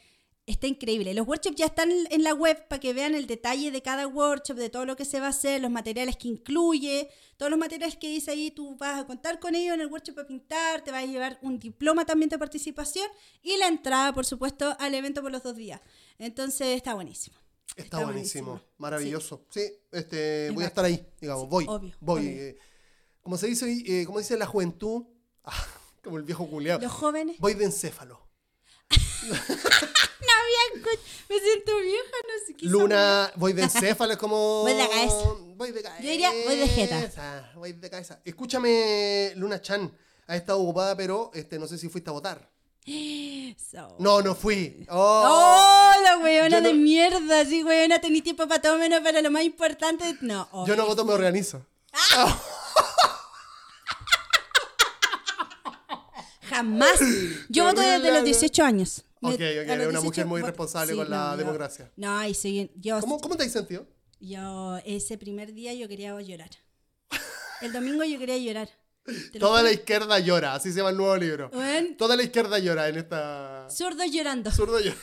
está 0.49 0.67
increíble. 0.67 1.15
Los 1.15 1.27
workshops 1.27 1.57
ya 1.57 1.67
están 1.67 1.91
en 1.93 2.23
la 2.23 2.35
web 2.35 2.67
para 2.69 2.81
que 2.81 2.93
vean 2.93 3.15
el 3.15 3.27
detalle 3.27 3.71
de 3.71 3.83
cada 3.83 4.07
workshop, 4.07 4.57
de 4.57 4.71
todo 4.71 4.85
lo 4.87 4.97
que 4.97 5.05
se 5.05 5.21
va 5.21 5.27
a 5.27 5.31
hacer, 5.31 5.61
los 5.61 5.71
materiales 5.71 6.17
que 6.17 6.29
incluye, 6.29 7.09
todos 7.37 7.51
los 7.51 7.59
materiales 7.59 7.97
que 7.97 8.09
dice 8.09 8.31
ahí, 8.33 8.51
tú 8.51 8.77
vas 8.77 8.99
a 9.01 9.07
contar 9.07 9.39
con 9.39 9.55
ellos 9.55 9.75
en 9.75 9.81
el 9.83 9.87
workshop 9.89 10.15
para 10.17 10.27
pintar, 10.27 10.83
te 10.83 10.91
vas 10.91 11.03
a 11.05 11.07
llevar 11.07 11.39
un 11.43 11.59
diploma 11.59 12.05
también 12.05 12.29
de 12.31 12.39
participación 12.39 13.07
y 13.43 13.57
la 13.59 13.69
entrada, 13.69 14.13
por 14.13 14.25
supuesto, 14.27 14.75
al 14.79 14.95
evento 14.95 15.23
por 15.23 15.31
los 15.31 15.43
dos 15.43 15.55
días. 15.57 15.81
Entonces, 16.19 16.69
está 16.77 16.95
buenísimo. 16.95 17.37
Está, 17.77 17.83
Está 17.83 18.05
buenísimo, 18.05 18.47
buenísimo. 18.53 18.73
maravilloso. 18.79 19.47
Sí, 19.51 19.61
este, 19.93 20.49
Es 20.49 20.55
voy 20.55 20.65
a 20.65 20.69
estar 20.69 20.85
ahí, 20.85 21.07
digamos, 21.21 21.49
voy. 21.49 21.67
Obvio, 21.69 21.95
voy. 22.01 22.21
obvio. 22.23 22.31
eh, 22.43 22.59
como 23.23 23.37
se 23.37 23.47
dice, 23.47 23.71
eh, 23.87 24.07
como 24.07 24.19
dice 24.19 24.37
la 24.39 24.47
juventud, 24.47 25.05
ah, 25.45 25.67
como 26.03 26.17
el 26.17 26.23
viejo 26.25 26.49
culiado, 26.49 26.81
Los 26.81 26.93
jóvenes... 26.93 27.37
voy 27.39 27.55
de 27.55 27.67
encéfalo. 27.67 28.27
No 28.91 30.33
había 30.35 30.93
Me 31.29 31.39
siento 31.41 31.77
vieja, 31.79 32.17
no 32.23 32.47
sé 32.47 32.55
qué. 32.55 32.67
Luna, 32.67 33.31
voy 33.37 33.53
de 33.53 33.63
encéfalo, 33.65 34.13
es 34.13 34.19
como. 34.19 34.63
Voy 34.63 34.73
de 34.75 34.89
cabeza. 34.89 35.35
Voy 35.57 35.73
de 35.73 35.83
cabeza. 35.83 36.03
Yo 36.03 36.11
diría, 36.11 36.31
voy 36.47 36.57
de 36.57 36.69
jeta. 36.69 37.53
Voy 37.57 37.73
de 37.73 37.91
cabeza. 37.91 38.21
Escúchame, 38.25 39.33
Luna 39.37 39.61
Chan. 39.61 39.93
Ha 40.27 40.37
estado 40.37 40.61
ocupada, 40.61 40.97
pero 40.97 41.31
este, 41.35 41.59
no 41.59 41.67
sé 41.67 41.79
si 41.79 41.89
fuiste 41.89 42.11
a 42.11 42.13
votar. 42.13 42.51
So- 43.71 43.97
No, 43.99 44.23
no 44.23 44.35
fui. 44.35 44.87
Oh, 44.91 45.23
¡Oh, 45.27 45.93
la 46.03 46.19
weona 46.19 46.61
no- 46.61 46.69
de 46.69 46.75
mierda! 46.75 47.45
Sí, 47.45 47.63
weona, 47.63 48.01
tení 48.01 48.23
tiempo 48.23 48.47
para 48.49 48.61
todo 48.63 48.79
menos 48.79 49.01
para 49.01 49.21
lo 49.21 49.31
más 49.31 49.43
importante. 49.43 50.17
No, 50.23 50.49
Yo 50.67 50.75
no 50.77 50.85
obvio. 50.85 50.87
voto, 50.87 51.05
me 51.05 51.13
organizo. 51.13 51.65
Jamás. 56.59 57.01
Yo 57.49 57.65
voto 57.65 57.81
desde 57.81 57.95
los 57.99 58.03
Terrible. 58.03 58.23
18 58.25 58.65
años. 58.65 59.05
Ok, 59.21 59.33
ok, 59.35 59.41
eres 59.41 59.69
una 59.69 59.77
18 60.01 60.03
mujer 60.03 60.27
muy 60.27 60.43
responsable 60.43 60.93
sí, 60.93 60.99
con 60.99 61.11
la 61.11 61.17
no, 61.27 61.31
yo- 61.33 61.37
democracia. 61.39 61.91
No, 61.97 62.29
y 62.29 62.71
yo, 62.77 63.01
¿Cómo, 63.01 63.19
¿Cómo 63.21 63.37
te 63.37 63.45
has 63.45 63.53
sentido? 63.53 63.87
yo, 64.21 64.79
ese 64.85 65.17
primer 65.19 65.53
día 65.53 65.75
yo 65.75 65.89
quería 65.89 66.21
llorar. 66.21 66.51
El 67.61 67.73
domingo 67.73 68.05
yo 68.05 68.19
quería 68.19 68.39
llorar. 68.39 68.69
Toda 69.41 69.63
la 69.63 69.73
izquierda 69.73 70.19
llora, 70.19 70.55
así 70.55 70.71
se 70.71 70.77
llama 70.79 70.91
el 70.91 70.97
nuevo 70.97 71.17
libro. 71.17 71.51
Toda 71.97 72.15
la 72.15 72.23
izquierda 72.23 72.59
llora 72.59 72.89
en 72.89 72.99
esta. 72.99 73.67
zurdos 73.71 74.07
llorando. 74.13 74.51
Zurdo 74.53 74.79
llora. 74.81 74.97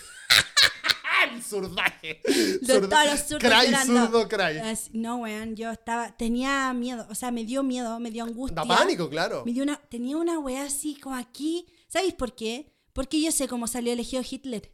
El 1.33 1.43
zurdaje. 1.43 2.21
Todos 2.65 2.81
los 2.81 3.19
zurdos 3.27 3.43
llorando. 3.43 3.93
zurdo, 4.05 4.27
cry. 4.27 4.57
Así- 4.63 4.89
No, 4.93 5.17
weón, 5.17 5.55
yo 5.55 5.71
estaba, 5.71 6.15
tenía 6.15 6.73
miedo, 6.73 7.05
o 7.09 7.15
sea, 7.15 7.31
me 7.31 7.43
dio 7.45 7.63
miedo, 7.63 7.99
me 7.99 8.11
dio 8.11 8.23
angustia. 8.23 8.55
Da 8.55 8.65
pánico, 8.65 9.09
claro. 9.09 9.43
Me 9.45 9.53
dio 9.53 9.63
una, 9.63 9.77
tenía 9.89 10.17
una 10.17 10.39
weá 10.39 10.63
así 10.63 10.95
como 10.95 11.15
aquí. 11.15 11.65
¿Sabéis 11.87 12.13
por 12.13 12.33
qué? 12.35 12.71
Porque 12.93 13.21
yo 13.21 13.31
sé 13.31 13.47
cómo 13.47 13.67
salió 13.67 13.91
elegido 13.93 14.23
Hitler. 14.29 14.71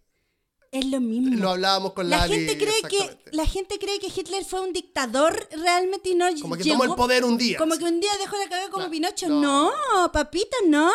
Es 0.71 0.85
lo 0.85 1.01
mismo. 1.01 1.35
Lo 1.35 1.49
hablábamos 1.49 1.91
con 1.91 2.09
la 2.09 2.19
Lali, 2.19 2.33
gente 2.45 2.57
cree 2.57 2.81
que 2.89 3.19
la 3.33 3.45
gente 3.45 3.77
cree 3.77 3.99
que 3.99 4.07
Hitler 4.07 4.45
fue 4.45 4.61
un 4.61 4.71
dictador 4.71 5.49
realmente 5.51 6.11
y 6.11 6.15
no 6.15 6.27
Como 6.41 6.55
que 6.55 6.63
llegó- 6.63 6.77
tomó 6.83 6.93
el 6.93 6.97
poder 6.97 7.25
un 7.25 7.37
día. 7.37 7.57
como 7.57 7.77
que 7.77 7.83
un 7.83 7.99
día 7.99 8.11
dejó 8.21 8.37
la 8.37 8.43
cagada 8.45 8.67
como 8.69 8.77
Claro. 8.85 8.91
Pinocho. 8.91 9.27
No. 9.27 9.69
No. 9.93 10.11
papito, 10.13 10.55
no. 10.67 10.89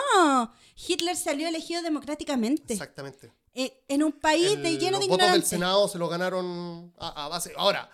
Hitler 0.76 1.16
salió 1.16 1.48
elegido 1.48 1.82
democráticamente 1.82 2.74
Exactamente. 2.74 3.32
eh, 3.54 3.82
en 3.88 4.02
un 4.02 4.12
país 4.12 4.52
El- 4.52 4.62
de 4.62 4.78
lleno 4.78 4.98
de 4.98 5.06
los 5.06 5.16
votos 5.16 5.32
del. 5.32 5.44
Senado 5.44 5.88
se 5.88 5.98
lo 5.98 6.08
ganaron 6.08 6.92
a, 6.98 7.24
a 7.24 7.28
base. 7.28 7.52
Ahora, 7.56 7.90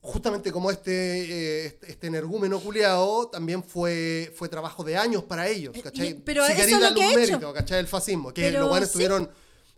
justamente 0.00 0.50
como 0.50 0.70
este, 0.70 0.92
eh, 0.92 1.66
este, 1.66 1.92
este 1.92 2.06
energúmeno 2.08 2.58
culiao, 2.60 3.28
también 3.28 3.62
fue, 3.62 4.32
fue 4.36 4.48
trabajo 4.48 4.82
de 4.82 4.96
años 4.96 5.22
para 5.24 5.48
ellos, 5.48 5.74
¿cachai? 5.82 6.08
y- 6.08 6.14
pero 6.14 6.44
si 6.46 6.52
eso 6.52 6.62
es 6.62 6.70
lo 6.72 6.80
darle 6.80 6.98
que 7.00 7.06
hecho. 7.10 7.18
mérito, 7.32 7.52
¿cachai? 7.52 7.78
El 7.80 7.88
fascismo. 7.88 8.32
Que 8.32 8.42
Pero 8.42 8.60
los 8.60 8.68
buenos 8.68 8.88
sí. 8.88 8.94
tuvieron. 8.94 9.30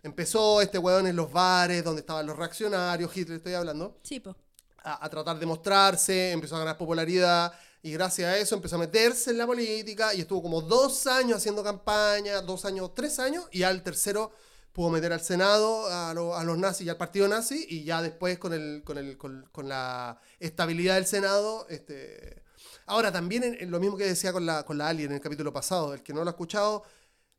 Empezó 0.03 0.61
este 0.61 0.77
weón 0.77 1.07
en 1.07 1.15
los 1.15 1.31
bares 1.31 1.83
donde 1.83 2.01
estaban 2.01 2.25
los 2.27 2.37
reaccionarios, 2.37 3.15
Hitler 3.17 3.37
estoy 3.37 3.53
hablando, 3.55 3.97
Sí, 4.03 4.19
po. 4.19 4.35
a, 4.83 5.03
a 5.03 5.09
tratar 5.09 5.39
de 5.39 5.45
mostrarse, 5.47 6.31
empezó 6.31 6.55
a 6.57 6.59
ganar 6.59 6.77
popularidad 6.77 7.51
y 7.85 7.91
gracias 7.91 8.27
a 8.33 8.37
eso 8.39 8.55
empezó 8.55 8.77
a 8.77 8.79
meterse 8.79 9.29
en 9.29 9.37
la 9.37 9.45
política 9.45 10.11
y 10.15 10.21
estuvo 10.21 10.41
como 10.41 10.59
dos 10.59 11.05
años 11.05 11.37
haciendo 11.37 11.63
campaña, 11.63 12.41
dos 12.41 12.65
años, 12.65 12.95
tres 12.95 13.19
años, 13.19 13.45
y 13.51 13.61
al 13.61 13.83
tercero 13.83 14.31
pudo 14.73 14.89
meter 14.89 15.13
al 15.13 15.21
Senado, 15.21 15.85
a, 15.85 16.11
lo- 16.15 16.35
a 16.35 16.43
los 16.43 16.57
nazis 16.57 16.87
y 16.87 16.89
al 16.89 16.97
partido 16.97 17.27
nazi, 17.27 17.63
y 17.69 17.83
ya 17.83 18.01
después 18.01 18.39
con, 18.39 18.53
el, 18.53 18.81
con, 18.83 18.97
el, 18.97 19.19
con, 19.19 19.69
la 19.69 20.19
estabilidad 20.39 20.95
del 20.95 21.05
Senado. 21.05 21.67
Este... 21.69 22.41
Ahora, 22.87 23.11
también 23.11 23.43
en, 23.43 23.69
lo 23.69 23.79
mismo 23.79 23.97
que 23.97 24.05
decía 24.05 24.33
con 24.33 24.47
la, 24.47 24.65
con 24.65 24.79
la 24.79 24.87
Ali 24.87 25.03
en 25.03 25.11
el 25.11 25.21
capítulo 25.21 25.53
pasado, 25.53 25.93
el 25.93 26.01
que 26.01 26.11
no 26.11 26.23
lo 26.23 26.29
ha 26.29 26.31
escuchado, 26.31 26.81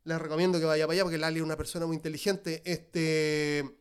les 0.04 0.16
recomiendo 0.16 0.60
que 0.60 0.64
vaya 0.64 0.86
para 0.86 0.94
allá 0.94 1.02
porque 1.02 1.18
la 1.18 1.26
Ali 1.26 1.38
es 1.40 1.44
una 1.44 1.56
persona 1.56 1.86
muy 1.86 1.96
inteligente. 1.96 2.62
Este... 2.64 3.78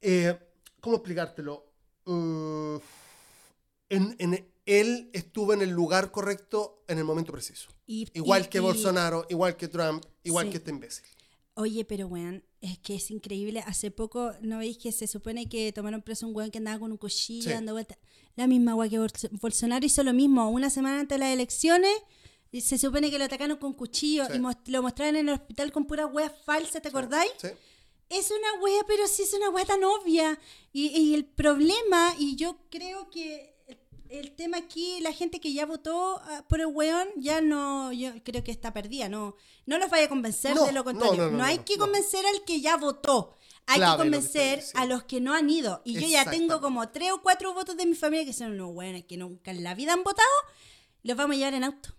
Eh, 0.00 0.38
¿Cómo 0.80 0.96
explicártelo? 0.96 1.66
Uh, 2.06 2.78
en- 3.90 4.53
él 4.66 5.10
estuvo 5.12 5.52
en 5.52 5.62
el 5.62 5.70
lugar 5.70 6.10
correcto 6.10 6.84
en 6.88 6.98
el 6.98 7.04
momento 7.04 7.32
preciso. 7.32 7.68
Y- 7.86 8.06
Igual 8.14 8.44
y- 8.44 8.48
que 8.48 8.58
y- 8.58 8.60
Bolsonaro, 8.62 9.26
igual 9.28 9.56
que 9.56 9.68
Trump, 9.68 10.04
igual 10.22 10.46
Sí. 10.46 10.50
que 10.52 10.56
este 10.58 10.70
imbécil. 10.70 11.04
Oye, 11.56 11.84
pero 11.84 12.08
weón, 12.08 12.42
es 12.60 12.78
que 12.78 12.96
es 12.96 13.10
increíble. 13.10 13.60
Hace 13.66 13.90
poco, 13.92 14.32
¿no 14.40 14.58
veis 14.58 14.76
que 14.78 14.90
se 14.90 15.06
supone 15.06 15.48
que 15.48 15.72
tomaron 15.72 16.02
preso 16.02 16.26
un 16.26 16.34
weón 16.34 16.50
que 16.50 16.58
andaba 16.58 16.80
con 16.80 16.90
un 16.90 16.98
cuchillo 16.98 17.44
Sí. 17.44 17.50
dando 17.50 17.72
vueltas? 17.72 17.98
La 18.34 18.46
misma 18.48 18.74
weón 18.74 18.90
que 18.90 18.98
Bolso- 18.98 19.28
Bolsonaro 19.40 19.86
hizo 19.86 20.02
lo 20.02 20.12
mismo. 20.12 20.50
Una 20.50 20.68
semana 20.70 20.98
antes 21.00 21.14
de 21.16 21.20
las 21.24 21.32
elecciones, 21.32 21.92
se 22.52 22.78
supone 22.78 23.10
que 23.10 23.18
lo 23.18 23.24
atacaron 23.24 23.56
con 23.58 23.72
cuchillo 23.74 24.24
Sí. 24.26 24.32
y 24.34 24.70
lo 24.72 24.82
mostraron 24.82 25.16
en 25.16 25.28
el 25.28 25.34
hospital 25.34 25.70
con 25.70 25.86
puras 25.86 26.08
weas 26.12 26.32
falsas, 26.44 26.82
¿te 26.82 26.88
acordáis? 26.88 27.30
¿Sí? 27.40 27.48
Es 28.08 28.30
una 28.30 28.62
wea, 28.62 28.82
pero 28.86 29.06
sí 29.06 29.22
es 29.22 29.32
una 29.34 29.50
wea 29.50 29.64
tan 29.64 29.82
obvia. 29.84 30.38
Y, 30.72 30.88
y 30.88 31.14
el 31.14 31.24
problema, 31.24 32.14
y 32.18 32.34
yo 32.36 32.58
creo 32.70 33.10
que 33.10 33.53
el, 34.10 34.32
tema 34.32 34.58
aquí, 34.58 35.00
la 35.00 35.12
gente 35.12 35.40
que 35.40 35.52
ya 35.52 35.66
votó 35.66 36.20
ah, 36.24 36.44
por 36.48 36.60
el 36.60 36.66
weón, 36.66 37.08
ya 37.16 37.40
no, 37.40 37.92
yo 37.92 38.10
creo 38.22 38.42
que 38.44 38.50
está 38.50 38.72
perdida. 38.72 39.08
No, 39.08 39.36
no 39.66 39.78
los 39.78 39.90
vaya 39.90 40.06
a 40.06 40.08
convencer 40.08 40.54
No, 40.54 40.66
de 40.66 40.72
lo 40.72 40.84
contrario. 40.84 41.16
no, 41.16 41.24
No, 41.24 41.30
no, 41.32 41.38
no, 41.38 41.44
hay 41.44 41.58
que 41.58 41.76
convencer 41.76 42.24
al 42.26 42.44
que 42.44 42.60
ya 42.60 42.76
votó. 42.76 43.36
hay 43.66 43.78
clave 43.78 44.04
que 44.04 44.04
lo 44.10 44.10
que 44.12 44.16
estás 44.18 44.32
convencer 44.34 44.64
a 44.74 44.86
los 44.86 45.04
que 45.04 45.20
no 45.20 45.34
han 45.34 45.48
ido. 45.50 45.82
Y 45.84 45.94
yo 45.94 46.06
ya 46.06 46.30
tengo 46.30 46.60
como 46.60 46.88
tres 46.90 47.12
o 47.12 47.22
cuatro 47.22 47.54
votos 47.54 47.76
de 47.76 47.86
mi 47.86 47.94
familia 47.94 48.24
que 48.24 48.32
son 48.32 48.52
unos 48.52 48.72
buenos 48.72 49.02
que 49.04 49.16
nunca 49.16 49.50
en 49.50 49.62
la 49.64 49.74
vida 49.74 49.92
han 49.92 50.04
votado. 50.04 50.28
Los 51.02 51.16
vamos 51.16 51.34
a 51.34 51.38
llevar 51.38 51.54
en 51.54 51.64
auto. 51.64 51.90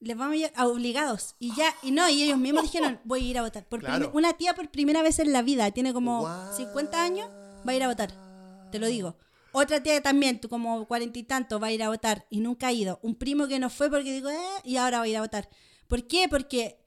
Les 0.00 0.16
vamos 0.16 0.34
a 0.34 0.36
llevar 0.36 0.52
a 0.56 0.66
obligados. 0.66 1.36
Y 1.38 1.54
ya, 1.54 1.74
y 1.82 1.90
no, 1.92 2.08
y 2.08 2.22
ellos 2.24 2.38
mismos 2.38 2.64
dijeron, 2.64 3.00
voy 3.04 3.20
a 3.20 3.24
ir 3.30 3.38
a 3.38 3.42
votar. 3.42 3.66
Por 3.68 3.80
Claro. 3.80 4.10
una 4.14 4.32
tía 4.32 4.54
por 4.54 4.68
primera 4.70 5.00
vez 5.02 5.18
en 5.20 5.32
la 5.32 5.42
vida, 5.42 5.70
tiene 5.70 5.92
como 5.92 6.20
Guau. 6.20 6.56
50 6.56 7.02
años, 7.02 7.28
va 7.66 7.72
a 7.72 7.74
ir 7.74 7.82
a 7.84 7.88
votar. 7.88 8.12
Te 8.72 8.78
lo 8.78 8.86
digo. 8.88 9.16
Otra 9.52 9.82
tía 9.82 10.00
también, 10.02 10.40
tú 10.40 10.48
como 10.48 10.86
cuarenta 10.88 11.18
y 11.18 11.22
tantos, 11.24 11.62
va 11.62 11.66
a 11.68 11.72
ir 11.72 11.82
a 11.82 11.88
votar 11.90 12.26
y 12.30 12.40
nunca 12.40 12.68
ha 12.68 12.72
ido. 12.72 12.98
Un 13.02 13.14
primo 13.16 13.46
que 13.48 13.58
no 13.58 13.68
fue 13.70 13.90
porque 13.90 14.12
digo, 14.12 14.30
eh, 14.30 14.38
y 14.64 14.76
ahora 14.76 14.98
va 14.98 15.04
a 15.04 15.08
ir 15.08 15.16
a 15.16 15.20
votar. 15.20 15.48
¿Por 15.88 16.06
qué? 16.06 16.26
Porque 16.28 16.78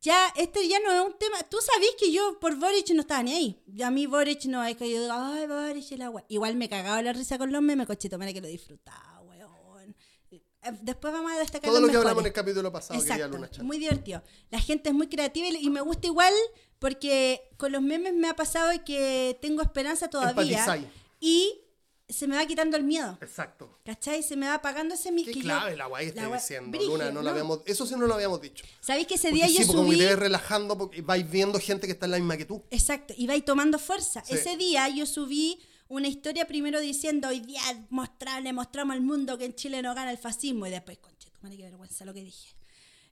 ya, 0.00 0.28
este 0.36 0.68
ya 0.68 0.78
no 0.80 0.92
es 0.92 1.00
un 1.04 1.18
tema. 1.18 1.36
Tú 1.50 1.56
sabés 1.60 1.90
que 1.98 2.12
yo 2.12 2.38
por 2.38 2.54
Boric 2.56 2.88
no 2.90 3.00
estaba 3.00 3.22
ni 3.24 3.32
ahí. 3.34 3.62
A 3.82 3.90
mí 3.90 4.06
Boric 4.06 4.44
no 4.44 4.64
es 4.64 4.76
que 4.76 4.88
yo 4.90 5.00
diga, 5.00 5.34
ay, 5.34 5.46
Boric 5.48 5.90
el 5.92 6.02
agua. 6.02 6.24
Igual 6.28 6.54
me 6.54 6.68
cagaba 6.68 7.02
la 7.02 7.12
risa 7.12 7.38
con 7.38 7.50
los 7.50 7.60
memes, 7.60 7.86
cochito, 7.88 8.16
mira 8.18 8.32
que 8.32 8.40
lo 8.40 8.46
disfrutaba, 8.46 9.20
weón. 9.22 9.96
Eh, 10.30 10.42
Después 10.82 11.12
vamos 11.12 11.32
a 11.32 11.38
destacar 11.38 11.70
Todo 11.70 11.80
los 11.80 11.88
lo 11.88 11.92
que 11.92 11.96
hablamos 11.96 12.18
en 12.20 12.24
mejores. 12.24 12.30
el 12.30 12.32
capítulo 12.44 12.72
pasado, 12.72 13.00
Exacto, 13.00 13.46
Chan. 13.48 13.66
muy 13.66 13.78
divertido. 13.78 14.22
La 14.50 14.60
gente 14.60 14.90
es 14.90 14.94
muy 14.94 15.08
creativa 15.08 15.48
y 15.48 15.70
me 15.70 15.80
gusta 15.80 16.06
igual 16.06 16.32
porque 16.78 17.48
con 17.56 17.72
los 17.72 17.82
memes 17.82 18.14
me 18.14 18.28
ha 18.28 18.36
pasado 18.36 18.70
que 18.84 19.36
tengo 19.42 19.60
esperanza 19.62 20.08
todavía 20.08 20.30
Empatizáis. 20.58 20.86
y 21.18 21.62
se 22.08 22.26
me 22.28 22.36
va 22.36 22.46
quitando 22.46 22.76
el 22.76 22.84
miedo. 22.84 23.18
Exacto. 23.20 23.78
¿Cachai? 23.84 24.22
Se 24.22 24.36
me 24.36 24.46
va 24.46 24.54
apagando 24.54 24.94
ese 24.94 25.10
miedo. 25.10 25.30
Qué 25.32 25.40
clave 25.40 25.76
la 25.76 25.86
guay 25.86 26.10
guay- 26.12 26.32
diciendo, 26.34 26.70
Brígido, 26.70 26.92
Luna, 26.98 27.10
no, 27.10 27.22
lo 27.22 27.30
habíamos, 27.30 27.60
eso 27.66 27.84
sí 27.86 27.94
no 27.96 28.06
lo 28.06 28.14
habíamos 28.14 28.40
dicho. 28.40 28.64
¿Sabéis 28.80 29.06
que 29.08 29.14
ese 29.14 29.28
Porque 29.30 29.36
día 29.44 29.46
sí, 29.48 29.52
yo 29.54 29.66
porque 29.66 29.76
como 29.76 29.88
que 29.90 29.96
subí... 29.96 30.04
te 30.04 30.10
ves 30.10 30.18
relajando 30.18 30.78
porque 30.78 31.02
vais 31.02 31.28
viendo 31.30 31.58
gente 31.58 31.86
que 31.86 31.92
está 31.94 32.06
en 32.06 32.12
la 32.12 32.18
misma 32.18 32.36
que 32.36 32.44
tú. 32.44 32.62
Exacto, 32.70 33.12
y 33.16 33.26
va 33.26 33.34
ahí 33.34 33.42
tomando 33.42 33.78
fuerza. 33.78 34.22
Sí. 34.24 34.34
Ese 34.34 34.56
día 34.56 34.88
yo 34.88 35.04
subí 35.06 35.58
una 35.88 36.08
historia 36.08 36.46
primero 36.46 36.80
diciendo, 36.80 37.28
hoy 37.28 37.40
día 37.40 37.60
mostrar, 37.90 38.42
le 38.42 38.52
mostramos 38.52 38.94
al 38.94 39.02
mundo 39.02 39.36
que 39.38 39.44
en 39.44 39.54
Chile 39.54 39.82
no 39.82 39.94
gana 39.94 40.10
el 40.10 40.18
fascismo, 40.18 40.66
y 40.66 40.70
después, 40.70 40.98
conche, 40.98 41.30
tu 41.30 41.40
madre, 41.42 41.56
qué 41.56 41.62
vergüenza 41.64 42.04
lo 42.04 42.12
que 42.14 42.22
dije. 42.24 42.54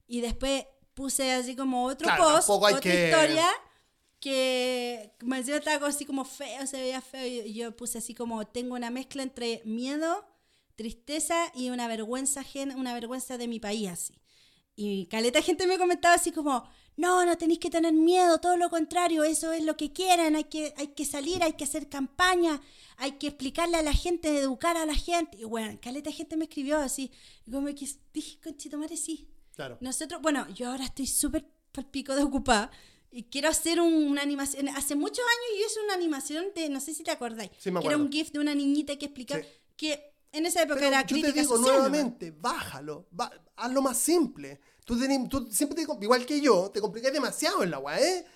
Y 0.07 0.21
después 0.21 0.67
puse 0.95 1.33
así 1.33 1.57
como 1.57 1.85
otro 1.87 2.07
Claro, 2.07 2.25
post, 2.25 2.49
otra 2.51 2.81
que- 2.81 3.11
historia, 3.11 3.47
que 4.25 5.13
me 5.21 5.39
estaba 5.39 5.79
como 5.79 5.91
así 5.91 6.07
como 6.07 6.25
feo, 6.25 6.67
se 6.67 6.81
veía 6.81 7.03
feo, 7.03 7.27
y 7.27 7.53
yo 7.53 7.77
puse 7.77 7.99
así 7.99 8.15
como, 8.15 8.47
tengo 8.47 8.75
una 8.75 8.89
mezcla 8.89 9.23
entre 9.23 9.61
miedo, 9.67 10.25
tristeza 10.77 11.53
y 11.55 11.69
una 11.69 11.89
vergüenza 11.89 12.41
ajena, 12.41 12.75
una 12.75 12.95
vergüenza 12.95 13.37
de 13.37 13.49
mi 13.49 13.61
país 13.61 13.91
así. 13.91 14.15
Y 14.77 15.09
caleta 15.09 15.43
gente 15.43 15.67
me 15.67 15.77
comentaba 15.77 16.15
así 16.15 16.33
como, 16.33 16.67
no, 16.97 17.27
no 17.27 17.37
tenéis 17.37 17.59
que 17.59 17.69
tener 17.69 17.93
miedo, 17.93 18.39
todo 18.39 18.57
lo 18.57 18.71
contrario, 18.71 19.25
eso 19.25 19.53
es 19.53 19.63
lo 19.63 19.77
que 19.77 19.93
quieren, 19.93 20.37
hay 20.37 20.45
que, 20.45 20.73
hay 20.79 20.89
que 20.89 21.05
salir, 21.05 21.43
hay 21.43 21.53
que 21.53 21.65
hacer 21.65 21.91
campaña, 21.91 22.63
hay 22.97 23.19
que 23.19 23.27
explicarle 23.27 23.77
a 23.77 23.83
la 23.83 23.93
gente, 23.93 24.39
educar 24.39 24.79
a 24.79 24.87
la 24.87 24.95
gente. 24.95 25.37
Y 25.37 25.45
bueno, 25.45 25.79
caleta 25.83 26.11
gente 26.11 26.39
me 26.39 26.45
escribió 26.45 26.79
así, 26.79 27.13
y 27.47 27.51
como 27.51 27.67
que 27.67 27.87
dije, 28.15 28.41
conchito 28.43 28.79
madre, 28.79 28.97
sí. 28.97 29.29
Claro. 29.55 29.77
Nosotros, 29.83 30.23
bueno, 30.23 30.49
yo 30.55 30.71
ahora 30.71 30.87
estoy 30.87 31.09
súper 31.09 31.45
palpico 31.73 32.17
de 32.17 32.23
ocupada 32.23 32.71
y 33.17 33.25
quiero 33.25 33.49
hacer 33.49 33.81
un- 33.81 33.95
una 34.09 34.23
animación. 34.23 34.69
Hace 34.71 34.97
muchos 34.97 35.21
años 35.25 35.61
yo 35.61 35.67
hice 35.67 35.81
una 35.85 35.95
animación 35.95 36.47
de, 36.55 36.69
no 36.69 36.81
sé 36.81 36.93
si 36.95 37.03
te 37.05 37.11
acordáis, 37.13 37.51
Sí, 37.59 37.71
que 37.73 37.87
era 37.87 37.97
un 37.97 38.11
GIF 38.11 38.33
de 38.33 38.41
una 38.41 38.55
niñita 38.55 38.97
que 38.99 39.07
explicaba 39.07 39.43
Sí. 39.43 39.49
que 39.77 40.15
en 40.33 40.47
esa 40.47 40.63
época 40.63 40.77
Pero 40.81 40.89
era 40.89 41.07
yo 41.07 41.21
te 41.21 41.33
digo 41.33 41.57
social. 41.57 41.75
nuevamente, 41.77 42.33
bájalo, 42.33 43.07
ba- 43.13 43.33
hazlo 43.57 43.83
más 43.83 43.99
simple. 43.99 44.61
Tú, 44.85 44.97
tenés- 44.99 45.29
tú 45.29 45.49
siempre, 45.51 45.77
te, 45.87 46.05
igual 46.05 46.27
que 46.27 46.41
yo, 46.41 46.71
te 46.73 46.81
complicas 46.81 47.13
demasiado 47.13 47.63
en 47.63 47.71
la 47.71 47.79
weá, 47.79 48.01
¿eh? 48.01 48.27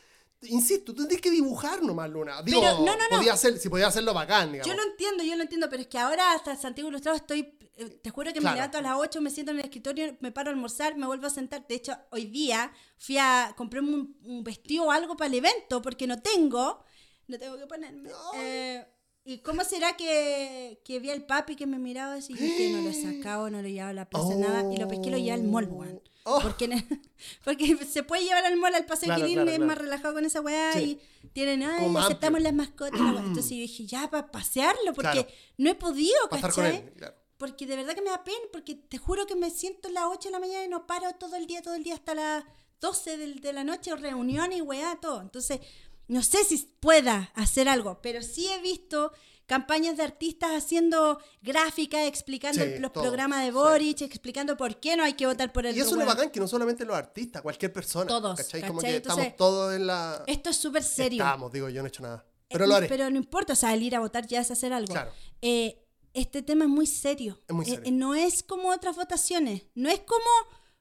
Insisto, 0.43 0.95
tú 0.95 1.03
tienes 1.07 1.21
que 1.21 1.31
dibujar 1.31 1.83
nomás, 1.83 2.09
Luna. 2.11 2.43
Digo, 2.43 2.61
Pero, 2.61 2.75
no, 2.79 2.85
no, 2.85 3.09
no. 3.11 3.17
podía 3.17 3.33
hacer, 3.33 3.59
si 3.59 3.69
podía 3.69 3.89
hacerlo 3.89 4.15
bacán, 4.15 4.53
digamos. 4.53 4.69
Yo 4.73 4.77
lo 4.77 4.89
entiendo, 4.91 5.25
yo 5.25 5.35
lo 5.37 5.43
entiendo, 5.43 5.69
pero 5.69 5.83
es 5.83 5.89
que 5.89 5.99
ahora 5.99 6.33
hasta 6.33 6.55
Santiago 6.57 6.89
Ilustrado 6.91 7.17
estoy, 7.17 7.59
eh, 7.75 7.89
te 8.03 8.11
juro 8.11 8.33
que 8.33 8.39
Claro. 8.39 8.55
me 8.55 8.57
levanto 8.61 8.79
a 8.79 8.83
las 8.83 8.97
8, 8.97 9.21
me 9.21 9.31
siento 9.31 9.51
en 9.51 9.59
el 9.59 9.65
escritorio, 9.65 10.17
me 10.21 10.31
paro 10.31 10.51
a 10.51 10.53
almorzar, 10.53 10.97
me 10.97 11.07
vuelvo 11.07 11.27
a 11.27 11.31
sentar. 11.31 11.67
De 11.67 11.75
hecho, 11.75 11.93
hoy 12.13 12.27
día 12.27 12.73
fui 12.99 13.19
a 13.19 13.53
comprarme 13.57 13.93
un, 13.95 14.17
un 14.25 14.45
vestido 14.45 14.85
o 14.85 14.91
algo 14.93 15.17
para 15.17 15.27
el 15.29 15.35
evento 15.35 15.83
porque 15.83 16.07
no 16.07 16.21
tengo, 16.23 16.85
no 17.27 17.39
tengo 17.39 17.59
que 17.59 17.67
ponerme. 17.67 18.11
Eh, 18.37 18.87
¿Y 19.31 19.39
cómo 19.41 19.63
será 19.63 19.95
que, 19.95 20.81
que 20.85 21.01
vi 21.01 21.11
al 21.11 21.27
papi 21.27 21.55
que 21.55 21.67
me 21.67 21.79
miraba 21.79 22.15
así 22.15 22.33
y 22.33 22.37
que 22.57 22.71
no 22.71 22.81
lo 22.81 22.89
he 22.89 22.95
sacado, 22.95 23.51
no 23.51 23.61
lo 23.61 23.69
he 23.69 23.73
llevado 23.73 23.91
a 23.91 23.93
la 23.93 24.09
plaza, 24.09 24.35
nada? 24.37 24.73
Y 24.73 24.79
lo 24.79 24.89
pesqué 24.89 25.09
y 25.09 25.11
lo 25.11 25.19
llevé 25.19 25.33
al 25.33 25.43
mall, 25.45 25.69
weón. 25.71 26.01
Oh. 26.25 26.41
Porque, 26.41 26.67
porque 27.45 27.77
se 27.85 28.03
puede 28.05 28.25
llevar 28.25 28.47
al 28.47 28.57
mall 28.57 28.75
al 28.75 28.87
paseo 28.87 29.07
Claro, 29.09 29.21
Quilín, 29.23 29.35
claro, 29.37 29.51
es 29.51 29.57
claro. 29.57 29.67
más 29.69 29.79
relajado 29.79 30.15
con 30.15 30.25
esa 30.25 30.41
weá 30.41 30.73
Sí. 30.73 30.99
y 31.25 31.29
tienen, 31.35 31.63
ay, 31.63 31.85
Como 31.85 31.99
aceptamos 31.99 32.39
amplio. 32.39 32.45
las 32.45 32.55
mascotas. 32.55 33.01
la. 33.01 33.21
Entonces 33.27 33.51
yo 33.51 33.57
dije, 33.57 33.87
ya, 33.87 34.09
para 34.11 34.31
pasearlo, 34.31 34.95
porque 34.95 35.27
no 35.59 35.69
he 35.71 35.75
podido, 35.75 36.17
Para 36.31 36.37
estar 36.49 36.55
con 36.55 36.65
¿cachai? 36.65 36.77
él, 36.87 36.93
claro. 36.95 37.15
Porque 37.37 37.67
de 37.67 37.77
verdad 37.77 37.95
que 37.95 38.03
me 38.03 38.11
da 38.11 38.25
pena, 38.25 38.39
porque 38.51 38.75
te 38.77 38.97
juro 38.99 39.27
que 39.27 39.37
me 39.37 39.51
siento 39.51 39.89
a 39.89 39.93
las 39.93 40.05
8 40.07 40.29
de 40.29 40.33
la 40.33 40.41
mañana 40.41 40.65
y 40.65 40.69
no 40.69 40.87
paro 40.87 41.07
todo 41.19 41.37
el 41.37 41.47
día, 41.47 41.61
todo 41.63 41.75
el 41.75 41.85
día 41.85 41.95
hasta 41.95 42.15
las 42.15 42.45
12 42.81 43.17
del- 43.19 43.41
de, 43.41 43.53
la 43.53 43.63
noche, 43.63 43.95
reuniones 43.95 44.59
y 44.59 44.63
weá, 44.63 44.99
todo. 45.01 45.21
Entonces, 45.21 45.61
no 46.09 46.23
sé 46.23 46.45
si 46.45 46.57
pueda 46.81 47.31
hacer 47.35 47.69
algo, 47.69 48.01
pero 48.03 48.23
sí 48.23 48.49
he 48.49 48.61
visto 48.61 49.13
campañas 49.47 49.97
de 49.97 50.03
artistas 50.03 50.51
haciendo 50.53 51.19
gráficas, 51.41 52.07
explicando 52.07 52.63
Sí, 52.63 52.79
los 52.81 52.93
todo, 52.93 53.05
programas 53.05 53.41
de 53.41 53.47
sí. 53.47 53.53
Boric, 53.53 54.01
explicando 54.03 54.57
por 54.59 54.79
qué 54.79 54.95
no 54.97 55.05
hay 55.05 55.15
que 55.15 55.27
votar 55.27 55.53
por 55.53 55.65
el 55.65 55.75
Y 55.77 55.81
eso 55.81 55.91
es 55.93 55.97
lo 55.97 56.05
bacán, 56.05 56.31
que 56.31 56.39
no 56.41 56.47
solamente 56.49 56.85
los 56.85 56.95
artistas, 56.97 57.41
cualquier 57.41 57.73
persona. 57.73 58.07
Todos, 58.09 58.37
¿cachai? 58.37 58.61
Como 58.67 58.81
¿cachai? 58.81 58.91
que 58.93 58.97
Entonces, 58.99 59.25
estamos 59.29 59.37
todos 59.39 59.75
en 59.75 59.87
la... 59.87 60.23
Esto 60.27 60.51
es 60.51 60.57
súper 60.57 60.83
serio. 60.83 61.23
Estamos, 61.25 61.51
digo, 61.51 61.69
yo 61.71 61.81
no 61.81 61.87
he 61.87 61.89
hecho 61.89 62.03
nada. 62.03 62.27
Pero 62.51 62.65
Eh, 62.65 62.69
lo 62.69 62.75
haré. 62.75 62.89
Pero 62.89 63.09
no 63.11 63.17
importa, 63.17 63.55
o 63.55 63.57
sea, 63.57 63.73
el 63.73 63.83
ir 63.83 63.97
a 63.97 64.01
votar 64.01 64.27
ya 64.27 64.41
es 64.41 64.51
hacer 64.51 64.73
algo. 64.75 64.93
Claro. 64.93 65.13
Eh, 65.41 65.83
este 66.13 66.43
tema 66.43 66.65
es 66.65 66.71
muy 66.71 66.87
serio. 66.87 67.41
Es 67.49 67.55
muy 67.55 67.65
Eh, 67.65 67.71
serio. 67.71 67.85
eh, 67.87 67.91
no 67.93 68.15
es 68.15 68.43
como 68.43 68.69
otras 68.71 68.97
votaciones. 68.97 69.63
No 69.75 69.89
es 69.89 70.01
como 70.01 70.27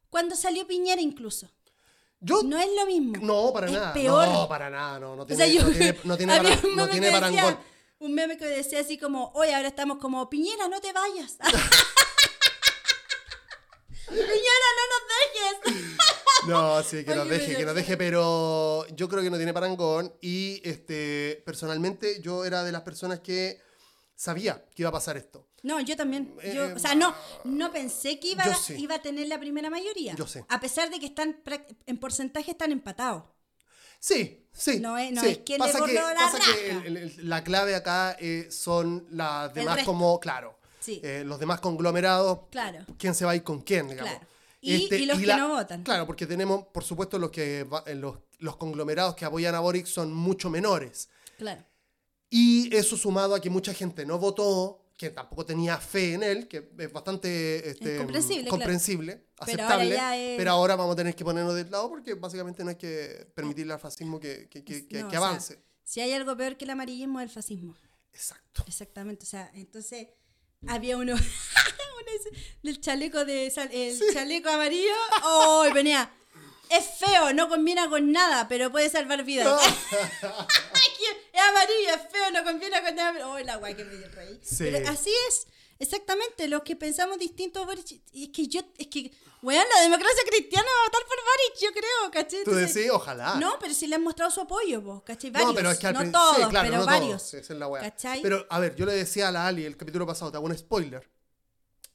cuando 0.10 0.36
salió 0.36 0.68
Piñera 0.68 1.02
incluso. 1.02 1.50
Yo... 2.20 2.42
No 2.44 2.58
es 2.60 2.68
lo 2.76 2.86
mismo. 2.88 3.14
No, 3.22 3.54
para 3.54 3.68
es 3.68 3.74
nada. 3.74 3.94
peor. 3.94 4.28
No, 4.28 4.48
para 4.50 4.70
nada, 4.70 5.00
no. 5.00 5.16
No 5.16 5.24
O 5.24 5.26
tiene, 5.26 5.46
sea, 5.46 5.54
yo- 5.54 5.64
no 5.64 5.70
tiene, 5.72 5.98
no 6.04 6.18
tiene, 6.18 6.34
había 6.38 6.56
para- 6.56 6.68
un 6.68 6.76
no 6.76 6.86
meme 6.88 6.92
tiene 6.92 7.08
que 7.08 7.14
decía- 7.26 7.42
parangón. 7.42 7.60
Un 8.00 8.14
meme 8.14 8.38
que 8.38 8.46
decía 8.46 8.80
así 8.82 8.98
como, 8.98 9.32
hoy 9.34 9.50
ahora 9.50 9.68
estamos 9.70 9.98
como, 9.98 10.30
Piñera, 10.30 10.68
no 10.68 10.80
te 10.82 10.94
vayas. 10.94 11.38
Piñera, 14.08 14.68
no 14.78 14.84
nos 14.92 15.04
dejes. 15.74 15.98
No, 16.48 16.82
sí, 16.84 17.04
que 17.04 17.14
nos 17.16 17.28
deje, 17.28 17.58
que 17.58 17.66
nos 17.66 17.74
deje, 17.76 17.98
pero 17.98 18.86
yo 18.96 19.10
creo 19.10 19.22
que 19.24 19.30
no 19.30 19.38
tiene 19.38 19.54
parangón. 19.54 20.14
Y 20.22 20.62
este, 20.64 21.42
personalmente, 21.46 22.22
yo 22.22 22.46
era 22.46 22.64
de 22.64 22.72
las 22.72 22.84
personas 22.84 23.20
que 23.20 23.60
sabía 24.16 24.64
que 24.74 24.84
iba 24.84 24.90
a 24.90 24.94
pasar 24.94 25.18
esto. 25.18 25.47
No, 25.68 25.80
yo 25.82 25.96
también. 25.96 26.34
Yo, 26.56 26.66
Eh, 26.70 26.74
o 26.74 26.80
sea, 26.80 26.96
no, 26.96 27.14
no 27.44 27.72
pensé 27.72 28.20
que 28.20 28.30
iba, 28.30 28.44
iba 28.78 28.96
a 28.96 29.02
tener 29.02 29.28
la 29.28 29.40
primera 29.40 29.70
mayoría. 29.70 30.16
Yo 30.16 30.26
sé. 30.26 30.46
A 30.48 30.60
pesar 30.60 30.90
de 30.90 31.00
que 31.00 31.08
están 31.08 31.42
en 31.86 31.98
porcentaje 32.00 32.52
están 32.52 32.72
empatados. 32.72 33.24
Sí, 34.00 34.48
sí. 34.54 34.80
No 34.80 34.98
es- 34.98 35.12
no 35.12 35.22
sí. 35.22 35.28
es 35.30 35.50
le 35.50 35.58
pasa 35.58 35.80
voló 35.80 35.88
que, 35.88 35.94
la 35.94 36.14
pasa 36.16 36.38
que 36.40 36.70
raja. 36.74 36.86
el- 36.88 36.98
el- 36.98 37.30
la 37.30 37.44
clave 37.44 37.76
acá 37.76 38.16
eh, 38.20 38.48
son 38.52 39.08
las 39.12 39.54
demás 39.54 39.84
como, 39.84 40.20
claro, 40.20 40.58
Sí. 40.80 41.02
eh, 41.04 41.24
los 41.26 41.40
demás 41.40 41.60
conglomerados, 41.60 42.40
Claro. 42.52 42.86
quién 42.98 43.14
se 43.16 43.26
va 43.26 43.32
a 43.32 43.36
ir 43.36 43.44
con 43.44 43.62
quién, 43.62 43.90
digamos. 43.90 44.12
Claro. 44.14 44.28
Y- 44.62 44.94
y 44.94 45.06
los 45.06 45.20
que 45.20 45.28
no 45.36 45.50
votan. 45.50 45.84
Claro, 45.84 46.06
porque 46.06 46.26
tenemos, 46.26 46.66
por 46.68 46.84
supuesto, 46.84 47.18
los 47.20 47.32
que 47.32 47.66
eh, 47.86 47.96
los, 47.96 48.18
los 48.40 48.56
conglomerados 48.58 49.16
que 49.16 49.26
apoyan 49.26 49.54
a 49.56 49.60
Boric 49.60 49.86
son 49.86 50.14
mucho 50.14 50.50
menores. 50.50 51.10
Claro. 51.38 51.64
Y 52.30 52.74
eso 52.76 52.98
sumado 52.98 53.36
a 53.36 53.40
que 53.42 53.50
mucha 53.50 53.74
gente 53.74 54.06
no 54.06 54.18
votó, 54.20 54.84
que 54.98 55.12
tampoco 55.12 55.46
tenía 55.46 55.78
fe 55.78 56.14
en 56.16 56.24
él, 56.24 56.48
que 56.48 56.72
es 56.80 56.92
bastante 56.92 57.70
este, 57.70 57.94
Es 57.94 57.98
comprensible, 58.00 58.42
claro. 58.42 58.50
comprensible, 58.58 59.14
Pero 59.16 59.28
aceptable. 59.38 59.74
ahora 59.84 59.96
ya 59.96 60.18
es- 60.18 60.38
Pero 60.38 60.52
ahora 60.52 60.76
vamos 60.76 60.94
a 60.94 60.96
tener 60.98 61.16
que 61.16 61.24
ponernos 61.24 61.54
del 61.56 61.70
lado 61.70 61.88
porque 61.90 62.16
básicamente 62.16 62.64
no 62.64 62.72
hay 62.72 62.76
que 62.78 63.32
permitirle 63.36 63.74
al 63.74 63.80
fascismo 63.80 64.20
que, 64.20 64.50
que- 64.50 64.64
que- 64.64 64.88
que- 64.88 65.02
No, 65.04 65.10
que 65.10 65.18
o 65.18 65.20
sea, 65.20 65.30
avance. 65.30 65.64
si 65.84 66.02
hay 66.02 66.12
algo 66.14 66.36
peor 66.36 66.58
que 66.58 66.66
el 66.66 66.72
amarillismo 66.72 67.20
es 67.20 67.26
el 67.26 67.30
fascismo. 67.30 67.76
Exacto. 68.12 68.64
Exactamente. 68.68 69.24
O 69.24 69.30
sea, 69.30 69.52
entonces 69.54 70.08
había 70.68 70.98
uno, 70.98 71.14
del 72.64 72.82
chaleco 72.82 73.24
de 73.26 73.48
el 73.72 74.00
chaleco 74.14 74.50
amarillo. 74.50 74.94
Oh, 75.24 75.66
y 75.70 75.74
venía. 75.74 76.12
Es 76.70 76.86
feo, 77.00 77.34
no 77.34 77.48
combina 77.50 77.90
con 77.90 78.12
nada, 78.12 78.48
pero 78.48 78.72
puede 78.72 78.90
salvar 78.90 79.24
vidas. 79.24 79.48
Es 81.38 81.44
amarillo, 81.44 81.90
es 81.94 82.12
feo, 82.12 82.32
no 82.32 82.44
combina 82.44 82.82
con 82.84 82.96
nada. 82.96 83.28
Oh, 83.28 83.38
la 83.40 83.58
guay 83.58 83.76
que 83.76 83.86
me 83.86 83.96
dio 83.96 84.10
reír. 84.10 84.40
Sí. 84.44 84.70
Pero 84.72 84.90
así 84.90 85.12
es. 85.30 85.46
Exactamente, 85.80 86.48
los 86.48 86.64
que 86.64 86.76
pensamos 86.76 87.20
distintos 87.20 87.62
a 87.62 87.66
Boric. 87.68 88.02
y 88.12 88.24
Es 88.24 88.30
que 88.30 88.48
yo, 88.48 88.62
es 88.78 88.88
que, 88.88 89.12
weón, 89.44 89.66
la 89.76 89.82
democracia 89.84 90.24
cristiana 90.28 90.66
va 90.66 90.82
a 90.82 90.86
votar 90.88 91.02
por 91.08 91.18
Boric, 91.18 91.62
yo 91.62 91.72
creo, 91.72 92.12
¿cachai? 92.12 92.44
Tú 92.44 92.56
decís, 92.56 92.90
ojalá. 92.92 93.36
No, 93.36 93.58
pero 93.60 93.74
sí 93.76 93.86
le 93.86 93.96
han 93.96 94.04
mostrado 94.04 94.32
su 94.32 94.42
apoyo, 94.42 94.82
vos, 94.82 95.04
¿cachai? 95.04 95.30
Varios. 95.30 95.52
No, 95.52 95.56
pero 95.56 95.70
es 95.70 95.78
que 95.78 95.88
al 95.88 95.94
no 95.94 96.12
todos, 96.12 96.36
sí, 96.38 96.44
claro, 96.50 96.68
pero 96.70 96.80
no 96.80 96.86
varios. 96.88 97.22
todos, 97.22 97.34
esa 97.36 97.54
es 97.54 97.60
la 97.60 97.68
weá. 97.68 97.96
Pero, 98.24 98.48
a 98.50 98.60
ver, 98.60 98.76
yo 98.76 98.88
le 98.88 98.94
decía 98.94 99.28
a 99.28 99.32
la 99.32 99.46
Ali 99.46 99.66
el 99.66 99.78
capítulo 99.78 100.08
pasado, 100.08 100.32
te 100.32 100.38
hago 100.38 100.48
un 100.48 100.58
spoiler. 100.58 101.08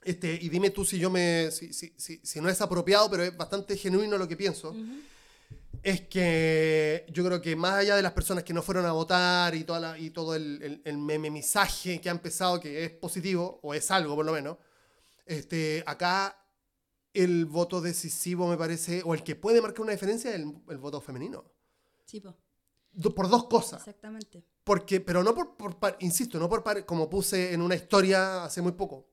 Este, 0.04 0.32
y 0.40 0.48
dime 0.48 0.70
tú 0.70 0.84
si 0.84 0.98
yo 0.98 1.10
me. 1.10 1.50
Si, 1.50 1.72
si, 1.72 1.94
si, 1.96 2.20
si 2.22 2.40
no 2.40 2.48
es 2.48 2.60
apropiado, 2.60 3.08
pero 3.10 3.22
es 3.22 3.36
bastante 3.36 3.76
genuino 3.76 4.18
lo 4.18 4.26
que 4.28 4.36
pienso. 4.36 4.74
es 5.82 6.02
que 6.02 7.06
yo 7.10 7.24
creo 7.24 7.40
que 7.40 7.56
más 7.56 7.72
allá 7.74 7.96
de 7.96 8.02
las 8.02 8.12
personas 8.12 8.44
que 8.44 8.52
no 8.52 8.62
fueron 8.62 8.86
a 8.86 8.92
votar 8.92 9.54
y, 9.54 9.64
toda 9.64 9.80
la- 9.80 9.98
y 9.98 10.10
todo 10.10 10.34
el, 10.36 10.62
el, 10.62 10.82
el 10.84 10.98
mememizaje 10.98 12.00
que 12.00 12.08
ha 12.08 12.12
empezado, 12.12 12.60
que 12.60 12.84
es 12.84 12.90
positivo, 12.92 13.58
o 13.62 13.74
es 13.74 13.90
algo 13.90 14.14
por 14.14 14.24
lo 14.24 14.32
menos, 14.32 14.58
este, 15.26 15.82
acá 15.86 16.36
el 17.14 17.46
voto 17.46 17.80
decisivo 17.80 18.48
me 18.48 18.56
parece, 18.56 19.02
o 19.04 19.12
el 19.14 19.22
que 19.24 19.34
puede 19.34 19.60
marcar 19.60 19.80
una 19.82 19.92
diferencia, 19.92 20.30
es 20.30 20.36
el, 20.36 20.52
el 20.68 20.78
voto 20.78 21.00
femenino. 21.00 21.44
Sí, 22.04 22.20
po, 22.20 22.36
Do- 22.92 23.14
Por 23.14 23.28
dos 23.28 23.44
cosas. 23.48 23.80
exactamente. 23.80 24.44
Porque, 24.64 25.00
pero 25.00 25.24
no 25.24 25.34
por, 25.34 25.56
por 25.56 25.78
par- 25.78 25.96
insisto, 26.00 26.38
no 26.38 26.48
por 26.48 26.62
par- 26.62 26.86
como 26.86 27.08
puse 27.10 27.52
en 27.52 27.60
una 27.62 27.74
historia 27.74 28.44
hace 28.44 28.62
muy 28.62 28.72
poco. 28.72 29.10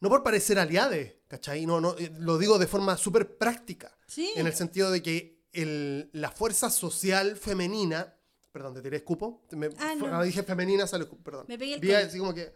No 0.00 0.08
por 0.08 0.22
parecer 0.22 0.58
aliades, 0.58 1.14
¿cachai? 1.26 1.66
No, 1.66 1.80
no, 1.80 1.96
eh, 1.98 2.12
lo 2.18 2.38
digo 2.38 2.58
de 2.58 2.66
forma 2.66 2.96
súper 2.96 3.36
práctica. 3.36 3.96
Sí. 4.06 4.32
En 4.36 4.46
el 4.46 4.54
sentido 4.54 4.90
de 4.90 5.02
que 5.02 5.42
el- 5.52 6.08
la 6.12 6.30
fuerza 6.30 6.70
social 6.70 7.36
femenina. 7.36 8.14
Perdón, 8.52 8.74
te 8.74 8.82
tiré 8.82 8.98
escupo. 8.98 9.44
Me, 9.52 9.68
Ah, 9.78 9.94
no. 9.96 10.22
dije 10.22 10.42
femenina, 10.42 10.86
sale 10.86 11.06
perdón. 11.06 11.46
Me 11.48 11.58
pegué 11.58 11.74
el 11.74 11.80
Vi 11.80 11.92
así 11.92 12.18
como 12.18 12.32
que. 12.34 12.52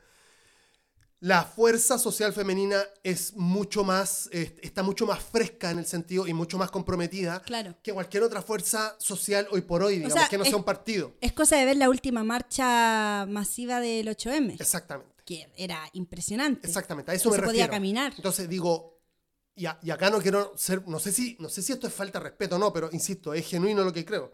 La 1.21 1.45
fuerza 1.45 1.99
social 1.99 2.33
femenina 2.33 2.83
es 3.05 3.35
mucho 3.37 3.85
más. 3.85 4.29
eh, 4.33 4.57
está 4.61 4.83
mucho 4.83 5.07
más 5.07 5.21
fresca 5.23 5.71
en 5.71 5.79
el 5.79 5.87
sentido 5.87 6.27
y 6.27 6.35
mucho 6.35 6.59
más 6.59 6.71
comprometida 6.73 7.41
Claro. 7.43 7.77
que 7.81 7.93
cualquier 7.93 8.25
otra 8.25 8.43
fuerza 8.43 8.97
social 8.99 9.47
hoy 9.53 9.61
por 9.61 9.85
hoy, 9.85 9.97
digamos, 9.99 10.15
sea, 10.15 10.29
que 10.29 10.37
no 10.37 10.43
es- 10.43 10.49
sea 10.49 10.57
un 10.59 10.65
partido. 10.65 11.15
Es 11.21 11.33
cosa 11.33 11.57
de 11.57 11.65
ver 11.65 11.77
la 11.77 11.89
última 11.91 12.25
marcha 12.25 13.25
masiva 13.29 13.79
del 13.79 14.09
8M, 14.09 14.55
Exactamente. 14.59 15.13
Que 15.37 15.53
era 15.57 15.89
impresionante. 15.95 16.67
Exactamente, 16.67 17.11
a 17.11 17.15
eso 17.15 17.29
No 17.29 17.37
me 17.37 17.41
se 17.41 17.43
podía 17.47 17.67
refiero. 17.67 17.73
caminar. 17.73 18.13
Entonces 18.17 18.49
digo, 18.49 19.01
y, 19.55 19.67
a- 19.67 19.79
y 19.83 19.91
acá 19.91 20.11
no 20.11 20.21
quiero 20.21 20.53
ser, 20.57 20.87
no 20.89 20.99
sé, 20.99 21.13
si, 21.13 21.37
no 21.41 21.49
sé 21.49 21.63
si 21.63 21.73
esto 21.73 21.87
es 21.87 21.95
falta 21.95 22.19
de 22.19 22.25
respeto 22.25 22.57
o 22.57 22.59
no, 22.59 22.73
pero 22.73 22.89
insisto, 22.93 23.33
es 23.35 23.47
genuino 23.47 23.83
lo 23.85 23.93
que 23.93 24.05
creo. 24.05 24.33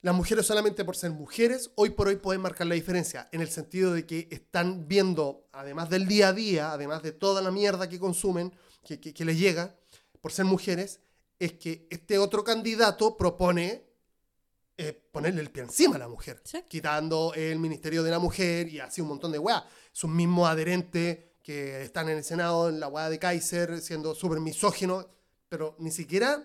Las 0.00 0.14
mujeres 0.14 0.46
solamente 0.46 0.84
por 0.84 0.96
ser 0.96 1.10
mujeres, 1.10 1.70
hoy 1.74 1.90
por 1.90 2.06
hoy 2.08 2.16
pueden 2.16 2.40
marcar 2.40 2.66
la 2.68 2.74
diferencia, 2.76 3.28
en 3.32 3.40
el 3.40 3.48
sentido 3.48 3.92
de 3.92 4.06
que 4.06 4.28
están 4.30 4.86
viendo, 4.86 5.48
además 5.52 5.90
del 5.90 6.06
día 6.06 6.28
a 6.28 6.32
día, 6.32 6.72
además 6.72 7.02
de 7.02 7.12
toda 7.12 7.42
la 7.42 7.50
mierda 7.50 7.88
que 7.88 7.98
consumen, 7.98 8.54
que, 8.84 9.00
que- 9.00 9.12
que 9.12 9.24
les 9.24 9.38
llega, 9.38 9.76
por 10.20 10.32
ser 10.32 10.44
mujeres, 10.44 11.00
es 11.40 11.52
que 11.54 11.86
este 11.90 12.18
otro 12.18 12.44
candidato 12.44 13.16
propone 13.16 13.87
eh, 14.78 14.92
ponerle 15.12 15.40
el 15.42 15.50
pie 15.50 15.64
encima 15.64 15.96
a 15.96 15.98
la 15.98 16.08
mujer, 16.08 16.40
Sí. 16.44 16.62
quitando 16.68 17.32
el 17.34 17.58
Ministerio 17.58 18.02
de 18.04 18.10
la 18.12 18.18
Mujer 18.20 18.68
y 18.68 18.78
así 18.80 19.00
un 19.00 19.08
montón 19.08 19.32
de 19.32 19.38
weá. 19.38 19.66
Sus 19.92 20.08
mismos 20.08 20.48
adherentes 20.48 21.18
que 21.42 21.82
están 21.82 22.08
en 22.08 22.18
el 22.18 22.24
Senado, 22.24 22.68
en 22.68 22.78
la 22.78 22.88
weá 22.88 23.10
de 23.10 23.18
Kaiser, 23.18 23.80
siendo 23.80 24.14
súper 24.14 24.38
misóginos, 24.40 25.06
pero 25.48 25.74
ni 25.78 25.90
siquiera 25.90 26.44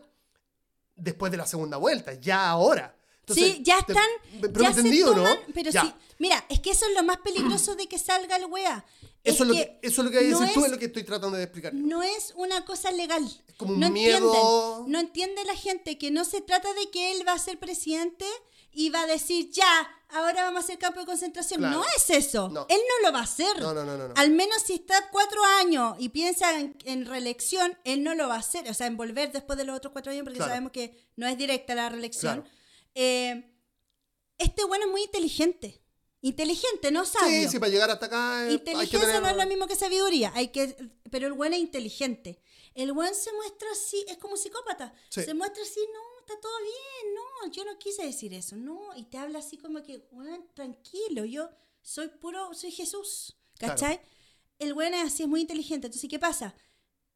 después 0.95 1.31
de 1.31 1.37
la 1.37 1.45
segunda 1.45 1.77
vuelta, 1.77 2.13
ya 2.13 2.49
ahora. 2.49 2.95
Entonces, 3.19 3.53
sí, 3.55 3.63
ya 3.63 3.81
te- 3.85 3.93
están. 3.93 4.09
pero 4.41 4.61
ya 4.61 4.69
entendido, 4.69 5.09
se 5.09 5.15
toman, 5.15 5.33
¿no? 5.47 5.53
Pero 5.53 5.71
Ya. 5.71 5.81
sí. 5.83 5.93
Mira, 6.19 6.43
es 6.49 6.59
que 6.59 6.71
eso 6.71 6.85
es 6.87 6.93
lo 6.95 7.03
más 7.03 7.17
peligroso 7.17 7.75
de 7.75 7.87
que 7.87 7.97
salga 7.99 8.35
el 8.35 8.45
wea. 8.45 8.83
Eso 9.23 9.43
es, 9.43 9.49
lo 9.49 9.55
que, 9.55 9.79
eso 9.81 10.01
es 10.01 10.05
lo 10.05 10.11
que 10.11 10.17
hay 10.17 10.27
no 10.29 10.39
decir 10.39 10.53
tú, 10.53 10.59
es- 10.61 10.65
es 10.65 10.71
lo 10.73 10.77
que 10.79 10.85
estoy 10.85 11.03
tratando 11.03 11.37
de 11.37 11.43
explicar. 11.43 11.73
no 11.73 12.03
es 12.03 12.33
una 12.35 12.65
cosa 12.65 12.91
legal. 12.91 13.23
como 13.57 13.73
un 13.73 13.79
no 13.79 13.89
miedo- 13.89 14.17
Entienden, 14.17 14.91
no 14.91 14.99
entiende 14.99 15.43
la 15.45 15.55
gente 15.55 15.97
que 15.97 16.11
no 16.11 16.25
se 16.25 16.41
trata 16.41 16.73
de 16.73 16.89
que 16.89 17.11
él 17.11 17.25
va 17.27 17.33
a 17.33 17.39
ser 17.39 17.57
presidente 17.59 18.25
y 18.71 18.89
va 18.89 19.03
a 19.03 19.05
decir, 19.07 19.49
ya, 19.51 19.87
ahora 20.09 20.43
vamos 20.45 20.61
a 20.61 20.63
hacer 20.65 20.79
campo 20.79 20.99
de 20.99 21.05
concentración. 21.05 21.59
Claro. 21.59 21.77
No 21.77 21.85
es 21.95 22.09
eso. 22.09 22.49
No. 22.49 22.65
Él 22.69 22.79
no 23.01 23.07
lo 23.07 23.13
va 23.13 23.19
a 23.19 23.23
hacer. 23.23 23.59
No, 23.61 23.73
no, 23.73 23.83
no, 23.85 23.95
no, 23.95 24.07
no. 24.09 24.13
Al 24.17 24.31
menos 24.31 24.63
si 24.63 24.73
está 24.73 25.09
cuatro 25.11 25.39
años 25.59 25.95
y 25.99 26.09
piensa 26.09 26.59
en, 26.59 26.75
en 26.83 27.05
reelección, 27.05 27.77
él 27.83 28.03
no 28.03 28.15
lo 28.15 28.27
va 28.27 28.35
a 28.35 28.39
hacer. 28.39 28.67
O 28.69 28.73
sea, 28.73 28.87
en 28.87 28.97
volver 28.97 29.31
después 29.31 29.57
de 29.57 29.63
los 29.65 29.77
otros 29.77 29.93
cuatro 29.93 30.11
años, 30.11 30.23
porque 30.23 30.37
Claro. 30.37 30.51
sabemos 30.51 30.71
que 30.71 30.97
no 31.15 31.27
es 31.27 31.37
directa 31.37 31.75
la 31.75 31.87
reelección. 31.89 32.41
Claro. 32.41 32.49
Eh, 32.95 33.53
este 34.39 34.63
bueno 34.65 34.85
es 34.85 34.91
muy 34.91 35.03
inteligente. 35.03 35.79
Inteligente, 36.25 36.89
no 36.89 37.03
sabio. 37.03 37.43
Sí, 37.43 37.49
sí, 37.49 37.59
para 37.59 37.69
llegar 37.69 37.91
hasta 37.91 38.05
acá 38.05 38.45
eh, 38.45 38.47
hay 38.47 38.47
que 38.47 38.71
Inteligencia 38.71 39.07
tener... 39.07 39.21
no 39.21 39.29
es 39.29 39.35
lo 39.35 39.45
mismo 39.45 39.67
que 39.67 39.75
sabiduría, 39.75 40.31
hay 40.33 40.47
que, 40.47 40.73
pero 41.11 41.27
el 41.27 41.33
buen 41.33 41.53
es 41.53 41.59
inteligente. 41.59 42.41
El 42.73 42.93
buen 42.93 43.13
se 43.13 43.33
muestra 43.33 43.67
así, 43.73 44.05
es 44.07 44.17
como 44.19 44.37
psicópata. 44.37 44.93
Sí. 45.09 45.21
Se 45.21 45.33
muestra 45.33 45.61
así, 45.61 45.81
no, 45.93 46.19
está 46.21 46.39
todo 46.39 46.57
bien, 46.61 47.13
no, 47.13 47.51
yo 47.51 47.65
no 47.65 47.77
quise 47.77 48.05
decir 48.05 48.33
eso, 48.33 48.55
no. 48.55 48.95
Y 48.95 49.03
te 49.03 49.17
habla 49.17 49.39
así 49.39 49.57
como 49.57 49.83
que, 49.83 50.07
bueno, 50.11 50.45
tranquilo, 50.53 51.25
yo 51.25 51.49
soy 51.81 52.07
puro, 52.07 52.53
soy 52.53 52.71
Jesús, 52.71 53.37
¿cachai? 53.59 53.99
El 54.59 54.73
buen 54.73 54.93
es 54.93 55.03
así, 55.03 55.23
es 55.23 55.29
muy 55.29 55.41
inteligente. 55.41 55.87
Entonces, 55.87 56.09
¿qué 56.09 56.19
pasa? 56.19 56.55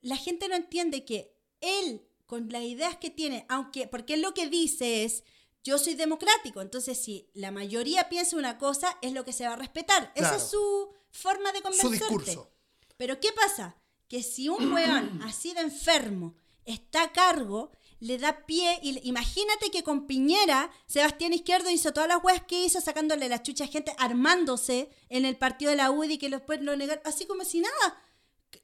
La 0.02 0.18
gente 0.18 0.50
no 0.50 0.56
entiende 0.56 1.06
que 1.06 1.34
él, 1.62 2.06
con 2.26 2.50
las 2.50 2.64
ideas 2.64 2.98
que 2.98 3.10
tiene, 3.10 3.46
aunque, 3.48 3.88
porque 3.88 4.16
él 4.16 4.22
lo 4.22 4.34
que 4.34 4.50
dice 4.50 5.06
es, 5.06 5.24
yo 5.68 5.78
soy 5.78 5.96
democrático, 5.96 6.62
entonces 6.62 6.98
si 6.98 7.30
la 7.34 7.52
mayoría 7.52 8.08
piensa 8.08 8.38
una 8.38 8.58
cosa, 8.58 8.98
es 9.02 9.12
lo 9.12 9.26
que 9.26 9.34
se 9.34 9.46
va 9.46 9.54
a 9.54 9.58
respetar. 9.58 10.14
Esa 10.16 10.38
es 10.38 10.44
su 10.44 10.94
forma 11.12 11.52
de 11.52 11.58
Su 11.58 11.64
convencerte. 11.64 11.98
discurso. 11.98 12.50
Pero 12.96 13.20
¿qué 13.20 13.34
pasa? 13.34 13.76
Que 14.08 14.24
si 14.24 14.48
un 14.48 14.72
weón 14.72 15.22
así 15.26 15.54
de 15.54 15.60
enfermo 15.60 16.36
está 16.64 17.04
a 17.04 17.12
cargo, 17.12 17.72
le 18.00 18.18
da 18.18 18.46
pie, 18.46 18.80
y 18.82 19.06
imagínate 19.10 19.70
que 19.70 19.84
con 19.84 20.08
Piñera, 20.08 20.72
Sebastián 20.86 21.34
Izquierdo 21.34 21.70
hizo 21.70 21.92
todas 21.92 22.08
las 22.08 22.24
weas 22.24 22.44
que 22.44 22.64
hizo, 22.64 22.80
sacándole 22.80 23.28
la 23.28 23.44
chucha 23.44 23.66
a 23.66 23.68
gente, 23.68 23.94
armándose 23.98 24.90
en 25.10 25.26
el 25.26 25.36
partido 25.36 25.72
de 25.72 25.78
la 25.78 25.92
UDI, 25.92 26.18
que 26.18 26.30
después 26.30 26.62
lo 26.62 26.78
negaron, 26.78 27.04
así 27.06 27.26
como 27.26 27.44
si 27.44 27.60
nada, 27.60 28.02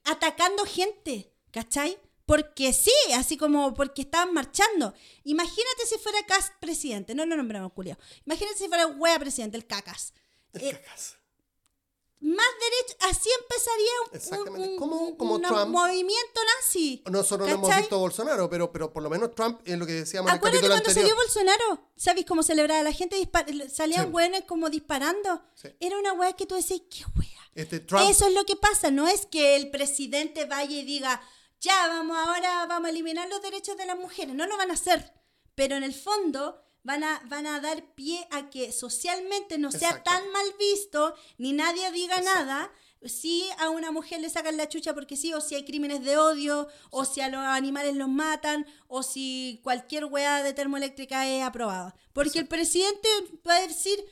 atacando 0.06 0.64
gente, 0.64 1.34
¿cachai? 1.51 1.97
Porque 2.26 2.71
sí, 2.71 2.91
así 3.15 3.36
como 3.38 3.74
porque 3.74 4.03
estaban 4.03 4.34
marchando. 4.34 4.93
Imagínate 5.26 5.86
si 5.88 5.97
fuera 5.99 6.26
Cas 6.26 6.51
presidente, 6.61 7.13
no 7.15 7.26
lo 7.26 7.36
nombramos, 7.36 7.71
Julio. 7.74 7.97
Imagínate 8.26 8.57
si 8.57 8.67
fuera 8.67 8.88
wea 8.88 9.19
presidente, 9.19 9.57
el 9.57 9.67
Cacas. 9.67 10.13
El 10.53 10.61
Eh, 10.63 10.71
cacas. 10.71 11.17
más 12.21 12.45
derecho, 12.61 12.97
así 13.09 13.30
empezaría 13.41 13.91
un, 14.09 14.15
Exactamente. 14.15 14.69
un- 14.69 14.78
Como- 14.78 14.95
un- 15.07 15.15
como 15.17 15.36
una- 15.36 15.49
Trump. 15.49 15.67
movimiento 15.71 16.39
nazi. 16.61 17.03
Nosotros 17.11 17.49
no 17.49 17.55
hemos 17.55 17.76
visto 17.76 17.95
a 17.97 17.99
Bolsonaro, 17.99 18.49
pero, 18.49 18.71
pero 18.71 18.93
por 18.93 19.03
lo 19.03 19.09
menos 19.09 19.36
Trump, 19.36 19.59
en 19.65 19.80
lo 19.80 19.86
que 19.86 19.91
decíamos 19.91 20.30
en 20.30 20.34
el 20.36 20.38
Acuérdate 20.38 20.61
capítulo 20.67 20.82
cuando 20.82 20.89
anterior. 20.89 21.17
salió 21.17 21.51
Bolsonaro, 21.51 21.91
¿sabes 21.97 22.26
cómo 22.26 22.41
celebraba 22.43 22.82
la 22.84 22.93
gente? 22.93 23.17
Salían 23.69 24.13
Sí. 24.15 24.43
como 24.47 24.69
disparando. 24.69 25.43
Sí. 25.55 25.67
Era 25.82 25.99
una 25.99 26.13
wea 26.13 26.32
que 26.32 26.45
tú 26.45 26.55
decías, 26.55 26.80
qué 26.89 27.03
wea. 27.19 27.30
Este, 27.55 27.82
Trump, 27.82 28.09
Eso 28.09 28.28
es 28.28 28.34
lo 28.34 28.45
que 28.45 28.55
pasa, 28.55 28.89
no 28.89 29.07
es 29.09 29.26
que 29.26 29.57
el 29.57 29.69
presidente 29.69 30.45
vaya 30.45 30.78
y 30.78 30.86
diga, 30.86 31.21
ya 31.64 31.88
vamos 31.88 32.18
ahora, 32.18 32.66
vamos 32.66 32.88
a 32.88 32.89
eliminar 32.91 33.30
los 33.30 33.41
derechos 33.41 33.78
de 33.78 33.86
las 33.86 33.97
mujeres. 33.97 34.36
No 34.36 34.45
lo 34.45 34.57
van 34.57 34.70
a 34.70 34.74
hacer. 34.74 35.14
Pero 35.55 35.78
en 35.78 35.84
el 35.84 35.93
fondo 35.93 36.61
van 36.84 37.05
a, 37.05 37.22
van 37.28 37.47
a 37.47 37.61
dar 37.61 37.95
pie 37.95 38.28
a 38.32 38.49
que 38.49 38.74
socialmente 38.74 39.57
no 39.57 39.72
sea 39.72 40.03
tan 40.03 40.30
mal 40.32 40.45
visto, 40.59 41.16
ni 41.38 41.53
nadie 41.53 41.89
diga 41.91 42.18
Exacto. 42.18 42.39
nada. 42.39 42.72
Si 43.05 43.49
a 43.59 43.70
una 43.70 43.91
mujer 43.91 44.20
le 44.20 44.30
sacan 44.30 44.57
la 44.57 44.68
chucha 44.68 44.93
porque 44.93 45.16
sí, 45.16 45.34
o 45.34 45.39
si 45.39 45.55
hay 45.55 45.64
crímenes 45.64 46.03
de 46.03 46.18
odio, 46.18 46.68
o 46.89 47.05
si 47.05 47.22
a 47.22 47.30
los 47.30 47.39
animales 47.39 47.95
los 47.95 48.09
matan, 48.09 48.66
o 48.88 49.01
si 49.03 49.61
cualquier 49.64 50.05
weá 50.05 50.43
de 50.43 50.53
termoeléctrica 50.53 51.28
es 51.28 51.43
aprobada. 51.43 51.95
Porque 52.11 52.39
el 52.39 52.47
presidente 52.47 53.07
va 53.47 53.55
a 53.55 53.68
decir, 53.68 54.03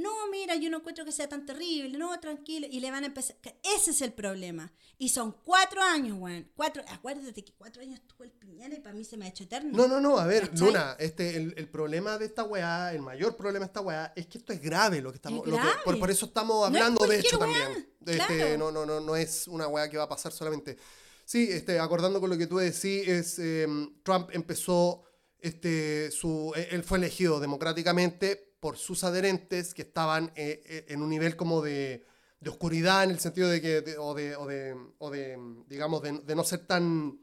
no, 0.00 0.10
mira, 0.30 0.56
yo 0.56 0.70
no 0.70 0.78
encuentro 0.78 1.04
que 1.04 1.12
sea 1.12 1.28
tan 1.28 1.44
terrible, 1.46 1.96
no, 1.98 2.18
tranquilo, 2.20 2.66
y 2.70 2.80
le 2.80 2.90
van 2.90 3.04
a 3.04 3.06
empezar. 3.08 3.36
Ese 3.76 3.90
es 3.92 4.00
el 4.02 4.12
problema. 4.12 4.72
Y 4.98 5.08
son 5.10 5.32
cuatro 5.44 5.80
años, 5.82 6.18
weón. 6.18 6.50
Cuatro, 6.54 6.82
acuérdate 6.88 7.44
que 7.44 7.52
cuatro 7.54 7.82
años 7.82 8.00
tuvo 8.06 8.24
el 8.24 8.30
Piñera 8.32 8.74
y 8.74 8.80
para 8.80 8.94
mí 8.94 9.04
se 9.04 9.16
me 9.16 9.26
ha 9.26 9.28
hecho 9.28 9.44
eterno. 9.44 9.70
No, 9.76 9.86
no, 9.88 10.00
no, 10.00 10.18
a 10.18 10.26
ver, 10.26 10.50
¿Cachai? 10.50 10.66
Luna, 10.66 10.96
este, 10.98 11.36
el, 11.36 11.54
el 11.56 11.68
problema 11.68 12.18
de 12.18 12.26
esta 12.26 12.42
weá, 12.44 12.92
el 12.92 13.00
mayor 13.02 13.36
problema 13.36 13.60
de 13.66 13.66
esta 13.70 13.80
weá, 13.80 14.12
es 14.16 14.26
que 14.26 14.38
esto 14.38 14.52
es 14.52 14.60
grave 14.60 15.00
lo 15.00 15.10
que 15.10 15.16
estamos, 15.16 15.44
Es 15.44 15.50
lo 15.50 15.56
que- 15.56 15.62
grave. 15.62 15.80
por, 15.84 15.98
por 15.98 16.10
eso 16.10 16.26
estamos 16.26 16.70
No 16.70 16.76
es 16.76 16.82
hablando 16.82 17.06
de 17.06 17.18
hecho 17.20 17.38
weá, 17.38 17.52
también. 17.52 17.88
Este, 18.06 18.16
claro. 18.36 18.58
no, 18.58 18.70
no, 18.72 18.86
no, 18.86 19.00
no 19.00 19.16
es 19.16 19.46
una 19.48 19.68
weá 19.68 19.88
que 19.88 19.96
va 19.96 20.04
a 20.04 20.08
pasar 20.08 20.32
solamente. 20.32 20.76
Sí, 21.24 21.48
este, 21.50 21.78
acordando 21.78 22.20
con 22.20 22.28
lo 22.28 22.36
que 22.36 22.46
tú 22.46 22.58
decís, 22.58 23.06
es, 23.08 23.38
eh, 23.38 23.66
Trump 24.02 24.30
empezó, 24.32 25.04
este, 25.38 26.10
su, 26.10 26.52
eh, 26.56 26.68
él 26.72 26.82
fue 26.82 26.98
elegido 26.98 27.38
democráticamente 27.40 28.49
por 28.60 28.76
sus 28.76 29.04
adherentes 29.04 29.72
que 29.74 29.82
estaban 29.82 30.32
eh, 30.36 30.62
eh, 30.66 30.84
en 30.88 31.02
un 31.02 31.08
nivel 31.08 31.34
como 31.36 31.62
de, 31.62 32.04
de 32.40 32.50
oscuridad 32.50 33.04
en 33.04 33.10
el 33.10 33.18
sentido 33.18 33.48
de 33.48 33.60
que, 33.60 33.80
de- 33.80 33.98
o, 33.98 34.14
de, 34.14 34.36
o, 34.36 34.46
de, 34.46 34.76
o 34.98 35.10
de, 35.10 35.38
digamos, 35.66 36.02
de, 36.02 36.34
no 36.36 36.44
ser 36.44 36.66
tan 36.66 37.18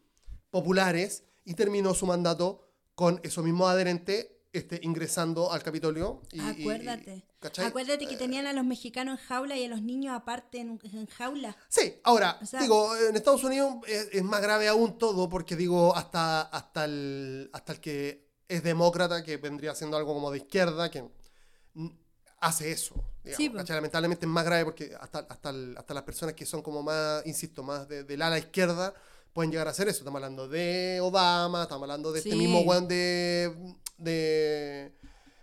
populares 0.49 1.23
y 1.45 1.53
terminó 1.53 1.93
su 1.93 2.05
mandato 2.05 2.67
con 2.95 3.19
esos 3.23 3.43
mismos 3.43 3.69
adherentes 3.69 4.27
este, 4.53 4.79
ingresando 4.81 5.51
al 5.51 5.61
Capitolio. 5.61 6.21
y- 6.31 6.37
y- 6.41 6.61
Acuérdate. 6.61 7.23
¿cachai? 7.39 7.65
Eh, 7.65 7.67
Acuérdate 7.67 8.07
que 8.07 8.15
tenían 8.17 8.47
a 8.47 8.53
los 8.53 8.65
mexicanos 8.65 9.19
en 9.19 9.25
jaula 9.27 9.55
y 9.55 9.65
a 9.65 9.67
los 9.67 9.83
niños 9.83 10.15
aparte 10.15 10.57
en, 10.59 10.79
en 10.91 11.05
jaula. 11.05 11.55
Sí, 11.69 11.93
ahora, 12.03 12.39
O 12.41 12.45
sea- 12.47 12.61
digo, 12.61 12.95
en 12.97 13.15
Estados 13.15 13.43
Unidos 13.43 13.75
es, 13.87 14.09
es 14.11 14.23
más 14.23 14.41
grave 14.41 14.67
aún 14.67 14.97
todo 14.97 15.29
porque 15.29 15.55
digo, 15.55 15.95
hasta, 15.95 16.41
hasta, 16.41 16.85
el, 16.85 17.49
hasta 17.53 17.73
el 17.73 17.79
que 17.79 18.25
es 18.47 18.63
demócrata, 18.63 19.23
que 19.23 19.37
vendría 19.37 19.75
siendo 19.75 19.97
algo 19.97 20.15
como 20.15 20.31
de 20.31 20.39
izquierda, 20.39 20.89
que 20.89 21.03
hace 22.39 22.71
eso. 22.71 22.95
digamos, 23.23 23.37
Sí. 23.45 23.49
¿cachai? 23.51 23.75
Lamentablemente 23.77 24.25
es 24.25 24.31
más 24.31 24.45
grave 24.45 24.63
porque 24.63 24.95
hasta, 24.99 25.19
hasta, 25.19 25.49
el- 25.49 25.75
hasta 25.77 25.93
las 25.93 26.03
personas 26.03 26.33
que 26.35 26.45
son 26.45 26.61
como 26.61 26.81
más, 26.83 27.25
insisto, 27.25 27.61
más 27.63 27.87
de- 27.89 28.03
del 28.03 28.21
ala 28.21 28.37
izquierda, 28.37 28.93
pueden 29.33 29.51
llegar 29.51 29.67
a 29.67 29.71
hacer 29.71 29.87
eso. 29.89 29.99
Estamos 29.99 30.17
hablando 30.17 30.47
de 30.47 30.99
Obama, 31.01 31.63
estamos 31.63 31.83
hablando 31.83 32.11
de 32.13 32.19
este 32.19 32.35
mismo 32.35 32.61
weón 32.61 32.87
de, 32.87 33.53
de 33.97 34.93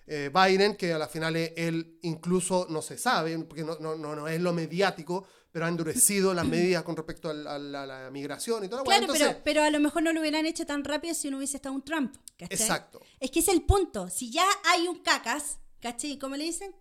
eh, 0.06 0.30
Biden, 0.32 0.76
que 0.76 0.92
a 0.92 0.98
la 0.98 1.08
final 1.08 1.36
es- 1.36 1.52
él 1.56 1.98
incluso 2.02 2.66
no 2.70 2.80
se 2.82 2.96
sabe, 2.98 3.38
porque 3.40 3.64
no, 3.64 3.76
no, 3.80 3.96
no, 3.96 4.14
no 4.14 4.28
es 4.28 4.40
lo 4.40 4.52
mediático, 4.52 5.26
pero 5.50 5.66
ha 5.66 5.68
endurecido 5.68 6.34
las 6.34 6.46
medidas 6.46 6.82
con 6.82 6.96
respecto 6.96 7.30
a, 7.30 7.34
la, 7.34 7.54
a 7.82 7.86
la 7.86 8.10
migración 8.10 8.64
y 8.64 8.68
weá. 8.68 8.82
Claro, 8.82 9.02
Entonces, 9.02 9.28
pero, 9.28 9.40
pero 9.44 9.62
a 9.62 9.70
lo 9.70 9.78
mejor 9.80 10.02
no 10.02 10.12
lo 10.12 10.20
hubieran 10.20 10.46
hecho 10.46 10.66
tan 10.66 10.82
rápido 10.84 11.14
si 11.14 11.30
no 11.30 11.36
hubiese 11.38 11.56
estado 11.58 11.74
un 11.74 11.84
Trump. 11.84 12.16
¿cachai? 12.38 12.58
Exacto. 12.58 13.00
Es 13.20 13.30
que 13.30 13.40
es 13.40 13.48
el 13.48 13.62
punto. 13.62 14.08
Si 14.10 14.30
ya 14.32 14.46
hay 14.64 14.88
un 14.88 15.00
cacas, 15.02 15.58
¿cachai? 15.84 16.18
¿Cómo 16.18 16.34
le 16.36 16.44
dicen? 16.44 16.74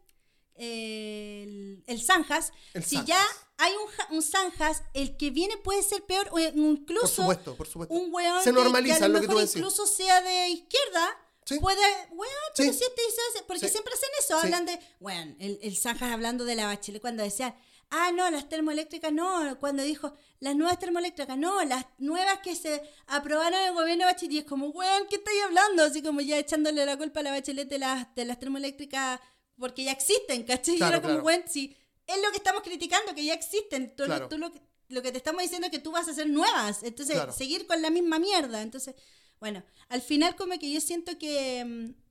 El, 0.55 1.83
el 1.87 2.01
zanjas. 2.01 2.51
El 2.73 2.83
si 2.85 3.03
ya 3.03 3.21
hay 3.57 3.73
un, 3.73 4.15
un 4.17 4.21
zanjas, 4.23 4.83
el 4.93 5.17
que 5.17 5.29
viene 5.29 5.57
puede 5.57 5.83
ser 5.83 6.03
peor 6.05 6.29
o 6.31 6.39
incluso 6.39 7.01
Por 7.01 7.09
supuesto, 7.09 7.55
por 7.57 7.67
supuesto. 7.67 7.93
un 7.93 8.13
weón 8.13 8.41
Se 8.43 8.51
normaliza 8.53 8.99
que 8.99 9.03
a 9.03 9.07
lo 9.09 9.15
lo 9.15 9.21
que 9.21 9.27
tú 9.27 9.37
decís. 9.37 9.55
incluso 9.57 9.85
sea 9.85 10.21
de 10.21 10.47
izquierda. 10.49 11.17
Sí. 11.45 11.59
Puede, 11.59 11.81
weón, 12.11 12.33
pero 12.55 12.71
Sí. 12.71 12.79
si 12.79 12.85
este 12.85 13.01
hizo 13.09 13.45
porque 13.45 13.67
Sí. 13.67 13.73
siempre 13.73 13.93
hacen 13.93 14.09
eso, 14.19 14.37
hablan 14.37 14.65
de, 14.65 14.79
weón, 15.01 15.35
el, 15.41 15.59
el 15.61 15.75
Zanjas 15.75 16.13
hablando 16.13 16.45
de 16.45 16.55
la 16.55 16.67
bachelet 16.67 17.01
cuando 17.01 17.21
decían, 17.23 17.53
ah, 17.89 18.11
no, 18.13 18.29
las 18.31 18.49
termoeléctricas 18.49 19.11
no, 19.13 19.57
cuando 19.59 19.83
dijo, 19.83 20.13
las 20.39 20.55
nuevas 20.55 20.79
termoeléctricas 20.79 21.37
no, 21.37 21.63
las 21.63 21.85
nuevas 21.99 22.39
que 22.39 22.55
se 22.55 22.81
aprobaron 23.07 23.59
en 23.59 23.67
el 23.67 23.73
gobierno 23.73 24.05
de 24.05 24.11
bachelet, 24.13 24.33
y 24.33 24.37
es 24.39 24.45
como, 24.45 24.67
weón, 24.69 25.07
¿qué 25.09 25.17
estáis 25.17 25.43
hablando? 25.43 25.83
Así 25.83 26.01
como 26.01 26.21
ya 26.21 26.37
echándole 26.37 26.85
la 26.85 26.97
culpa 26.97 27.19
a 27.19 27.23
la 27.23 27.31
bachelet 27.31 27.67
de 27.69 27.79
las, 27.79 28.13
de 28.15 28.25
las 28.25 28.39
termoeléctricas 28.39 29.19
porque 29.57 29.83
ya 29.83 29.91
existen, 29.91 30.43
¿cachai? 30.43 30.77
Claro, 30.77 30.91
y 30.91 30.97
era 30.97 31.01
como, 31.01 31.13
claro. 31.21 31.25
weón, 31.25 31.43
sí, 31.47 31.75
es 32.07 32.17
lo 32.21 32.31
que 32.31 32.37
estamos 32.37 32.63
criticando, 32.63 33.13
que 33.13 33.23
ya 33.23 33.33
existen, 33.33 33.95
tú, 33.95 34.05
Claro. 34.05 34.27
tú 34.27 34.37
lo, 34.37 34.51
que- 34.51 34.61
lo 34.89 35.01
que 35.01 35.11
te 35.11 35.17
estamos 35.19 35.41
diciendo 35.41 35.67
es 35.67 35.71
que 35.71 35.79
tú 35.79 35.91
vas 35.91 36.07
a 36.07 36.11
hacer 36.11 36.27
nuevas, 36.27 36.83
entonces 36.83 37.17
seguir 37.35 37.65
con 37.67 37.81
la 37.81 37.89
misma 37.89 38.19
mierda, 38.19 38.61
entonces, 38.61 38.95
bueno, 39.39 39.63
al 39.89 40.01
final 40.01 40.35
como 40.35 40.57
que 40.59 40.71
yo 40.71 40.81
siento 40.81 41.17
que 41.17 41.63
mm, 41.63 42.02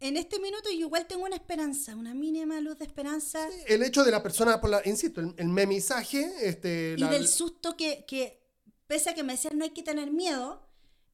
en 0.00 0.16
este 0.16 0.38
minuto 0.40 0.70
yo 0.70 0.80
igual 0.80 1.06
tengo 1.06 1.24
una 1.24 1.36
esperanza, 1.36 1.94
una 1.96 2.14
mínima 2.14 2.60
luz 2.60 2.78
de 2.78 2.84
esperanza 2.84 3.48
el 3.66 3.82
hecho 3.82 4.04
de 4.04 4.10
la 4.10 4.22
persona, 4.22 4.60
por 4.60 4.70
la, 4.70 4.82
insisto, 4.84 5.20
el, 5.20 5.34
el 5.36 5.48
memisaje, 5.48 6.30
este, 6.42 6.94
y 6.96 7.00
la- 7.00 7.10
del 7.10 7.26
susto 7.28 7.76
que, 7.76 8.04
que, 8.06 8.42
pese 8.86 9.10
a 9.10 9.14
que 9.14 9.22
me 9.22 9.32
decían 9.34 9.56
no 9.58 9.64
hay 9.64 9.70
que 9.70 9.82
tener 9.82 10.10
miedo, 10.10 10.60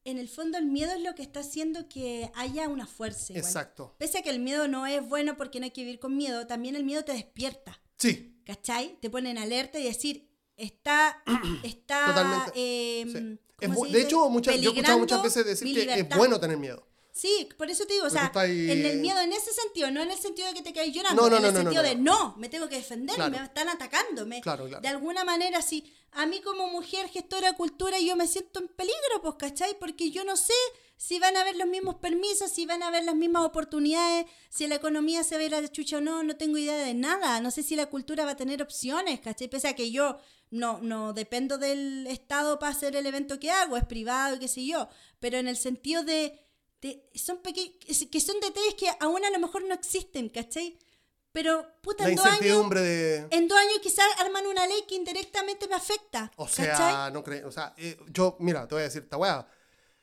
en 0.03 0.17
el 0.17 0.27
fondo 0.27 0.57
el 0.57 0.65
miedo 0.65 0.91
es 0.93 1.01
lo 1.01 1.13
que 1.13 1.21
está 1.21 1.41
haciendo 1.41 1.87
que 1.87 2.31
haya 2.33 2.67
una 2.67 2.87
fuerza. 2.87 3.33
igual. 3.33 3.45
Exacto. 3.45 3.95
Pese 3.99 4.17
a 4.17 4.21
que 4.23 4.31
el 4.31 4.39
miedo 4.39 4.67
no 4.67 4.87
es 4.87 5.07
bueno 5.07 5.37
porque 5.37 5.59
no 5.59 5.65
hay 5.65 5.71
que 5.71 5.81
vivir 5.81 5.99
con 5.99 6.17
miedo, 6.17 6.47
también 6.47 6.75
el 6.75 6.83
miedo 6.83 7.03
te 7.05 7.13
despierta. 7.13 7.79
Sí, 7.97 8.41
¿Cachai? 8.45 8.97
Te 8.99 9.11
ponen 9.11 9.37
alerta 9.37 9.79
y 9.79 9.83
decir, 9.83 10.27
está, 10.57 11.23
está, 11.63 12.05
Totalmente. 12.07 12.51
eh, 12.55 13.05
sí. 13.05 13.39
Es 13.59 13.67
¿cómo 13.69 13.81
bu- 13.81 13.87
se 13.87 13.93
de 13.93 14.01
hecho, 14.01 14.27
muchas, 14.29 14.55
yo 14.59 14.71
he 14.71 14.73
escuchado 14.73 14.97
muchas 14.97 15.21
veces 15.21 15.45
decir 15.45 15.75
que 15.87 15.93
es 15.99 16.09
bueno 16.17 16.39
tener 16.39 16.57
miedo. 16.57 16.87
Sí, 17.13 17.49
por 17.57 17.69
eso 17.69 17.85
te 17.85 17.93
digo, 17.93 18.05
o 18.05 18.09
sea, 18.09 18.31
ahí- 18.35 18.71
en 18.71 18.85
el 18.85 18.99
miedo 18.99 19.19
en 19.19 19.33
ese 19.33 19.51
sentido, 19.51 19.91
no 19.91 20.01
en 20.01 20.11
el 20.11 20.17
sentido 20.17 20.47
de 20.47 20.53
que 20.53 20.61
te 20.61 20.71
caes 20.73 20.93
llorando, 20.93 21.21
No, 21.23 21.29
no, 21.29 21.35
en 21.37 21.41
no, 21.43 21.47
el 21.49 21.55
sentido 21.55 21.83
no. 21.83 21.89
de 21.89 21.95
no, 21.95 22.35
me 22.37 22.47
tengo 22.47 22.69
que 22.69 22.75
defender, 22.77 23.15
Claro. 23.15 23.31
me 23.31 23.43
están 23.43 23.67
atacando, 23.67 24.25
me- 24.25 24.39
Claro, 24.41 24.65
claro. 24.67 24.81
de 24.81 24.87
alguna 24.87 25.25
manera, 25.25 25.61
si 25.61 25.93
a 26.13 26.25
mí 26.25 26.39
como 26.41 26.67
mujer 26.69 27.09
gestora 27.09 27.51
de 27.51 27.57
cultura 27.57 27.99
yo 27.99 28.15
me 28.15 28.27
siento 28.27 28.59
en 28.61 28.69
peligro, 28.69 29.21
pues, 29.21 29.35
¿cachai? 29.37 29.77
Porque 29.77 30.09
yo 30.11 30.23
no 30.23 30.37
sé 30.37 30.53
si 30.95 31.19
van 31.19 31.35
a 31.35 31.41
haber 31.41 31.55
los 31.57 31.67
mismos 31.67 31.95
permisos, 31.95 32.49
si 32.51 32.65
van 32.65 32.81
a 32.83 32.87
haber 32.87 33.03
las 33.03 33.15
mismas 33.15 33.43
oportunidades, 33.45 34.25
si 34.49 34.67
la 34.67 34.75
economía 34.75 35.23
se 35.23 35.37
ve 35.37 35.49
la 35.49 35.67
chucha 35.69 35.97
o 35.97 36.01
no, 36.01 36.23
no 36.23 36.37
tengo 36.37 36.57
idea 36.57 36.77
de 36.77 36.93
nada, 36.93 37.41
no 37.41 37.51
sé 37.51 37.61
si 37.63 37.75
la 37.75 37.87
cultura 37.87 38.23
va 38.23 38.31
a 38.31 38.37
tener 38.37 38.61
opciones, 38.61 39.19
¿cachai? 39.19 39.49
Pese 39.49 39.67
a 39.67 39.75
que 39.75 39.91
yo 39.91 40.17
no, 40.49 40.79
no 40.81 41.11
dependo 41.13 41.57
del 41.57 42.05
Estado 42.07 42.59
para 42.59 42.71
hacer 42.73 42.95
el 42.95 43.05
evento 43.05 43.39
que 43.39 43.51
hago, 43.51 43.77
es 43.77 43.85
privado 43.85 44.35
y 44.35 44.39
qué 44.39 44.47
sé 44.47 44.65
yo, 44.65 44.87
pero 45.19 45.37
en 45.37 45.47
el 45.47 45.57
sentido 45.57 46.03
de, 46.03 46.39
son 47.15 47.37
pequeños, 47.41 47.75
que 48.11 48.19
son 48.19 48.39
detalles 48.39 48.75
que 48.75 48.87
aún 48.99 49.23
a 49.23 49.29
lo 49.29 49.39
mejor 49.39 49.63
no 49.63 49.73
existen, 49.73 50.29
¿cachai? 50.29 50.77
Pero, 51.31 51.65
puta, 51.81 52.03
La 52.03 52.09
en 52.09 52.15
dos 52.15 52.25
años, 52.25 52.69
de... 52.71 53.27
en 53.31 53.47
dos 53.47 53.57
años 53.57 53.79
quizás 53.81 54.05
arman 54.19 54.45
una 54.47 54.67
ley 54.67 54.83
que 54.87 54.95
indirectamente 54.95 55.67
me 55.67 55.75
afecta, 55.75 56.29
O 56.35 56.47
sea, 56.47 56.71
¿cachai? 56.71 57.13
no 57.13 57.23
creo. 57.23 57.47
O 57.47 57.51
sea, 57.51 57.73
eh, 57.77 57.97
yo, 58.09 58.35
mira, 58.39 58.67
te 58.67 58.75
voy 58.75 58.81
a 58.81 58.85
decir 58.85 59.03
esta 59.03 59.15
weá. 59.17 59.47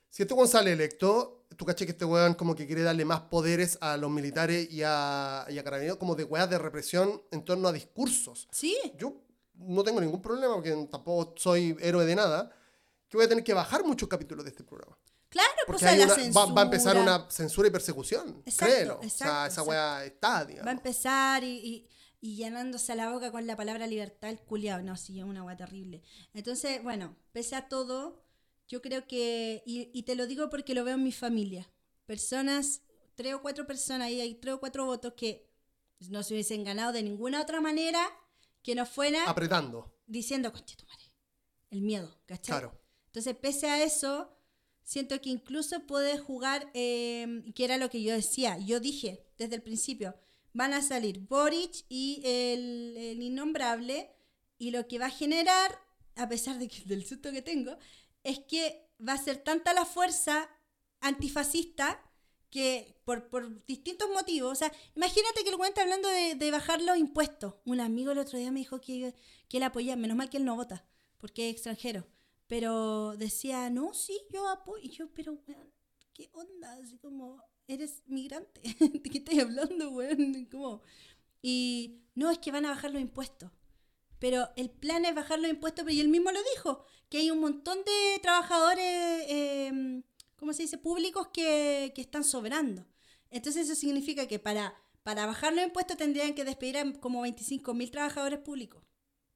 Si 0.09 0.23
este 0.23 0.33
weón 0.33 0.49
sale 0.49 0.73
electo, 0.73 1.45
tú 1.55 1.67
caché 1.67 1.85
que 1.85 1.93
este 1.93 2.07
weón 2.07 2.33
como 2.33 2.55
que 2.55 2.67
quiere 2.67 2.83
darle 2.83 3.05
más 3.05 3.21
poderes 3.23 3.77
a 3.83 3.99
los 3.99 4.11
militares 4.11 4.71
y 4.71 4.83
a, 4.83 5.45
y 5.51 5.59
a 5.59 5.65
carabineros, 5.65 5.99
como 5.99 6.15
de 6.15 6.25
weas 6.25 6.49
de 6.49 6.57
represión 6.57 7.23
en 7.31 7.45
torno 7.45 7.69
a 7.69 7.73
discursos. 7.73 8.49
Sí, 8.51 8.75
Yo 8.97 9.21
no 9.55 9.85
tengo 9.85 10.01
ningún 10.01 10.23
problema 10.23 10.55
porque 10.55 10.71
tampoco 10.91 11.35
soy 11.37 11.77
héroe 11.81 12.07
de 12.07 12.15
nada. 12.15 12.51
Que 13.07 13.17
voy 13.19 13.27
a 13.27 13.29
tener 13.29 13.45
que 13.45 13.53
bajar 13.53 13.85
muchos 13.85 14.09
capítulos 14.09 14.45
de 14.45 14.51
este 14.51 14.65
programa. 14.65 14.97
Claro, 15.29 15.49
pues 15.67 15.81
Porque 15.83 15.97
la 15.97 16.05
una- 16.07 16.15
censura. 16.15 16.47
va, 16.47 16.53
va 16.53 16.61
a 16.63 16.65
empezar 16.65 16.97
una 16.99 17.31
censura 17.31 17.69
y 17.69 17.71
persecución. 17.71 18.43
Exacto, 18.47 18.75
créelo. 18.75 18.95
o 18.99 19.01
sea, 19.03 19.09
exacto, 19.09 19.33
esa 19.33 19.47
exacto. 19.47 19.71
weá 19.71 20.05
está, 20.05 20.45
digamos. 20.45 20.67
Va 20.67 20.71
a 20.71 20.75
empezar 20.75 21.45
y, 21.45 21.57
y, 21.59 21.89
y 22.21 22.37
llenándose 22.37 22.95
la 22.97 23.11
boca 23.13 23.31
con 23.31 23.47
la 23.47 23.57
palabra 23.57 23.87
libertad, 23.87 24.31
el 24.31 24.41
culiao. 24.41 24.83
No, 24.83 24.97
sí, 24.97 25.19
es 25.19 25.25
una 25.25 25.41
agua 25.41 25.57
terrible. 25.57 26.03
Entonces, 26.35 26.83
bueno, 26.83 27.17
pese 27.33 27.57
a 27.57 27.69
todo, 27.69 28.23
yo 28.69 28.83
creo 28.83 29.07
que, 29.07 29.63
y, 29.67 29.91
y 29.93 30.03
te 30.03 30.15
lo 30.15 30.27
digo 30.27 30.51
porque 30.51 30.75
lo 30.75 30.85
veo 30.85 30.95
en 30.97 31.05
mi 31.05 31.13
familia, 31.13 31.71
personas, 32.07 32.83
tres 33.15 33.35
o 33.35 33.43
cuatro 33.43 33.67
personas, 33.67 34.11
y 34.11 34.21
hay 34.21 34.35
tres 34.35 34.55
o 34.55 34.61
cuatro 34.61 34.85
votos 34.87 35.15
que 35.17 35.49
no 36.09 36.23
se 36.23 36.35
hubiesen 36.35 36.65
ganado 36.65 36.93
de 36.93 37.03
ninguna 37.03 37.41
otra 37.43 37.61
manera 37.61 38.01
que 38.63 38.75
no 38.75 38.87
fuera 38.87 39.25
Apretando. 39.29 39.95
diciendo, 40.07 40.53
conche 40.53 40.77
tu 40.77 40.85
madre, 40.87 41.05
el 41.71 41.83
miedo, 41.83 42.21
¿cachai? 42.27 42.59
Claro. 42.59 42.81
Entonces, 43.07 43.35
pese 43.37 43.69
a 43.69 43.83
eso, 43.83 44.38
siento 44.89 45.21
que 45.21 45.29
incluso 45.29 45.87
puede 45.87 46.17
jugar, 46.17 46.71
eh, 46.73 47.45
que 47.55 47.65
era 47.67 47.77
lo 47.77 47.91
que 47.91 48.03
yo 48.03 48.15
decía. 48.15 48.57
Yo 48.57 48.81
dije 48.81 49.23
desde 49.37 49.57
el 49.57 49.63
principio, 49.63 50.15
van 50.55 50.73
a 50.73 50.81
salir 50.81 51.19
Boric 51.21 51.85
y 51.91 52.23
el, 52.25 52.97
el 52.97 53.23
innombrable, 53.23 54.11
y 54.57 54.71
lo 54.71 54.89
que 54.89 54.99
va 54.99 55.07
a 55.07 55.11
generar, 55.11 55.79
a 56.17 56.27
pesar 56.27 56.59
de 56.59 56.69
que, 56.69 56.83
del 56.87 57.07
susto 57.07 57.31
que 57.33 57.43
tengo, 57.43 57.77
es 58.25 58.39
que 58.39 58.89
va 59.07 59.13
a 59.13 59.23
ser 59.23 59.37
tanta 59.37 59.75
la 59.75 59.85
fuerza 59.85 60.49
antifascista 61.01 62.03
que 62.49 62.99
por, 63.05 63.29
por 63.29 63.67
distintos 63.67 64.09
motivos, 64.09 64.53
o 64.53 64.55
sea, 64.55 64.73
imagínate 64.97 65.43
que 65.45 65.51
el 65.51 65.57
güey 65.57 65.71
hablando 65.77 66.09
de, 66.09 66.35
de 66.35 66.51
bajar 66.51 66.81
los 66.81 66.97
impuestos. 66.97 67.57
Un 67.67 67.81
amigo 67.81 68.13
el 68.13 68.19
otro 68.19 68.39
día 68.39 68.51
me 68.51 68.61
dijo 68.61 68.81
que, 68.81 69.15
que 69.51 69.59
él 69.59 69.63
apoya, 69.65 69.97
menos 69.97 70.17
mal 70.17 70.31
que 70.31 70.39
él 70.39 70.47
no 70.47 70.57
vota, 70.57 70.87
porque 71.19 71.51
es 71.51 71.57
extranjero. 71.57 72.07
Pero 72.49 73.17
decía, 73.17 73.71
no, 73.71 73.95
sí, 73.95 74.19
yo 74.31 74.49
apoyo. 74.49 74.83
Y 74.83 74.91
yo, 74.91 75.09
pero, 75.15 75.35
weón, 75.47 75.73
¿qué 76.15 76.31
onda? 76.33 76.73
Así 76.83 76.99
como, 76.99 77.43
eres 77.69 78.03
migrante. 78.07 78.61
¿De 78.81 79.03
qué 79.03 79.19
estás 79.19 79.39
hablando, 79.39 79.91
weón? 79.91 80.47
Como, 80.51 80.83
y 81.43 82.03
no, 82.15 82.31
es 82.31 82.39
que 82.39 82.51
van 82.51 82.67
a 82.67 82.71
bajar 82.71 82.91
los 82.91 83.03
impuestos. 83.03 83.51
Pero 84.19 84.49
el 84.57 84.71
plan 84.71 85.05
es 85.05 85.15
bajar 85.15 85.39
los 85.39 85.51
impuestos, 85.51 85.85
pero 85.85 85.95
y 85.95 86.01
él 86.01 86.09
mismo 86.09 86.33
lo 86.33 86.41
dijo, 86.55 86.85
que 87.09 87.19
hay 87.19 87.31
un 87.31 87.41
montón 87.41 87.79
de 87.85 88.19
trabajadores, 88.21 89.25
eh, 89.29 90.03
¿cómo 90.37 90.53
se 90.53 90.63
dice?, 90.63 90.79
públicos 90.79 91.29
que, 91.33 91.93
que 91.95 92.01
están 92.01 92.25
sobrando. 92.25 92.85
Entonces 93.31 93.69
eso 93.69 93.79
significa 93.79 94.27
que 94.27 94.39
para, 94.41 94.75
para 95.05 95.27
bajar 95.27 95.53
los 95.53 95.65
impuestos 95.65 95.97
tendrían 95.97 96.35
que 96.35 96.45
despedir 96.45 96.79
a 96.79 96.93
como 96.95 97.23
25 97.23 97.75
mil 97.75 97.91
trabajadores 97.91 98.41
públicos. 98.41 98.83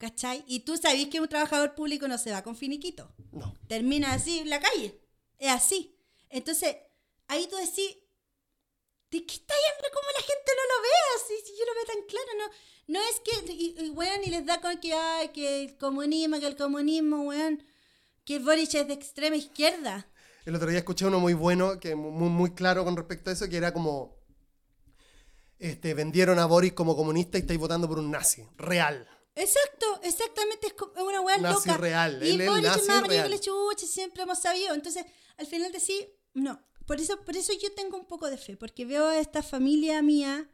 ¿Cachai? 0.03 0.43
Y 0.49 0.65
tú 0.65 0.77
sabes 0.77 1.07
que 1.07 1.21
un 1.21 1.29
trabajador 1.29 1.77
público 1.77 2.09
no 2.09 2.19
se 2.19 2.33
va 2.33 2.43
con 2.43 2.57
finiquito. 2.57 3.15
No. 3.31 3.57
Termina 3.69 4.13
así 4.13 4.41
en 4.41 4.51
la 4.51 4.59
calle. 4.59 5.01
Es 5.39 5.49
así. 5.49 5.97
Entonces, 6.29 6.75
ahí 7.29 7.47
tú 7.49 7.55
decís, 7.55 7.99
¿de 9.13 9.25
qué 9.25 9.35
está 9.35 9.55
hablando? 9.55 9.89
¿Cómo 9.95 10.09
la 10.13 10.23
gente 10.23 10.53
no 10.57 10.75
lo 10.75 10.83
ve 10.83 10.89
así? 11.15 11.35
Si 11.47 11.53
yo 11.57 11.65
lo 11.67 11.75
veo 11.75 11.85
tan 11.85 12.03
claro, 12.09 12.31
no. 12.37 12.95
No 12.95 13.01
es 13.11 13.21
que, 13.21 13.53
y, 13.53 13.77
y, 13.79 13.91
weón, 13.91 14.25
y 14.25 14.31
les 14.31 14.45
da 14.45 14.61
con 14.61 14.77
que, 14.81 14.93
ay, 14.93 15.29
que 15.29 15.63
el 15.63 15.79
comunismo, 15.79 16.41
que 16.41 16.49
el 16.49 16.57
comunismo, 16.57 17.23
weón, 17.23 17.63
que 18.25 18.41
Boric 18.41 18.75
es 18.75 18.89
de 18.89 18.95
extrema 18.95 19.37
izquierda. 19.37 20.11
El 20.45 20.57
otro 20.57 20.69
día 20.69 20.81
escuché 20.81 21.07
uno 21.07 21.21
muy 21.21 21.35
bueno, 21.35 21.79
que 21.79 21.95
muy, 21.95 22.29
muy 22.29 22.55
claro 22.55 22.85
con 22.85 22.97
respecto 22.97 23.31
a 23.31 23.35
eso, 23.35 23.49
que 23.49 23.57
era 23.57 23.73
como, 23.73 24.19
este, 25.61 25.95
vendieron 25.95 26.41
a 26.41 26.47
Boris 26.47 26.73
como 26.73 26.97
comunista 26.97 27.39
y 27.39 27.43
estáis 27.43 27.61
votando 27.61 27.87
por 27.87 28.01
un 28.01 28.11
nazi. 28.11 28.45
Real. 28.57 29.09
Exacto, 29.35 30.01
exactamente, 30.03 30.67
es 30.69 31.03
una 31.03 31.21
weá 31.23 31.39
Nazi 31.39 31.69
loca. 31.69 31.79
real, 31.79 32.21
Y 32.23 32.31
él 32.33 32.41
es 32.43 32.63
nazi 32.63 32.91
amarillo 32.91 33.09
real. 33.23 33.31
la 33.31 33.41
chucha, 33.41 33.87
siempre 33.87 34.23
hemos 34.25 34.39
sabido. 34.39 34.75
Entonces, 34.75 35.05
al 35.39 35.47
final 35.47 35.73
decís, 35.73 36.07
no. 36.35 36.61
Por 36.87 37.01
eso, 37.01 37.21
por 37.25 37.37
eso 37.37 37.53
yo 37.61 37.73
tengo 37.75 37.97
un 37.97 38.07
poco 38.07 38.29
de 38.29 38.37
fe, 38.37 38.57
porque 38.57 38.85
veo 38.85 39.07
a 39.07 39.19
esta 39.19 39.43
familia 39.43 40.03
mía 40.03 40.51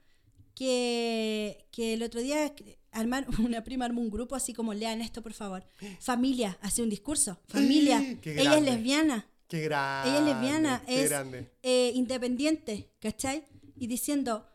que, 0.54 1.66
que 1.70 1.94
el 1.94 2.02
otro 2.02 2.20
día 2.20 2.52
armar, 2.92 3.26
una 3.38 3.64
prima 3.64 3.84
armó 3.84 4.00
un 4.00 4.10
grupo 4.10 4.34
así 4.34 4.52
como 4.52 4.74
lean 4.74 5.00
esto, 5.00 5.22
por 5.22 5.32
favor. 5.32 5.64
Familia, 6.00 6.58
hace 6.60 6.82
un 6.82 6.90
discurso. 6.90 7.40
Familia, 7.48 8.18
Qué 8.22 8.40
ella 8.40 8.56
es 8.56 8.62
lesbiana. 8.62 9.26
Qué 9.48 9.62
grande. 9.62 10.10
Ella 10.10 10.18
es 10.18 10.24
lesbiana, 10.24 10.82
Qué 10.86 11.02
es 11.04 11.08
grande. 11.10 11.50
eh, 11.62 11.92
independiente, 11.94 12.90
¿cachai? 13.00 13.44
Y 13.76 13.86
diciendo, 13.86 14.46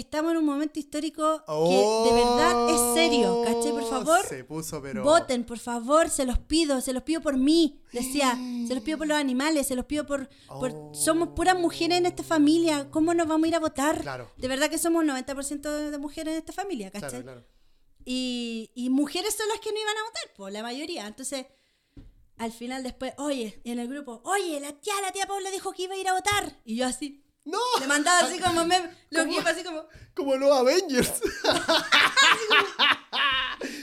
estamos 0.00 0.32
en 0.32 0.38
un 0.38 0.44
momento 0.44 0.78
histórico 0.78 1.42
que 1.46 2.08
de 2.08 2.14
verdad 2.14 2.70
es 2.70 2.94
serio, 2.94 3.42
¿cachai? 3.44 3.72
Por 3.72 3.88
favor, 3.88 4.20
Oh, 4.24 4.28
Se 4.28 4.44
puso, 4.44 4.80
pero. 4.82 5.02
voten, 5.02 5.44
por 5.44 5.58
favor, 5.58 6.08
se 6.10 6.24
los 6.24 6.38
pido, 6.38 6.80
se 6.80 6.92
los 6.92 7.02
pido 7.02 7.20
por 7.20 7.36
mí, 7.36 7.80
decía, 7.92 8.38
se 8.68 8.74
los 8.74 8.82
pido 8.82 8.98
por 8.98 9.06
los 9.06 9.16
animales, 9.18 9.66
se 9.66 9.74
los 9.74 9.84
pido 9.86 10.06
por... 10.06 10.28
por- 10.48 10.72
Oh. 10.74 10.92
Somos 10.94 11.30
puras 11.30 11.58
mujeres 11.58 11.98
en 11.98 12.06
esta 12.06 12.22
familia, 12.22 12.90
¿cómo 12.90 13.14
nos 13.14 13.26
vamos 13.26 13.44
a 13.46 13.48
ir 13.48 13.54
a 13.54 13.60
votar? 13.60 14.00
Claro. 14.02 14.30
De 14.36 14.48
verdad 14.48 14.68
que 14.70 14.78
somos 14.78 15.04
90% 15.04 15.90
de 15.90 15.98
mujeres 15.98 16.32
en 16.34 16.38
esta 16.38 16.52
familia, 16.52 16.90
¿cachai? 16.90 17.10
Claro, 17.22 17.24
claro. 17.24 17.46
Y, 18.04 18.70
y 18.74 18.88
mujeres 18.90 19.34
son 19.34 19.48
las 19.48 19.58
que 19.60 19.72
no 19.72 19.78
iban 19.80 19.96
a 19.96 20.04
votar, 20.04 20.22
pues 20.36 20.52
la 20.52 20.62
mayoría. 20.62 21.06
Entonces, 21.06 21.46
al 22.36 22.52
final 22.52 22.82
después, 22.82 23.12
oye, 23.18 23.60
en 23.64 23.78
el 23.78 23.88
grupo, 23.88 24.20
oye, 24.24 24.60
la 24.60 24.72
tía, 24.72 24.94
la 25.02 25.10
tía 25.10 25.26
Paula 25.26 25.50
dijo 25.50 25.72
que 25.72 25.84
iba 25.84 25.94
a 25.94 25.98
ir 25.98 26.06
a 26.08 26.12
votar. 26.14 26.60
Y 26.64 26.76
yo 26.76 26.86
así, 26.86 27.24
¡No! 27.46 27.58
le 27.80 27.86
mandaba 27.86 28.20
así 28.26 28.38
como 28.40 28.64
meme, 28.66 28.90
¿Cómo? 29.14 29.32
gifs 29.32 29.46
así 29.46 29.62
como, 29.64 29.84
Como 30.14 30.36
los 30.36 30.50
Avengers. 30.56 31.12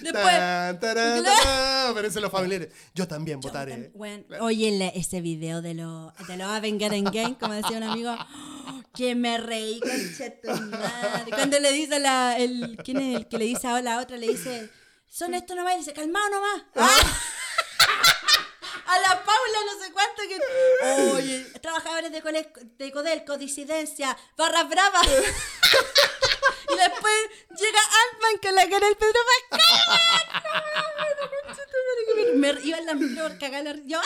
después... 0.01 0.23
Tan, 0.25 0.79
tarán, 0.79 1.23
tarán. 1.23 2.05
Eso 2.05 2.19
los 2.19 2.31
familiares. 2.31 2.69
Yo 2.93 3.07
también 3.07 3.41
Yo 3.41 3.47
votaré. 3.49 3.73
tam- 3.89 3.91
bueno, 3.93 4.23
oye, 4.41 4.71
le- 4.71 4.91
ese 4.97 5.21
video 5.21 5.61
de 5.61 5.73
los 5.75 6.13
de 6.27 6.37
los 6.37 6.47
Avenger 6.47 6.93
en 6.93 7.05
Game, 7.05 7.37
como 7.39 7.53
decía 7.53 7.77
un 7.77 7.83
amigo, 7.83 8.15
que 8.95 9.15
me 9.15 9.37
reí 9.37 9.79
con 10.43 10.69
madre. 10.69 11.31
Cuando 11.31 11.59
le 11.59 11.71
dice 11.71 11.95
a 11.95 11.99
la, 11.99 12.37
el, 12.37 12.77
¿quién 12.83 12.97
es 12.97 13.15
el 13.17 13.27
que 13.27 13.37
le 13.37 13.45
dice 13.45 13.67
a 13.67 13.81
la 13.81 13.99
otra? 13.99 14.17
Le 14.17 14.27
dice, 14.27 14.69
son 15.07 15.33
esto 15.33 15.55
nomás, 15.55 15.75
y 15.75 15.77
dice, 15.79 15.93
calmado 15.93 16.29
nomás. 16.29 16.63
¡Ah! 16.75 16.89
A 18.85 18.99
la 18.99 19.23
Paula, 19.23 19.57
no 19.73 19.83
sé 19.83 19.91
cuánto 19.91 20.12
que. 20.27 20.39
Oye, 21.13 21.45
trabajadores 21.61 22.11
de, 22.11 22.21
Cole- 22.21 22.51
de 22.77 22.91
Codelco, 22.91 23.37
disidencia, 23.37 24.17
barra 24.37 24.63
brava. 24.63 25.01
y 26.73 26.75
después 26.77 27.13
llega 27.57 27.79
Altman 28.03 28.37
con 28.41 28.55
la 28.55 28.69
cara 28.69 28.87
del 28.87 28.97
Pedro 28.97 29.19
Pascal. 29.49 29.61
Me 32.35 32.49
iba 32.63 32.77
en 32.77 32.85
la 32.85 32.93
micro 32.95 33.27
por 33.27 33.37
cagar 33.37 33.63
la- 33.63 33.75
yo. 33.85 33.99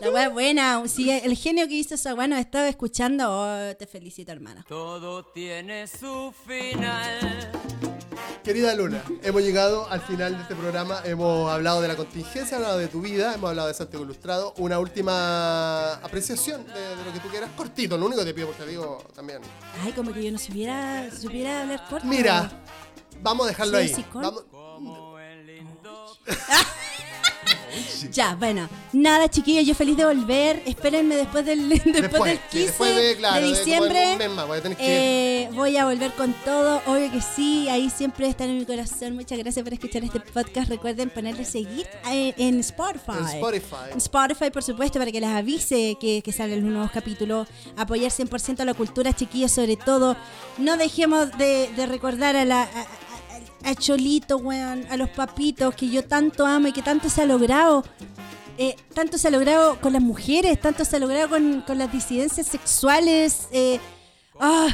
La 0.00 0.10
wea 0.10 0.24
es 0.26 0.32
buena. 0.32 0.82
Si 0.88 1.10
el 1.10 1.36
genio 1.36 1.68
que 1.68 1.74
hizo 1.74 1.94
esa 1.94 2.14
wea 2.14 2.26
nos 2.26 2.40
estaba 2.40 2.68
escuchando, 2.68 3.24
oh, 3.28 3.76
te 3.76 3.86
felicito, 3.86 4.32
hermana. 4.32 4.64
Todo 4.68 5.24
tiene 5.32 5.86
su 5.86 6.32
final. 6.46 7.52
Querida 8.50 8.74
Luna, 8.74 9.00
hemos 9.22 9.42
llegado 9.42 9.88
al 9.90 10.00
final 10.00 10.34
de 10.34 10.42
este 10.42 10.56
programa. 10.56 11.00
Hemos 11.04 11.48
hablado 11.52 11.80
de 11.82 11.86
la 11.86 11.94
contingencia, 11.94 12.56
hablado 12.56 12.78
de 12.78 12.88
tu 12.88 13.00
vida, 13.00 13.32
hemos 13.32 13.48
hablado 13.50 13.68
de 13.68 13.74
Santiago 13.74 14.04
Ilustrado. 14.04 14.54
Una 14.56 14.80
última 14.80 15.92
apreciación 16.02 16.66
de, 16.66 16.72
de 16.72 17.04
lo 17.04 17.12
que 17.12 17.20
tú 17.20 17.28
quieras. 17.28 17.48
Cortito, 17.56 17.96
lo 17.96 18.06
único 18.06 18.22
que 18.22 18.26
te 18.26 18.34
pido, 18.34 18.48
porque 18.48 18.64
te 18.64 18.70
digo 18.70 19.04
también. 19.14 19.38
Ay, 19.84 19.92
como 19.92 20.12
que 20.12 20.24
yo 20.24 20.32
no 20.32 20.38
supiera, 20.38 21.08
supiera 21.16 21.62
hablar 21.62 21.86
corto. 21.88 22.04
Mira, 22.08 22.50
vamos 23.22 23.46
a 23.46 23.50
dejarlo 23.50 23.78
Sí, 23.78 23.84
ahí. 23.84 23.94
sí, 23.94 24.02
con- 24.02 24.22
Vamos- 24.22 24.42
Ya, 28.12 28.34
bueno, 28.34 28.68
nada, 28.92 29.28
chiquillos, 29.28 29.66
yo 29.66 29.74
feliz 29.74 29.96
de 29.96 30.04
volver. 30.04 30.62
Espérenme 30.66 31.16
después 31.16 31.44
del, 31.44 31.68
después, 31.68 31.94
Después, 32.02 32.24
del 32.24 32.38
sí, 32.38 32.42
15 32.50 32.66
después 32.66 32.96
de, 32.96 33.16
claro, 33.16 33.46
diciembre. 33.46 34.28
más, 34.28 34.46
voy 34.46 34.58
a 34.58 34.62
Eh, 34.78 35.48
voy 35.52 35.76
a 35.76 35.84
volver 35.84 36.12
con 36.12 36.32
todo, 36.44 36.82
obvio 36.86 37.10
que 37.10 37.20
sí, 37.20 37.68
ahí 37.68 37.90
siempre 37.90 38.28
están 38.28 38.50
en 38.50 38.58
mi 38.58 38.64
corazón. 38.66 39.14
Muchas 39.14 39.38
gracias 39.38 39.62
por 39.62 39.72
escuchar 39.72 40.04
este 40.04 40.20
podcast. 40.20 40.68
Recuerden 40.68 41.10
ponerle 41.10 41.44
seguir 41.44 41.86
eh, 42.10 42.34
en 42.36 42.60
Spotify. 42.60 43.12
En 43.18 43.26
Spotify. 43.26 43.76
En 43.92 43.98
Spotify, 43.98 44.50
por 44.50 44.62
supuesto, 44.62 44.98
para 44.98 45.10
que 45.12 45.20
les 45.20 45.30
avise 45.30 45.96
que, 46.00 46.22
que 46.22 46.32
salen 46.32 46.62
los 46.62 46.72
nuevos 46.72 46.90
capítulos. 46.90 47.48
Apoyar 47.76 48.10
100% 48.10 48.60
a 48.60 48.64
la 48.64 48.74
cultura, 48.74 49.12
chiquillos, 49.14 49.52
sobre 49.52 49.76
todo. 49.76 50.16
No 50.58 50.76
dejemos 50.76 51.36
de, 51.38 51.70
de 51.76 51.86
recordar 51.86 52.36
a 52.36 52.44
la... 52.44 52.62
a- 52.62 52.86
a- 53.64 53.74
Cholito, 53.74 54.36
weón, 54.38 54.84
a 54.90 54.96
los 54.96 55.08
papitos 55.10 55.74
que 55.74 55.88
yo 55.88 56.04
tanto 56.04 56.46
amo 56.46 56.68
y 56.68 56.72
que 56.72 56.82
tanto 56.82 57.08
se 57.08 57.22
ha 57.22 57.26
logrado. 57.26 57.84
Eh, 58.58 58.76
tanto 58.94 59.16
se 59.16 59.28
ha 59.28 59.30
logrado 59.30 59.80
con 59.80 59.92
las 59.94 60.02
mujeres, 60.02 60.60
tanto 60.60 60.84
se 60.84 60.96
ha 60.96 60.98
logrado 60.98 61.30
con, 61.30 61.62
con 61.62 61.78
las 61.78 61.90
disidencias 61.90 62.46
sexuales. 62.46 63.48
eh, 63.52 63.80
ah, 64.38 64.68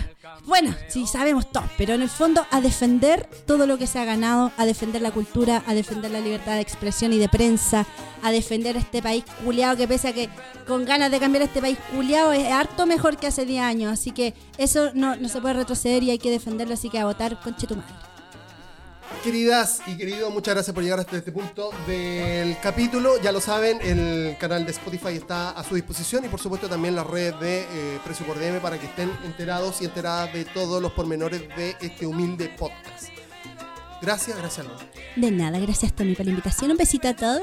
bueno, 0.44 0.74
sí, 0.88 1.06
sabemos 1.06 1.50
todo, 1.52 1.62
pero 1.78 1.94
en 1.94 2.02
el 2.02 2.08
fondo 2.10 2.44
a 2.50 2.60
defender 2.60 3.28
todo 3.46 3.66
lo 3.66 3.78
que 3.78 3.86
se 3.86 3.98
ha 4.00 4.04
ganado, 4.04 4.50
a 4.56 4.66
defender 4.66 5.02
la 5.02 5.10
cultura, 5.12 5.62
a 5.68 5.74
defender 5.74 6.10
la 6.10 6.20
libertad 6.20 6.54
de 6.54 6.60
expresión 6.62 7.12
y 7.12 7.18
de 7.18 7.28
prensa, 7.28 7.86
a 8.22 8.30
defender 8.32 8.76
este 8.76 9.02
país 9.02 9.24
culiado 9.44 9.76
que 9.76 9.86
pese 9.86 10.08
a 10.08 10.12
que 10.12 10.30
con 10.66 10.84
ganas 10.84 11.10
de 11.12 11.20
cambiar 11.20 11.42
este 11.44 11.60
país 11.60 11.78
culiado 11.94 12.32
es 12.32 12.50
harto 12.50 12.86
mejor 12.86 13.16
que 13.18 13.28
hace 13.28 13.44
10 13.44 13.62
años. 13.62 13.92
Así 13.92 14.10
que 14.10 14.34
eso 14.58 14.90
no, 14.94 15.14
no 15.16 15.28
se 15.28 15.40
puede 15.40 15.54
retroceder 15.54 16.02
y 16.02 16.10
hay 16.10 16.18
que 16.18 16.30
defenderlo, 16.30 16.74
así 16.74 16.90
que 16.90 16.98
a 16.98 17.04
votar 17.06 17.40
con 17.40 17.56
tu 17.56 17.66
madre. 17.76 17.94
Queridas 19.22 19.80
y 19.86 19.96
queridos, 19.96 20.32
muchas 20.32 20.54
gracias 20.54 20.72
por 20.74 20.82
llegar 20.84 21.00
hasta 21.00 21.16
este 21.16 21.32
punto 21.32 21.70
del 21.86 22.56
capítulo. 22.60 23.20
Ya 23.20 23.32
lo 23.32 23.40
saben, 23.40 23.80
el 23.80 24.36
canal 24.38 24.64
de 24.64 24.70
Spotify 24.72 25.16
está 25.16 25.50
a 25.50 25.64
su 25.64 25.74
disposición 25.74 26.24
y 26.24 26.28
por 26.28 26.40
supuesto 26.40 26.68
también 26.68 26.94
las 26.94 27.06
redes 27.06 27.38
de 27.40 27.60
eh, 27.62 28.00
Precio 28.04 28.24
por 28.26 28.38
DM 28.38 28.60
para 28.60 28.78
que 28.78 28.86
estén 28.86 29.10
enterados 29.24 29.82
y 29.82 29.86
enteradas 29.86 30.32
de 30.32 30.44
todos 30.44 30.80
los 30.80 30.92
pormenores 30.92 31.42
de 31.56 31.76
este 31.80 32.06
humilde 32.06 32.54
podcast. 32.56 33.08
Gracias, 34.00 34.36
gracias 34.38 34.66
Luna. 34.66 34.90
De 35.16 35.30
nada, 35.30 35.58
gracias 35.58 35.92
Tony 35.92 36.14
por 36.14 36.26
la 36.26 36.30
invitación. 36.30 36.70
Un 36.70 36.76
besito 36.76 37.08
a 37.08 37.16
todos. 37.16 37.42